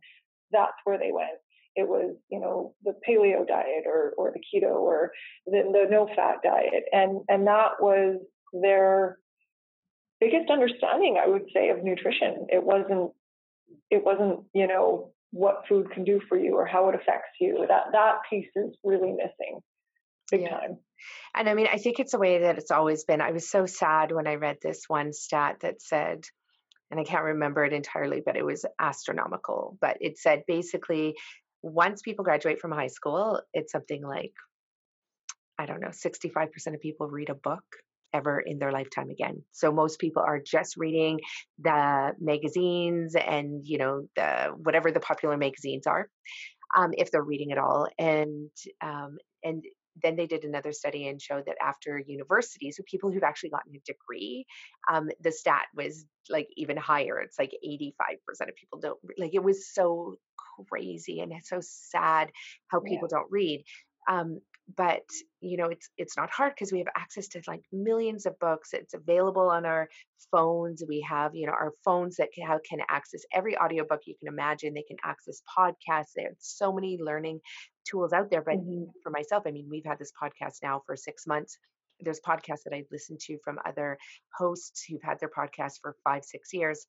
that's 0.50 0.74
where 0.84 0.98
they 0.98 1.12
went 1.12 1.38
it 1.76 1.88
was 1.88 2.16
you 2.30 2.40
know 2.40 2.74
the 2.84 2.94
paleo 3.08 3.46
diet 3.46 3.84
or 3.86 4.12
or 4.16 4.32
the 4.32 4.40
keto 4.40 4.74
or 4.74 5.12
the, 5.46 5.62
the 5.72 5.86
no 5.90 6.08
fat 6.16 6.36
diet 6.42 6.84
and 6.92 7.20
and 7.28 7.46
that 7.46 7.72
was 7.80 8.18
their 8.52 9.18
biggest 10.20 10.50
understanding 10.50 11.18
i 11.22 11.28
would 11.28 11.44
say 11.54 11.70
of 11.70 11.82
nutrition 11.82 12.46
it 12.48 12.62
wasn't 12.62 13.10
it 13.90 14.04
wasn't 14.04 14.40
you 14.54 14.66
know 14.66 15.12
what 15.32 15.64
food 15.68 15.90
can 15.92 16.04
do 16.04 16.20
for 16.28 16.38
you 16.38 16.56
or 16.56 16.66
how 16.66 16.88
it 16.88 16.94
affects 16.94 17.30
you 17.40 17.64
that 17.68 17.92
that 17.92 18.16
piece 18.28 18.48
is 18.56 18.74
really 18.82 19.12
missing 19.12 19.60
big 20.30 20.42
yeah. 20.42 20.50
time 20.50 20.78
and 21.34 21.48
i 21.48 21.54
mean 21.54 21.68
i 21.72 21.76
think 21.76 21.98
it's 22.00 22.14
a 22.14 22.18
way 22.18 22.40
that 22.40 22.58
it's 22.58 22.70
always 22.70 23.04
been 23.04 23.20
i 23.20 23.30
was 23.30 23.48
so 23.48 23.66
sad 23.66 24.12
when 24.12 24.26
i 24.26 24.34
read 24.34 24.58
this 24.62 24.84
one 24.88 25.12
stat 25.12 25.56
that 25.60 25.80
said 25.80 26.24
and 26.90 26.98
I 26.98 27.04
can't 27.04 27.24
remember 27.24 27.64
it 27.64 27.72
entirely, 27.72 28.20
but 28.24 28.36
it 28.36 28.44
was 28.44 28.64
astronomical. 28.78 29.78
But 29.80 29.98
it 30.00 30.18
said 30.18 30.42
basically 30.46 31.14
once 31.62 32.02
people 32.02 32.24
graduate 32.24 32.60
from 32.60 32.72
high 32.72 32.88
school, 32.88 33.40
it's 33.52 33.72
something 33.72 34.02
like, 34.02 34.32
I 35.58 35.66
don't 35.66 35.80
know, 35.80 35.88
65% 35.88 36.74
of 36.74 36.80
people 36.80 37.08
read 37.08 37.28
a 37.28 37.34
book 37.34 37.64
ever 38.12 38.40
in 38.40 38.58
their 38.58 38.72
lifetime 38.72 39.10
again. 39.10 39.42
So 39.52 39.72
most 39.72 39.98
people 39.98 40.22
are 40.26 40.40
just 40.40 40.76
reading 40.76 41.20
the 41.58 42.12
magazines 42.20 43.14
and, 43.14 43.62
you 43.64 43.78
know, 43.78 44.08
the 44.16 44.54
whatever 44.56 44.90
the 44.90 45.00
popular 45.00 45.36
magazines 45.36 45.86
are. 45.86 46.08
Um, 46.76 46.90
if 46.96 47.10
they're 47.10 47.22
reading 47.22 47.50
at 47.50 47.58
all, 47.58 47.88
and 47.98 48.50
um, 48.80 49.18
and 49.42 49.64
then 50.02 50.16
they 50.16 50.26
did 50.26 50.44
another 50.44 50.72
study 50.72 51.08
and 51.08 51.20
showed 51.20 51.44
that 51.46 51.56
after 51.60 51.98
university, 51.98 52.70
so 52.70 52.82
people 52.86 53.10
who've 53.10 53.24
actually 53.24 53.50
gotten 53.50 53.74
a 53.74 53.80
degree, 53.80 54.46
um, 54.90 55.08
the 55.20 55.32
stat 55.32 55.66
was 55.74 56.04
like 56.28 56.48
even 56.56 56.76
higher. 56.76 57.18
It's 57.18 57.38
like 57.38 57.52
85% 57.66 58.48
of 58.48 58.54
people 58.54 58.78
don't 58.80 58.98
like 59.18 59.34
it 59.34 59.42
was 59.42 59.72
so 59.72 60.16
crazy 60.70 61.20
and 61.20 61.32
it's 61.32 61.48
so 61.48 61.60
sad 61.60 62.30
how 62.68 62.80
people 62.80 63.08
yeah. 63.10 63.18
don't 63.18 63.30
read. 63.30 63.64
Um, 64.08 64.40
but 64.76 65.02
you 65.40 65.56
know 65.56 65.66
it's 65.66 65.88
it's 65.96 66.16
not 66.16 66.30
hard 66.30 66.52
because 66.54 66.72
we 66.72 66.78
have 66.78 66.88
access 66.96 67.28
to 67.28 67.42
like 67.46 67.62
millions 67.72 68.26
of 68.26 68.38
books. 68.38 68.70
It's 68.72 68.94
available 68.94 69.48
on 69.48 69.64
our 69.64 69.88
phones. 70.30 70.82
We 70.86 71.04
have 71.08 71.34
you 71.34 71.46
know 71.46 71.52
our 71.52 71.72
phones 71.84 72.16
that 72.16 72.32
can, 72.34 72.46
can 72.68 72.80
access 72.88 73.22
every 73.32 73.56
audiobook 73.58 74.00
you 74.06 74.14
can 74.18 74.28
imagine. 74.28 74.74
They 74.74 74.82
can 74.82 74.98
access 75.04 75.42
podcasts. 75.58 76.12
There's 76.14 76.36
so 76.38 76.72
many 76.72 76.98
learning 77.00 77.40
tools 77.88 78.12
out 78.12 78.30
there. 78.30 78.42
But 78.42 78.56
mm-hmm. 78.56 78.84
for 79.02 79.10
myself 79.10 79.44
i 79.46 79.50
mean 79.50 79.68
we've 79.70 79.86
had 79.86 79.98
this 79.98 80.12
podcast 80.20 80.58
now 80.62 80.82
for 80.86 80.96
six 80.96 81.26
months. 81.26 81.58
There's 82.00 82.20
podcasts 82.20 82.64
that 82.64 82.74
i 82.74 82.84
listen 82.90 83.16
to 83.26 83.38
from 83.44 83.58
other 83.66 83.98
hosts 84.36 84.84
who've 84.84 85.02
had 85.02 85.20
their 85.20 85.30
podcast 85.30 85.80
for 85.82 85.96
five 86.04 86.24
six 86.24 86.52
years. 86.52 86.86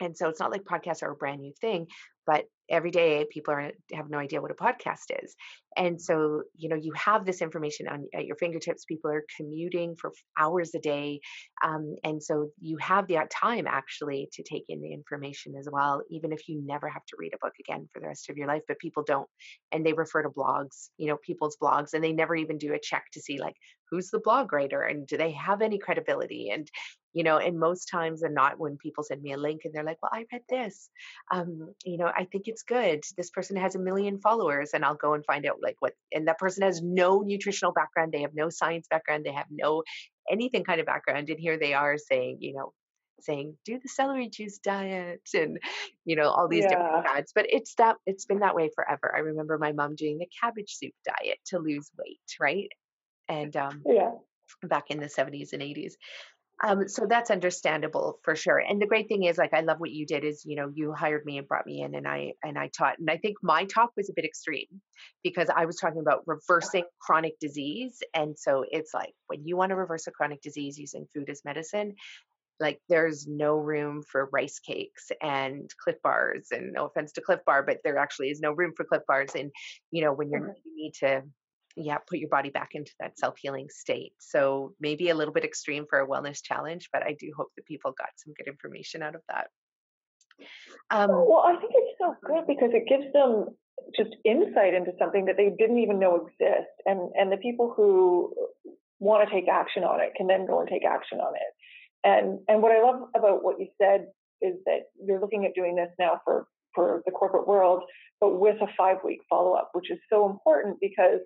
And 0.00 0.16
so 0.16 0.28
it's 0.28 0.40
not 0.40 0.50
like 0.50 0.64
podcasts 0.64 1.04
are 1.04 1.12
a 1.12 1.16
brand 1.16 1.40
new 1.40 1.52
thing 1.60 1.86
but 2.26 2.44
every 2.70 2.90
day 2.90 3.26
people 3.30 3.52
are 3.52 3.72
have 3.92 4.08
no 4.08 4.18
idea 4.18 4.40
what 4.40 4.50
a 4.50 4.54
podcast 4.54 5.10
is. 5.22 5.34
And 5.76 6.00
so 6.00 6.42
you 6.56 6.68
know 6.68 6.76
you 6.76 6.92
have 6.94 7.24
this 7.24 7.42
information 7.42 7.88
on 7.88 8.06
at 8.14 8.26
your 8.26 8.36
fingertips 8.36 8.84
people 8.84 9.10
are 9.10 9.24
commuting 9.36 9.96
for 9.96 10.12
hours 10.38 10.74
a 10.74 10.78
day 10.78 11.20
um, 11.64 11.96
and 12.04 12.22
so 12.22 12.50
you 12.60 12.76
have 12.78 13.08
that 13.08 13.30
time 13.30 13.66
actually 13.66 14.28
to 14.34 14.42
take 14.42 14.64
in 14.68 14.80
the 14.80 14.92
information 14.92 15.54
as 15.58 15.68
well 15.70 16.02
even 16.10 16.32
if 16.32 16.48
you 16.48 16.62
never 16.64 16.88
have 16.88 17.04
to 17.06 17.16
read 17.18 17.34
a 17.34 17.44
book 17.44 17.54
again 17.58 17.88
for 17.92 18.00
the 18.00 18.06
rest 18.06 18.30
of 18.30 18.36
your 18.36 18.46
life 18.46 18.62
but 18.68 18.78
people 18.78 19.02
don't 19.04 19.28
and 19.72 19.84
they 19.84 19.92
refer 19.92 20.22
to 20.22 20.30
blogs 20.30 20.90
you 20.96 21.08
know 21.08 21.16
people's 21.16 21.56
blogs 21.60 21.92
and 21.92 22.04
they 22.04 22.12
never 22.12 22.36
even 22.36 22.56
do 22.56 22.72
a 22.72 22.78
check 22.78 23.04
to 23.12 23.20
see 23.20 23.40
like 23.40 23.56
who's 23.90 24.10
the 24.10 24.20
blog 24.20 24.52
writer 24.52 24.82
and 24.82 25.06
do 25.06 25.16
they 25.16 25.32
have 25.32 25.62
any 25.62 25.78
credibility? 25.78 26.50
And 26.50 26.68
you 27.14 27.22
know 27.22 27.38
and 27.38 27.58
most 27.58 27.86
times 27.86 28.22
and 28.22 28.34
not 28.34 28.58
when 28.58 28.76
people 28.76 29.04
send 29.04 29.22
me 29.22 29.32
a 29.32 29.36
link 29.36 29.60
and 29.64 29.72
they're 29.72 29.84
like 29.84 30.02
well 30.02 30.10
i 30.12 30.24
read 30.32 30.42
this 30.48 30.90
um, 31.32 31.72
you 31.84 31.96
know 31.96 32.10
i 32.16 32.24
think 32.24 32.44
it's 32.46 32.62
good. 32.62 33.02
This 33.16 33.30
person 33.30 33.56
has 33.56 33.74
a 33.74 33.78
million 33.78 34.18
followers 34.18 34.70
and 34.74 34.84
i'll 34.84 34.94
go 34.94 35.14
and 35.14 35.24
find 35.24 35.46
out 35.46 35.58
like 35.62 35.76
what 35.80 35.92
and 36.12 36.28
that 36.28 36.38
person 36.38 36.62
has 36.62 36.82
no 36.82 37.20
nutritional 37.20 37.72
background 37.72 38.12
they 38.12 38.22
have 38.22 38.34
no 38.34 38.50
science 38.50 38.86
background 38.88 39.24
they 39.24 39.32
have 39.32 39.46
no 39.50 39.82
anything 40.30 40.64
kind 40.64 40.80
of 40.80 40.86
background 40.86 41.28
and 41.28 41.38
here 41.38 41.58
they 41.58 41.74
are 41.74 41.96
saying 41.98 42.38
you 42.40 42.54
know 42.54 42.72
saying 43.20 43.56
do 43.64 43.78
the 43.82 43.88
celery 43.88 44.28
juice 44.28 44.58
diet 44.58 45.22
and 45.34 45.58
you 46.04 46.16
know 46.16 46.28
all 46.28 46.48
these 46.48 46.64
yeah. 46.64 46.70
different 46.70 47.06
ads 47.06 47.32
but 47.34 47.46
it's 47.48 47.74
that 47.76 47.96
it's 48.06 48.26
been 48.26 48.40
that 48.40 48.54
way 48.54 48.70
forever. 48.74 49.12
I 49.14 49.20
remember 49.20 49.58
my 49.58 49.72
mom 49.72 49.94
doing 49.94 50.18
the 50.18 50.28
cabbage 50.42 50.74
soup 50.74 50.92
diet 51.04 51.38
to 51.46 51.58
lose 51.58 51.90
weight 51.98 52.18
right? 52.40 52.68
And 53.28 53.56
um 53.56 53.82
yeah. 53.86 54.10
back 54.62 54.90
in 54.90 55.00
the 55.00 55.06
70s 55.06 55.52
and 55.52 55.62
80s 55.62 55.94
um, 56.62 56.88
so 56.88 57.06
that's 57.08 57.30
understandable 57.30 58.20
for 58.22 58.36
sure. 58.36 58.58
And 58.58 58.80
the 58.80 58.86
great 58.86 59.08
thing 59.08 59.24
is, 59.24 59.36
like, 59.36 59.52
I 59.52 59.60
love 59.60 59.80
what 59.80 59.90
you 59.90 60.06
did 60.06 60.24
is, 60.24 60.44
you 60.44 60.56
know, 60.56 60.70
you 60.72 60.92
hired 60.92 61.24
me 61.24 61.38
and 61.38 61.48
brought 61.48 61.66
me 61.66 61.82
in, 61.82 61.94
and 61.94 62.06
I 62.06 62.34
and 62.42 62.56
I 62.56 62.68
taught. 62.68 62.98
And 62.98 63.10
I 63.10 63.16
think 63.16 63.38
my 63.42 63.64
talk 63.64 63.90
was 63.96 64.08
a 64.08 64.12
bit 64.14 64.24
extreme 64.24 64.80
because 65.24 65.48
I 65.54 65.66
was 65.66 65.76
talking 65.76 66.00
about 66.00 66.22
reversing 66.26 66.84
chronic 67.00 67.38
disease. 67.40 67.98
And 68.14 68.38
so 68.38 68.64
it's 68.70 68.94
like 68.94 69.14
when 69.26 69.46
you 69.46 69.56
want 69.56 69.70
to 69.70 69.76
reverse 69.76 70.06
a 70.06 70.12
chronic 70.12 70.42
disease 70.42 70.78
using 70.78 71.06
food 71.12 71.28
as 71.28 71.42
medicine, 71.44 71.96
like 72.60 72.80
there's 72.88 73.26
no 73.26 73.56
room 73.56 74.02
for 74.02 74.28
rice 74.32 74.60
cakes 74.60 75.10
and 75.20 75.68
Clif 75.82 76.00
bars. 76.02 76.48
And 76.52 76.72
no 76.72 76.86
offense 76.86 77.12
to 77.12 77.20
Clif 77.20 77.40
bar, 77.44 77.64
but 77.64 77.78
there 77.82 77.98
actually 77.98 78.30
is 78.30 78.40
no 78.40 78.52
room 78.52 78.74
for 78.76 78.84
Clif 78.84 79.02
bars. 79.08 79.34
And 79.34 79.50
you 79.90 80.04
know, 80.04 80.12
when 80.12 80.30
you're 80.30 80.40
mm-hmm. 80.40 80.50
you 80.64 80.76
need 80.76 80.94
to 81.00 81.22
yeah, 81.76 81.98
put 81.98 82.18
your 82.18 82.28
body 82.28 82.50
back 82.50 82.70
into 82.74 82.92
that 83.00 83.18
self 83.18 83.36
healing 83.38 83.68
state. 83.70 84.12
So 84.18 84.74
maybe 84.80 85.10
a 85.10 85.14
little 85.14 85.34
bit 85.34 85.44
extreme 85.44 85.86
for 85.88 86.00
a 86.00 86.06
wellness 86.06 86.42
challenge, 86.42 86.88
but 86.92 87.02
I 87.02 87.16
do 87.18 87.32
hope 87.36 87.48
that 87.56 87.66
people 87.66 87.94
got 87.98 88.10
some 88.16 88.34
good 88.34 88.46
information 88.46 89.02
out 89.02 89.14
of 89.14 89.22
that. 89.28 89.48
Um, 90.90 91.10
well, 91.10 91.44
I 91.46 91.56
think 91.60 91.72
it's 91.74 91.98
so 91.98 92.14
good 92.24 92.46
because 92.46 92.70
it 92.72 92.88
gives 92.88 93.12
them 93.12 93.56
just 93.96 94.10
insight 94.24 94.74
into 94.74 94.92
something 94.98 95.26
that 95.26 95.36
they 95.36 95.50
didn't 95.58 95.78
even 95.78 95.98
know 95.98 96.26
exist, 96.26 96.70
and 96.86 97.10
and 97.14 97.32
the 97.32 97.36
people 97.36 97.72
who 97.76 98.34
want 99.00 99.28
to 99.28 99.34
take 99.34 99.48
action 99.48 99.84
on 99.84 100.00
it 100.00 100.12
can 100.16 100.26
then 100.26 100.46
go 100.46 100.60
and 100.60 100.68
take 100.68 100.84
action 100.84 101.18
on 101.18 101.34
it. 101.34 101.52
And 102.04 102.38
and 102.48 102.62
what 102.62 102.72
I 102.72 102.82
love 102.82 103.08
about 103.16 103.42
what 103.42 103.58
you 103.58 103.68
said 103.80 104.06
is 104.40 104.54
that 104.66 104.90
you're 105.02 105.20
looking 105.20 105.44
at 105.44 105.54
doing 105.54 105.74
this 105.74 105.90
now 105.98 106.20
for 106.24 106.46
for 106.74 107.02
the 107.06 107.12
corporate 107.12 107.46
world, 107.46 107.82
but 108.20 108.38
with 108.38 108.56
a 108.60 108.66
five 108.76 108.98
week 109.04 109.20
follow 109.28 109.54
up, 109.54 109.70
which 109.72 109.90
is 109.90 109.98
so 110.10 110.28
important 110.28 110.78
because 110.80 111.20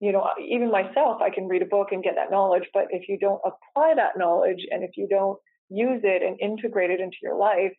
you 0.00 0.12
know, 0.12 0.28
even 0.40 0.70
myself, 0.70 1.22
I 1.22 1.30
can 1.30 1.48
read 1.48 1.62
a 1.62 1.66
book 1.66 1.88
and 1.92 2.02
get 2.02 2.14
that 2.16 2.30
knowledge, 2.30 2.64
but 2.74 2.86
if 2.90 3.08
you 3.08 3.18
don't 3.18 3.40
apply 3.44 3.94
that 3.96 4.18
knowledge 4.18 4.66
and 4.70 4.82
if 4.82 4.90
you 4.96 5.08
don't 5.08 5.38
use 5.70 6.02
it 6.04 6.22
and 6.22 6.38
integrate 6.40 6.90
it 6.90 7.00
into 7.00 7.16
your 7.22 7.36
life, 7.36 7.72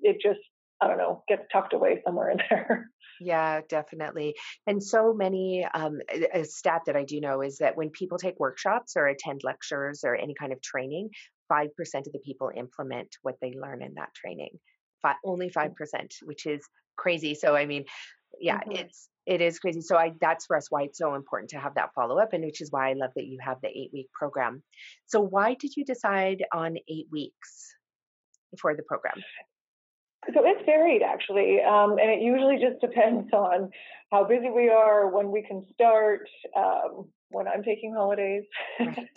it 0.00 0.16
just, 0.22 0.40
I 0.80 0.88
don't 0.88 0.98
know, 0.98 1.22
gets 1.28 1.42
tucked 1.52 1.72
away 1.72 2.02
somewhere 2.04 2.30
in 2.30 2.38
there. 2.50 2.90
Yeah, 3.20 3.60
definitely. 3.68 4.34
And 4.66 4.82
so 4.82 5.14
many, 5.14 5.66
um, 5.74 6.00
a 6.32 6.44
stat 6.44 6.82
that 6.86 6.96
I 6.96 7.04
do 7.04 7.20
know 7.20 7.42
is 7.42 7.58
that 7.58 7.76
when 7.76 7.90
people 7.90 8.18
take 8.18 8.40
workshops 8.40 8.94
or 8.96 9.06
attend 9.06 9.42
lectures 9.44 10.02
or 10.04 10.16
any 10.16 10.34
kind 10.38 10.52
of 10.52 10.60
training, 10.60 11.10
5% 11.50 11.68
of 11.68 12.12
the 12.12 12.20
people 12.24 12.50
implement 12.56 13.08
what 13.22 13.36
they 13.40 13.52
learn 13.52 13.82
in 13.82 13.94
that 13.94 14.14
training. 14.14 14.58
Five, 15.02 15.16
only 15.24 15.50
5%, 15.50 15.70
which 16.24 16.46
is 16.46 16.66
crazy. 16.96 17.34
So, 17.34 17.54
I 17.54 17.66
mean, 17.66 17.84
yeah, 18.40 18.58
mm-hmm. 18.58 18.72
it's 18.72 19.08
it 19.26 19.40
is 19.40 19.58
crazy. 19.58 19.80
So 19.80 19.96
I 19.96 20.12
that's 20.20 20.46
for 20.46 20.56
us 20.56 20.70
why 20.70 20.82
it's 20.82 20.98
so 20.98 21.14
important 21.14 21.50
to 21.50 21.58
have 21.58 21.74
that 21.76 21.94
follow 21.94 22.18
up, 22.18 22.32
and 22.32 22.44
which 22.44 22.60
is 22.60 22.70
why 22.70 22.90
I 22.90 22.92
love 22.94 23.10
that 23.16 23.26
you 23.26 23.38
have 23.42 23.58
the 23.62 23.68
eight 23.68 23.90
week 23.92 24.08
program. 24.12 24.62
So 25.06 25.20
why 25.20 25.54
did 25.54 25.76
you 25.76 25.84
decide 25.84 26.44
on 26.52 26.76
eight 26.88 27.06
weeks 27.10 27.74
for 28.60 28.74
the 28.76 28.82
program? 28.82 29.22
So 30.32 30.40
it's 30.44 30.64
varied 30.64 31.02
actually, 31.02 31.60
um, 31.60 31.92
and 31.92 32.10
it 32.10 32.22
usually 32.22 32.56
just 32.56 32.80
depends 32.80 33.32
on 33.32 33.70
how 34.10 34.24
busy 34.24 34.50
we 34.50 34.68
are, 34.68 35.08
when 35.08 35.30
we 35.30 35.42
can 35.42 35.64
start, 35.72 36.28
um, 36.56 37.08
when 37.30 37.48
I'm 37.48 37.62
taking 37.62 37.94
holidays. 37.94 38.44
Right. 38.78 39.08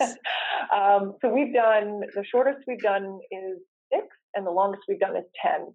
um, 0.74 1.14
so 1.20 1.28
we've 1.32 1.54
done 1.54 2.00
the 2.14 2.24
shortest 2.30 2.58
we've 2.66 2.80
done 2.80 3.18
is 3.30 3.58
six, 3.92 4.06
and 4.34 4.46
the 4.46 4.50
longest 4.50 4.82
we've 4.88 5.00
done 5.00 5.16
is 5.16 5.24
ten. 5.42 5.74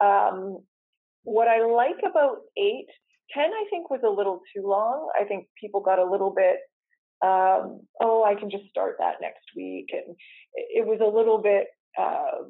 Um, 0.00 0.58
what 1.24 1.48
I 1.48 1.64
like 1.64 1.98
about 2.08 2.38
eight 2.56 2.88
10, 3.34 3.44
I 3.44 3.64
think, 3.70 3.90
was 3.90 4.00
a 4.04 4.10
little 4.10 4.40
too 4.54 4.66
long. 4.66 5.10
I 5.20 5.24
think 5.24 5.46
people 5.60 5.80
got 5.80 5.98
a 5.98 6.10
little 6.10 6.30
bit, 6.30 6.56
um, 7.24 7.80
oh, 8.00 8.24
I 8.26 8.34
can 8.34 8.50
just 8.50 8.64
start 8.70 8.96
that 8.98 9.16
next 9.20 9.44
week. 9.56 9.90
And 9.92 10.16
it 10.54 10.86
was 10.86 11.00
a 11.00 11.16
little 11.16 11.38
bit 11.38 11.66
uh, 11.98 12.44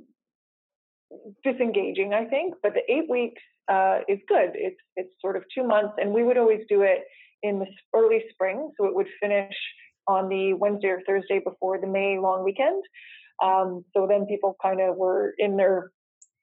disengaging, 1.45 2.15
I 2.15 2.25
think. 2.25 2.55
But 2.63 2.75
the 2.75 2.93
eight 2.93 3.09
weeks 3.09 3.43
uh, 3.69 3.99
is 4.09 4.19
good. 4.29 4.51
It's, 4.55 4.81
it's 4.97 5.13
sort 5.21 5.37
of 5.37 5.45
two 5.55 5.67
months. 5.67 5.95
And 5.99 6.13
we 6.13 6.25
would 6.25 6.39
always 6.39 6.63
do 6.69 6.83
it 6.83 7.05
in 7.43 7.59
the 7.59 7.67
early 7.95 8.25
spring. 8.31 8.71
So 8.79 8.87
it 8.87 8.95
would 8.95 9.09
finish 9.21 9.55
on 10.07 10.29
the 10.29 10.55
Wednesday 10.55 10.89
or 10.89 11.03
Thursday 11.07 11.41
before 11.45 11.81
the 11.81 11.87
May 11.87 12.19
long 12.19 12.45
weekend. 12.45 12.83
Um, 13.43 13.85
so 13.95 14.07
then 14.09 14.27
people 14.27 14.57
kind 14.63 14.81
of 14.81 14.97
were 14.97 15.35
in 15.39 15.57
their 15.57 15.91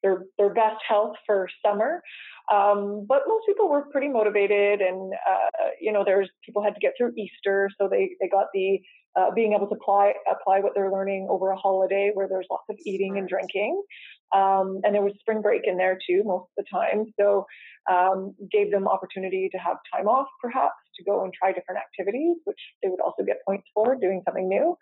their 0.04 0.26
their 0.38 0.54
best 0.54 0.78
health 0.88 1.16
for 1.26 1.48
summer. 1.66 2.02
Um, 2.52 3.06
but 3.08 3.24
most 3.28 3.46
people 3.48 3.70
were 3.70 3.86
pretty 3.92 4.08
motivated, 4.08 4.82
and 4.82 5.14
uh, 5.14 5.70
you 5.80 5.92
know, 5.92 6.04
there's 6.06 6.30
people 6.46 6.64
had 6.64 6.74
to 6.74 6.80
get 6.80 6.94
through 6.98 7.14
Easter, 7.18 7.70
so 7.80 7.88
they 7.88 8.12
they 8.22 8.28
got 8.30 8.48
the 8.54 8.80
uh, 9.16 9.32
being 9.36 9.54
able 9.54 9.68
to 9.68 9.76
apply 9.76 10.14
apply 10.32 10.60
what 10.60 10.74
they're 10.76 10.92
learning 10.92 11.28
over 11.30 11.52
a 11.52 11.58
holiday 11.58 12.12
where 12.14 12.28
there's 12.28 12.48
lots 12.50 12.66
of 12.70 12.76
eating 12.86 13.18
and 13.18 13.28
drinking. 13.28 13.82
Um, 14.36 14.82
and 14.84 14.94
there 14.94 15.02
was 15.02 15.14
spring 15.20 15.42
break 15.42 15.64
in 15.66 15.78
there 15.78 15.98
too 16.08 16.22
most 16.24 16.50
of 16.58 16.64
the 16.64 16.66
time, 16.72 17.06
so 17.20 17.46
um, 17.92 18.36
gave 18.52 18.72
them 18.72 18.88
opportunity 18.88 19.50
to 19.52 19.58
have 19.58 19.78
time 19.94 20.08
off, 20.08 20.28
perhaps 20.42 20.76
to 20.98 21.04
go 21.04 21.24
and 21.24 21.34
try 21.34 21.52
different 21.52 21.82
activities, 21.82 22.38
which 22.46 22.60
they 22.84 22.90
would 22.90 23.02
also 23.02 23.24
get 23.24 23.38
points 23.48 23.68
for 23.74 23.96
doing 23.96 24.22
something 24.26 24.48
new. 24.48 24.78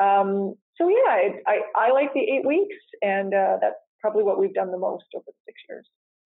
Um, 0.00 0.54
so 0.76 0.88
yeah, 0.88 1.08
I, 1.08 1.30
I, 1.46 1.60
I 1.76 1.92
like 1.92 2.12
the 2.14 2.20
eight 2.20 2.46
weeks, 2.46 2.76
and 3.02 3.34
uh, 3.34 3.58
that's 3.60 3.76
probably 4.06 4.22
what 4.22 4.38
we've 4.38 4.54
done 4.54 4.70
the 4.70 4.78
most 4.78 5.06
over 5.16 5.24
the 5.26 5.32
six 5.46 5.60
years. 5.68 5.88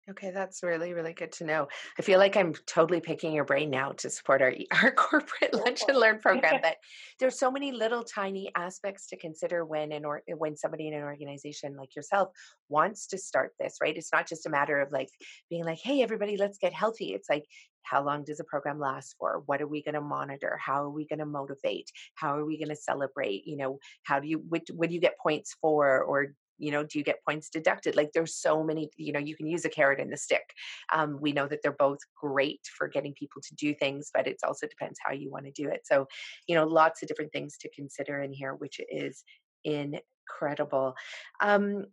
Okay, 0.09 0.31
that's 0.31 0.63
really, 0.63 0.93
really 0.93 1.15
good 1.15 1.33
to 1.33 1.45
know. 1.45 1.67
I 1.99 2.03
feel 2.03 2.19
like 2.19 2.37
I'm 2.37 2.53
totally 2.67 3.01
picking 3.01 3.33
your 3.33 3.47
brain 3.47 3.71
now 3.71 3.93
to 3.93 4.11
support 4.11 4.43
our 4.43 4.53
our 4.83 4.93
corporate 4.93 5.55
lunch 5.55 5.83
and 5.89 5.99
learn 5.99 6.21
program. 6.21 6.61
But 6.63 6.77
there's 7.19 7.39
so 7.39 7.51
many 7.51 7.73
little 7.73 8.05
tiny 8.05 8.53
aspects 8.55 9.09
to 9.09 9.17
consider 9.17 9.65
when 9.65 9.91
an 9.93 10.05
or 10.05 10.23
when 10.37 10.57
somebody 10.57 10.89
in 10.89 10.95
an 10.95 11.03
organization 11.03 11.75
like 11.77 11.97
yourself 11.97 12.29
wants 12.69 13.09
to 13.09 13.19
start 13.19 13.53
this, 13.59 13.79
right? 13.83 13.97
It's 13.97 14.13
not 14.13 14.29
just 14.29 14.47
a 14.47 14.51
matter 14.51 14.79
of 14.81 14.93
like 14.93 15.09
being 15.51 15.65
like, 15.65 15.81
hey, 15.83 16.03
everybody, 16.03 16.37
let's 16.37 16.59
get 16.59 16.73
healthy. 16.73 17.15
It's 17.15 17.31
like, 17.31 17.45
how 17.83 18.05
long 18.05 18.25
does 18.25 18.41
a 18.41 18.45
program 18.45 18.79
last 18.79 19.15
for? 19.19 19.43
What 19.47 19.63
are 19.63 19.67
we 19.67 19.83
going 19.83 19.95
to 19.95 20.01
monitor? 20.01 20.59
How 20.63 20.83
are 20.83 20.91
we 20.91 21.07
going 21.07 21.19
to 21.19 21.27
motivate? 21.27 21.91
How 22.15 22.37
are 22.37 22.45
we 22.45 22.59
going 22.59 22.69
to 22.69 22.77
celebrate? 22.77 23.47
You 23.47 23.57
know, 23.57 23.79
how 24.03 24.21
do 24.21 24.29
you 24.29 24.43
what, 24.49 24.63
what 24.73 24.89
do 24.91 24.95
you 24.95 25.01
get 25.01 25.19
points 25.19 25.57
for 25.61 26.03
or 26.03 26.35
you 26.59 26.71
know 26.71 26.85
do 26.85 26.99
you 26.99 27.05
get 27.05 27.25
points 27.27 27.51
deducted? 27.51 27.97
Like 27.97 28.11
there's 28.13 28.37
so 28.37 28.63
many 28.63 28.91
you 28.97 29.13
know 29.13 29.19
you 29.19 29.37
can 29.37 29.47
use 29.47 29.65
a 29.65 29.69
carrot 29.69 30.01
and 30.01 30.13
a 30.13 30.17
stick. 30.17 30.45
Um, 30.93 31.19
we 31.21 31.33
know 31.33 31.47
that 31.49 31.61
they're 31.63 31.73
both 31.73 31.99
great 32.21 32.61
for 32.77 32.89
getting 32.89 33.15
people 33.15 33.43
to 33.43 33.55
do 33.55 33.75
things 33.75 34.11
but 34.15 34.27
it 34.27 34.37
also 34.47 34.67
depends 34.67 34.99
how 35.05 35.13
you 35.13 35.31
want 35.31 35.47
to 35.47 35.53
do 35.53 35.69
it. 35.69 35.81
So 35.85 36.07
you 36.47 36.55
know 36.55 36.67
lots 36.67 37.03
of 37.03 37.09
different 37.09 37.33
things 37.33 37.57
to 37.61 37.71
consider 37.75 38.23
in 38.23 38.33
here 38.33 38.55
which 38.55 38.81
is 38.91 39.25
incredible. 39.65 40.95
Um, 41.41 41.87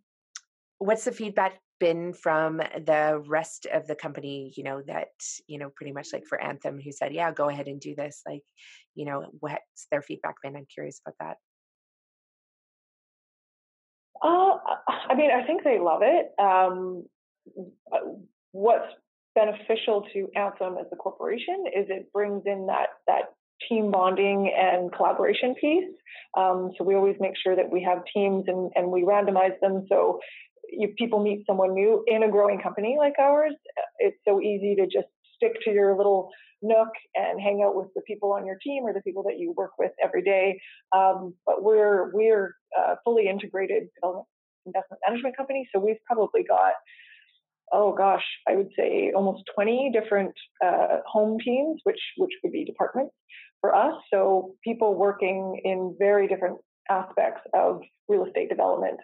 what's 0.78 1.04
the 1.04 1.12
feedback 1.12 1.60
been 1.78 2.12
from 2.12 2.58
the 2.58 3.20
rest 3.26 3.66
of 3.72 3.88
the 3.88 3.94
company 3.96 4.52
you 4.56 4.62
know 4.62 4.82
that 4.86 5.08
you 5.48 5.58
know 5.58 5.68
pretty 5.74 5.90
much 5.90 6.12
like 6.12 6.24
for 6.28 6.40
anthem 6.40 6.78
who 6.80 6.92
said 6.92 7.12
yeah 7.12 7.32
go 7.32 7.48
ahead 7.48 7.66
and 7.66 7.80
do 7.80 7.92
this 7.96 8.22
like 8.24 8.42
you 8.94 9.04
know 9.04 9.26
what's 9.40 9.86
their 9.90 10.02
feedback 10.02 10.36
been? 10.42 10.56
I'm 10.56 10.66
curious 10.72 11.00
about 11.04 11.16
that 11.20 11.36
uh, 14.22 14.56
I 15.10 15.14
mean, 15.14 15.30
I 15.30 15.46
think 15.46 15.64
they 15.64 15.78
love 15.78 16.00
it. 16.02 16.32
Um, 16.38 17.04
what's 18.52 18.92
beneficial 19.34 20.06
to 20.12 20.28
Anthem 20.36 20.76
as 20.78 20.86
a 20.92 20.96
corporation 20.96 21.64
is 21.74 21.86
it 21.88 22.12
brings 22.12 22.42
in 22.46 22.66
that 22.66 22.88
that 23.06 23.34
team 23.68 23.90
bonding 23.90 24.52
and 24.56 24.92
collaboration 24.92 25.54
piece. 25.60 25.90
Um, 26.36 26.72
so 26.76 26.84
we 26.84 26.94
always 26.94 27.16
make 27.20 27.34
sure 27.42 27.54
that 27.56 27.70
we 27.70 27.82
have 27.82 27.98
teams 28.12 28.44
and, 28.48 28.70
and 28.74 28.90
we 28.90 29.02
randomize 29.02 29.58
them. 29.60 29.86
So 29.88 30.18
if 30.64 30.94
people 30.96 31.22
meet 31.22 31.44
someone 31.46 31.74
new 31.74 32.02
in 32.06 32.22
a 32.22 32.30
growing 32.30 32.60
company 32.60 32.96
like 32.98 33.14
ours, 33.20 33.54
it's 33.98 34.16
so 34.26 34.40
easy 34.40 34.74
to 34.76 34.86
just 34.86 35.06
stick 35.36 35.52
to 35.64 35.70
your 35.70 35.96
little 35.96 36.30
nook 36.62 36.88
and 37.14 37.40
hang 37.40 37.62
out 37.64 37.74
with 37.74 37.88
the 37.94 38.02
people 38.02 38.32
on 38.32 38.46
your 38.46 38.56
team 38.62 38.84
or 38.84 38.92
the 38.92 39.02
people 39.02 39.22
that 39.24 39.38
you 39.38 39.52
work 39.56 39.72
with 39.78 39.92
every 40.02 40.22
day. 40.22 40.60
Um, 40.94 41.34
but 41.46 41.62
we're 41.62 42.12
we're 42.12 42.54
uh, 42.78 42.96
fully 43.04 43.28
integrated 43.28 43.84
investment 44.64 45.00
management 45.06 45.36
company, 45.36 45.68
so 45.74 45.80
we've 45.80 46.02
probably 46.06 46.44
got 46.44 46.74
oh 47.72 47.94
gosh, 47.94 48.24
I 48.46 48.54
would 48.54 48.68
say 48.78 49.12
almost 49.16 49.44
20 49.54 49.92
different 49.92 50.34
uh, 50.64 50.98
home 51.06 51.38
teams, 51.40 51.80
which 51.84 52.00
which 52.16 52.32
would 52.42 52.52
be 52.52 52.64
departments 52.64 53.14
for 53.60 53.74
us. 53.74 53.94
So 54.12 54.54
people 54.62 54.94
working 54.94 55.60
in 55.64 55.96
very 55.98 56.28
different 56.28 56.58
aspects 56.90 57.42
of 57.54 57.82
real 58.08 58.26
estate 58.26 58.48
development. 58.48 58.98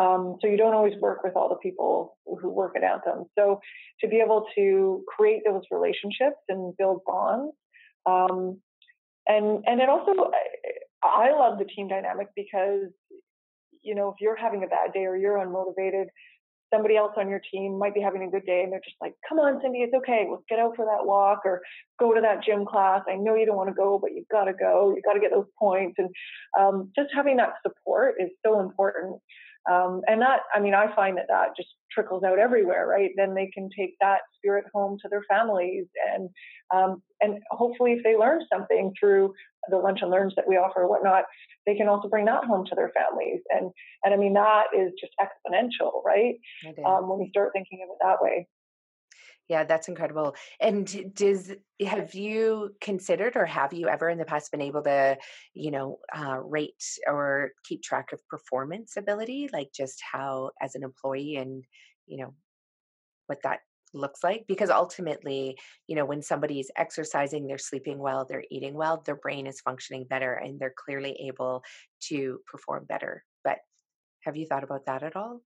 Um, 0.00 0.36
so 0.40 0.48
you 0.48 0.56
don't 0.56 0.74
always 0.74 0.94
work 1.00 1.22
with 1.22 1.36
all 1.36 1.48
the 1.48 1.56
people 1.56 2.16
who 2.26 2.50
work 2.50 2.74
at 2.76 2.82
Anthem. 2.82 3.24
So 3.38 3.60
to 4.00 4.08
be 4.08 4.20
able 4.24 4.46
to 4.56 5.04
create 5.08 5.42
those 5.44 5.62
relationships 5.70 6.38
and 6.48 6.76
build 6.76 7.00
bonds, 7.06 7.54
um, 8.06 8.60
and 9.26 9.64
and 9.66 9.80
it 9.80 9.88
also 9.88 10.30
I 11.02 11.30
love 11.32 11.58
the 11.58 11.64
team 11.64 11.88
dynamic 11.88 12.28
because 12.36 12.90
you 13.82 13.94
know 13.94 14.08
if 14.08 14.16
you're 14.20 14.36
having 14.36 14.64
a 14.64 14.66
bad 14.66 14.92
day 14.92 15.04
or 15.04 15.16
you're 15.16 15.38
unmotivated, 15.38 16.06
somebody 16.72 16.96
else 16.96 17.12
on 17.16 17.28
your 17.28 17.40
team 17.52 17.78
might 17.78 17.94
be 17.94 18.00
having 18.00 18.22
a 18.22 18.30
good 18.30 18.46
day 18.46 18.62
and 18.62 18.72
they're 18.72 18.80
just 18.84 18.96
like, 19.00 19.14
come 19.28 19.38
on, 19.38 19.60
Cindy, 19.62 19.80
it's 19.80 19.94
okay. 19.94 20.26
Let's 20.30 20.42
get 20.48 20.58
out 20.58 20.76
for 20.76 20.84
that 20.84 21.06
walk 21.06 21.40
or 21.44 21.60
go 21.98 22.14
to 22.14 22.20
that 22.20 22.42
gym 22.44 22.64
class. 22.64 23.02
I 23.08 23.16
know 23.16 23.34
you 23.34 23.46
don't 23.46 23.56
want 23.56 23.68
to 23.68 23.74
go, 23.74 23.98
but 24.00 24.12
you've 24.12 24.28
got 24.28 24.44
to 24.44 24.52
go. 24.52 24.92
You've 24.94 25.04
got 25.04 25.14
to 25.14 25.20
get 25.20 25.30
those 25.30 25.48
points. 25.58 25.96
And 25.98 26.10
um, 26.58 26.90
just 26.96 27.10
having 27.14 27.36
that 27.36 27.54
support 27.62 28.16
is 28.18 28.30
so 28.44 28.60
important. 28.60 29.20
Um, 29.70 30.02
and 30.06 30.20
that, 30.20 30.40
I 30.54 30.60
mean, 30.60 30.74
I 30.74 30.94
find 30.94 31.16
that 31.16 31.26
that 31.28 31.56
just 31.56 31.70
trickles 31.90 32.22
out 32.22 32.38
everywhere, 32.38 32.86
right? 32.86 33.10
Then 33.16 33.34
they 33.34 33.50
can 33.54 33.70
take 33.76 33.94
that 34.00 34.20
spirit 34.36 34.64
home 34.74 34.98
to 35.02 35.08
their 35.08 35.22
families, 35.28 35.86
and 36.12 36.28
um, 36.74 37.02
and 37.20 37.38
hopefully, 37.50 37.92
if 37.92 38.04
they 38.04 38.16
learn 38.16 38.42
something 38.52 38.92
through 38.98 39.32
the 39.70 39.78
lunch 39.78 40.00
and 40.02 40.10
learns 40.10 40.34
that 40.36 40.46
we 40.46 40.56
offer, 40.56 40.82
or 40.82 40.88
whatnot, 40.88 41.24
they 41.66 41.74
can 41.74 41.88
also 41.88 42.08
bring 42.08 42.26
that 42.26 42.44
home 42.44 42.66
to 42.66 42.74
their 42.74 42.92
families, 42.94 43.40
and 43.50 43.70
and 44.04 44.12
I 44.12 44.16
mean 44.18 44.34
that 44.34 44.64
is 44.76 44.92
just 45.00 45.12
exponential, 45.20 46.04
right? 46.04 46.34
Um, 46.84 47.08
when 47.08 47.18
we 47.18 47.28
start 47.30 47.52
thinking 47.54 47.80
of 47.82 47.88
it 47.90 47.98
that 48.04 48.20
way. 48.20 48.46
Yeah, 49.48 49.64
that's 49.64 49.88
incredible. 49.88 50.34
And 50.60 51.14
does 51.14 51.52
have 51.86 52.14
you 52.14 52.74
considered 52.80 53.36
or 53.36 53.44
have 53.44 53.74
you 53.74 53.88
ever 53.88 54.08
in 54.08 54.16
the 54.18 54.24
past 54.24 54.50
been 54.50 54.62
able 54.62 54.82
to, 54.84 55.18
you 55.52 55.70
know, 55.70 55.98
uh, 56.16 56.38
rate 56.40 56.82
or 57.06 57.50
keep 57.64 57.82
track 57.82 58.12
of 58.12 58.26
performance 58.28 58.96
ability, 58.96 59.50
like 59.52 59.68
just 59.74 60.00
how 60.12 60.50
as 60.62 60.74
an 60.74 60.82
employee 60.82 61.36
and, 61.36 61.64
you 62.06 62.18
know, 62.18 62.34
what 63.26 63.40
that 63.44 63.60
looks 63.94 64.24
like? 64.24 64.44
Because 64.48 64.70
ultimately 64.70 65.58
you 65.88 65.96
know 65.96 66.04
when 66.06 66.22
somebody 66.22 66.60
is 66.60 66.70
exercising 66.76 67.46
they're 67.46 67.58
sleeping 67.58 67.98
well 67.98 68.24
they're 68.26 68.44
eating 68.50 68.74
well 68.74 69.02
their 69.06 69.16
brain 69.16 69.46
is 69.46 69.60
functioning 69.60 70.04
better 70.08 70.34
and 70.34 70.60
they're 70.60 70.74
clearly 70.76 71.12
able 71.28 71.62
to 72.02 72.40
perform 72.46 72.84
better. 72.86 73.24
But 73.44 73.58
have 74.22 74.36
you 74.36 74.46
thought 74.46 74.64
about 74.64 74.86
that 74.86 75.02
at 75.04 75.16
all 75.16 75.42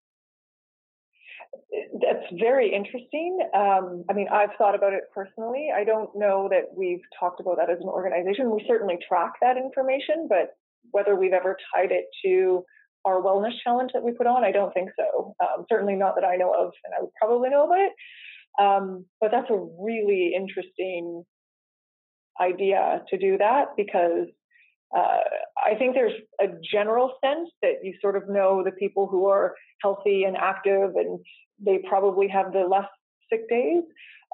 that's 2.00 2.26
very 2.38 2.72
interesting. 2.74 3.38
Um, 3.54 4.04
I 4.10 4.12
mean, 4.12 4.28
I've 4.32 4.54
thought 4.58 4.74
about 4.74 4.92
it 4.92 5.04
personally. 5.14 5.68
I 5.74 5.84
don't 5.84 6.10
know 6.14 6.48
that 6.50 6.76
we've 6.76 7.02
talked 7.18 7.40
about 7.40 7.56
that 7.56 7.70
as 7.70 7.78
an 7.80 7.88
organization. 7.88 8.50
We 8.50 8.64
certainly 8.68 8.98
track 9.06 9.32
that 9.40 9.56
information, 9.56 10.26
but 10.28 10.56
whether 10.90 11.16
we've 11.16 11.32
ever 11.32 11.56
tied 11.74 11.90
it 11.90 12.04
to 12.24 12.64
our 13.04 13.22
wellness 13.22 13.52
challenge 13.64 13.90
that 13.94 14.02
we 14.02 14.12
put 14.12 14.26
on, 14.26 14.44
I 14.44 14.52
don't 14.52 14.72
think 14.74 14.90
so. 14.98 15.34
Um, 15.40 15.64
certainly 15.70 15.94
not 15.94 16.14
that 16.16 16.24
I 16.24 16.36
know 16.36 16.52
of, 16.52 16.72
and 16.84 16.94
I 16.96 17.02
would 17.02 17.12
probably 17.20 17.50
know 17.50 17.64
about 17.64 17.78
it. 17.78 17.92
Um, 18.60 19.04
but 19.20 19.30
that's 19.30 19.50
a 19.50 19.68
really 19.80 20.32
interesting 20.36 21.24
idea 22.40 23.02
to 23.08 23.18
do 23.18 23.38
that 23.38 23.68
because 23.76 24.26
uh, 24.96 25.20
I 25.66 25.74
think 25.78 25.94
there's 25.94 26.14
a 26.40 26.46
general 26.72 27.14
sense 27.22 27.50
that 27.62 27.74
you 27.82 27.94
sort 28.00 28.16
of 28.16 28.28
know 28.28 28.62
the 28.64 28.72
people 28.72 29.06
who 29.06 29.26
are 29.26 29.54
healthy 29.82 30.24
and 30.24 30.36
active, 30.36 30.92
and 30.96 31.20
they 31.64 31.78
probably 31.88 32.28
have 32.28 32.52
the 32.52 32.60
less 32.60 32.88
sick 33.30 33.48
days 33.48 33.82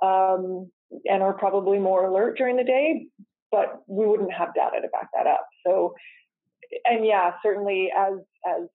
um, 0.03 0.71
and 1.07 1.23
are 1.23 1.33
probably 1.33 1.79
more 1.79 2.07
alert 2.07 2.39
during 2.39 2.57
the 2.57 2.65
day. 2.65 3.07
But 3.51 3.83
we 3.87 4.07
wouldn't 4.07 4.33
have 4.33 4.55
data 4.55 4.81
to 4.83 4.89
back 4.89 5.09
that 5.15 5.27
up. 5.27 5.47
So, 5.67 5.95
and 6.85 7.05
yeah, 7.05 7.33
certainly 7.43 7.91
as 7.97 8.15
as 8.47 8.69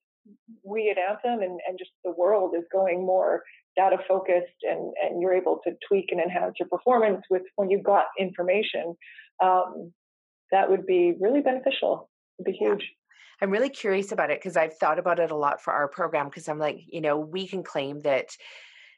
we 0.63 0.89
at 0.89 0.97
Anthem 0.97 1.41
and, 1.41 1.59
and 1.67 1.77
just 1.77 1.91
the 2.03 2.11
world 2.11 2.53
is 2.57 2.63
going 2.71 3.05
more 3.05 3.43
data 3.75 3.97
focused 4.07 4.63
and, 4.63 4.93
and 5.01 5.21
you're 5.21 5.33
able 5.33 5.59
to 5.63 5.71
tweak 5.87 6.09
and 6.11 6.19
enhance 6.19 6.55
your 6.59 6.67
performance 6.67 7.23
with 7.29 7.43
when 7.55 7.69
you've 7.69 7.83
got 7.83 8.05
information. 8.19 8.95
Um, 9.41 9.93
that 10.51 10.69
would 10.69 10.85
be 10.85 11.13
really 11.19 11.41
beneficial. 11.41 12.09
It'd 12.37 12.51
be 12.51 12.57
huge. 12.57 12.81
Yeah. 12.81 12.95
I'm 13.41 13.51
really 13.51 13.69
curious 13.69 14.11
about 14.11 14.31
it 14.31 14.39
because 14.39 14.57
I've 14.57 14.77
thought 14.77 14.99
about 14.99 15.19
it 15.19 15.31
a 15.31 15.35
lot 15.35 15.61
for 15.61 15.71
our 15.71 15.87
program 15.87 16.27
because 16.27 16.49
I'm 16.49 16.59
like, 16.59 16.81
you 16.87 17.01
know, 17.01 17.17
we 17.17 17.47
can 17.47 17.63
claim 17.63 18.01
that, 18.01 18.29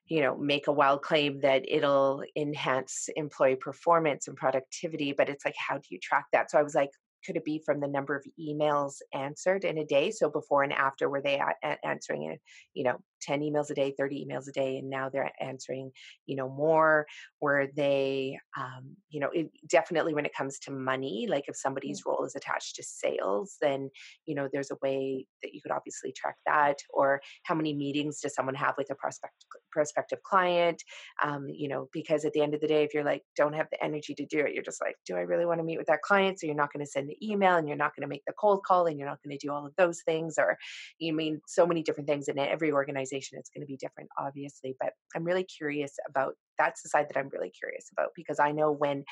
you 0.07 0.21
know, 0.21 0.35
make 0.35 0.67
a 0.67 0.71
wild 0.71 1.03
claim 1.03 1.41
that 1.41 1.63
it'll 1.67 2.23
enhance 2.35 3.07
employee 3.15 3.55
performance 3.55 4.27
and 4.27 4.35
productivity, 4.35 5.13
but 5.13 5.29
it's 5.29 5.45
like, 5.45 5.55
how 5.55 5.77
do 5.77 5.83
you 5.89 5.99
track 5.99 6.25
that? 6.33 6.49
So 6.49 6.57
I 6.57 6.63
was 6.63 6.73
like, 6.73 6.89
could 7.25 7.35
it 7.35 7.45
be 7.45 7.61
from 7.63 7.79
the 7.79 7.87
number 7.87 8.15
of 8.15 8.25
emails 8.39 8.95
answered 9.13 9.63
in 9.63 9.77
a 9.77 9.85
day 9.85 10.09
so 10.11 10.29
before 10.29 10.63
and 10.63 10.73
after 10.73 11.09
were 11.09 11.21
they 11.21 11.39
a- 11.39 11.85
answering 11.85 12.35
you 12.73 12.83
know 12.83 12.97
10 13.21 13.41
emails 13.41 13.69
a 13.69 13.73
day 13.73 13.93
30 13.97 14.25
emails 14.25 14.47
a 14.47 14.51
day 14.51 14.77
and 14.77 14.89
now 14.89 15.09
they're 15.09 15.31
answering 15.39 15.91
you 16.25 16.35
know 16.35 16.49
more 16.49 17.05
where 17.39 17.67
they 17.75 18.37
um, 18.57 18.95
you 19.09 19.19
know 19.19 19.29
it, 19.33 19.49
definitely 19.67 20.13
when 20.13 20.25
it 20.25 20.35
comes 20.35 20.59
to 20.59 20.71
money 20.71 21.27
like 21.29 21.45
if 21.47 21.55
somebody's 21.55 22.01
mm. 22.01 22.11
role 22.11 22.25
is 22.25 22.35
attached 22.35 22.75
to 22.75 22.83
sales 22.83 23.57
then 23.61 23.89
you 24.25 24.35
know 24.35 24.47
there's 24.51 24.71
a 24.71 24.77
way 24.81 25.25
that 25.43 25.53
you 25.53 25.61
could 25.61 25.71
obviously 25.71 26.11
track 26.11 26.35
that 26.45 26.77
or 26.93 27.21
how 27.43 27.55
many 27.55 27.73
meetings 27.73 28.19
does 28.19 28.33
someone 28.33 28.55
have 28.55 28.75
with 28.77 28.89
a 28.89 28.95
prospect 28.95 29.33
prospective 29.71 30.21
client 30.23 30.81
um, 31.23 31.47
you 31.49 31.67
know 31.67 31.87
because 31.93 32.25
at 32.25 32.33
the 32.33 32.41
end 32.41 32.53
of 32.53 32.61
the 32.61 32.67
day 32.67 32.83
if 32.83 32.93
you're 32.93 33.03
like 33.03 33.23
don't 33.35 33.53
have 33.53 33.67
the 33.71 33.83
energy 33.83 34.13
to 34.13 34.25
do 34.25 34.39
it 34.39 34.53
you're 34.53 34.63
just 34.63 34.81
like 34.81 34.95
do 35.05 35.15
i 35.15 35.21
really 35.21 35.45
want 35.45 35.59
to 35.59 35.63
meet 35.63 35.77
with 35.77 35.87
that 35.87 36.01
client 36.01 36.39
so 36.39 36.45
you're 36.45 36.55
not 36.55 36.71
going 36.73 36.83
to 36.83 36.91
send 36.91 37.09
the 37.09 37.17
email 37.31 37.55
and 37.55 37.67
you're 37.67 37.77
not 37.77 37.95
going 37.95 38.01
to 38.01 38.09
make 38.09 38.23
the 38.25 38.33
cold 38.33 38.61
call 38.65 38.85
and 38.85 38.97
you're 38.97 39.07
not 39.07 39.21
going 39.23 39.37
to 39.37 39.45
do 39.45 39.51
all 39.51 39.65
of 39.65 39.73
those 39.77 40.01
things 40.05 40.35
or 40.37 40.57
you 40.99 41.13
mean 41.13 41.39
so 41.47 41.65
many 41.65 41.81
different 41.83 42.07
things 42.07 42.27
in 42.27 42.37
every 42.37 42.71
organization 42.71 43.10
it's 43.19 43.49
going 43.49 43.61
to 43.61 43.67
be 43.67 43.77
different 43.77 44.09
obviously 44.17 44.75
but 44.79 44.93
i'm 45.15 45.23
really 45.23 45.43
curious 45.43 45.93
about 46.09 46.33
that's 46.57 46.81
the 46.81 46.89
side 46.89 47.07
that 47.09 47.17
i'm 47.17 47.29
really 47.29 47.51
curious 47.51 47.89
about 47.91 48.09
because 48.15 48.39
i 48.39 48.51
know 48.51 48.71
when 48.71 49.03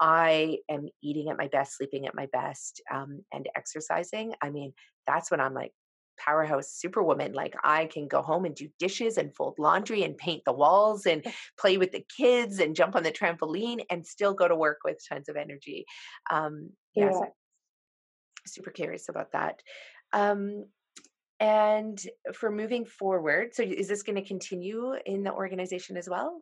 I 0.00 0.58
am 0.68 0.88
eating 1.00 1.28
at 1.28 1.38
my 1.38 1.46
best, 1.46 1.76
sleeping 1.76 2.08
at 2.08 2.14
my 2.14 2.26
best, 2.32 2.82
um, 2.92 3.20
and 3.32 3.48
exercising. 3.54 4.34
I 4.42 4.50
mean, 4.50 4.72
that's 5.06 5.30
when 5.30 5.40
I'm 5.40 5.54
like 5.54 5.70
powerhouse 6.18 6.72
superwoman. 6.72 7.32
Like 7.32 7.54
I 7.62 7.86
can 7.86 8.08
go 8.08 8.22
home 8.22 8.44
and 8.44 8.54
do 8.54 8.68
dishes 8.78 9.16
and 9.16 9.34
fold 9.34 9.58
laundry 9.58 10.02
and 10.02 10.16
paint 10.16 10.42
the 10.44 10.52
walls 10.52 11.06
and 11.06 11.24
play 11.58 11.78
with 11.78 11.92
the 11.92 12.04
kids 12.16 12.58
and 12.58 12.76
jump 12.76 12.96
on 12.96 13.02
the 13.02 13.12
trampoline 13.12 13.84
and 13.90 14.06
still 14.06 14.34
go 14.34 14.48
to 14.48 14.56
work 14.56 14.78
with 14.84 14.98
tons 15.08 15.28
of 15.28 15.36
energy. 15.36 15.84
Um, 16.30 16.70
yes, 16.94 17.14
yeah. 17.18 17.28
super 18.46 18.70
curious 18.70 19.08
about 19.08 19.32
that. 19.32 19.62
Um, 20.12 20.66
and 21.42 22.00
for 22.34 22.52
moving 22.52 22.84
forward, 22.84 23.52
so 23.52 23.64
is 23.64 23.88
this 23.88 24.04
going 24.04 24.14
to 24.14 24.22
continue 24.22 24.94
in 25.04 25.24
the 25.24 25.32
organization 25.32 25.96
as 25.96 26.08
well? 26.08 26.40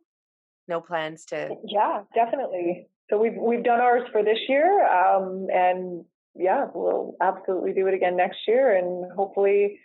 No 0.69 0.83
plans 0.83 1.25
to? 1.27 1.49
Yeah, 1.67 2.03
definitely. 2.15 2.87
So 3.09 3.19
we've 3.19 3.37
we've 3.41 3.65
done 3.65 3.81
ours 3.81 4.07
for 4.13 4.23
this 4.23 4.39
year, 4.47 4.87
um, 4.87 5.47
and 5.51 6.05
yeah, 6.37 6.67
we'll 6.75 7.17
absolutely 7.23 7.73
do 7.73 7.87
it 7.87 7.95
again 7.95 8.15
next 8.15 8.41
year, 8.47 8.77
and 8.77 9.11
hopefully, 9.17 9.81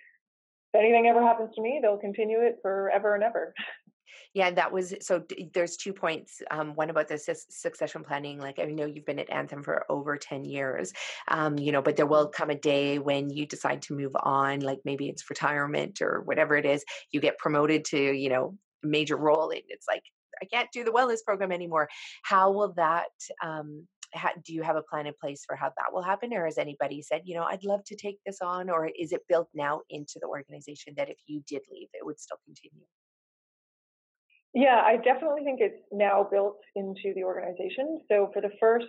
if 0.74 0.80
anything 0.80 1.08
ever 1.08 1.22
happens 1.22 1.56
to 1.56 1.62
me, 1.62 1.80
they'll 1.82 1.98
continue 1.98 2.42
it 2.42 2.60
forever 2.62 3.16
and 3.16 3.24
ever. 3.24 3.54
Yeah, 4.34 4.52
that 4.52 4.72
was 4.72 4.94
so. 5.02 5.24
There's 5.54 5.78
two 5.78 5.94
points. 5.94 6.42
Um, 6.52 6.76
one 6.76 6.90
about 6.90 7.08
the 7.08 7.18
succession 7.18 8.04
planning. 8.04 8.40
Like 8.40 8.60
I 8.60 8.66
know 8.66 8.86
you've 8.86 9.06
been 9.06 9.20
at 9.20 9.30
Anthem 9.30 9.64
for 9.64 9.86
over 9.90 10.18
ten 10.18 10.46
years, 10.46 10.94
um, 11.28 11.58
you 11.58 11.72
know, 11.72 11.82
but 11.82 11.96
there 11.96 12.06
will 12.06 12.26
mm-hmm. 12.26 12.36
come 12.36 12.50
a 12.50 12.56
day 12.56 13.00
when 13.00 13.30
you 13.30 13.46
decide 13.46 13.82
to 13.84 13.96
move 13.96 14.16
on. 14.22 14.60
Like 14.60 14.80
maybe 14.86 15.10
it's 15.10 15.30
retirement 15.30 16.02
or 16.02 16.22
whatever 16.22 16.56
it 16.56 16.66
is. 16.66 16.84
You 17.12 17.22
get 17.22 17.38
promoted 17.38 17.86
to, 17.86 17.98
you 17.98 18.30
know, 18.30 18.58
major 18.84 19.18
role. 19.18 19.50
And 19.52 19.62
it's 19.70 19.88
like 19.88 20.04
I 20.42 20.46
can't 20.46 20.72
do 20.72 20.84
the 20.84 20.92
wellness 20.92 21.24
program 21.26 21.52
anymore. 21.52 21.88
How 22.24 22.52
will 22.52 22.74
that 22.74 23.08
um, 23.44 23.88
do 24.44 24.54
you 24.54 24.64
have 24.64 24.76
a 24.76 24.82
plan 24.82 25.08
in 25.08 25.14
place 25.20 25.44
for 25.46 25.56
how 25.56 25.68
that 25.78 25.92
will 25.92 26.02
happen 26.02 26.34
or 26.34 26.46
has 26.46 26.58
anybody 26.58 27.02
said 27.02 27.22
you 27.26 27.36
know 27.36 27.44
i'd 27.44 27.64
love 27.64 27.84
to 27.86 27.96
take 27.96 28.18
this 28.26 28.40
on 28.42 28.70
or 28.70 28.90
is 28.98 29.12
it 29.12 29.22
built 29.28 29.50
now 29.54 29.82
into 29.90 30.20
the 30.22 30.28
organization 30.28 30.94
that 30.96 31.10
if 31.10 31.18
you 31.28 31.42
did 31.48 31.62
leave 31.72 31.90
it 31.94 32.06
would 32.06 32.20
still 32.20 32.38
continue 32.46 32.86
yeah 34.56 34.82
i 34.86 34.96
definitely 34.98 35.44
think 35.44 35.60
it's 35.62 35.82
now 35.92 36.28
built 36.30 36.58
into 36.76 37.14
the 37.16 37.24
organization. 37.24 38.00
So 38.10 38.30
for 38.34 38.42
the 38.42 38.52
first 38.60 38.88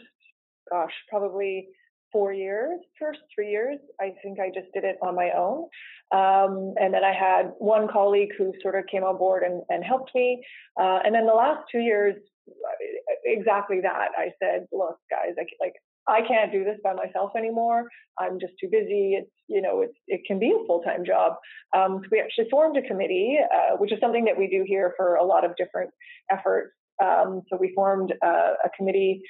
gosh 0.71 0.93
probably 1.11 1.69
four 2.13 2.33
years 2.33 2.79
first 2.99 3.19
three 3.35 3.51
years 3.51 3.79
i 4.01 4.13
think 4.23 4.39
i 4.41 4.49
just 4.49 4.73
did 4.73 4.85
it 4.85 4.97
on 5.03 5.15
my 5.15 5.31
own. 5.37 5.65
Um, 6.13 6.75
and 6.81 6.95
then 6.95 7.05
i 7.05 7.13
had 7.13 7.53
one 7.59 7.89
colleague 7.89 8.31
who 8.39 8.53
sort 8.63 8.77
of 8.77 8.87
came 8.87 9.03
on 9.03 9.19
board 9.19 9.43
and, 9.43 9.63
and 9.69 9.85
helped 9.85 10.13
me. 10.15 10.43
Uh, 10.81 11.01
and 11.05 11.15
then 11.15 11.27
the 11.27 11.35
last 11.35 11.65
two 11.71 11.81
years 11.81 12.15
exactly 13.25 13.81
that. 13.83 14.09
I 14.17 14.31
said, 14.41 14.67
look, 14.73 14.99
guys, 15.11 15.35
I, 15.39 15.45
like 15.61 15.75
I 16.09 16.21
can't 16.27 16.53
do 16.53 16.65
this 16.65 16.79
by 16.85 16.95
myself 16.95 17.33
anymore. 17.37 17.85
I'm 18.19 18.39
just 18.41 18.55
too 18.61 18.69
busy. 18.71 19.15
It's 19.15 19.31
you 19.49 19.63
know, 19.63 19.83
it's 19.83 19.97
it 20.07 20.23
can 20.27 20.39
be 20.39 20.51
a 20.51 20.67
full 20.67 20.83
time 20.83 21.05
job. 21.05 21.35
Um, 21.77 22.01
so 22.03 22.09
we 22.11 22.21
actually 22.21 22.49
formed 22.51 22.77
a 22.77 22.83
committee, 22.83 23.39
uh, 23.43 23.77
which 23.77 23.93
is 23.93 24.01
something 24.01 24.25
that 24.25 24.39
we 24.39 24.49
do 24.49 24.65
here 24.67 24.95
for 24.97 25.17
a 25.17 25.25
lot 25.25 25.45
of 25.45 25.57
different 25.57 25.91
efforts. 26.31 26.73
Um, 27.03 27.43
so 27.51 27.57
we 27.61 27.73
formed 27.75 28.13
uh, 28.25 28.53
a 28.65 28.71
committee. 28.77 29.21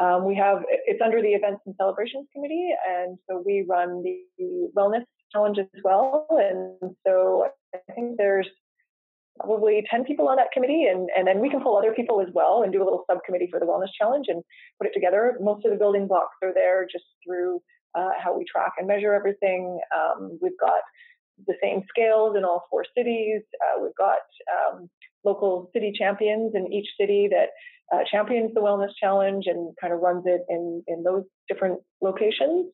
Um, 0.00 0.24
we 0.24 0.34
have 0.36 0.58
it's 0.86 1.00
under 1.04 1.20
the 1.20 1.28
events 1.28 1.62
and 1.66 1.74
celebrations 1.78 2.26
committee, 2.34 2.70
and 2.88 3.18
so 3.28 3.42
we 3.44 3.66
run 3.68 4.02
the 4.02 4.70
wellness 4.76 5.04
challenge 5.32 5.58
as 5.58 5.66
well. 5.84 6.26
And 6.30 6.92
so 7.06 7.48
I 7.74 7.92
think 7.94 8.16
there's 8.16 8.48
probably 9.38 9.84
10 9.90 10.04
people 10.04 10.28
on 10.28 10.36
that 10.36 10.52
committee 10.52 10.84
and, 10.84 11.08
and 11.16 11.26
then 11.26 11.40
we 11.40 11.48
can 11.48 11.62
pull 11.62 11.76
other 11.76 11.92
people 11.92 12.20
as 12.20 12.28
well 12.34 12.62
and 12.62 12.72
do 12.72 12.82
a 12.82 12.84
little 12.84 13.04
subcommittee 13.10 13.48
for 13.50 13.60
the 13.60 13.66
wellness 13.66 13.88
challenge 13.98 14.26
and 14.28 14.42
put 14.78 14.86
it 14.86 14.92
together. 14.94 15.36
Most 15.40 15.64
of 15.64 15.70
the 15.70 15.78
building 15.78 16.06
blocks 16.06 16.36
are 16.42 16.52
there 16.52 16.86
just 16.90 17.04
through 17.24 17.60
uh, 17.94 18.10
how 18.22 18.36
we 18.36 18.44
track 18.44 18.72
and 18.78 18.86
measure 18.86 19.14
everything. 19.14 19.80
Um, 19.94 20.38
we've 20.42 20.58
got 20.60 20.80
the 21.46 21.54
same 21.62 21.82
scales 21.88 22.36
in 22.36 22.44
all 22.44 22.66
four 22.70 22.84
cities. 22.96 23.42
Uh, 23.54 23.82
we've 23.82 23.96
got 23.96 24.18
um, 24.52 24.90
local 25.24 25.70
city 25.72 25.92
champions 25.96 26.52
in 26.54 26.72
each 26.72 26.88
city 27.00 27.28
that 27.30 27.48
uh, 27.92 28.04
champions 28.10 28.52
the 28.54 28.60
wellness 28.60 28.90
challenge 29.00 29.44
and 29.46 29.74
kind 29.80 29.92
of 29.92 30.00
runs 30.00 30.24
it 30.26 30.42
in, 30.48 30.82
in 30.86 31.02
those 31.02 31.24
different 31.48 31.80
locations. 32.00 32.66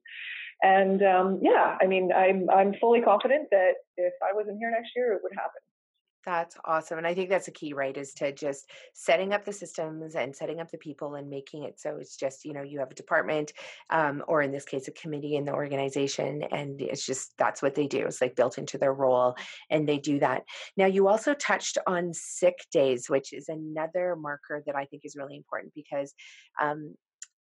And 0.63 1.03
um, 1.03 1.41
yeah, 1.43 1.77
I 1.81 1.87
mean, 1.87 2.11
I'm 2.17 2.49
I'm 2.49 2.75
fully 2.81 3.03
confident 3.03 3.49
that 3.51 3.73
if 3.97 4.15
I 4.23 4.35
wasn't 4.35 4.59
here 4.59 4.71
next 4.71 4.91
year, 4.97 5.13
it 5.13 5.21
would 5.23 5.33
happen. 5.37 5.61
That's 6.27 6.57
awesome. 6.65 6.99
And 6.99 7.07
I 7.07 7.15
think 7.15 7.31
that's 7.31 7.47
a 7.47 7.53
key, 7.53 7.73
right? 7.73 7.97
Is 7.97 8.13
to 8.15 8.33
just 8.33 8.69
setting 8.95 9.33
up 9.33 9.45
the 9.45 9.53
systems 9.53 10.17
and 10.17 10.35
setting 10.35 10.59
up 10.61 10.73
the 10.73 10.77
people 10.79 11.15
and 11.15 11.31
making 11.31 11.63
it 11.63 11.79
so 11.79 11.99
it's 12.01 12.17
just, 12.17 12.45
you 12.45 12.53
know, 12.53 12.63
you 12.63 12.81
have 12.81 12.91
a 12.91 12.95
department, 12.95 13.53
um, 13.91 14.25
or 14.27 14.43
in 14.43 14.51
this 14.51 14.65
case, 14.65 14.89
a 14.89 14.91
committee 14.91 15.37
in 15.37 15.45
the 15.45 15.53
organization. 15.55 16.43
And 16.51 16.83
it's 16.83 17.07
just 17.07 17.33
that's 17.39 17.63
what 17.63 17.77
they 17.77 17.87
do. 17.87 18.05
It's 18.07 18.21
like 18.21 18.35
built 18.35 18.59
into 18.59 18.77
their 18.77 18.93
role 18.93 19.37
and 19.71 19.89
they 19.89 19.99
do 19.99 20.19
that. 20.19 20.43
Now, 20.77 20.87
you 20.87 21.07
also 21.07 21.33
touched 21.33 21.79
on 21.87 22.13
sick 22.13 22.59
days, 22.73 23.09
which 23.09 23.33
is 23.33 23.49
another 23.49 24.17
marker 24.17 24.65
that 24.67 24.75
I 24.75 24.85
think 24.87 25.03
is 25.05 25.15
really 25.17 25.37
important 25.37 25.75
because 25.77 26.13
um, 26.61 26.97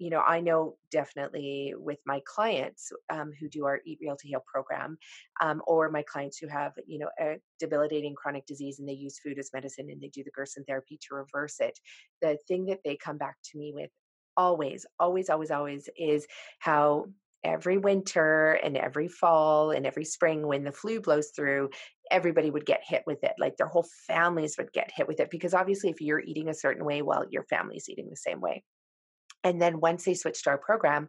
you 0.01 0.09
know, 0.09 0.20
I 0.20 0.40
know 0.40 0.76
definitely 0.90 1.74
with 1.76 1.98
my 2.07 2.22
clients 2.26 2.90
um, 3.11 3.32
who 3.38 3.51
do 3.51 3.66
our 3.66 3.80
Eat 3.84 3.98
Real 4.01 4.16
to 4.16 4.26
Heal 4.26 4.42
program, 4.51 4.96
um, 5.42 5.61
or 5.66 5.90
my 5.90 6.03
clients 6.03 6.38
who 6.38 6.48
have, 6.48 6.72
you 6.86 6.98
know, 6.98 7.11
a 7.20 7.36
debilitating 7.59 8.14
chronic 8.14 8.46
disease 8.46 8.78
and 8.78 8.88
they 8.88 8.94
use 8.94 9.18
food 9.18 9.38
as 9.38 9.51
medicine 9.53 9.88
and 9.90 10.01
they 10.01 10.09
do 10.09 10.24
the 10.24 10.30
Gerson 10.30 10.64
therapy 10.66 10.98
to 11.03 11.14
reverse 11.14 11.57
it. 11.61 11.78
The 12.22 12.38
thing 12.48 12.64
that 12.66 12.80
they 12.82 12.96
come 12.96 13.18
back 13.18 13.36
to 13.53 13.59
me 13.59 13.72
with 13.74 13.90
always, 14.38 14.86
always, 14.98 15.28
always, 15.28 15.51
always 15.51 15.90
is 15.98 16.26
how 16.61 17.05
every 17.44 17.76
winter 17.76 18.53
and 18.53 18.78
every 18.78 19.09
fall 19.09 19.70
and 19.70 19.86
every 19.86 20.05
spring 20.05 20.46
when 20.46 20.64
the 20.64 20.72
flu 20.72 20.98
blows 21.01 21.30
through 21.36 21.68
everybody 22.11 22.51
would 22.51 22.66
get 22.66 22.80
hit 22.86 23.03
with 23.07 23.22
it 23.22 23.32
like 23.38 23.57
their 23.57 23.66
whole 23.66 23.86
families 24.07 24.57
would 24.59 24.70
get 24.72 24.90
hit 24.94 25.09
with 25.09 25.20
it 25.20 25.30
because 25.30 25.55
obviously 25.55 25.88
if 25.88 26.03
you're 26.03 26.20
eating 26.20 26.48
a 26.48 26.55
certain 26.55 26.84
way 26.84 27.01
well 27.01 27.24
your 27.30 27.44
family's 27.44 27.88
eating 27.88 28.09
the 28.11 28.16
same 28.16 28.42
way 28.42 28.62
and 29.45 29.61
then 29.61 29.80
once 29.80 30.05
they 30.05 30.14
switch 30.14 30.43
to 30.43 30.51
our 30.51 30.59
program 30.59 31.09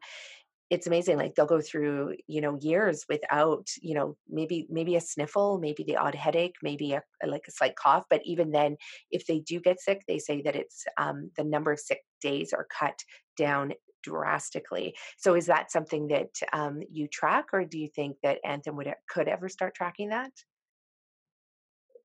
it's 0.69 0.87
amazing 0.87 1.17
like 1.17 1.35
they'll 1.35 1.45
go 1.45 1.59
through 1.61 2.15
you 2.27 2.39
know 2.39 2.57
years 2.61 3.05
without 3.09 3.67
you 3.81 3.93
know 3.93 4.15
maybe 4.29 4.67
maybe 4.69 4.95
a 4.95 5.01
sniffle 5.01 5.59
maybe 5.59 5.83
the 5.83 5.97
odd 5.97 6.15
headache 6.15 6.55
maybe 6.63 6.93
a, 6.93 7.01
like 7.27 7.43
a 7.47 7.51
slight 7.51 7.75
cough 7.75 8.05
but 8.09 8.21
even 8.23 8.51
then 8.51 8.77
if 9.11 9.25
they 9.27 9.39
do 9.39 9.59
get 9.59 9.79
sick 9.79 10.01
they 10.07 10.17
say 10.17 10.41
that 10.41 10.55
it's 10.55 10.85
um, 10.97 11.29
the 11.37 11.43
number 11.43 11.71
of 11.71 11.79
sick 11.79 11.99
days 12.21 12.53
are 12.53 12.67
cut 12.77 12.97
down 13.37 13.73
drastically. 14.03 14.95
So 15.17 15.35
is 15.35 15.45
that 15.47 15.71
something 15.71 16.07
that 16.07 16.29
um, 16.53 16.81
you 16.91 17.07
track 17.07 17.47
or 17.53 17.65
do 17.65 17.79
you 17.79 17.89
think 17.95 18.17
that 18.23 18.39
anthem 18.43 18.75
would 18.77 18.91
could 19.09 19.27
ever 19.27 19.49
start 19.49 19.75
tracking 19.75 20.09
that? 20.09 20.31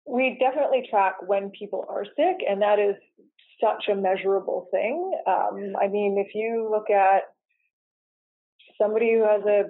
We 0.06 0.38
definitely 0.38 0.86
track 0.88 1.16
when 1.26 1.50
people 1.50 1.84
are 1.88 2.04
sick 2.04 2.36
and 2.48 2.62
that 2.62 2.78
is 2.78 2.94
such 3.62 3.88
a 3.90 3.96
measurable 3.96 4.68
thing. 4.70 5.12
Um, 5.26 5.72
I 5.80 5.88
mean, 5.88 6.16
if 6.18 6.34
you 6.34 6.68
look 6.70 6.90
at 6.90 7.22
somebody 8.80 9.12
who 9.14 9.24
has 9.24 9.42
a 9.44 9.64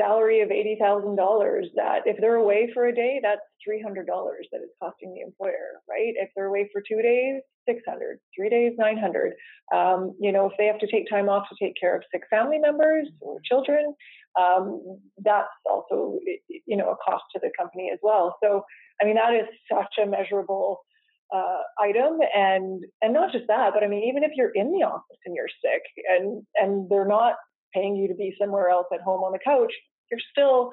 salary 0.00 0.40
of 0.40 0.50
eighty 0.50 0.76
thousand 0.80 1.16
dollars, 1.16 1.68
that 1.76 2.00
if 2.06 2.16
they're 2.20 2.36
away 2.36 2.70
for 2.72 2.86
a 2.86 2.94
day, 2.94 3.20
that's 3.22 3.40
three 3.64 3.82
hundred 3.82 4.06
dollars 4.06 4.46
that 4.52 4.58
is 4.58 4.70
costing 4.82 5.14
the 5.14 5.20
employer, 5.20 5.80
right? 5.88 6.14
If 6.16 6.30
they're 6.36 6.46
away 6.46 6.68
for 6.72 6.82
two 6.86 7.02
days, 7.02 7.42
600, 7.68 8.18
three 8.36 8.48
days, 8.48 8.72
nine 8.78 8.98
hundred. 8.98 9.32
Um, 9.74 10.14
you 10.20 10.32
know, 10.32 10.46
if 10.46 10.52
they 10.58 10.66
have 10.66 10.78
to 10.78 10.86
take 10.86 11.08
time 11.10 11.28
off 11.28 11.46
to 11.48 11.64
take 11.64 11.74
care 11.80 11.96
of 11.96 12.02
sick 12.12 12.22
family 12.30 12.58
members 12.58 13.08
or 13.20 13.40
children, 13.44 13.94
um, 14.40 14.80
that's 15.22 15.48
also 15.68 16.18
you 16.66 16.76
know 16.76 16.90
a 16.90 16.96
cost 16.96 17.24
to 17.34 17.40
the 17.40 17.50
company 17.58 17.90
as 17.92 17.98
well. 18.02 18.36
So, 18.42 18.62
I 19.00 19.04
mean, 19.04 19.16
that 19.16 19.34
is 19.34 19.46
such 19.70 19.94
a 20.02 20.06
measurable 20.06 20.80
uh, 21.34 21.62
item 21.80 22.18
and 22.34 22.84
and 23.02 23.12
not 23.12 23.32
just 23.32 23.44
that 23.48 23.70
but 23.74 23.82
i 23.82 23.88
mean 23.88 24.04
even 24.08 24.22
if 24.22 24.30
you're 24.36 24.52
in 24.54 24.72
the 24.72 24.84
office 24.86 25.18
and 25.24 25.34
you're 25.34 25.48
sick 25.62 25.82
and 26.08 26.42
and 26.54 26.88
they're 26.88 27.06
not 27.06 27.34
paying 27.74 27.96
you 27.96 28.08
to 28.08 28.14
be 28.14 28.34
somewhere 28.40 28.68
else 28.68 28.86
at 28.92 29.00
home 29.00 29.22
on 29.22 29.32
the 29.32 29.38
couch 29.44 29.72
you're 30.10 30.20
still 30.30 30.70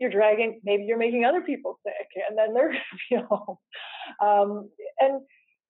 you're 0.00 0.10
dragging 0.10 0.60
maybe 0.64 0.84
you're 0.84 0.98
making 0.98 1.24
other 1.24 1.40
people 1.40 1.78
sick 1.86 2.08
and 2.28 2.36
then 2.36 2.54
they're 2.54 2.68
going 2.72 2.80
to 2.90 2.98
be 3.10 3.16
home. 3.28 3.56
Um, 4.22 4.70
and 4.98 5.20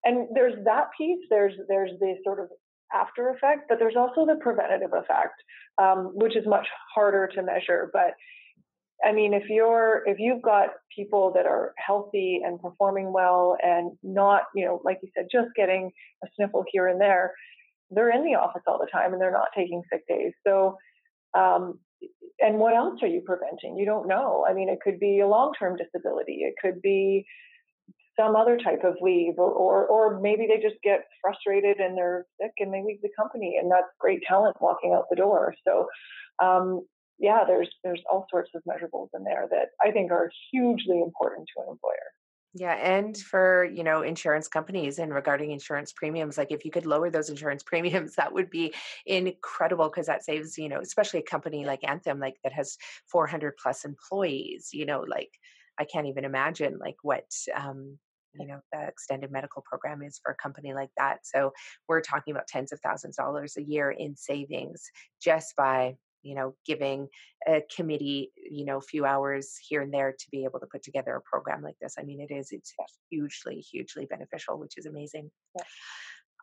and 0.05 0.29
there's 0.35 0.55
that 0.65 0.89
piece 0.97 1.21
there's 1.31 1.55
there's 1.69 1.91
the 2.01 2.15
sort 2.25 2.41
of 2.41 2.49
after 2.95 3.29
effect 3.31 3.67
but 3.69 3.79
there's 3.79 3.97
also 3.97 4.27
the 4.27 4.37
preventative 4.41 4.93
effect 4.93 5.35
um, 5.79 6.13
which 6.15 6.37
is 6.37 6.47
much 6.47 6.67
harder 6.95 7.29
to 7.35 7.43
measure 7.43 7.91
but 7.93 8.15
I 9.05 9.13
mean, 9.13 9.35
if 9.35 9.49
you're 9.49 10.03
if 10.07 10.19
you've 10.19 10.43
got 10.43 10.69
people 10.95 11.33
that 11.35 11.47
are 11.47 11.75
healthy 11.77 12.41
and 12.45 12.61
performing 12.61 13.13
well 13.13 13.57
and 13.63 13.93
not, 14.03 14.43
you 14.55 14.65
know, 14.65 14.81
like 14.85 14.99
you 15.03 15.11
said, 15.15 15.27
just 15.31 15.49
getting 15.57 15.91
a 16.25 16.29
sniffle 16.37 16.65
here 16.73 16.89
and 16.89 17.01
there, 17.01 17.33
they're 17.91 18.11
in 18.11 18.25
the 18.25 18.35
office 18.35 18.63
all 18.67 18.79
the 18.79 18.89
time 18.91 19.13
and 19.13 19.21
they're 19.21 19.31
not 19.31 19.49
taking 19.55 19.83
sick 19.93 20.03
days. 20.09 20.33
So, 20.47 20.77
um, 21.37 21.79
and 22.41 22.59
what 22.59 22.75
else 22.75 22.99
are 23.03 23.09
you 23.09 23.23
preventing? 23.25 23.77
You 23.77 23.85
don't 23.85 24.09
know. 24.09 24.45
I 24.49 24.55
mean, 24.55 24.69
it 24.69 24.79
could 24.83 24.99
be 24.99 25.21
a 25.21 25.29
long-term 25.29 25.77
disability. 25.77 26.39
It 26.41 26.55
could 26.61 26.81
be 26.83 27.25
some 28.19 28.37
other 28.37 28.57
type 28.57 28.85
of 28.85 28.95
leave, 29.01 29.35
or, 29.39 29.51
or 29.51 29.87
or 29.87 30.21
maybe 30.21 30.47
they 30.47 30.63
just 30.63 30.81
get 30.83 31.05
frustrated 31.21 31.79
and 31.79 31.97
they're 31.97 32.25
sick 32.41 32.53
and 32.59 32.73
they 32.73 32.83
leave 32.85 33.03
the 33.03 33.09
company, 33.19 33.59
and 33.61 33.71
that's 33.71 33.89
great 33.99 34.21
talent 34.29 34.57
walking 34.61 34.93
out 34.95 35.07
the 35.11 35.17
door. 35.17 35.55
So, 35.67 35.87
um, 36.43 36.87
yeah, 37.19 37.45
there's 37.47 37.71
there's 37.83 38.03
all 38.11 38.27
sorts 38.31 38.51
of 38.55 38.63
measurables 38.69 39.09
in 39.15 39.25
there 39.25 39.47
that 39.51 39.69
I 39.83 39.91
think 39.91 40.11
are 40.11 40.31
hugely 40.51 41.01
important 41.01 41.49
to 41.55 41.63
an 41.63 41.69
employer. 41.71 42.11
Yeah, 42.57 42.75
and 42.75 43.17
for, 43.17 43.65
you 43.65 43.83
know, 43.83 44.03
insurance 44.03 44.47
companies 44.47 45.01
and 45.01 45.13
regarding 45.13 45.51
insurance 45.51 45.93
premiums, 45.93 46.39
like 46.39 46.53
if 46.53 46.65
you 46.65 46.71
could 46.71 46.87
lower 46.87 47.11
those 47.11 47.29
insurance 47.29 47.63
premiums, 47.67 48.15
that 48.15 48.33
would 48.33 48.49
be 48.49 48.73
incredible 49.07 49.89
because 49.89 50.07
that 50.07 50.25
saves, 50.25 50.57
you 50.57 50.69
know, 50.69 50.79
especially 50.81 51.19
a 51.19 51.25
company 51.25 51.65
like 51.65 51.81
Anthem, 51.83 52.21
like 52.21 52.37
that 52.45 52.53
has 52.53 52.77
400 53.11 53.57
plus 53.61 53.85
employees, 53.85 54.71
you 54.73 54.87
know, 54.87 55.05
like 55.09 55.31
I 55.81 55.85
can't 55.85 56.07
even 56.07 56.25
imagine 56.25 56.79
like 56.79 56.97
what, 57.03 57.27
um, 57.57 57.99
you 58.37 58.49
know 58.49 58.59
the 58.73 58.89
extended 58.89 59.31
medical 59.31 59.63
program 59.63 60.03
is 60.03 60.19
for 60.21 60.33
a 60.33 60.43
company 60.43 60.75
like 60.75 60.91
that 60.97 61.19
so 61.23 61.53
we're 61.87 62.01
talking 62.01 62.35
about 62.35 62.49
tens 62.49 62.73
of 62.73 62.81
thousands 62.81 63.17
of 63.17 63.25
dollars 63.25 63.57
a 63.57 63.63
year 63.63 63.93
in 63.93 64.17
savings 64.17 64.91
just 65.23 65.55
by 65.57 65.95
you 66.25 66.35
know 66.35 66.55
giving 66.67 67.09
a 67.47 67.63
committee 67.75 68.33
you 68.51 68.65
know 68.65 68.79
a 68.79 68.83
few 68.83 69.05
hours 69.05 69.55
here 69.69 69.83
and 69.83 69.95
there 69.95 70.13
to 70.13 70.27
be 70.33 70.45
able 70.45 70.59
to 70.59 70.67
put 70.67 70.83
together 70.83 71.15
a 71.15 71.21
program 71.23 71.63
like 71.63 71.77
this 71.81 71.95
i 71.99 72.03
mean 72.03 72.21
it 72.21 72.35
is 72.35 72.49
it's 72.51 72.75
hugely 73.11 73.57
hugely 73.57 74.07
beneficial 74.07 74.59
which 74.59 74.77
is 74.77 74.87
amazing 74.87 75.31
yeah. 75.57 75.65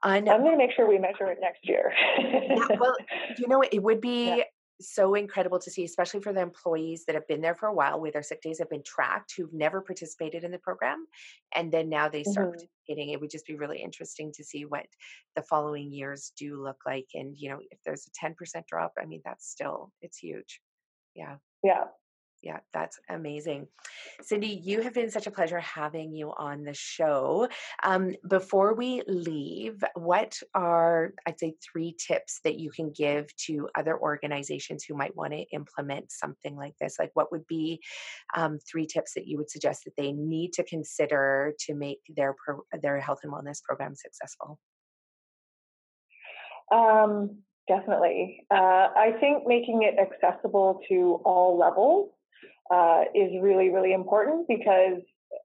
I'm 0.03 0.25
going 0.25 0.51
to 0.53 0.57
make 0.57 0.71
sure 0.75 0.89
we 0.89 0.97
measure 0.97 1.27
it 1.27 1.37
next 1.39 1.59
year. 1.61 1.93
yeah, 2.17 2.75
well, 2.79 2.95
you 3.37 3.47
know, 3.47 3.61
it 3.61 3.83
would 3.83 4.01
be 4.09 4.29
yeah 4.29 4.43
so 4.81 5.15
incredible 5.15 5.59
to 5.59 5.71
see, 5.71 5.83
especially 5.83 6.21
for 6.21 6.33
the 6.33 6.41
employees 6.41 7.05
that 7.05 7.15
have 7.15 7.27
been 7.27 7.41
there 7.41 7.55
for 7.55 7.67
a 7.67 7.73
while, 7.73 7.99
where 7.99 8.11
their 8.11 8.23
sick 8.23 8.41
days 8.41 8.59
have 8.59 8.69
been 8.69 8.83
tracked, 8.83 9.33
who've 9.35 9.53
never 9.53 9.81
participated 9.81 10.43
in 10.43 10.51
the 10.51 10.57
program, 10.59 11.05
and 11.55 11.71
then 11.71 11.89
now 11.89 12.09
they 12.09 12.23
start 12.23 12.47
mm-hmm. 12.47 12.65
participating. 12.87 13.09
It 13.09 13.21
would 13.21 13.31
just 13.31 13.45
be 13.45 13.55
really 13.55 13.81
interesting 13.81 14.31
to 14.33 14.43
see 14.43 14.65
what 14.65 14.85
the 15.35 15.41
following 15.43 15.91
years 15.91 16.31
do 16.37 16.61
look 16.61 16.81
like. 16.85 17.07
And 17.13 17.35
you 17.37 17.49
know, 17.49 17.59
if 17.71 17.79
there's 17.85 18.07
a 18.07 18.11
ten 18.13 18.33
percent 18.33 18.65
drop, 18.67 18.93
I 19.01 19.05
mean, 19.05 19.21
that's 19.23 19.49
still 19.49 19.91
it's 20.01 20.17
huge. 20.17 20.61
Yeah. 21.15 21.35
Yeah 21.63 21.85
yeah, 22.41 22.59
that's 22.73 22.99
amazing. 23.09 23.67
Cindy, 24.21 24.47
you 24.63 24.81
have 24.81 24.95
been 24.95 25.11
such 25.11 25.27
a 25.27 25.31
pleasure 25.31 25.59
having 25.59 26.15
you 26.15 26.33
on 26.35 26.63
the 26.63 26.73
show. 26.73 27.47
Um, 27.83 28.15
before 28.27 28.73
we 28.73 29.03
leave, 29.07 29.83
what 29.93 30.39
are, 30.55 31.13
I'd 31.27 31.39
say, 31.39 31.53
three 31.61 31.95
tips 31.99 32.39
that 32.43 32.57
you 32.57 32.71
can 32.71 32.91
give 32.91 33.35
to 33.45 33.69
other 33.75 33.99
organizations 33.99 34.83
who 34.83 34.95
might 34.95 35.15
want 35.15 35.33
to 35.33 35.45
implement 35.53 36.11
something 36.11 36.55
like 36.55 36.75
this? 36.79 36.97
Like, 36.97 37.11
what 37.13 37.31
would 37.31 37.45
be 37.45 37.79
um, 38.35 38.57
three 38.69 38.87
tips 38.87 39.13
that 39.13 39.27
you 39.27 39.37
would 39.37 39.51
suggest 39.51 39.83
that 39.85 39.95
they 39.95 40.11
need 40.11 40.53
to 40.53 40.63
consider 40.63 41.53
to 41.59 41.75
make 41.75 41.99
their 42.09 42.33
pro- 42.43 42.65
their 42.81 42.99
health 42.99 43.19
and 43.23 43.31
wellness 43.31 43.61
program 43.61 43.93
successful? 43.93 44.57
Um, 46.71 47.39
definitely. 47.67 48.47
Uh, 48.49 48.55
I 48.95 49.17
think 49.19 49.45
making 49.45 49.83
it 49.83 49.99
accessible 49.99 50.81
to 50.89 51.21
all 51.23 51.57
levels 51.59 52.11
uh, 52.71 53.01
is 53.13 53.31
really, 53.41 53.69
really 53.69 53.93
important 53.93 54.47
because 54.47 55.01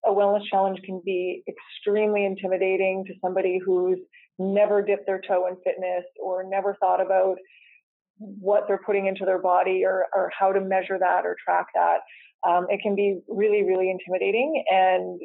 a 0.06 0.10
wellness 0.10 0.44
challenge 0.50 0.78
can 0.84 1.00
be 1.04 1.42
extremely 1.48 2.24
intimidating 2.24 3.04
to 3.06 3.14
somebody 3.20 3.58
who's 3.64 3.98
never 4.38 4.82
dipped 4.82 5.06
their 5.06 5.20
toe 5.26 5.46
in 5.46 5.56
fitness 5.64 6.04
or 6.22 6.44
never 6.48 6.76
thought 6.80 7.00
about 7.00 7.36
what 8.18 8.64
they're 8.66 8.80
putting 8.84 9.06
into 9.06 9.24
their 9.24 9.40
body 9.40 9.82
or, 9.84 10.06
or 10.14 10.30
how 10.38 10.52
to 10.52 10.60
measure 10.60 10.98
that 10.98 11.24
or 11.24 11.36
track 11.44 11.66
that. 11.74 11.98
Um, 12.48 12.66
it 12.68 12.80
can 12.82 12.94
be 12.94 13.20
really, 13.28 13.62
really 13.62 13.90
intimidating 13.90 14.62
and 14.70 15.20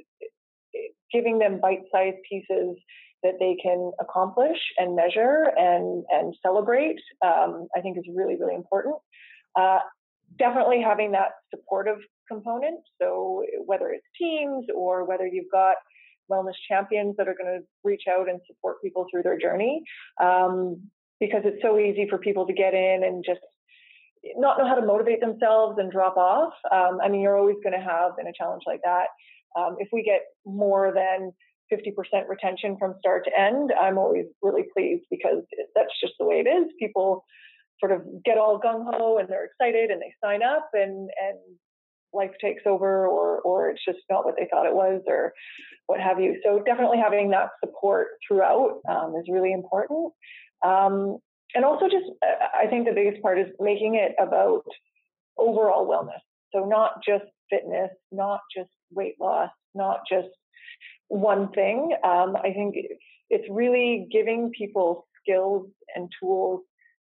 giving 1.14 1.40
them 1.40 1.60
bite-sized 1.62 2.18
pieces 2.28 2.78
that 3.24 3.34
they 3.40 3.56
can 3.62 3.92
accomplish 4.00 4.58
and 4.78 4.96
measure 4.96 5.52
and, 5.56 6.04
and 6.10 6.34
celebrate, 6.42 6.98
um, 7.24 7.68
I 7.76 7.82
think 7.82 7.98
is 7.98 8.06
really, 8.16 8.36
really 8.40 8.56
important. 8.56 8.96
Uh, 9.60 9.80
definitely 10.38 10.82
having 10.82 11.12
that 11.12 11.32
supportive 11.54 11.98
component. 12.28 12.80
So 13.02 13.44
whether 13.66 13.90
it's 13.90 14.06
teams 14.20 14.66
or 14.76 15.06
whether 15.06 15.26
you've 15.26 15.52
got 15.52 15.76
wellness 16.32 16.56
champions 16.68 17.16
that 17.18 17.28
are 17.28 17.36
going 17.36 17.60
to 17.60 17.66
reach 17.84 18.04
out 18.10 18.30
and 18.30 18.40
support 18.48 18.82
people 18.82 19.06
through 19.12 19.24
their 19.24 19.38
journey, 19.38 19.84
um, 20.22 20.82
because 21.20 21.42
it's 21.46 21.62
so 21.62 21.78
easy 21.78 22.08
for 22.10 22.18
people 22.18 22.48
to 22.48 22.54
get 22.54 22.74
in 22.74 23.04
and 23.04 23.24
just 23.26 23.42
not 24.36 24.58
know 24.58 24.68
how 24.68 24.76
to 24.76 24.86
motivate 24.86 25.20
themselves 25.20 25.78
and 25.80 25.92
drop 25.92 26.18
off. 26.18 26.54
Um, 26.72 27.00
I 27.04 27.10
mean, 27.10 27.22
you're 27.22 27.38
always 27.38 27.58
going 27.64 27.78
to 27.78 27.84
have 27.86 28.14
in 28.20 28.28
a 28.28 28.34
challenge 28.38 28.64
like 28.66 28.82
that. 28.84 29.08
Um, 29.58 29.76
if 29.80 29.90
we 29.92 30.04
get 30.04 30.22
more 30.46 30.94
than 30.94 31.32
50% 31.72 32.28
retention 32.28 32.78
from 32.78 32.96
start 33.00 33.26
to 33.26 33.40
end, 33.40 33.72
I'm 33.80 33.98
always 33.98 34.26
really 34.42 34.64
pleased 34.76 35.06
because 35.10 35.44
that's 35.76 36.00
just 36.00 36.14
the 36.20 36.26
way 36.26 36.44
it 36.46 36.50
is. 36.50 36.72
People 36.80 37.24
sort 37.82 37.92
of 37.92 38.02
get 38.24 38.38
all 38.38 38.62
gung 38.64 38.86
ho 38.86 39.18
and 39.18 39.28
they're 39.28 39.46
excited 39.46 39.90
and 39.90 40.02
they 40.02 40.14
sign 40.24 40.42
up 40.44 40.70
and 40.74 41.10
and 41.20 41.38
life 42.14 42.32
takes 42.40 42.64
over 42.66 43.08
or 43.08 43.42
or 43.42 43.70
it's 43.70 43.84
just 43.86 44.00
not 44.10 44.26
what 44.26 44.36
they 44.38 44.48
thought 44.50 44.68
it 44.68 44.76
was 44.76 45.02
or 45.08 45.34
what 45.88 46.00
have 46.00 46.20
you. 46.20 46.40
So 46.46 46.62
definitely 46.66 47.00
having 47.04 47.32
that 47.32 47.50
support 47.64 48.08
throughout 48.28 48.80
um, 48.90 49.14
is 49.20 49.26
really 49.30 49.52
important. 49.52 50.14
Um, 50.66 51.18
and 51.56 51.66
also 51.66 51.88
just 51.88 52.06
I 52.24 52.68
think 52.68 52.88
the 52.88 52.94
biggest 52.94 53.22
part 53.22 53.40
is 53.40 53.48
making 53.60 53.96
it 53.96 54.14
about 54.22 54.64
overall 55.38 55.88
wellness. 55.88 56.22
So 56.54 56.66
not 56.66 57.02
just 57.06 57.26
fitness, 57.50 57.90
not 58.12 58.42
just 58.56 58.70
weight 58.92 59.16
loss, 59.20 59.50
not 59.74 60.02
just 60.10 60.30
one 61.08 61.52
thing. 61.52 61.96
Um, 62.04 62.36
I 62.36 62.54
think 62.54 62.76
it's 63.30 63.48
really 63.50 64.08
giving 64.12 64.52
people 64.58 65.08
skills 65.22 65.68
and 65.96 66.10
tools 66.22 66.62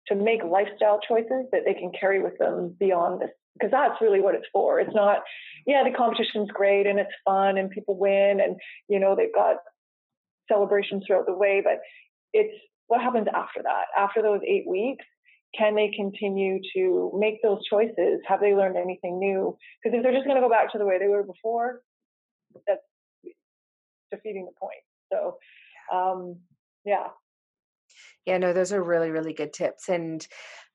to 0.09 0.15
make 0.15 0.43
lifestyle 0.43 0.99
choices 1.07 1.45
that 1.51 1.61
they 1.65 1.73
can 1.73 1.91
carry 1.97 2.21
with 2.21 2.37
them 2.37 2.75
beyond 2.79 3.21
this 3.21 3.29
because 3.53 3.71
that's 3.71 4.01
really 4.01 4.21
what 4.21 4.35
it's 4.35 4.47
for. 4.53 4.79
It's 4.79 4.95
not, 4.95 5.19
yeah, 5.65 5.83
the 5.83 5.95
competition's 5.95 6.49
great 6.51 6.87
and 6.87 6.99
it's 6.99 7.11
fun 7.25 7.57
and 7.57 7.69
people 7.69 7.97
win 7.97 8.39
and 8.41 8.55
you 8.87 8.99
know 8.99 9.15
they've 9.15 9.33
got 9.33 9.57
celebrations 10.47 11.03
throughout 11.05 11.25
the 11.25 11.33
way, 11.33 11.61
but 11.63 11.79
it's 12.33 12.53
what 12.87 13.01
happens 13.01 13.27
after 13.33 13.61
that. 13.63 13.85
After 13.97 14.21
those 14.21 14.41
eight 14.47 14.67
weeks, 14.67 15.05
can 15.57 15.75
they 15.75 15.91
continue 15.95 16.59
to 16.75 17.11
make 17.17 17.41
those 17.41 17.59
choices? 17.69 18.19
Have 18.27 18.39
they 18.39 18.53
learned 18.53 18.77
anything 18.77 19.19
new? 19.19 19.57
Because 19.83 19.97
if 19.97 20.03
they're 20.03 20.13
just 20.13 20.25
going 20.25 20.35
to 20.35 20.41
go 20.41 20.49
back 20.49 20.71
to 20.71 20.77
the 20.77 20.85
way 20.85 20.99
they 20.99 21.07
were 21.07 21.23
before, 21.23 21.81
that's 22.67 22.81
defeating 24.11 24.45
the 24.45 24.59
point. 24.59 24.81
So, 25.11 25.37
um, 25.93 26.37
yeah, 26.85 27.07
yeah, 28.25 28.37
no, 28.37 28.53
those 28.53 28.73
are 28.73 28.83
really, 28.83 29.11
really 29.11 29.33
good 29.33 29.53
tips. 29.53 29.89
And 29.89 30.25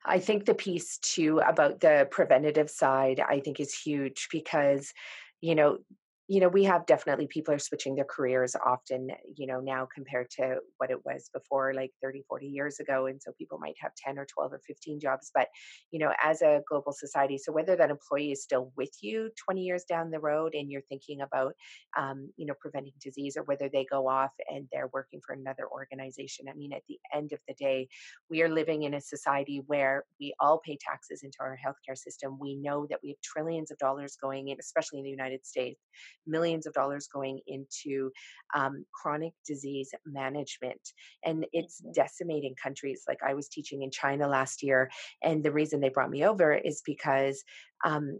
I 0.04 0.18
think 0.18 0.44
the 0.44 0.54
piece 0.54 0.98
too 0.98 1.38
about 1.38 1.80
the 1.80 2.06
preventative 2.10 2.70
side, 2.70 3.20
I 3.20 3.40
think 3.40 3.60
is 3.60 3.74
huge 3.74 4.28
because, 4.30 4.92
you 5.40 5.54
know, 5.54 5.78
you 6.26 6.40
know, 6.40 6.48
we 6.48 6.64
have 6.64 6.86
definitely 6.86 7.26
people 7.26 7.52
are 7.52 7.58
switching 7.58 7.94
their 7.96 8.06
careers 8.06 8.56
often, 8.64 9.08
you 9.36 9.46
know, 9.46 9.60
now 9.60 9.86
compared 9.94 10.30
to 10.30 10.56
what 10.78 10.90
it 10.90 11.04
was 11.04 11.28
before, 11.34 11.74
like 11.74 11.90
30, 12.02 12.22
40 12.26 12.46
years 12.46 12.80
ago. 12.80 13.06
And 13.06 13.20
so 13.22 13.32
people 13.36 13.58
might 13.58 13.74
have 13.80 13.92
10 13.96 14.18
or 14.18 14.24
12 14.24 14.54
or 14.54 14.60
15 14.66 14.98
jobs. 15.00 15.30
But, 15.34 15.48
you 15.90 15.98
know, 15.98 16.12
as 16.22 16.40
a 16.40 16.62
global 16.66 16.92
society, 16.92 17.36
so 17.36 17.52
whether 17.52 17.76
that 17.76 17.90
employee 17.90 18.32
is 18.32 18.42
still 18.42 18.72
with 18.74 18.90
you 19.02 19.30
20 19.44 19.62
years 19.62 19.84
down 19.84 20.10
the 20.10 20.18
road 20.18 20.54
and 20.54 20.70
you're 20.70 20.80
thinking 20.88 21.20
about, 21.20 21.52
um, 21.98 22.30
you 22.36 22.46
know, 22.46 22.54
preventing 22.58 22.94
disease 23.02 23.36
or 23.36 23.42
whether 23.42 23.68
they 23.68 23.84
go 23.84 24.08
off 24.08 24.30
and 24.48 24.66
they're 24.72 24.90
working 24.94 25.20
for 25.26 25.34
another 25.34 25.68
organization, 25.70 26.46
I 26.48 26.54
mean, 26.54 26.72
at 26.72 26.82
the 26.88 26.98
end 27.12 27.32
of 27.34 27.40
the 27.46 27.54
day, 27.54 27.88
we 28.30 28.40
are 28.42 28.48
living 28.48 28.84
in 28.84 28.94
a 28.94 29.00
society 29.00 29.62
where 29.66 30.04
we 30.18 30.34
all 30.40 30.58
pay 30.64 30.78
taxes 30.80 31.20
into 31.22 31.36
our 31.40 31.58
healthcare 31.62 31.98
system. 31.98 32.38
We 32.40 32.56
know 32.56 32.86
that 32.88 33.00
we 33.02 33.10
have 33.10 33.20
trillions 33.22 33.70
of 33.70 33.76
dollars 33.76 34.16
going 34.20 34.48
in, 34.48 34.56
especially 34.58 35.00
in 35.00 35.04
the 35.04 35.10
United 35.10 35.44
States 35.44 35.78
millions 36.26 36.66
of 36.66 36.72
dollars 36.72 37.08
going 37.12 37.40
into 37.46 38.10
um, 38.54 38.84
chronic 38.92 39.32
disease 39.46 39.90
management. 40.06 40.80
And 41.24 41.46
it's 41.52 41.80
mm-hmm. 41.80 41.92
decimating 41.92 42.54
countries. 42.60 43.02
Like 43.08 43.18
I 43.26 43.34
was 43.34 43.48
teaching 43.48 43.82
in 43.82 43.90
China 43.90 44.28
last 44.28 44.62
year, 44.62 44.90
and 45.22 45.42
the 45.42 45.52
reason 45.52 45.80
they 45.80 45.88
brought 45.88 46.10
me 46.10 46.24
over 46.24 46.52
is 46.52 46.82
because 46.84 47.42
um, 47.84 48.18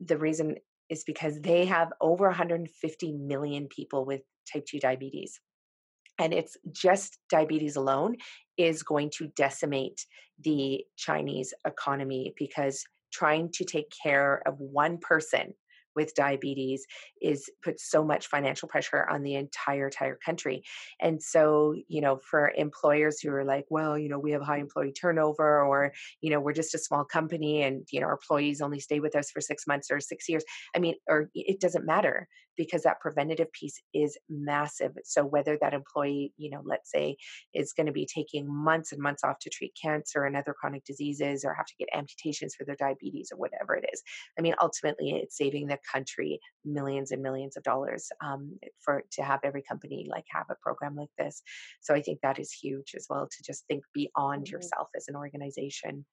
the 0.00 0.18
reason 0.18 0.56
is 0.88 1.02
because 1.04 1.40
they 1.40 1.64
have 1.64 1.92
over 2.00 2.26
150 2.26 3.12
million 3.12 3.66
people 3.66 4.04
with 4.04 4.20
type 4.52 4.64
2 4.66 4.78
diabetes 4.78 5.40
and 6.18 6.32
it's 6.32 6.56
just 6.72 7.18
diabetes 7.30 7.76
alone 7.76 8.16
is 8.56 8.82
going 8.82 9.10
to 9.18 9.28
decimate 9.36 10.06
the 10.42 10.84
Chinese 10.96 11.52
economy 11.66 12.34
because 12.38 12.84
trying 13.12 13.50
to 13.52 13.64
take 13.64 13.92
care 14.02 14.42
of 14.46 14.58
one 14.58 14.98
person 14.98 15.54
with 15.96 16.14
diabetes 16.14 16.86
is 17.20 17.50
puts 17.64 17.90
so 17.90 18.04
much 18.04 18.28
financial 18.28 18.68
pressure 18.68 19.08
on 19.10 19.22
the 19.22 19.34
entire 19.34 19.86
entire 19.86 20.18
country. 20.24 20.62
And 21.00 21.22
so 21.22 21.74
you 21.88 22.00
know 22.00 22.18
for 22.18 22.52
employers 22.56 23.20
who 23.20 23.30
are 23.30 23.44
like 23.44 23.66
well 23.70 23.98
you 23.98 24.08
know 24.08 24.18
we 24.18 24.32
have 24.32 24.42
high 24.42 24.58
employee 24.58 24.92
turnover 24.92 25.62
or 25.62 25.92
you 26.20 26.30
know 26.30 26.40
we're 26.40 26.52
just 26.52 26.74
a 26.74 26.78
small 26.78 27.04
company 27.04 27.62
and 27.62 27.86
you 27.90 28.00
know 28.00 28.06
our 28.06 28.12
employees 28.12 28.60
only 28.60 28.80
stay 28.80 29.00
with 29.00 29.16
us 29.16 29.30
for 29.30 29.40
6 29.40 29.66
months 29.66 29.90
or 29.90 30.00
6 30.00 30.28
years 30.28 30.44
i 30.74 30.78
mean 30.78 30.94
or 31.08 31.30
it 31.34 31.60
doesn't 31.60 31.86
matter 31.86 32.28
because 32.56 32.82
that 32.82 33.00
preventative 33.00 33.52
piece 33.52 33.80
is 33.94 34.16
massive. 34.28 34.92
So 35.04 35.24
whether 35.24 35.58
that 35.60 35.74
employee 35.74 36.32
you 36.36 36.50
know 36.50 36.62
let's 36.64 36.90
say 36.90 37.16
is 37.54 37.72
going 37.72 37.86
to 37.86 37.92
be 37.92 38.06
taking 38.06 38.46
months 38.52 38.92
and 38.92 39.00
months 39.00 39.22
off 39.24 39.38
to 39.40 39.50
treat 39.50 39.76
cancer 39.80 40.24
and 40.24 40.36
other 40.36 40.54
chronic 40.58 40.84
diseases 40.84 41.44
or 41.44 41.54
have 41.54 41.66
to 41.66 41.74
get 41.78 41.88
amputations 41.94 42.54
for 42.54 42.64
their 42.64 42.76
diabetes 42.76 43.30
or 43.32 43.38
whatever 43.38 43.74
it 43.74 43.84
is 43.92 44.02
i 44.38 44.42
mean 44.42 44.54
ultimately 44.60 45.10
it's 45.10 45.36
saving 45.36 45.66
the 45.66 45.78
country 45.92 46.38
millions 46.64 47.10
and 47.10 47.22
millions 47.22 47.56
of 47.56 47.62
dollars 47.62 48.08
um, 48.24 48.58
for 48.80 49.02
to 49.12 49.22
have 49.22 49.40
every 49.44 49.62
company 49.62 50.06
like 50.10 50.24
have 50.28 50.46
a 50.50 50.56
program 50.62 50.94
like 50.94 51.10
this 51.18 51.42
so 51.80 51.94
i 51.94 52.00
think 52.00 52.18
that 52.22 52.38
is 52.38 52.52
huge 52.52 52.94
as 52.96 53.06
well 53.08 53.28
to 53.30 53.42
just 53.44 53.64
think 53.66 53.82
beyond 53.94 54.44
mm-hmm. 54.44 54.56
yourself 54.56 54.88
as 54.96 55.06
an 55.08 55.16
organization 55.16 56.04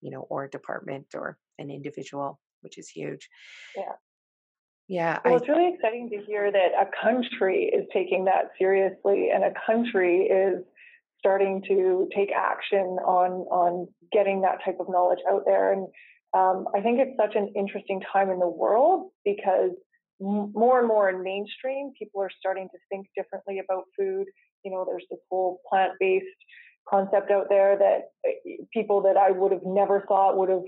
you 0.00 0.10
know 0.10 0.26
or 0.30 0.44
a 0.44 0.50
department 0.50 1.06
or 1.14 1.36
an 1.58 1.70
individual 1.70 2.38
which 2.62 2.78
is 2.78 2.88
huge 2.88 3.28
yeah 3.76 3.92
yeah. 4.90 5.20
Well, 5.24 5.34
I, 5.34 5.36
it's 5.36 5.48
really 5.48 5.72
exciting 5.72 6.10
to 6.10 6.18
hear 6.26 6.50
that 6.50 6.72
a 6.74 6.90
country 7.00 7.70
is 7.72 7.86
taking 7.92 8.24
that 8.24 8.50
seriously 8.58 9.28
and 9.32 9.44
a 9.44 9.52
country 9.64 10.22
is 10.22 10.64
starting 11.20 11.62
to 11.68 12.08
take 12.14 12.32
action 12.32 12.98
on 13.06 13.46
on 13.52 13.86
getting 14.10 14.40
that 14.40 14.58
type 14.64 14.78
of 14.80 14.88
knowledge 14.88 15.20
out 15.30 15.44
there. 15.46 15.72
And 15.72 15.86
um, 16.36 16.66
I 16.74 16.80
think 16.80 17.00
it's 17.00 17.16
such 17.16 17.34
an 17.34 17.52
interesting 17.56 18.00
time 18.12 18.30
in 18.30 18.38
the 18.38 18.48
world 18.48 19.10
because 19.24 19.72
more 20.20 20.78
and 20.78 20.86
more 20.86 21.08
in 21.08 21.22
mainstream, 21.22 21.92
people 21.98 22.22
are 22.22 22.30
starting 22.38 22.68
to 22.68 22.78
think 22.90 23.06
differently 23.16 23.58
about 23.58 23.84
food. 23.98 24.26
You 24.64 24.70
know, 24.70 24.84
there's 24.86 25.06
this 25.10 25.20
whole 25.30 25.60
plant 25.68 25.92
based 25.98 26.26
concept 26.88 27.30
out 27.30 27.46
there 27.48 27.78
that 27.78 28.10
eh, 28.26 28.56
people 28.72 29.02
that 29.02 29.16
I 29.16 29.30
would 29.30 29.52
have 29.52 29.64
never 29.64 30.04
thought 30.06 30.36
would 30.36 30.50
have 30.50 30.64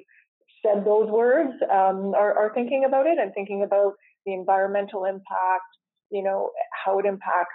said 0.64 0.84
those 0.84 1.10
words 1.10 1.52
um, 1.70 2.14
are, 2.14 2.34
are, 2.38 2.52
thinking 2.54 2.84
about 2.86 3.06
it 3.06 3.18
and 3.18 3.32
thinking 3.34 3.62
about 3.64 3.94
the 4.24 4.32
environmental 4.32 5.04
impact, 5.04 5.66
you 6.10 6.22
know, 6.22 6.50
how 6.84 6.98
it 6.98 7.04
impacts 7.04 7.54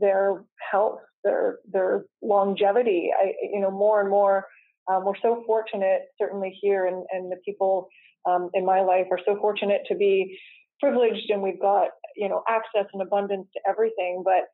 their 0.00 0.44
health, 0.70 0.98
their 1.24 1.58
their 1.70 2.04
longevity. 2.22 3.10
I, 3.16 3.32
you 3.42 3.60
know, 3.60 3.70
more 3.70 4.00
and 4.00 4.10
more, 4.10 4.46
um, 4.90 5.04
we're 5.04 5.20
so 5.20 5.42
fortunate, 5.46 6.02
certainly 6.20 6.56
here, 6.60 6.86
and 6.86 7.04
and 7.10 7.30
the 7.30 7.36
people 7.44 7.88
um, 8.26 8.50
in 8.54 8.64
my 8.64 8.80
life 8.80 9.06
are 9.10 9.20
so 9.24 9.36
fortunate 9.40 9.82
to 9.88 9.94
be 9.94 10.38
privileged, 10.80 11.30
and 11.30 11.42
we've 11.42 11.60
got 11.60 11.88
you 12.16 12.28
know 12.28 12.42
access 12.48 12.86
and 12.92 13.02
abundance 13.02 13.46
to 13.54 13.60
everything, 13.68 14.22
but 14.24 14.44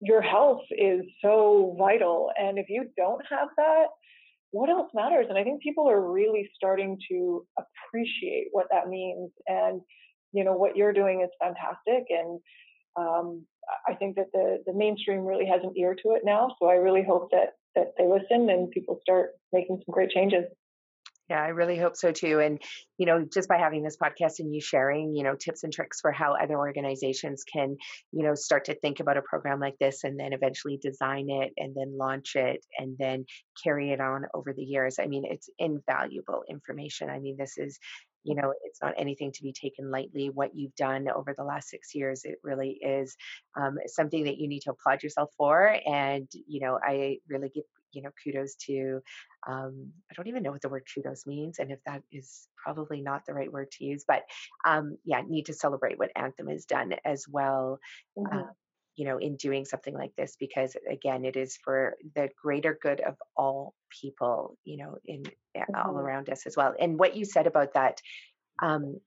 your 0.00 0.22
health 0.22 0.62
is 0.70 1.02
so 1.22 1.76
vital, 1.78 2.30
and 2.36 2.58
if 2.58 2.66
you 2.68 2.86
don't 2.96 3.22
have 3.28 3.48
that, 3.56 3.86
what 4.50 4.70
else 4.70 4.90
matters? 4.94 5.26
And 5.28 5.38
I 5.38 5.44
think 5.44 5.62
people 5.62 5.88
are 5.88 6.12
really 6.12 6.48
starting 6.54 6.98
to 7.10 7.46
appreciate 7.58 8.48
what 8.52 8.66
that 8.70 8.88
means. 8.88 9.30
And 9.46 9.80
you 10.32 10.44
know 10.44 10.52
what 10.52 10.76
you're 10.76 10.92
doing 10.92 11.22
is 11.22 11.30
fantastic 11.40 12.04
and 12.10 12.40
um, 12.96 13.44
I 13.88 13.94
think 13.94 14.16
that 14.16 14.26
the 14.32 14.58
the 14.66 14.72
mainstream 14.72 15.24
really 15.24 15.46
has 15.46 15.60
an 15.62 15.72
ear 15.76 15.94
to 15.94 16.12
it 16.12 16.22
now. 16.24 16.54
So 16.60 16.68
I 16.68 16.74
really 16.74 17.04
hope 17.04 17.30
that 17.32 17.50
that 17.74 17.94
they 17.98 18.06
listen 18.06 18.50
and 18.50 18.70
people 18.70 18.98
start 19.02 19.30
making 19.52 19.76
some 19.84 19.92
great 19.92 20.10
changes. 20.10 20.44
Yeah, 21.30 21.42
I 21.42 21.48
really 21.48 21.78
hope 21.78 21.96
so 21.96 22.12
too. 22.12 22.38
And, 22.40 22.60
you 22.98 23.06
know, 23.06 23.24
just 23.32 23.48
by 23.48 23.56
having 23.56 23.82
this 23.82 23.96
podcast 23.96 24.40
and 24.40 24.54
you 24.54 24.60
sharing, 24.60 25.14
you 25.16 25.22
know, 25.24 25.34
tips 25.34 25.62
and 25.64 25.72
tricks 25.72 26.00
for 26.02 26.12
how 26.12 26.34
other 26.34 26.56
organizations 26.58 27.44
can, 27.50 27.76
you 28.12 28.22
know, 28.24 28.34
start 28.34 28.66
to 28.66 28.74
think 28.74 29.00
about 29.00 29.16
a 29.16 29.22
program 29.22 29.58
like 29.58 29.78
this 29.80 30.04
and 30.04 30.20
then 30.20 30.34
eventually 30.34 30.78
design 30.82 31.30
it 31.30 31.52
and 31.56 31.74
then 31.74 31.96
launch 31.96 32.36
it 32.36 32.60
and 32.78 32.96
then 32.98 33.24
carry 33.62 33.90
it 33.90 34.00
on 34.00 34.24
over 34.34 34.52
the 34.52 34.64
years. 34.64 34.96
I 35.00 35.06
mean, 35.06 35.24
it's 35.26 35.48
invaluable 35.58 36.42
information. 36.50 37.08
I 37.08 37.20
mean, 37.20 37.36
this 37.38 37.54
is, 37.56 37.78
you 38.26 38.34
know 38.34 38.54
it's 38.64 38.80
not 38.80 38.94
anything 38.96 39.30
to 39.32 39.42
be 39.42 39.52
taken 39.52 39.90
lightly 39.90 40.30
what 40.30 40.52
you've 40.54 40.74
done 40.76 41.08
over 41.14 41.34
the 41.36 41.44
last 41.44 41.68
six 41.68 41.94
years 41.94 42.22
it 42.24 42.36
really 42.42 42.78
is 42.80 43.14
um, 43.60 43.76
something 43.86 44.24
that 44.24 44.38
you 44.38 44.48
need 44.48 44.60
to 44.60 44.70
applaud 44.70 45.02
yourself 45.02 45.28
for 45.36 45.76
and 45.86 46.26
you 46.48 46.58
know 46.60 46.78
i 46.82 47.18
really 47.28 47.50
give 47.54 47.64
you 47.94 48.02
know 48.02 48.10
kudos 48.22 48.54
to 48.56 49.00
um, 49.46 49.92
i 50.10 50.14
don't 50.14 50.28
even 50.28 50.42
know 50.42 50.52
what 50.52 50.62
the 50.62 50.68
word 50.68 50.84
kudos 50.94 51.26
means 51.26 51.58
and 51.58 51.70
if 51.70 51.78
that 51.86 52.02
is 52.12 52.48
probably 52.56 53.00
not 53.00 53.22
the 53.26 53.34
right 53.34 53.52
word 53.52 53.70
to 53.70 53.84
use 53.84 54.04
but 54.06 54.22
um, 54.66 54.96
yeah 55.04 55.20
need 55.26 55.46
to 55.46 55.54
celebrate 55.54 55.98
what 55.98 56.10
anthem 56.16 56.48
has 56.48 56.64
done 56.64 56.94
as 57.04 57.26
well 57.28 57.78
mm-hmm. 58.18 58.38
uh, 58.38 58.50
you 58.96 59.04
know 59.04 59.18
in 59.18 59.36
doing 59.36 59.64
something 59.64 59.94
like 59.94 60.12
this 60.16 60.36
because 60.38 60.76
again 60.90 61.24
it 61.24 61.36
is 61.36 61.58
for 61.64 61.94
the 62.14 62.28
greater 62.40 62.78
good 62.80 63.00
of 63.00 63.16
all 63.36 63.74
people 64.02 64.56
you 64.64 64.76
know 64.76 64.96
in 65.04 65.22
mm-hmm. 65.22 65.74
all 65.74 65.98
around 65.98 66.28
us 66.30 66.46
as 66.46 66.56
well 66.56 66.74
and 66.78 66.98
what 66.98 67.16
you 67.16 67.24
said 67.24 67.46
about 67.46 67.74
that 67.74 68.00
um, 68.62 69.00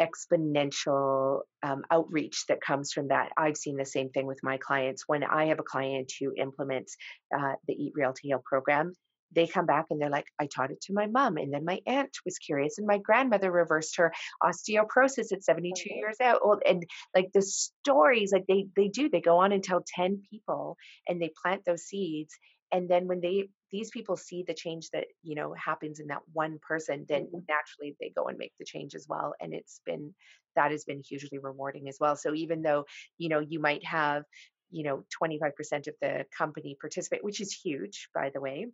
exponential 0.00 1.40
um, 1.62 1.82
outreach 1.90 2.46
that 2.48 2.60
comes 2.60 2.92
from 2.92 3.08
that. 3.08 3.30
I've 3.36 3.56
seen 3.56 3.76
the 3.76 3.84
same 3.84 4.10
thing 4.10 4.26
with 4.26 4.40
my 4.42 4.56
clients. 4.56 5.04
When 5.06 5.24
I 5.24 5.46
have 5.46 5.58
a 5.58 5.64
client 5.64 6.12
who 6.18 6.32
implements 6.36 6.96
uh, 7.36 7.54
the 7.66 7.74
Eat 7.74 7.92
Real 7.94 8.12
to 8.12 8.22
Heal 8.22 8.42
program, 8.44 8.94
they 9.32 9.46
come 9.46 9.66
back 9.66 9.86
and 9.90 10.00
they're 10.00 10.10
like, 10.10 10.26
I 10.40 10.46
taught 10.46 10.72
it 10.72 10.80
to 10.82 10.92
my 10.92 11.06
mom. 11.06 11.36
And 11.36 11.52
then 11.52 11.64
my 11.64 11.80
aunt 11.86 12.10
was 12.24 12.38
curious, 12.38 12.78
and 12.78 12.86
my 12.86 12.98
grandmother 12.98 13.50
reversed 13.50 13.96
her 13.96 14.12
osteoporosis 14.42 15.32
at 15.32 15.44
72 15.44 15.94
years 15.94 16.16
old. 16.42 16.62
And 16.66 16.84
like 17.14 17.30
the 17.32 17.42
stories, 17.42 18.32
like 18.32 18.46
they 18.48 18.66
they 18.76 18.88
do, 18.88 19.08
they 19.08 19.20
go 19.20 19.38
on 19.38 19.52
and 19.52 19.62
tell 19.62 19.84
10 19.94 20.22
people 20.30 20.76
and 21.06 21.20
they 21.20 21.30
plant 21.42 21.64
those 21.64 21.82
seeds. 21.82 22.34
And 22.72 22.88
then 22.88 23.06
when 23.06 23.20
they 23.20 23.48
these 23.72 23.90
people 23.90 24.16
see 24.16 24.44
the 24.46 24.54
change 24.54 24.90
that 24.90 25.06
you 25.22 25.34
know 25.34 25.54
happens 25.54 26.00
in 26.00 26.08
that 26.08 26.22
one 26.32 26.58
person, 26.60 27.06
then 27.08 27.24
mm-hmm. 27.24 27.38
naturally 27.48 27.96
they 28.00 28.12
go 28.16 28.26
and 28.26 28.38
make 28.38 28.52
the 28.58 28.64
change 28.64 28.94
as 28.94 29.06
well. 29.08 29.34
And 29.40 29.54
it's 29.54 29.80
been 29.86 30.14
that 30.56 30.72
has 30.72 30.84
been 30.84 31.02
hugely 31.06 31.38
rewarding 31.38 31.88
as 31.88 31.98
well. 32.00 32.16
So 32.16 32.34
even 32.34 32.62
though 32.62 32.84
you 33.18 33.28
know 33.28 33.40
you 33.40 33.60
might 33.60 33.84
have 33.84 34.24
you 34.72 34.84
know 34.84 35.04
25% 35.20 35.88
of 35.88 35.94
the 36.00 36.24
company 36.36 36.76
participate 36.80 37.24
which 37.24 37.40
is 37.40 37.52
huge 37.52 38.08
by 38.14 38.30
the 38.32 38.40
way 38.40 38.68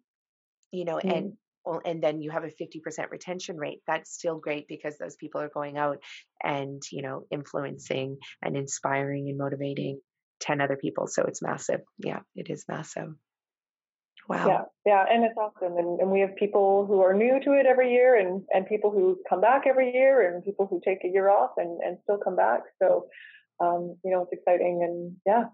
you 0.71 0.85
know, 0.85 0.97
mm-hmm. 0.97 1.11
and 1.11 1.33
and 1.85 2.01
then 2.01 2.23
you 2.23 2.31
have 2.31 2.45
a 2.45 2.47
50% 2.47 3.11
retention 3.11 3.57
rate. 3.57 3.81
That's 3.89 4.13
still 4.13 4.39
great 4.39 4.69
because 4.69 4.99
those 4.99 5.17
people 5.17 5.41
are 5.41 5.51
going 5.53 5.77
out 5.77 5.99
and, 6.41 6.81
you 6.93 7.03
know, 7.03 7.27
influencing 7.29 8.19
and 8.41 8.57
inspiring 8.57 9.29
and 9.29 9.37
motivating 9.37 10.01
10 10.41 10.61
other 10.61 10.77
people. 10.77 11.09
So 11.09 11.25
it's 11.25 11.43
massive. 11.43 11.81
Yeah, 11.99 12.21
it 12.37 12.51
is 12.51 12.67
massive. 12.69 13.09
Wow. 14.29 14.49
Yeah, 14.49 14.63
yeah, 14.85 15.05
and 15.09 15.25
it's 15.25 15.37
awesome. 15.37 15.77
And, 15.77 16.01
and 16.01 16.11
we 16.11 16.21
have 16.21 16.35
people 16.37 16.85
who 16.87 17.01
are 17.01 17.15
new 17.15 17.39
to 17.45 17.53
it 17.53 17.67
every 17.67 17.93
year, 17.93 18.19
and 18.19 18.43
and 18.53 18.67
people 18.67 18.91
who 18.91 19.19
come 19.29 19.41
back 19.41 19.63
every 19.67 19.93
year, 19.93 20.35
and 20.35 20.45
people 20.45 20.67
who 20.67 20.81
take 20.85 21.05
a 21.05 21.09
year 21.09 21.31
off 21.31 21.51
and 21.57 21.81
and 21.83 21.99
still 22.03 22.19
come 22.19 22.35
back. 22.35 22.63
So, 22.83 23.07
um, 23.61 23.97
you 24.05 24.11
know, 24.11 24.23
it's 24.23 24.33
exciting, 24.33 24.83
and 24.83 25.17
yeah, 25.25 25.45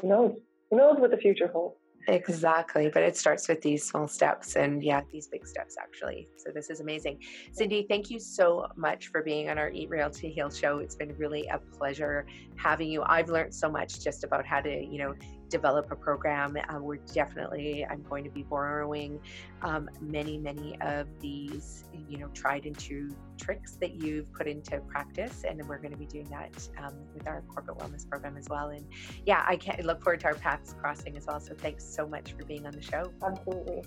who 0.00 0.08
knows? 0.08 0.36
Who 0.70 0.76
knows 0.76 0.96
what 0.98 1.10
the 1.10 1.16
future 1.16 1.48
holds? 1.48 1.76
Exactly. 2.08 2.90
But 2.92 3.02
it 3.02 3.16
starts 3.16 3.48
with 3.48 3.62
these 3.62 3.84
small 3.84 4.08
steps 4.08 4.56
and 4.56 4.82
yeah, 4.82 5.02
these 5.12 5.28
big 5.28 5.46
steps 5.46 5.76
actually. 5.80 6.28
So 6.36 6.50
this 6.52 6.68
is 6.68 6.80
amazing. 6.80 7.20
Cindy, 7.52 7.86
thank 7.88 8.10
you 8.10 8.18
so 8.18 8.66
much 8.76 9.08
for 9.08 9.22
being 9.22 9.48
on 9.50 9.58
our 9.58 9.70
Eat 9.70 9.88
Real 9.88 10.10
to 10.10 10.28
Heal 10.28 10.50
show. 10.50 10.78
It's 10.78 10.96
been 10.96 11.16
really 11.16 11.46
a 11.46 11.58
pleasure 11.58 12.26
having 12.56 12.90
you. 12.90 13.02
I've 13.06 13.28
learned 13.28 13.54
so 13.54 13.70
much 13.70 14.00
just 14.00 14.24
about 14.24 14.44
how 14.44 14.60
to, 14.60 14.84
you 14.84 14.98
know, 14.98 15.14
develop 15.52 15.92
a 15.92 15.96
program. 15.96 16.56
Uh, 16.56 16.78
we're 16.80 16.96
definitely, 16.96 17.86
I'm 17.88 18.02
going 18.02 18.24
to 18.24 18.30
be 18.30 18.42
borrowing 18.42 19.20
um, 19.60 19.88
many, 20.00 20.38
many 20.38 20.80
of 20.80 21.06
these, 21.20 21.84
you 22.08 22.16
know, 22.16 22.28
tried 22.28 22.64
and 22.64 22.76
true 22.76 23.14
tricks 23.38 23.76
that 23.82 24.02
you've 24.02 24.32
put 24.32 24.46
into 24.48 24.80
practice. 24.80 25.44
And 25.46 25.62
we're 25.68 25.78
going 25.78 25.92
to 25.92 25.98
be 25.98 26.06
doing 26.06 26.28
that 26.30 26.68
um, 26.82 26.94
with 27.14 27.26
our 27.28 27.42
corporate 27.42 27.78
wellness 27.78 28.08
program 28.08 28.36
as 28.38 28.48
well. 28.48 28.70
And 28.70 28.84
yeah, 29.26 29.44
I 29.46 29.56
can't 29.56 29.84
look 29.84 30.02
forward 30.02 30.20
to 30.20 30.28
our 30.28 30.34
paths 30.34 30.74
crossing 30.80 31.16
as 31.18 31.26
well. 31.26 31.38
So 31.38 31.54
thanks 31.54 31.84
so 31.84 32.08
much 32.08 32.32
for 32.32 32.44
being 32.44 32.66
on 32.66 32.72
the 32.72 32.82
show. 32.82 33.12
Absolutely. 33.22 33.82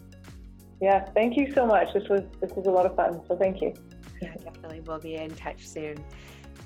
Yeah, 0.82 1.06
thank 1.16 1.36
you 1.36 1.52
so 1.52 1.66
much. 1.66 1.94
This 1.94 2.08
was 2.10 2.24
this 2.42 2.52
was 2.52 2.68
a 2.68 2.72
lot 2.72 2.86
of 2.86 2.96
fun. 2.96 3.22
So 3.28 3.36
thank 3.38 3.62
you. 3.62 3.74
Yeah, 4.22 4.36
definitely. 4.36 4.82
We'll 4.82 5.00
be 5.00 5.16
in 5.16 5.34
touch 5.34 5.68
soon. 5.68 5.98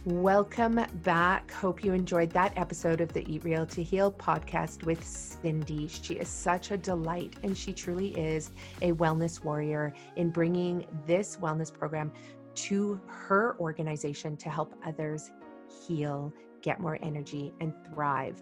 Welcome 0.05 0.79
back. 1.03 1.51
Hope 1.51 1.83
you 1.83 1.91
enjoyed 1.91 2.29
that 2.29 2.53
episode 2.55 3.01
of 3.01 3.11
the 3.11 3.29
Eat 3.29 3.43
Real 3.43 3.65
to 3.65 3.83
Heal 3.83 4.13
podcast 4.13 4.85
with 4.85 5.03
Cindy. 5.05 5.89
She 5.89 6.13
is 6.13 6.29
such 6.29 6.71
a 6.71 6.77
delight, 6.77 7.35
and 7.43 7.55
she 7.55 7.73
truly 7.73 8.17
is 8.17 8.51
a 8.81 8.93
wellness 8.93 9.43
warrior 9.43 9.93
in 10.15 10.29
bringing 10.29 10.85
this 11.05 11.35
wellness 11.35 11.71
program 11.71 12.13
to 12.55 13.01
her 13.07 13.57
organization 13.59 14.37
to 14.37 14.49
help 14.49 14.73
others 14.85 15.31
heal, 15.85 16.33
get 16.61 16.79
more 16.79 16.97
energy, 17.03 17.53
and 17.59 17.73
thrive. 17.93 18.41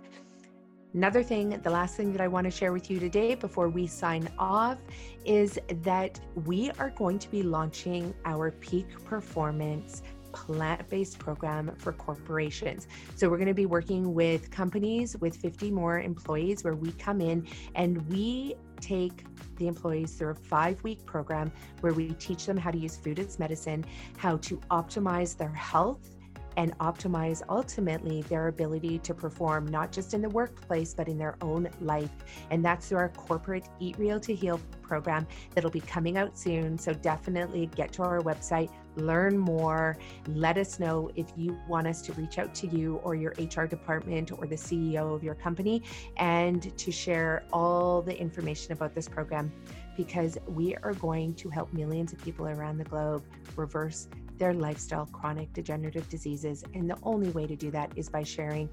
Another 0.94 1.22
thing, 1.22 1.60
the 1.64 1.70
last 1.70 1.96
thing 1.96 2.12
that 2.12 2.22
I 2.22 2.28
want 2.28 2.46
to 2.46 2.52
share 2.52 2.72
with 2.72 2.90
you 2.90 3.00
today 3.00 3.36
before 3.36 3.68
we 3.68 3.88
sign 3.88 4.30
off 4.40 4.78
is 5.26 5.60
that 5.84 6.20
we 6.46 6.72
are 6.80 6.92
going 6.92 7.20
to 7.20 7.30
be 7.30 7.44
launching 7.44 8.14
our 8.26 8.52
peak 8.52 8.88
performance 9.04 10.02
plant 10.32 10.88
based 10.90 11.20
program 11.20 11.74
for 11.78 11.94
corporations. 11.94 12.88
So, 13.16 13.30
we're 13.30 13.38
going 13.38 13.48
to 13.48 13.54
be 13.54 13.66
working 13.66 14.14
with 14.14 14.52
companies 14.52 15.16
with 15.18 15.36
50 15.36 15.72
more 15.72 16.00
employees 16.00 16.64
where 16.64 16.76
we 16.76 16.92
come 16.94 17.22
in 17.22 17.48
and 17.76 18.08
we 18.10 18.56
take 18.80 19.24
the 19.58 19.68
employees 19.68 20.14
through 20.14 20.30
a 20.30 20.36
five 20.36 20.84
week 20.84 21.06
program 21.06 21.52
where 21.82 21.94
we 21.94 22.14
teach 22.14 22.46
them 22.46 22.58
how 22.58 22.72
to 22.72 22.78
use 22.78 22.96
food 22.96 23.20
as 23.20 23.40
medicine, 23.40 23.84
how 24.18 24.38
to 24.38 24.58
optimize 24.70 25.36
their 25.36 25.54
health 25.54 26.17
and 26.58 26.78
optimize 26.80 27.42
ultimately 27.50 28.24
their 28.24 28.48
ability 28.48 29.00
to 29.00 29.14
perform 29.14 29.68
not 29.68 29.92
just 29.92 30.14
in 30.14 30.22
the 30.22 30.30
workplace 30.30 30.94
but 30.94 31.08
in 31.08 31.18
their 31.18 31.38
own 31.42 31.70
life. 31.80 32.12
And 32.52 32.66
that's 32.66 32.90
through 32.90 32.98
our 32.98 33.10
corporate 33.10 33.68
eat 33.80 33.98
real 33.98 34.20
to 34.20 34.36
heal 34.36 34.60
program 34.82 35.28
that'll 35.54 35.72
be 35.72 35.82
coming 35.82 36.18
out 36.18 36.38
soon. 36.38 36.78
So 36.78 36.94
definitely 36.94 37.68
get 37.76 37.94
to 37.94 38.04
our 38.04 38.20
website 38.22 38.70
learn 38.98 39.38
more 39.38 39.96
let 40.28 40.58
us 40.58 40.80
know 40.80 41.10
if 41.16 41.28
you 41.36 41.58
want 41.68 41.88
us 41.88 42.02
to 42.02 42.14
reach 42.14 42.40
out 42.40 42.54
to 42.56 42.68
you 42.68 42.96
or 43.04 43.16
your 43.16 43.32
hr 43.56 43.66
department 43.66 44.32
or 44.32 44.48
the 44.48 44.56
ceo 44.56 45.14
of 45.14 45.24
your 45.24 45.36
company 45.36 45.82
and 46.18 46.76
to 46.78 46.92
share 46.92 47.44
all 47.54 48.02
the 48.02 48.20
information 48.20 48.74
about 48.74 48.94
this 48.96 49.08
program 49.08 49.52
because 49.96 50.38
we 50.48 50.76
are 50.78 50.94
going 50.94 51.34
to 51.36 51.50
help 51.50 51.72
millions 51.74 52.12
of 52.12 52.22
people 52.24 52.48
around 52.48 52.78
the 52.78 52.84
globe 52.84 53.24
reverse 53.56 54.08
their 54.38 54.54
lifestyle 54.54 55.06
chronic 55.08 55.52
degenerative 55.54 56.08
diseases. 56.10 56.64
And 56.74 56.90
the 56.90 56.98
only 57.04 57.30
way 57.30 57.48
to 57.48 57.56
do 57.56 57.72
that 57.72 57.92
is 57.96 58.10
by 58.10 58.24
sharing 58.24 58.70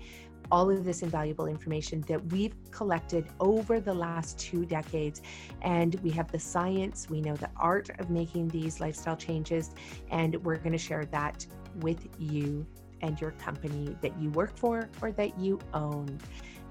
all 0.50 0.70
of 0.70 0.84
this 0.84 1.02
invaluable 1.02 1.46
information 1.46 2.02
that 2.02 2.24
we've 2.32 2.54
collected 2.70 3.26
over 3.40 3.80
the 3.80 3.94
last 3.94 4.38
two 4.38 4.64
decades. 4.66 5.22
And 5.62 5.94
we 6.00 6.10
have 6.10 6.30
the 6.30 6.38
science, 6.38 7.08
we 7.08 7.20
know 7.20 7.34
the 7.34 7.50
art 7.56 7.90
of 7.98 8.10
making 8.10 8.48
these 8.48 8.80
lifestyle 8.80 9.16
changes, 9.16 9.70
and 10.10 10.36
we're 10.44 10.58
going 10.58 10.72
to 10.72 10.78
share 10.78 11.06
that 11.06 11.46
with 11.80 12.06
you 12.18 12.66
and 13.00 13.20
your 13.20 13.32
company 13.32 13.96
that 14.00 14.18
you 14.20 14.30
work 14.30 14.56
for 14.56 14.88
or 15.02 15.12
that 15.12 15.38
you 15.38 15.58
own. 15.72 16.18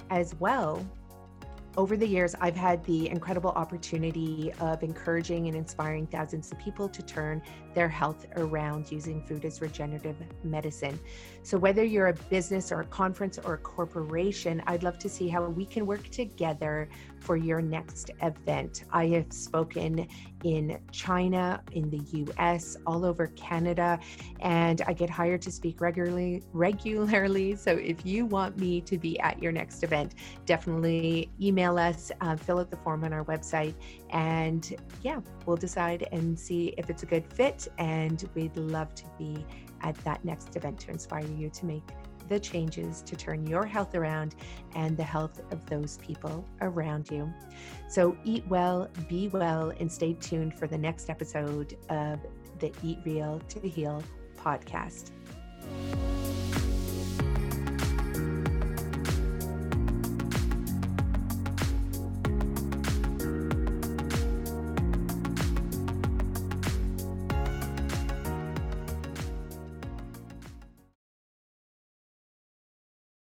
As 0.09 0.35
well, 0.35 0.85
over 1.75 1.97
the 1.97 2.07
years, 2.07 2.35
I've 2.39 2.55
had 2.55 2.83
the 2.83 3.09
incredible 3.09 3.49
opportunity 3.51 4.53
of 4.59 4.83
encouraging 4.83 5.47
and 5.47 5.55
inspiring 5.55 6.05
thousands 6.05 6.51
of 6.51 6.59
people 6.59 6.87
to 6.87 7.01
turn 7.01 7.41
their 7.73 7.89
health 7.89 8.27
around 8.35 8.91
using 8.91 9.23
food 9.23 9.43
as 9.43 9.59
regenerative 9.59 10.15
medicine. 10.43 10.99
So, 11.41 11.57
whether 11.57 11.83
you're 11.83 12.09
a 12.09 12.13
business 12.13 12.71
or 12.71 12.81
a 12.81 12.85
conference 12.85 13.39
or 13.39 13.55
a 13.55 13.57
corporation, 13.57 14.61
I'd 14.67 14.83
love 14.83 14.99
to 14.99 15.09
see 15.09 15.27
how 15.27 15.45
we 15.45 15.65
can 15.65 15.87
work 15.87 16.07
together 16.09 16.89
for 17.23 17.37
your 17.37 17.61
next 17.61 18.11
event. 18.21 18.83
I 18.91 19.07
have 19.07 19.31
spoken 19.31 20.07
in 20.43 20.77
China, 20.91 21.63
in 21.71 21.89
the 21.89 22.01
US, 22.37 22.75
all 22.85 23.05
over 23.05 23.27
Canada, 23.27 23.97
and 24.41 24.81
I 24.85 24.93
get 24.93 25.09
hired 25.09 25.41
to 25.43 25.51
speak 25.51 25.79
regularly 25.79 26.43
regularly. 26.51 27.55
So 27.55 27.71
if 27.71 28.05
you 28.05 28.25
want 28.25 28.57
me 28.57 28.81
to 28.81 28.97
be 28.97 29.19
at 29.19 29.41
your 29.41 29.53
next 29.53 29.83
event, 29.83 30.15
definitely 30.45 31.31
email 31.41 31.77
us, 31.77 32.11
uh, 32.19 32.35
fill 32.35 32.59
out 32.59 32.69
the 32.69 32.77
form 32.77 33.05
on 33.05 33.13
our 33.13 33.23
website, 33.23 33.75
and 34.09 34.75
yeah, 35.01 35.21
we'll 35.45 35.57
decide 35.57 36.07
and 36.11 36.37
see 36.37 36.73
if 36.77 36.89
it's 36.89 37.03
a 37.03 37.07
good 37.07 37.25
fit. 37.25 37.67
And 37.77 38.29
we'd 38.35 38.57
love 38.57 38.93
to 38.95 39.05
be 39.17 39.45
at 39.81 39.95
that 40.03 40.23
next 40.25 40.55
event 40.55 40.79
to 40.79 40.91
inspire 40.91 41.25
you 41.25 41.49
to 41.49 41.65
make 41.65 41.83
the 42.27 42.39
changes 42.39 43.01
to 43.03 43.15
turn 43.15 43.45
your 43.45 43.65
health 43.65 43.95
around 43.95 44.35
and 44.75 44.97
the 44.97 45.03
health 45.03 45.41
of 45.51 45.65
those 45.65 45.97
people 45.97 46.45
around 46.61 47.09
you. 47.11 47.31
So 47.89 48.17
eat 48.23 48.45
well, 48.47 48.89
be 49.07 49.27
well, 49.27 49.71
and 49.79 49.91
stay 49.91 50.13
tuned 50.13 50.53
for 50.57 50.67
the 50.67 50.77
next 50.77 51.09
episode 51.09 51.77
of 51.89 52.19
the 52.59 52.71
Eat 52.83 52.99
Real 53.05 53.39
to 53.49 53.59
Heal 53.67 54.03
podcast. 54.37 55.11